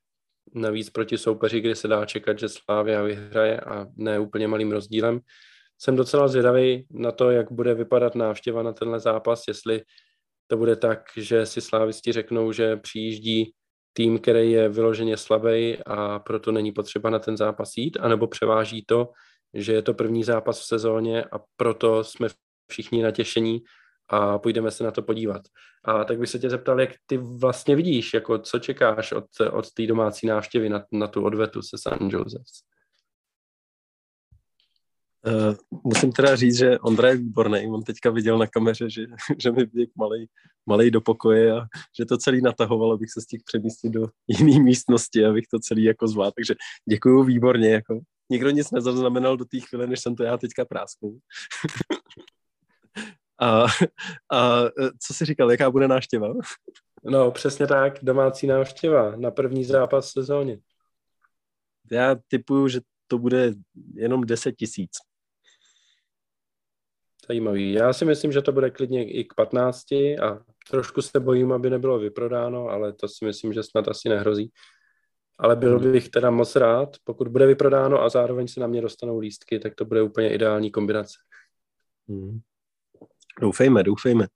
navíc 0.54 0.90
proti 0.90 1.18
soupeři, 1.18 1.60
kdy 1.60 1.74
se 1.74 1.88
dá 1.88 2.04
čekat, 2.04 2.38
že 2.38 2.48
Slávia 2.48 3.02
vyhraje 3.02 3.60
a 3.60 3.86
ne 3.96 4.18
úplně 4.18 4.48
malým 4.48 4.72
rozdílem. 4.72 5.20
Jsem 5.78 5.96
docela 5.96 6.28
zvědavý 6.28 6.86
na 6.90 7.12
to, 7.12 7.30
jak 7.30 7.52
bude 7.52 7.74
vypadat 7.74 8.14
návštěva 8.14 8.62
na 8.62 8.72
tenhle 8.72 9.00
zápas, 9.00 9.42
jestli 9.48 9.82
to 10.46 10.56
bude 10.56 10.76
tak, 10.76 11.02
že 11.16 11.46
si 11.46 11.60
slávisti 11.60 12.12
řeknou, 12.12 12.52
že 12.52 12.76
přijíždí 12.76 13.52
tým, 13.92 14.18
který 14.18 14.52
je 14.52 14.68
vyloženě 14.68 15.16
slabý 15.16 15.78
a 15.86 16.18
proto 16.18 16.52
není 16.52 16.72
potřeba 16.72 17.10
na 17.10 17.18
ten 17.18 17.36
zápas 17.36 17.72
jít, 17.76 17.98
anebo 18.00 18.26
převáží 18.26 18.84
to, 18.84 19.08
že 19.54 19.72
je 19.72 19.82
to 19.82 19.94
první 19.94 20.24
zápas 20.24 20.60
v 20.60 20.64
sezóně 20.64 21.24
a 21.24 21.40
proto 21.56 22.04
jsme 22.04 22.28
všichni 22.72 23.02
natěšení 23.02 23.60
a 24.08 24.38
půjdeme 24.38 24.70
se 24.70 24.84
na 24.84 24.90
to 24.90 25.02
podívat. 25.02 25.42
A 25.84 26.04
tak 26.04 26.18
bych 26.18 26.28
se 26.28 26.38
tě 26.38 26.50
zeptal, 26.50 26.80
jak 26.80 26.90
ty 27.06 27.16
vlastně 27.16 27.76
vidíš, 27.76 28.14
jako 28.14 28.38
co 28.38 28.58
čekáš 28.58 29.12
od, 29.12 29.24
od 29.52 29.72
té 29.72 29.86
domácí 29.86 30.26
návštěvy 30.26 30.68
na, 30.68 30.84
na 30.92 31.06
tu 31.06 31.24
odvetu 31.24 31.62
se 31.62 31.76
San 31.78 32.08
Joseph? 32.10 32.46
Uh, 35.26 35.80
musím 35.84 36.12
teda 36.12 36.36
říct, 36.36 36.58
že 36.58 36.78
Ondra 36.78 37.08
je 37.08 37.16
výborný. 37.16 37.66
On 37.66 37.82
teďka 37.82 38.10
viděl 38.10 38.38
na 38.38 38.46
kameře, 38.46 38.90
že, 38.90 39.06
že 39.38 39.52
mi 39.52 39.66
běh 39.66 39.88
malej, 39.96 40.26
malej 40.66 40.90
do 40.90 41.00
pokoje 41.00 41.52
a 41.52 41.60
že 41.98 42.04
to 42.04 42.18
celý 42.18 42.42
natahoval, 42.42 42.92
abych 42.92 43.10
se 43.10 43.20
stihl 43.20 43.42
přemístit 43.46 43.92
do 43.92 44.08
jiné 44.26 44.60
místnosti, 44.60 45.24
abych 45.24 45.44
to 45.50 45.58
celý 45.58 45.84
jako 45.84 46.08
zvládl. 46.08 46.32
Takže 46.36 46.54
děkuju 46.88 47.22
výborně. 47.22 47.72
Jako. 47.72 48.00
Nikdo 48.30 48.50
nic 48.50 48.70
nezaznamenal 48.70 49.36
do 49.36 49.44
té 49.44 49.60
chvíle, 49.60 49.86
než 49.86 50.00
jsem 50.00 50.16
to 50.16 50.22
já 50.22 50.38
teďka 50.38 50.64
prásknul. 50.64 51.18
a, 53.42 53.66
a 54.32 54.62
co 55.06 55.14
jsi 55.14 55.24
říkal, 55.24 55.50
jaká 55.50 55.70
bude 55.70 55.88
návštěva? 55.88 56.28
No, 57.04 57.30
přesně 57.30 57.66
tak, 57.66 57.98
domácí 58.02 58.46
návštěva 58.46 59.16
na 59.16 59.30
první 59.30 59.64
zápas 59.64 60.10
sezóně. 60.10 60.58
Já 61.92 62.16
typuju, 62.28 62.68
že 62.68 62.80
to 63.06 63.18
bude 63.18 63.52
jenom 63.94 64.24
10 64.24 64.52
tisíc. 64.52 64.90
Zajímavý. 67.28 67.72
Já 67.72 67.92
si 67.92 68.04
myslím, 68.04 68.32
že 68.32 68.42
to 68.42 68.52
bude 68.52 68.70
klidně 68.70 69.12
i 69.12 69.24
k 69.24 69.34
15 69.34 69.92
a 69.92 70.44
trošku 70.70 71.02
se 71.02 71.20
bojím, 71.20 71.52
aby 71.52 71.70
nebylo 71.70 71.98
vyprodáno, 71.98 72.68
ale 72.68 72.92
to 72.92 73.08
si 73.08 73.24
myslím, 73.24 73.52
že 73.52 73.62
snad 73.62 73.88
asi 73.88 74.08
nehrozí. 74.08 74.52
Ale 75.38 75.56
byl 75.56 75.78
hmm. 75.78 75.92
bych 75.92 76.08
teda 76.08 76.30
moc 76.30 76.56
rád, 76.56 76.96
pokud 77.04 77.28
bude 77.28 77.46
vyprodáno 77.46 78.02
a 78.02 78.08
zároveň 78.08 78.48
se 78.48 78.60
na 78.60 78.66
mě 78.66 78.80
dostanou 78.80 79.18
lístky, 79.18 79.58
tak 79.58 79.74
to 79.74 79.84
bude 79.84 80.02
úplně 80.02 80.34
ideální 80.34 80.70
kombinace. 80.70 81.14
Hmm. 82.08 82.40
Doufejme, 83.40 83.82
doufejme. 83.82 84.26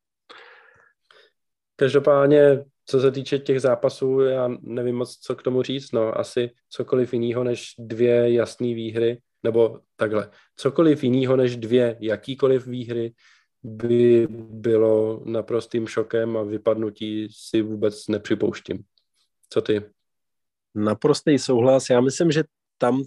Každopádně, 1.76 2.64
co 2.84 3.00
se 3.00 3.10
týče 3.10 3.38
těch 3.38 3.60
zápasů, 3.60 4.20
já 4.20 4.48
nevím 4.60 4.96
moc, 4.96 5.16
co 5.16 5.36
k 5.36 5.42
tomu 5.42 5.62
říct. 5.62 5.92
No, 5.92 6.18
asi 6.18 6.50
cokoliv 6.68 7.12
jiného 7.12 7.44
než 7.44 7.74
dvě 7.78 8.32
jasné 8.32 8.66
výhry, 8.66 9.20
nebo 9.42 9.80
takhle, 9.96 10.30
cokoliv 10.56 11.04
jiného 11.04 11.36
než 11.36 11.56
dvě 11.56 11.96
jakýkoliv 12.00 12.66
výhry 12.66 13.12
by 13.62 14.26
bylo 14.50 15.22
naprostým 15.24 15.86
šokem 15.86 16.36
a 16.36 16.42
vypadnutí 16.42 17.28
si 17.30 17.62
vůbec 17.62 18.08
nepřipouštím. 18.08 18.84
Co 19.50 19.62
ty? 19.62 19.82
Naprostý 20.74 21.38
souhlas. 21.38 21.90
Já 21.90 22.00
myslím, 22.00 22.32
že 22.32 22.44
tam 22.78 23.02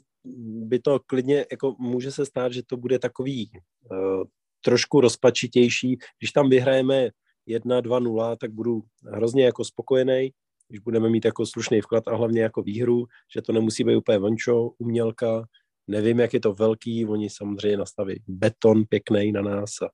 by 0.68 0.80
to 0.80 1.00
klidně, 1.00 1.46
jako 1.52 1.76
může 1.80 2.12
se 2.12 2.26
stát, 2.26 2.54
že 2.54 2.64
to 2.64 2.78
bude 2.78 3.00
takový 3.00 3.52
uh, 3.92 4.24
trošku 4.62 5.02
rozpačitější. 5.02 5.98
Když 6.20 6.32
tam 6.32 6.50
vyhrajeme 6.50 7.10
1-2-0, 7.50 8.38
tak 8.38 8.52
budu 8.52 8.82
hrozně 9.14 9.46
jako 9.46 9.66
spokojený, 9.66 10.32
když 10.68 10.80
budeme 10.80 11.10
mít 11.10 11.26
jako 11.26 11.46
slušný 11.46 11.82
vklad 11.82 12.08
a 12.08 12.16
hlavně 12.16 12.42
jako 12.42 12.62
výhru, 12.62 13.06
že 13.36 13.42
to 13.42 13.52
nemusí 13.54 13.84
být 13.84 13.96
úplně 13.96 14.18
vončo, 14.18 14.70
umělka, 14.78 15.46
nevím, 15.88 16.20
jak 16.20 16.34
je 16.34 16.40
to 16.40 16.54
velký, 16.54 17.06
oni 17.06 17.30
samozřejmě 17.30 17.78
nastaví 17.78 18.24
beton 18.28 18.84
pěkný 18.86 19.32
na 19.32 19.42
nás 19.42 19.70
a, 19.82 19.90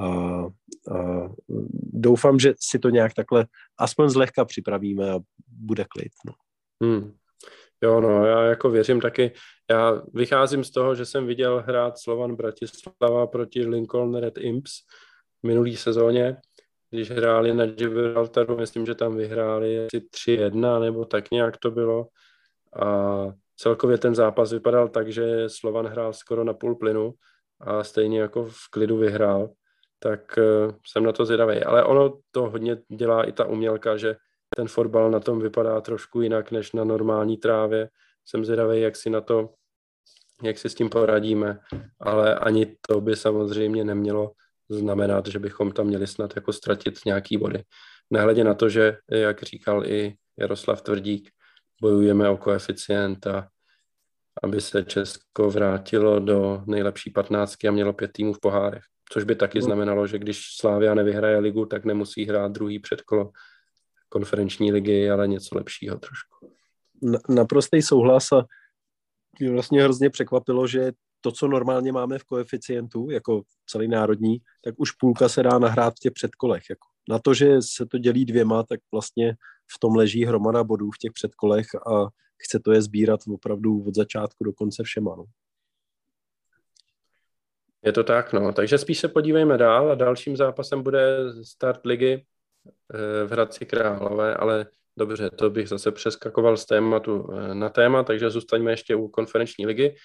a, 0.00 0.44
a 0.96 1.28
doufám, 1.92 2.38
že 2.38 2.54
si 2.60 2.78
to 2.78 2.90
nějak 2.90 3.14
takhle 3.14 3.46
aspoň 3.78 4.08
zlehka 4.08 4.44
připravíme 4.44 5.10
a 5.10 5.18
bude 5.48 5.84
klid. 5.84 6.12
No. 6.26 6.32
Hmm. 6.84 7.12
Jo, 7.82 8.00
no, 8.00 8.26
já 8.26 8.42
jako 8.42 8.70
věřím 8.70 9.00
taky. 9.00 9.32
Já 9.70 10.02
vycházím 10.14 10.64
z 10.64 10.70
toho, 10.70 10.94
že 10.94 11.06
jsem 11.06 11.26
viděl 11.26 11.64
hrát 11.66 11.98
Slovan 11.98 12.36
Bratislava 12.36 13.26
proti 13.26 13.66
Lincoln 13.66 14.16
Red 14.16 14.38
Imps 14.38 14.72
v 15.42 15.46
minulý 15.46 15.76
sezóně, 15.76 16.36
když 16.90 17.10
hráli 17.10 17.54
na 17.54 17.66
Gibraltaru, 17.66 18.56
myslím, 18.56 18.86
že 18.86 18.94
tam 18.94 19.16
vyhráli 19.16 19.86
asi 19.86 19.98
3-1, 19.98 20.80
nebo 20.80 21.04
tak 21.04 21.30
nějak 21.30 21.56
to 21.56 21.70
bylo. 21.70 22.06
A 22.82 23.26
celkově 23.56 23.98
ten 23.98 24.14
zápas 24.14 24.52
vypadal 24.52 24.88
tak, 24.88 25.12
že 25.12 25.48
Slovan 25.48 25.86
hrál 25.86 26.12
skoro 26.12 26.44
na 26.44 26.54
půl 26.54 26.74
plynu 26.74 27.14
a 27.60 27.84
stejně 27.84 28.20
jako 28.20 28.44
v 28.44 28.70
klidu 28.70 28.96
vyhrál, 28.96 29.50
tak 29.98 30.38
uh, 30.38 30.72
jsem 30.86 31.04
na 31.04 31.12
to 31.12 31.24
zvědavý. 31.24 31.64
Ale 31.64 31.84
ono 31.84 32.18
to 32.30 32.50
hodně 32.50 32.76
dělá 32.88 33.24
i 33.24 33.32
ta 33.32 33.44
umělka, 33.44 33.96
že 33.96 34.16
ten 34.56 34.68
fotbal 34.68 35.10
na 35.10 35.20
tom 35.20 35.40
vypadá 35.40 35.80
trošku 35.80 36.20
jinak 36.20 36.50
než 36.50 36.72
na 36.72 36.84
normální 36.84 37.36
trávě. 37.36 37.88
Jsem 38.24 38.44
zvědavý, 38.44 38.80
jak 38.80 38.96
si 38.96 39.10
na 39.10 39.20
to, 39.20 39.50
jak 40.42 40.58
si 40.58 40.68
s 40.68 40.74
tím 40.74 40.88
poradíme, 40.88 41.58
ale 42.00 42.34
ani 42.34 42.76
to 42.88 43.00
by 43.00 43.16
samozřejmě 43.16 43.84
nemělo 43.84 44.32
znamenat, 44.68 45.26
že 45.26 45.38
bychom 45.38 45.72
tam 45.72 45.86
měli 45.86 46.06
snad 46.06 46.32
jako 46.36 46.52
ztratit 46.52 46.98
nějaký 47.06 47.36
body. 47.36 47.62
Nehledě 48.10 48.44
na 48.44 48.54
to, 48.54 48.68
že, 48.68 48.96
jak 49.10 49.42
říkal 49.42 49.86
i 49.86 50.14
Jaroslav 50.38 50.82
Tvrdík, 50.82 51.30
bojujeme 51.82 52.28
o 52.28 52.36
koeficient 52.36 53.26
a 53.26 53.48
aby 54.42 54.60
se 54.60 54.84
Česko 54.84 55.50
vrátilo 55.50 56.20
do 56.20 56.62
nejlepší 56.66 57.10
patnáctky 57.10 57.68
a 57.68 57.70
mělo 57.70 57.92
pět 57.92 58.12
týmů 58.12 58.32
v 58.32 58.40
pohárech. 58.40 58.82
Což 59.12 59.24
by 59.24 59.34
taky 59.36 59.58
no. 59.58 59.64
znamenalo, 59.64 60.06
že 60.06 60.18
když 60.18 60.42
Slávia 60.58 60.94
nevyhraje 60.94 61.38
ligu, 61.38 61.66
tak 61.66 61.84
nemusí 61.84 62.24
hrát 62.24 62.52
druhý 62.52 62.78
předkolo 62.78 63.30
konferenční 64.10 64.72
ligy, 64.72 65.10
ale 65.10 65.28
něco 65.28 65.56
lepšího 65.56 65.98
trošku. 65.98 66.52
Naprostý 67.28 67.82
souhlas 67.82 68.32
a 68.32 68.44
mě 69.40 69.50
vlastně 69.50 69.82
hrozně 69.82 70.10
překvapilo, 70.10 70.66
že 70.66 70.92
to, 71.20 71.32
co 71.32 71.48
normálně 71.48 71.92
máme 71.92 72.18
v 72.18 72.24
koeficientu, 72.24 73.10
jako 73.10 73.42
celý 73.66 73.88
národní, 73.88 74.38
tak 74.64 74.74
už 74.78 74.90
půlka 74.90 75.28
se 75.28 75.42
dá 75.42 75.58
nahrát 75.58 75.94
v 75.94 76.00
těch 76.00 76.12
předkolech. 76.12 76.62
Jako. 76.70 76.86
Na 77.08 77.18
to, 77.18 77.34
že 77.34 77.62
se 77.62 77.86
to 77.86 77.98
dělí 77.98 78.24
dvěma, 78.24 78.62
tak 78.62 78.80
vlastně 78.92 79.34
v 79.76 79.78
tom 79.78 79.96
leží 79.96 80.24
hromada 80.24 80.64
bodů 80.64 80.90
v 80.90 80.98
těch 80.98 81.12
předkolech 81.12 81.66
a 81.74 82.06
chce 82.42 82.60
to 82.64 82.72
je 82.72 82.82
sbírat 82.82 83.20
opravdu 83.34 83.84
od 83.86 83.94
začátku 83.94 84.44
do 84.44 84.52
konce 84.52 84.82
všema. 84.82 85.16
No. 85.16 85.24
Je 87.84 87.92
to 87.92 88.04
tak, 88.04 88.32
no. 88.32 88.52
Takže 88.52 88.78
spíš 88.78 88.98
se 88.98 89.08
podívejme 89.08 89.58
dál 89.58 89.92
a 89.92 89.94
dalším 89.94 90.36
zápasem 90.36 90.82
bude 90.82 91.16
start 91.42 91.80
ligy 91.84 92.26
v 93.26 93.32
Hradci 93.32 93.66
Králové, 93.66 94.36
ale 94.36 94.66
dobře, 94.96 95.30
to 95.30 95.50
bych 95.50 95.68
zase 95.68 95.92
přeskakoval 95.92 96.56
z 96.56 96.66
tématu 96.66 97.32
eh, 97.32 97.54
na 97.54 97.68
téma, 97.68 98.02
takže 98.02 98.30
zůstaňme 98.30 98.72
ještě 98.72 98.96
u 98.96 99.08
konferenční 99.08 99.66
ligy. 99.66 99.96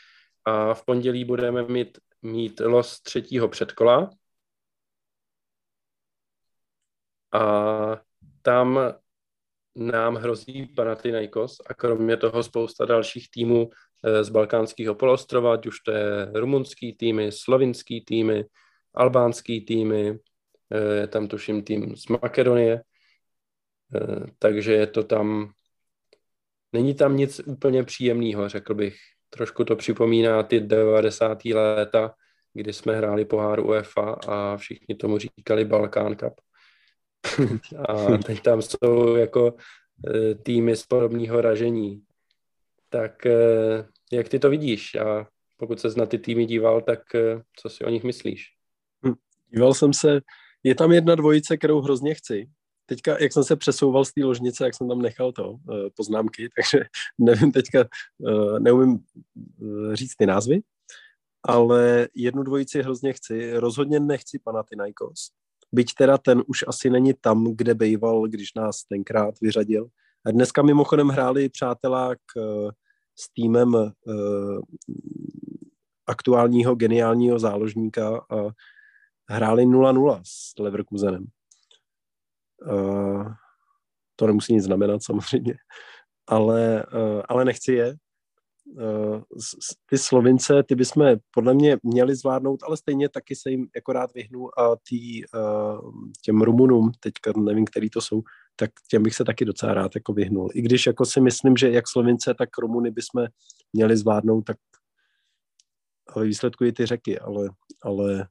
A 0.45 0.73
v 0.73 0.85
pondělí 0.85 1.25
budeme 1.25 1.63
mít, 1.63 1.97
mít 2.21 2.59
los 2.59 3.01
třetího 3.01 3.47
předkola. 3.47 4.09
A 7.33 8.01
tam 8.41 8.79
nám 9.75 10.15
hrozí 10.15 10.65
Panathinaikos 10.65 11.57
a 11.65 11.73
kromě 11.73 12.17
toho 12.17 12.43
spousta 12.43 12.85
dalších 12.85 13.31
týmů 13.31 13.69
eh, 14.03 14.23
z 14.23 14.29
balkánského 14.29 14.95
polostrova, 14.95 15.53
ať 15.53 15.67
už 15.67 15.79
to 15.79 15.91
je 15.91 16.31
rumunský 16.33 16.93
týmy, 16.93 17.31
slovinský 17.31 18.05
týmy, 18.05 18.45
albánský 18.93 19.65
týmy, 19.65 20.09
eh, 20.09 20.34
je 20.71 21.07
tam 21.07 21.27
tuším 21.27 21.63
tým 21.63 21.95
z 21.95 22.07
Makedonie, 22.07 22.81
eh, 23.95 24.25
takže 24.39 24.73
je 24.73 24.87
to 24.87 25.03
tam, 25.03 25.51
není 26.73 26.93
tam 26.95 27.17
nic 27.17 27.41
úplně 27.45 27.83
příjemného, 27.83 28.49
řekl 28.49 28.75
bych. 28.75 28.97
Trošku 29.29 29.63
to 29.63 29.75
připomíná 29.75 30.43
ty 30.43 30.59
90. 30.59 31.45
léta, 31.45 32.13
kdy 32.53 32.73
jsme 32.73 32.95
hráli 32.95 33.25
pohár 33.25 33.59
UEFA 33.59 34.11
a 34.27 34.57
všichni 34.57 34.95
tomu 34.95 35.17
říkali 35.17 35.65
Balkán 35.65 36.15
Cup. 36.15 36.33
a 37.89 38.17
teď 38.17 38.41
tam 38.41 38.61
jsou 38.61 39.15
jako 39.15 39.55
e, 40.07 40.35
týmy 40.35 40.75
z 40.75 40.85
podobného 40.85 41.41
ražení. 41.41 42.01
Tak 42.89 43.27
jak 44.11 44.29
ty 44.29 44.39
to 44.39 44.49
vidíš? 44.49 44.95
A 44.95 45.27
pokud 45.57 45.79
se 45.79 45.87
na 45.97 46.05
ty 46.05 46.19
týmy 46.19 46.45
díval, 46.45 46.81
tak 46.81 46.99
co 47.59 47.69
si 47.69 47.85
o 47.85 47.89
nich 47.89 48.03
myslíš? 48.03 48.45
Díval 49.51 49.73
jsem 49.73 49.93
se, 49.93 50.21
je 50.65 50.75
tam 50.75 50.91
jedna 50.91 51.15
dvojice, 51.15 51.57
kterou 51.57 51.81
hrozně 51.81 52.13
chci. 52.13 52.49
Teďka, 52.85 53.17
jak 53.19 53.33
jsem 53.33 53.43
se 53.43 53.55
přesouval 53.55 54.05
z 54.05 54.13
té 54.13 54.23
ložnice, 54.23 54.65
jak 54.65 54.75
jsem 54.75 54.87
tam 54.87 55.01
nechal 55.01 55.31
to, 55.31 55.57
poznámky, 55.95 56.49
takže 56.55 56.85
nevím 57.17 57.51
teďka, 57.51 57.85
neumím 58.59 58.99
říct 59.93 60.15
ty 60.15 60.25
názvy, 60.25 60.61
ale 61.43 62.07
jednu 62.15 62.43
dvojici 62.43 62.81
hrozně 62.81 63.13
chci. 63.13 63.53
Rozhodně 63.53 63.99
nechci 63.99 64.39
Panathinaikos, 64.43 65.29
byť 65.71 65.93
teda 65.93 66.17
ten 66.17 66.43
už 66.47 66.63
asi 66.67 66.89
není 66.89 67.13
tam, 67.21 67.55
kde 67.55 67.73
bejval, 67.73 68.27
když 68.27 68.53
nás 68.53 68.83
tenkrát 68.83 69.35
vyřadil. 69.41 69.87
A 70.25 70.31
dneska 70.31 70.61
mimochodem 70.61 71.09
hráli 71.09 71.49
přátelák 71.49 72.19
s 73.15 73.33
týmem 73.33 73.91
aktuálního 76.07 76.75
geniálního 76.75 77.39
záložníka 77.39 78.25
a 78.29 78.49
hráli 79.27 79.65
0-0 79.65 80.21
s 80.25 80.59
Leverkusenem. 80.59 81.25
Uh, 82.71 83.33
to 84.15 84.27
nemusí 84.27 84.53
nic 84.53 84.63
znamenat 84.63 85.03
samozřejmě, 85.03 85.53
ale, 86.27 86.85
uh, 86.93 87.21
ale 87.29 87.45
nechci 87.45 87.73
je, 87.73 87.95
uh, 88.77 89.21
ty 89.89 89.97
Slovince, 89.97 90.63
ty 90.63 90.75
bychom 90.75 91.15
podle 91.31 91.53
mě 91.53 91.77
měli 91.83 92.15
zvládnout, 92.15 92.63
ale 92.63 92.77
stejně 92.77 93.09
taky 93.09 93.35
se 93.35 93.49
jim 93.49 93.67
jako 93.75 93.93
rád 93.93 94.13
vyhnu 94.13 94.59
a 94.59 94.75
tý, 94.89 95.25
uh, 95.25 95.91
těm 96.21 96.41
Rumunům, 96.41 96.91
teďka 96.99 97.31
nevím, 97.37 97.65
který 97.65 97.89
to 97.89 98.01
jsou, 98.01 98.21
tak 98.55 98.71
těm 98.89 99.03
bych 99.03 99.15
se 99.15 99.23
taky 99.23 99.45
docela 99.45 99.73
rád 99.73 99.91
jako 99.95 100.13
vyhnul. 100.13 100.49
I 100.53 100.61
když 100.61 100.85
jako 100.85 101.05
si 101.05 101.21
myslím, 101.21 101.57
že 101.57 101.71
jak 101.71 101.87
Slovince, 101.87 102.33
tak 102.33 102.49
Rumuny 102.57 102.91
bychom 102.91 103.27
měli 103.73 103.97
zvládnout, 103.97 104.41
tak 104.41 104.57
a 106.07 106.19
ve 106.19 106.25
výsledku 106.25 106.65
i 106.65 106.71
ty 106.71 106.85
řeky, 106.85 107.19
ale, 107.19 107.49
ale 107.81 108.27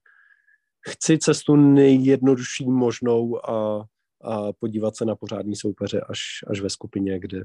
chci 0.88 1.18
cestu 1.18 1.56
nejjednodušší 1.56 2.70
možnou 2.70 3.50
a, 3.50 3.84
a 4.22 4.52
podívat 4.52 4.96
se 4.96 5.04
na 5.04 5.16
pořádný 5.16 5.56
soupeře 5.56 6.00
až, 6.00 6.20
až 6.46 6.60
ve 6.60 6.70
skupině, 6.70 7.18
kde, 7.18 7.44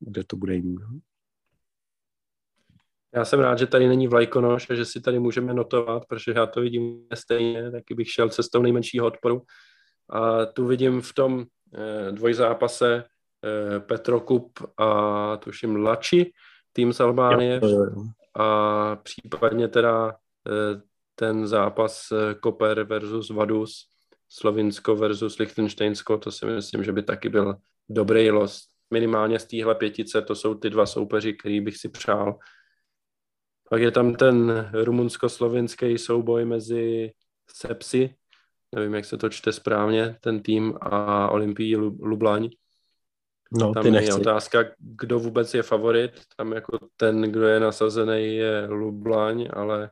kde 0.00 0.24
to 0.24 0.36
bude 0.36 0.54
jiný. 0.54 0.74
No. 0.80 0.98
Já 3.14 3.24
jsem 3.24 3.40
rád, 3.40 3.58
že 3.58 3.66
tady 3.66 3.88
není 3.88 4.08
vlajkonoš 4.08 4.70
a 4.70 4.74
že 4.74 4.84
si 4.84 5.00
tady 5.00 5.18
můžeme 5.18 5.54
notovat, 5.54 6.06
protože 6.08 6.32
já 6.36 6.46
to 6.46 6.60
vidím 6.60 7.06
stejně, 7.14 7.70
taky 7.70 7.94
bych 7.94 8.10
šel 8.10 8.28
cestou 8.28 8.62
nejmenšího 8.62 9.06
odporu. 9.06 9.42
A 10.10 10.46
tu 10.46 10.66
vidím 10.66 11.00
v 11.00 11.14
tom 11.14 11.44
eh, 11.74 12.12
dvojzápase 12.12 13.04
eh, 13.04 13.80
Petrokup 13.80 14.58
a 14.78 15.36
tuším 15.36 15.76
Lači, 15.76 16.32
tým 16.72 16.92
z 16.92 17.00
Albánie. 17.00 17.60
A 18.34 18.96
případně 18.96 19.68
teda 19.68 20.16
eh, 20.46 20.80
ten 21.18 21.46
zápas 21.46 22.12
eh, 22.12 22.34
Koper 22.34 22.84
versus 22.84 23.30
Vadus, 23.30 23.88
Slovinsko 24.28 24.96
versus 24.96 25.38
Liechtensteinsko, 25.38 26.18
to 26.18 26.32
si 26.32 26.46
myslím, 26.46 26.84
že 26.84 26.92
by 26.92 27.02
taky 27.02 27.28
byl 27.28 27.56
dobrý 27.88 28.30
los. 28.30 28.68
Minimálně 28.90 29.38
z 29.38 29.44
téhle 29.44 29.74
pětice, 29.74 30.22
to 30.22 30.34
jsou 30.34 30.54
ty 30.54 30.70
dva 30.70 30.86
soupeři, 30.86 31.32
který 31.32 31.60
bych 31.60 31.76
si 31.76 31.88
přál. 31.88 32.38
Pak 33.70 33.80
je 33.80 33.90
tam 33.90 34.14
ten 34.14 34.70
rumunsko-slovinský 34.72 35.98
souboj 35.98 36.44
mezi 36.44 37.12
Sepsi, 37.50 38.14
nevím, 38.74 38.94
jak 38.94 39.04
se 39.04 39.16
to 39.16 39.28
čte 39.28 39.52
správně, 39.52 40.16
ten 40.20 40.42
tým 40.42 40.74
a 40.80 41.28
Olympii 41.28 41.76
Lublaň. 41.76 42.50
No, 43.52 43.74
tam 43.74 43.86
je 43.86 44.14
otázka, 44.14 44.64
kdo 44.78 45.18
vůbec 45.18 45.54
je 45.54 45.62
favorit. 45.62 46.10
Tam 46.36 46.52
jako 46.52 46.78
ten, 46.96 47.22
kdo 47.22 47.46
je 47.46 47.60
nasazený, 47.60 48.36
je 48.36 48.66
Lublaň, 48.66 49.48
ale 49.52 49.90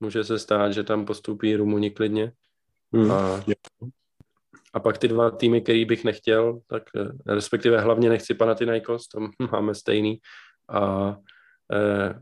může 0.00 0.24
se 0.24 0.38
stát, 0.38 0.72
že 0.72 0.84
tam 0.84 1.04
postupí 1.04 1.56
Rumuni 1.56 1.90
klidně. 1.90 2.32
Hmm. 2.92 3.10
A, 3.10 3.44
a 4.72 4.80
pak 4.80 4.98
ty 4.98 5.08
dva 5.08 5.30
týmy, 5.30 5.60
který 5.60 5.84
bych 5.84 6.04
nechtěl, 6.04 6.60
tak 6.66 6.82
eh, 6.96 7.34
respektive 7.34 7.80
hlavně 7.80 8.08
nechci 8.08 8.34
Panathinaikos, 8.34 9.08
tam 9.08 9.30
máme 9.52 9.74
stejný. 9.74 10.18
A 10.68 11.16
eh, 11.72 12.14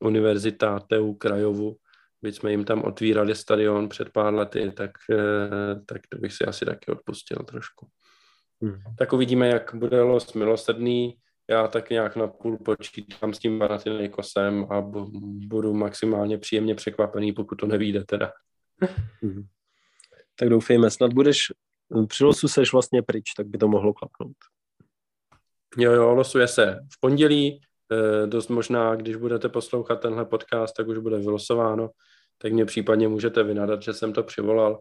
univerzita 0.00 0.80
TU 0.80 1.14
Krajovu, 1.14 1.76
byť 2.22 2.36
jsme 2.36 2.50
jim 2.50 2.64
tam 2.64 2.82
otvírali 2.82 3.34
stadion 3.34 3.88
před 3.88 4.10
pár 4.10 4.34
lety, 4.34 4.72
tak, 4.76 4.90
eh, 5.10 5.80
tak 5.86 6.02
to 6.08 6.18
bych 6.18 6.32
si 6.32 6.44
asi 6.44 6.64
taky 6.64 6.92
odpustil 6.92 7.36
trošku. 7.36 7.88
Hmm. 8.62 8.82
Tak 8.98 9.12
uvidíme, 9.12 9.48
jak 9.48 9.74
bude 9.74 10.02
los 10.02 10.34
milosrdný. 10.34 11.16
Já 11.50 11.68
tak 11.68 11.90
nějak 11.90 12.16
na 12.16 12.26
půl 12.26 12.58
počítám 12.58 13.34
s 13.34 13.38
tím 13.38 13.58
Panathinaikosem 13.58 14.66
a 14.70 14.80
budu 15.20 15.74
maximálně 15.74 16.38
příjemně 16.38 16.74
překvapený, 16.74 17.32
pokud 17.32 17.54
to 17.54 17.66
nevíde 17.66 18.04
teda. 18.04 18.32
Hmm. 19.22 19.46
Tak 20.36 20.48
doufejme, 20.48 20.90
snad 20.90 21.12
budeš, 21.12 21.52
při 22.06 22.24
losu 22.24 22.48
seš 22.48 22.72
vlastně 22.72 23.02
pryč, 23.02 23.32
tak 23.36 23.46
by 23.46 23.58
to 23.58 23.68
mohlo 23.68 23.92
klapnout. 23.92 24.36
Jo, 25.76 25.92
jo, 25.92 26.14
losuje 26.14 26.48
se 26.48 26.80
v 26.92 27.00
pondělí, 27.00 27.60
eh, 27.92 28.26
dost 28.26 28.48
možná, 28.48 28.94
když 28.94 29.16
budete 29.16 29.48
poslouchat 29.48 29.96
tenhle 29.96 30.24
podcast, 30.24 30.76
tak 30.76 30.88
už 30.88 30.98
bude 30.98 31.18
vylosováno, 31.18 31.90
tak 32.38 32.52
mě 32.52 32.64
případně 32.64 33.08
můžete 33.08 33.42
vynadat, 33.42 33.82
že 33.82 33.92
jsem 33.92 34.12
to 34.12 34.22
přivolal. 34.22 34.80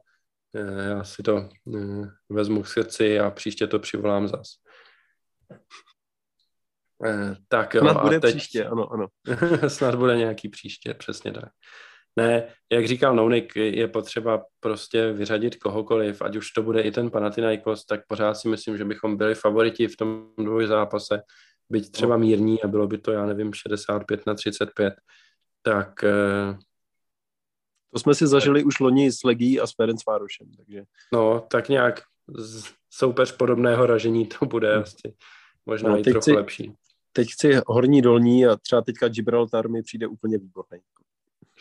Eh, 0.56 0.90
já 0.90 1.04
si 1.04 1.24
to 1.24 1.50
eh, 1.76 2.10
vezmu 2.30 2.64
k 2.64 2.68
srdci 2.68 3.20
a 3.20 3.32
příště 3.32 3.68
to 3.68 3.80
přivolám 3.80 4.28
zas. 4.28 4.48
Eh, 7.06 7.36
tak 7.48 7.74
jo, 7.74 7.82
snad 7.82 8.02
bude 8.02 8.18
a 8.18 8.20
teď... 8.20 8.36
příště, 8.36 8.66
ano, 8.66 8.94
ano. 8.94 9.08
snad 9.68 9.96
bude 9.96 10.18
nějaký 10.18 10.50
příště, 10.50 10.94
přesně 10.94 11.32
tak. 11.32 11.50
Ne, 12.16 12.48
jak 12.72 12.88
říkal 12.88 13.16
Nounik, 13.16 13.56
je 13.56 13.88
potřeba 13.88 14.46
prostě 14.60 15.12
vyřadit 15.12 15.56
kohokoliv, 15.56 16.22
ať 16.22 16.36
už 16.36 16.52
to 16.52 16.64
bude 16.64 16.82
i 16.82 16.92
ten 16.92 17.10
Panathinaikos, 17.10 17.86
tak 17.86 18.02
pořád 18.08 18.34
si 18.34 18.48
myslím, 18.48 18.78
že 18.78 18.86
bychom 18.86 19.18
byli 19.18 19.36
favoriti 19.36 19.88
v 19.88 19.98
tom 19.98 20.28
dvojzápase, 20.38 21.22
byť 21.70 21.92
třeba 21.92 22.18
no. 22.18 22.20
mírní 22.20 22.62
a 22.62 22.68
bylo 22.68 22.88
by 22.88 22.98
to, 22.98 23.12
já 23.12 23.26
nevím, 23.26 23.54
65 23.54 24.26
na 24.26 24.34
35, 24.34 24.94
tak 25.62 26.04
to 27.94 28.00
jsme 28.00 28.16
si 28.16 28.28
zažili 28.28 28.64
už 28.64 28.80
loni 28.80 29.12
s 29.12 29.24
Legí 29.24 29.60
a 29.60 29.68
s 29.68 29.76
Ferencvárošem, 29.76 30.48
takže... 30.58 30.84
No, 31.14 31.48
tak 31.52 31.70
nějak 31.70 32.02
soupeř 32.90 33.32
podobného 33.32 33.86
ražení 33.86 34.28
to 34.28 34.46
bude 34.46 34.74
hmm. 34.74 34.84
asi 34.84 35.16
možná 35.66 35.90
no, 35.90 36.00
i 36.00 36.04
trochu 36.04 36.20
chci, 36.20 36.32
lepší. 36.32 36.74
Teď 37.14 37.28
chci 37.32 37.62
horní 37.68 38.02
dolní 38.02 38.46
a 38.46 38.56
třeba 38.56 38.82
teďka 38.82 39.08
Gibraltar 39.08 39.70
mi 39.70 39.84
přijde 39.84 40.08
úplně 40.08 40.38
výborný. 40.38 40.80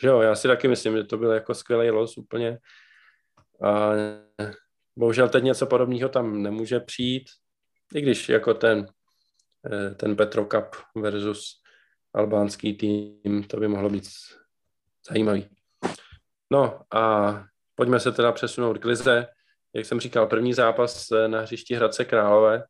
Že 0.01 0.07
jo, 0.07 0.21
já 0.21 0.35
si 0.35 0.47
taky 0.47 0.67
myslím, 0.67 0.97
že 0.97 1.03
to 1.03 1.17
byl 1.17 1.31
jako 1.31 1.53
skvělý 1.53 1.89
los 1.89 2.17
úplně. 2.17 2.59
A 3.61 3.91
bohužel 4.95 5.29
teď 5.29 5.43
něco 5.43 5.65
podobného 5.65 6.09
tam 6.09 6.43
nemůže 6.43 6.79
přijít, 6.79 7.29
i 7.95 8.01
když 8.01 8.29
jako 8.29 8.53
ten, 8.53 8.87
eh, 9.71 9.95
ten 9.95 10.15
Petro 10.15 10.45
Cup 10.45 10.75
versus 10.95 11.61
albánský 12.13 12.73
tým, 12.73 13.43
to 13.43 13.57
by 13.57 13.67
mohlo 13.67 13.89
být 13.89 14.03
zajímavý. 15.09 15.49
No 16.51 16.81
a 16.95 17.33
pojďme 17.75 17.99
se 17.99 18.11
teda 18.11 18.31
přesunout 18.31 18.77
k 18.77 18.85
Lize. 18.85 19.27
Jak 19.73 19.85
jsem 19.85 19.99
říkal, 19.99 20.27
první 20.27 20.53
zápas 20.53 21.09
na 21.27 21.41
hřišti 21.41 21.75
Hradce 21.75 22.05
Králové. 22.05 22.63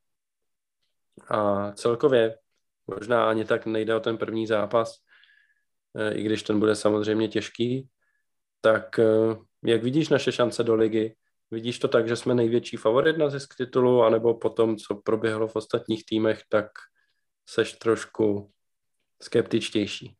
A 1.30 1.72
celkově 1.72 2.38
možná 2.90 3.30
ani 3.30 3.46
tak 3.46 3.66
nejde 3.66 3.96
o 3.96 4.00
ten 4.00 4.18
první 4.18 4.48
zápas, 4.48 4.96
eh, 5.98 6.14
i 6.14 6.24
když 6.24 6.44
ten 6.44 6.60
bude 6.60 6.76
samozřejmě 6.76 7.28
těžký. 7.28 7.90
Tak 8.62 9.00
eh, 9.00 9.36
jak 9.64 9.84
vidíš 9.84 10.10
naše 10.10 10.32
šance 10.32 10.64
do 10.64 10.76
ligy? 10.76 11.16
Vidíš 11.52 11.80
to 11.80 11.88
tak, 11.88 12.08
že 12.08 12.16
jsme 12.16 12.36
největší 12.36 12.78
favorit 12.78 13.18
na 13.18 13.30
zisk 13.30 13.56
titulu, 13.58 14.04
anebo 14.04 14.34
po 14.34 14.50
tom, 14.50 14.78
co 14.78 14.96
proběhlo 14.96 15.48
v 15.48 15.56
ostatních 15.56 16.06
týmech, 16.06 16.42
tak 16.50 16.68
seš 17.46 17.74
trošku 17.74 18.52
skeptičtější? 19.22 20.16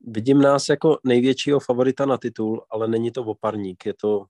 Vidím 0.00 0.40
nás 0.40 0.68
jako 0.68 0.98
největšího 1.04 1.60
favorita 1.60 2.06
na 2.06 2.18
titul, 2.18 2.64
ale 2.70 2.88
není 2.88 3.10
to 3.10 3.22
oparník. 3.22 3.86
Je 3.86 3.94
to, 3.94 4.24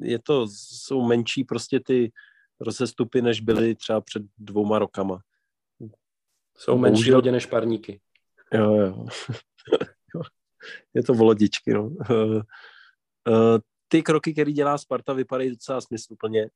je 0.00 0.18
to, 0.18 0.46
jsou 0.50 1.02
menší 1.02 1.44
prostě 1.44 1.80
ty 1.80 2.12
rozestupy, 2.60 3.22
než 3.22 3.40
byly 3.40 3.74
třeba 3.74 4.00
před 4.00 4.22
dvouma 4.38 4.78
rokama. 4.78 5.20
Jsou 6.56 6.78
menší 6.78 7.00
Bohužel... 7.00 7.16
lodě 7.16 7.32
než 7.32 7.46
parníky. 7.46 8.00
Jo, 8.54 8.74
jo. 8.74 9.06
je 10.94 11.02
to 11.02 11.14
volodičky, 11.14 11.74
no. 11.74 11.90
Ty 13.88 14.02
kroky, 14.02 14.32
které 14.32 14.52
dělá 14.52 14.78
Sparta, 14.78 15.12
vypadají 15.12 15.50
docela 15.50 15.80
smysluplně. 15.80 16.50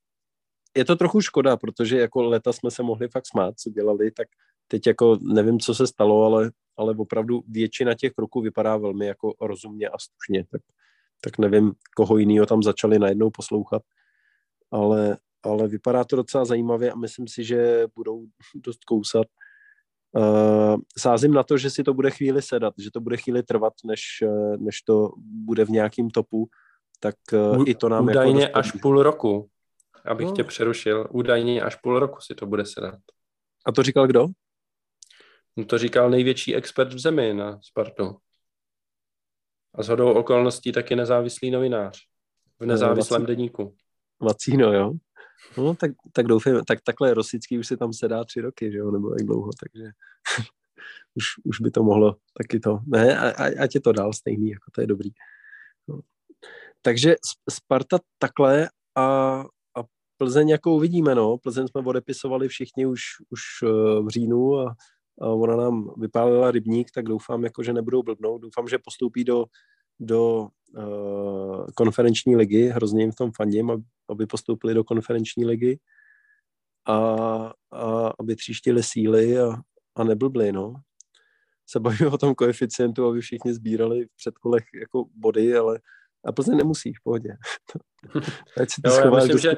Je 0.76 0.84
to 0.84 0.96
trochu 0.96 1.20
škoda, 1.20 1.56
protože 1.56 1.98
jako 1.98 2.22
leta 2.22 2.52
jsme 2.52 2.70
se 2.70 2.82
mohli 2.82 3.08
fakt 3.08 3.26
smát, 3.26 3.58
co 3.58 3.70
dělali, 3.70 4.10
tak 4.10 4.28
teď 4.68 4.86
jako 4.86 5.18
nevím, 5.22 5.60
co 5.60 5.74
se 5.74 5.86
stalo, 5.86 6.24
ale 6.24 6.50
ale 6.80 6.94
opravdu 6.94 7.42
většina 7.48 7.94
těch 7.94 8.12
kroků 8.12 8.40
vypadá 8.40 8.76
velmi 8.76 9.06
jako 9.06 9.34
rozumně 9.40 9.88
a 9.88 9.98
slušně, 9.98 10.44
tak, 10.50 10.62
tak 11.20 11.38
nevím, 11.38 11.72
koho 11.96 12.18
jiného 12.18 12.46
tam 12.46 12.62
začali 12.62 12.98
najednou 12.98 13.30
poslouchat, 13.30 13.82
ale, 14.70 15.16
ale 15.42 15.68
vypadá 15.68 16.04
to 16.04 16.16
docela 16.16 16.44
zajímavě 16.44 16.92
a 16.92 16.96
myslím 16.96 17.28
si, 17.28 17.44
že 17.44 17.86
budou 17.94 18.24
dost 18.54 18.84
kousat. 18.84 19.26
Uh, 20.16 20.76
sázím 20.98 21.32
na 21.32 21.42
to, 21.42 21.58
že 21.58 21.70
si 21.70 21.84
to 21.84 21.94
bude 21.94 22.10
chvíli 22.10 22.42
sedat, 22.42 22.74
že 22.78 22.90
to 22.90 23.00
bude 23.00 23.16
chvíli 23.16 23.42
trvat, 23.42 23.72
než, 23.84 24.02
než 24.56 24.82
to 24.82 25.10
bude 25.18 25.64
v 25.64 25.70
nějakým 25.70 26.10
topu, 26.10 26.48
tak 27.00 27.14
uh, 27.32 27.64
i 27.66 27.74
to 27.74 27.88
nám 27.88 28.04
Údajně 28.04 28.42
jako 28.42 28.58
až 28.58 28.72
půl 28.72 29.02
roku, 29.02 29.48
abych 30.04 30.26
no. 30.26 30.32
tě 30.32 30.44
přerušil, 30.44 31.06
údajně 31.10 31.62
až 31.62 31.76
půl 31.76 31.98
roku 31.98 32.20
si 32.20 32.34
to 32.34 32.46
bude 32.46 32.66
sedat. 32.66 32.98
A 33.66 33.72
to 33.72 33.82
říkal 33.82 34.06
kdo? 34.06 34.26
No 35.56 35.64
to 35.64 35.78
říkal 35.78 36.10
největší 36.10 36.56
expert 36.56 36.92
v 36.92 36.98
zemi 36.98 37.34
na 37.34 37.60
Spartu. 37.62 38.16
A 39.74 39.82
shodou 39.82 40.12
okolností 40.12 40.72
taky 40.72 40.96
nezávislý 40.96 41.50
novinář 41.50 41.98
v 42.60 42.66
nezávislém 42.66 43.26
deníku. 43.26 43.76
Vacíno, 44.20 44.72
jo? 44.72 44.92
No, 45.58 45.74
tak, 45.74 45.90
tak 46.12 46.26
doufám, 46.26 46.64
tak 46.64 46.80
takhle 46.80 47.14
Rosický 47.14 47.58
už 47.58 47.66
si 47.66 47.76
tam 47.76 47.92
sedá 47.92 48.24
tři 48.24 48.40
roky, 48.40 48.72
že 48.72 48.78
jo, 48.78 48.90
nebo 48.90 49.10
jak 49.10 49.26
dlouho, 49.26 49.50
takže 49.60 49.90
už, 51.14 51.24
už 51.44 51.60
by 51.60 51.70
to 51.70 51.82
mohlo 51.82 52.16
taky 52.38 52.60
to, 52.60 52.78
ne, 52.86 53.18
a, 53.18 53.30
a, 53.30 53.62
ať 53.62 53.74
je 53.74 53.80
to 53.80 53.92
dál 53.92 54.12
stejný, 54.12 54.50
jako 54.50 54.70
to 54.74 54.80
je 54.80 54.86
dobrý. 54.86 55.10
No. 55.88 56.00
Takže 56.82 57.16
Sparta 57.50 57.98
takhle 58.18 58.68
a, 58.96 59.04
a 59.76 59.82
Plzeň 60.16 60.48
jako 60.48 60.72
uvidíme, 60.72 61.14
no, 61.14 61.38
Plzeň 61.38 61.68
jsme 61.68 61.80
odepisovali 61.80 62.48
všichni 62.48 62.86
už, 62.86 63.00
už 63.30 63.40
eh, 63.62 64.02
v 64.02 64.08
říjnu 64.08 64.58
a 64.58 64.76
ona 65.20 65.56
nám 65.56 65.94
vypálila 65.96 66.50
rybník, 66.50 66.90
tak 66.94 67.04
doufám, 67.04 67.44
jako, 67.44 67.62
že 67.62 67.72
nebudou 67.72 68.02
blbnout. 68.02 68.40
Doufám, 68.42 68.68
že 68.68 68.78
postoupí 68.78 69.24
do, 69.24 69.44
do 70.00 70.48
uh, 70.76 71.66
konferenční 71.74 72.36
ligy, 72.36 72.68
hrozně 72.68 73.02
jim 73.02 73.12
v 73.12 73.16
tom 73.16 73.32
fandím, 73.36 73.84
aby 74.08 74.26
postoupili 74.26 74.74
do 74.74 74.84
konferenční 74.84 75.44
ligy 75.44 75.78
a, 76.88 76.94
a 77.70 78.12
aby 78.20 78.36
tříštili 78.36 78.82
síly 78.82 79.38
a, 79.38 79.56
a 79.96 80.04
neblbli, 80.04 80.52
no. 80.52 80.74
se 81.66 81.80
bavíme 81.80 82.10
o 82.10 82.18
tom 82.18 82.34
koeficientu, 82.34 83.06
aby 83.06 83.20
všichni 83.20 83.54
sbírali 83.54 84.04
v 84.04 84.16
předkolech 84.16 84.64
jako 84.80 85.04
body, 85.14 85.56
ale 85.56 85.80
a 86.24 86.32
Plzeň 86.32 86.56
nemusí, 86.56 86.92
v 86.92 87.02
pohodě. 87.02 87.36
Ať 88.62 88.70
si 88.74 88.82
to 88.82 88.90
jo, 88.90 89.00
já 89.04 89.10
myslím, 89.10 89.38
že, 89.38 89.56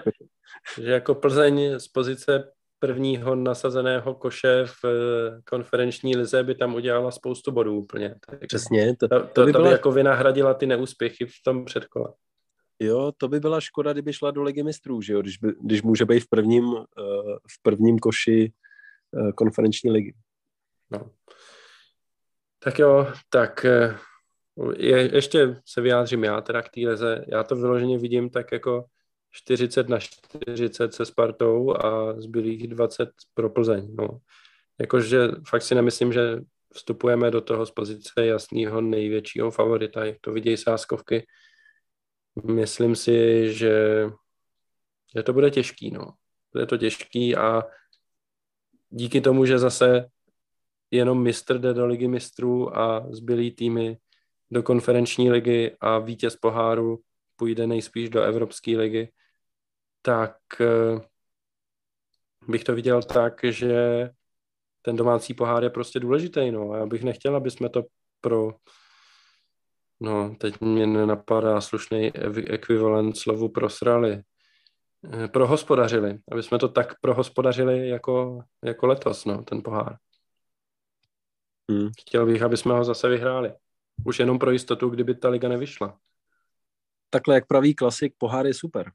že 0.82 0.92
jako 0.92 1.14
Plzeň 1.14 1.78
z 1.78 1.88
pozice 1.88 2.52
prvního 2.82 3.34
nasazeného 3.34 4.14
koše 4.14 4.64
v 4.66 4.84
eh, 4.84 5.40
konferenční 5.44 6.16
lize 6.16 6.42
by 6.42 6.54
tam 6.54 6.74
udělala 6.74 7.10
spoustu 7.10 7.52
bodů 7.52 7.78
úplně. 7.78 8.14
Tak 8.26 8.46
Přesně. 8.46 8.96
To, 8.96 9.08
to, 9.08 9.20
to, 9.20 9.26
by, 9.26 9.32
to 9.32 9.44
by 9.44 9.52
byla... 9.52 9.70
jako 9.70 9.92
vynahradila 9.92 10.54
ty 10.54 10.66
neúspěchy 10.66 11.26
v 11.26 11.32
tom 11.44 11.64
předkole. 11.64 12.12
Jo, 12.80 13.12
to 13.16 13.28
by 13.28 13.40
byla 13.40 13.60
škoda, 13.60 13.92
kdyby 13.92 14.12
šla 14.12 14.30
do 14.30 14.42
ligy 14.42 14.62
mistrů, 14.62 15.00
že 15.00 15.12
jo? 15.12 15.22
Když, 15.22 15.38
by, 15.38 15.54
když 15.60 15.82
může 15.82 16.04
být 16.04 16.20
v 16.20 16.28
prvním, 16.28 16.64
uh, 16.64 16.82
v 17.50 17.62
prvním 17.62 17.98
koši 17.98 18.52
uh, 19.10 19.32
konferenční 19.32 19.90
ligy. 19.90 20.14
No. 20.90 21.10
Tak 22.58 22.78
jo, 22.78 23.06
tak 23.30 23.66
je, 24.76 25.14
ještě 25.14 25.60
se 25.66 25.80
vyjádřím 25.80 26.24
já 26.24 26.40
teda 26.40 26.62
k 26.62 26.68
té 26.68 26.80
lize. 26.80 27.24
Já 27.28 27.42
to 27.42 27.56
vyloženě 27.56 27.98
vidím 27.98 28.30
tak 28.30 28.52
jako 28.52 28.84
40 29.32 29.88
na 29.88 29.98
40 29.98 30.94
se 30.94 31.04
Spartou 31.04 31.76
a 31.84 32.20
zbylých 32.20 32.68
20 32.68 33.08
pro 33.34 33.50
Plzeň. 33.50 33.94
No. 33.94 34.08
Jakože 34.80 35.28
fakt 35.48 35.62
si 35.62 35.74
nemyslím, 35.74 36.12
že 36.12 36.40
vstupujeme 36.72 37.30
do 37.30 37.40
toho 37.40 37.66
z 37.66 37.70
pozice 37.70 38.26
jasného 38.26 38.80
největšího 38.80 39.50
favorita, 39.50 40.04
jak 40.04 40.16
to 40.20 40.32
vidějí 40.32 40.56
sáskovky. 40.56 41.26
Myslím 42.44 42.96
si, 42.96 43.48
že, 43.54 44.06
že 45.16 45.22
to 45.22 45.32
bude 45.32 45.50
těžký. 45.50 45.90
No. 45.90 46.12
Bude 46.52 46.66
to 46.66 46.78
těžký 46.78 47.36
a 47.36 47.62
díky 48.90 49.20
tomu, 49.20 49.46
že 49.46 49.58
zase 49.58 50.06
jenom 50.90 51.22
mistr 51.22 51.58
jde 51.58 51.74
do 51.74 51.86
ligy 51.86 52.08
mistrů 52.08 52.78
a 52.78 53.06
zbylý 53.10 53.50
týmy 53.50 53.98
do 54.50 54.62
konferenční 54.62 55.30
ligy 55.30 55.76
a 55.80 55.98
vítěz 55.98 56.36
poháru 56.36 57.00
půjde 57.36 57.66
nejspíš 57.66 58.10
do 58.10 58.22
Evropské 58.22 58.76
ligy, 58.76 59.08
tak 60.02 60.36
eh, 60.60 61.00
bych 62.48 62.64
to 62.64 62.74
viděl 62.74 63.02
tak, 63.02 63.44
že 63.44 64.08
ten 64.82 64.96
domácí 64.96 65.34
pohár 65.34 65.64
je 65.64 65.70
prostě 65.70 66.00
důležitý. 66.00 66.50
No. 66.50 66.74
Já 66.74 66.86
bych 66.86 67.02
nechtěl, 67.02 67.36
aby 67.36 67.50
jsme 67.50 67.68
to 67.68 67.82
pro, 68.20 68.54
no 70.00 70.34
teď 70.34 70.60
mě 70.60 70.86
nenapadá 70.86 71.60
slušný 71.60 72.12
ekvivalent 72.48 73.18
slovu 73.18 73.48
prosrali, 73.48 74.22
eh, 75.12 75.28
prohospodařili, 75.28 76.18
aby 76.32 76.42
jsme 76.42 76.58
to 76.58 76.68
tak 76.68 77.00
prohospodařili 77.00 77.88
jako, 77.88 78.42
jako 78.64 78.86
letos, 78.86 79.24
no, 79.24 79.42
ten 79.42 79.62
pohár. 79.62 79.96
Hmm. 81.70 81.90
Chtěl 82.00 82.26
bych, 82.26 82.42
aby 82.42 82.56
jsme 82.56 82.74
ho 82.74 82.84
zase 82.84 83.08
vyhráli. 83.08 83.52
Už 84.04 84.18
jenom 84.18 84.38
pro 84.38 84.50
jistotu, 84.50 84.88
kdyby 84.88 85.14
ta 85.14 85.28
liga 85.28 85.48
nevyšla. 85.48 85.98
Takhle, 87.10 87.34
jak 87.34 87.46
pravý 87.46 87.74
klasik, 87.74 88.14
pohár 88.18 88.46
je 88.46 88.54
super. 88.54 88.92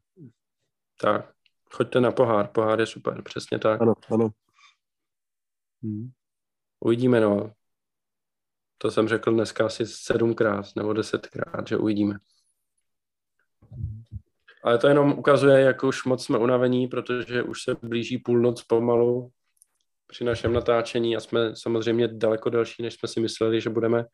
Tak, 0.97 1.31
choďte 1.71 2.01
na 2.01 2.11
pohár, 2.11 2.47
pohár 2.47 2.79
je 2.79 2.85
super, 2.85 3.21
přesně 3.21 3.59
tak. 3.59 3.81
Ano, 3.81 3.93
ano. 4.11 4.29
Hmm. 5.83 6.09
Uvidíme, 6.79 7.19
no. 7.19 7.53
To 8.77 8.91
jsem 8.91 9.07
řekl 9.07 9.31
dneska 9.31 9.65
asi 9.65 9.85
sedmkrát 9.85 10.65
nebo 10.75 10.93
desetkrát, 10.93 11.67
že 11.67 11.77
uvidíme. 11.77 12.17
Ale 14.63 14.77
to 14.77 14.87
jenom 14.87 15.11
ukazuje, 15.11 15.61
jak 15.61 15.83
už 15.83 16.05
moc 16.05 16.25
jsme 16.25 16.37
unavení, 16.37 16.87
protože 16.87 17.43
už 17.43 17.63
se 17.63 17.75
blíží 17.81 18.17
půlnoc 18.17 18.63
pomalu 18.63 19.31
při 20.07 20.23
našem 20.23 20.53
natáčení 20.53 21.17
a 21.17 21.19
jsme 21.19 21.55
samozřejmě 21.55 22.07
daleko 22.07 22.49
delší, 22.49 22.83
než 22.83 22.93
jsme 22.93 23.09
si 23.09 23.19
mysleli, 23.19 23.61
že 23.61 23.69
budeme. 23.69 24.05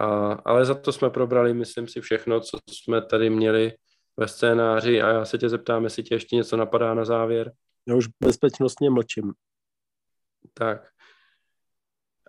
A, 0.00 0.32
ale 0.32 0.64
za 0.64 0.74
to 0.74 0.92
jsme 0.92 1.10
probrali, 1.10 1.54
myslím 1.54 1.88
si, 1.88 2.00
všechno, 2.00 2.40
co 2.40 2.58
jsme 2.70 3.02
tady 3.02 3.30
měli 3.30 3.72
ve 4.16 4.28
scénáři 4.28 5.02
a 5.02 5.08
já 5.08 5.24
se 5.24 5.38
tě 5.38 5.48
zeptám, 5.48 5.84
jestli 5.84 6.02
tě 6.02 6.14
ještě 6.14 6.36
něco 6.36 6.56
napadá 6.56 6.94
na 6.94 7.04
závěr. 7.04 7.52
Já 7.88 7.94
už 7.94 8.06
bezpečnostně 8.20 8.90
mlčím. 8.90 9.32
Tak. 10.54 10.88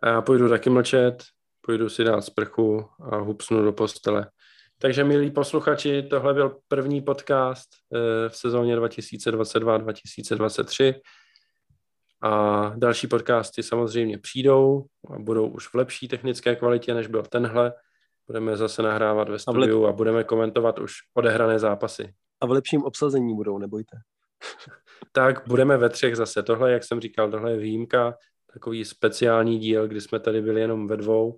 A 0.02 0.10
já 0.10 0.22
půjdu 0.22 0.50
taky 0.50 0.70
mlčet, 0.70 1.24
půjdu 1.62 1.90
si 1.90 2.04
dát 2.04 2.22
sprchu 2.22 2.90
a 3.12 3.18
hupsnu 3.18 3.64
do 3.64 3.74
postele. 3.74 4.30
Takže, 4.78 5.04
milí 5.04 5.32
posluchači, 5.32 6.04
tohle 6.04 6.34
byl 6.34 6.60
první 6.68 7.02
podcast 7.02 7.70
eh, 7.94 8.30
v 8.30 8.38
sezóně 8.38 8.78
2022-2023 8.78 11.02
a 12.22 12.70
další 12.76 13.08
podcasty 13.08 13.64
samozřejmě 13.64 14.18
přijdou 14.18 14.86
a 15.16 15.20
budou 15.20 15.48
už 15.48 15.68
v 15.68 15.76
lepší 15.76 16.08
technické 16.08 16.56
kvalitě, 16.56 16.94
než 16.94 17.08
byl 17.08 17.24
tenhle. 17.24 17.74
Budeme 18.28 18.58
zase 18.58 18.82
nahrávat 18.82 19.30
ve 19.30 19.40
studiu 19.40 19.84
a, 19.84 19.88
lep... 19.88 19.94
a 19.94 19.98
budeme 19.98 20.24
komentovat 20.24 20.80
už 20.80 20.94
odehrané 21.14 21.60
zápasy. 21.60 22.14
A 22.42 22.46
v 22.46 22.52
lepším 22.52 22.84
obsazení 22.84 23.36
budou, 23.36 23.58
nebojte. 23.58 23.98
tak 25.12 25.48
budeme 25.48 25.78
ve 25.78 25.90
třech 25.90 26.16
zase. 26.16 26.44
Tohle, 26.44 26.72
jak 26.72 26.84
jsem 26.84 27.00
říkal, 27.00 27.32
tohle 27.32 27.52
je 27.52 27.58
výjimka, 27.58 28.18
takový 28.54 28.86
speciální 28.86 29.60
díl, 29.60 29.88
kdy 29.88 30.02
jsme 30.02 30.20
tady 30.20 30.42
byli 30.42 30.62
jenom 30.62 30.88
ve 30.88 30.98
dvou 30.98 31.38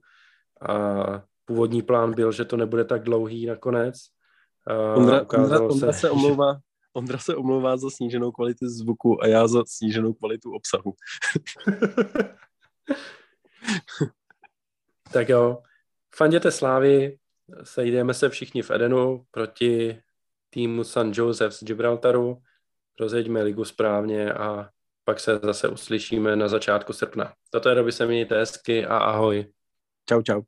a 0.69 1.03
původní 1.45 1.81
plán 1.81 2.13
byl, 2.13 2.31
že 2.31 2.45
to 2.45 2.57
nebude 2.57 2.85
tak 2.85 3.03
dlouhý 3.03 3.45
nakonec. 3.45 3.95
Ondra, 4.95 5.25
Ondra, 5.37 5.61
Ondra 5.61 5.93
se, 5.93 5.99
se 5.99 6.09
omlouvá, 6.09 6.57
Ondra 6.93 7.17
se 7.17 7.35
omlouvá 7.35 7.77
za 7.77 7.89
sníženou 7.89 8.31
kvalitu 8.31 8.67
zvuku 8.67 9.23
a 9.23 9.27
já 9.27 9.47
za 9.47 9.63
sníženou 9.67 10.13
kvalitu 10.13 10.51
obsahu. 10.51 10.93
tak 15.13 15.29
jo, 15.29 15.61
fanděte 16.15 16.51
Slávy, 16.51 17.17
sejdeme 17.63 18.13
se 18.13 18.29
všichni 18.29 18.61
v 18.61 18.71
Edenu 18.71 19.25
proti 19.31 20.01
týmu 20.49 20.83
San 20.83 21.11
Joseph 21.15 21.53
z 21.53 21.63
Gibraltaru, 21.63 22.41
rozjeďme 22.99 23.43
ligu 23.43 23.65
správně 23.65 24.33
a 24.33 24.69
pak 25.03 25.19
se 25.19 25.39
zase 25.43 25.67
uslyšíme 25.67 26.35
na 26.35 26.47
začátku 26.47 26.93
srpna. 26.93 27.33
Tato 27.49 27.69
je 27.69 27.75
doby 27.75 27.91
se 27.91 28.05
mějte 28.05 28.37
hezky 28.37 28.85
a 28.85 28.97
ahoj. 28.97 29.45
Čau, 30.09 30.21
čau. 30.21 30.41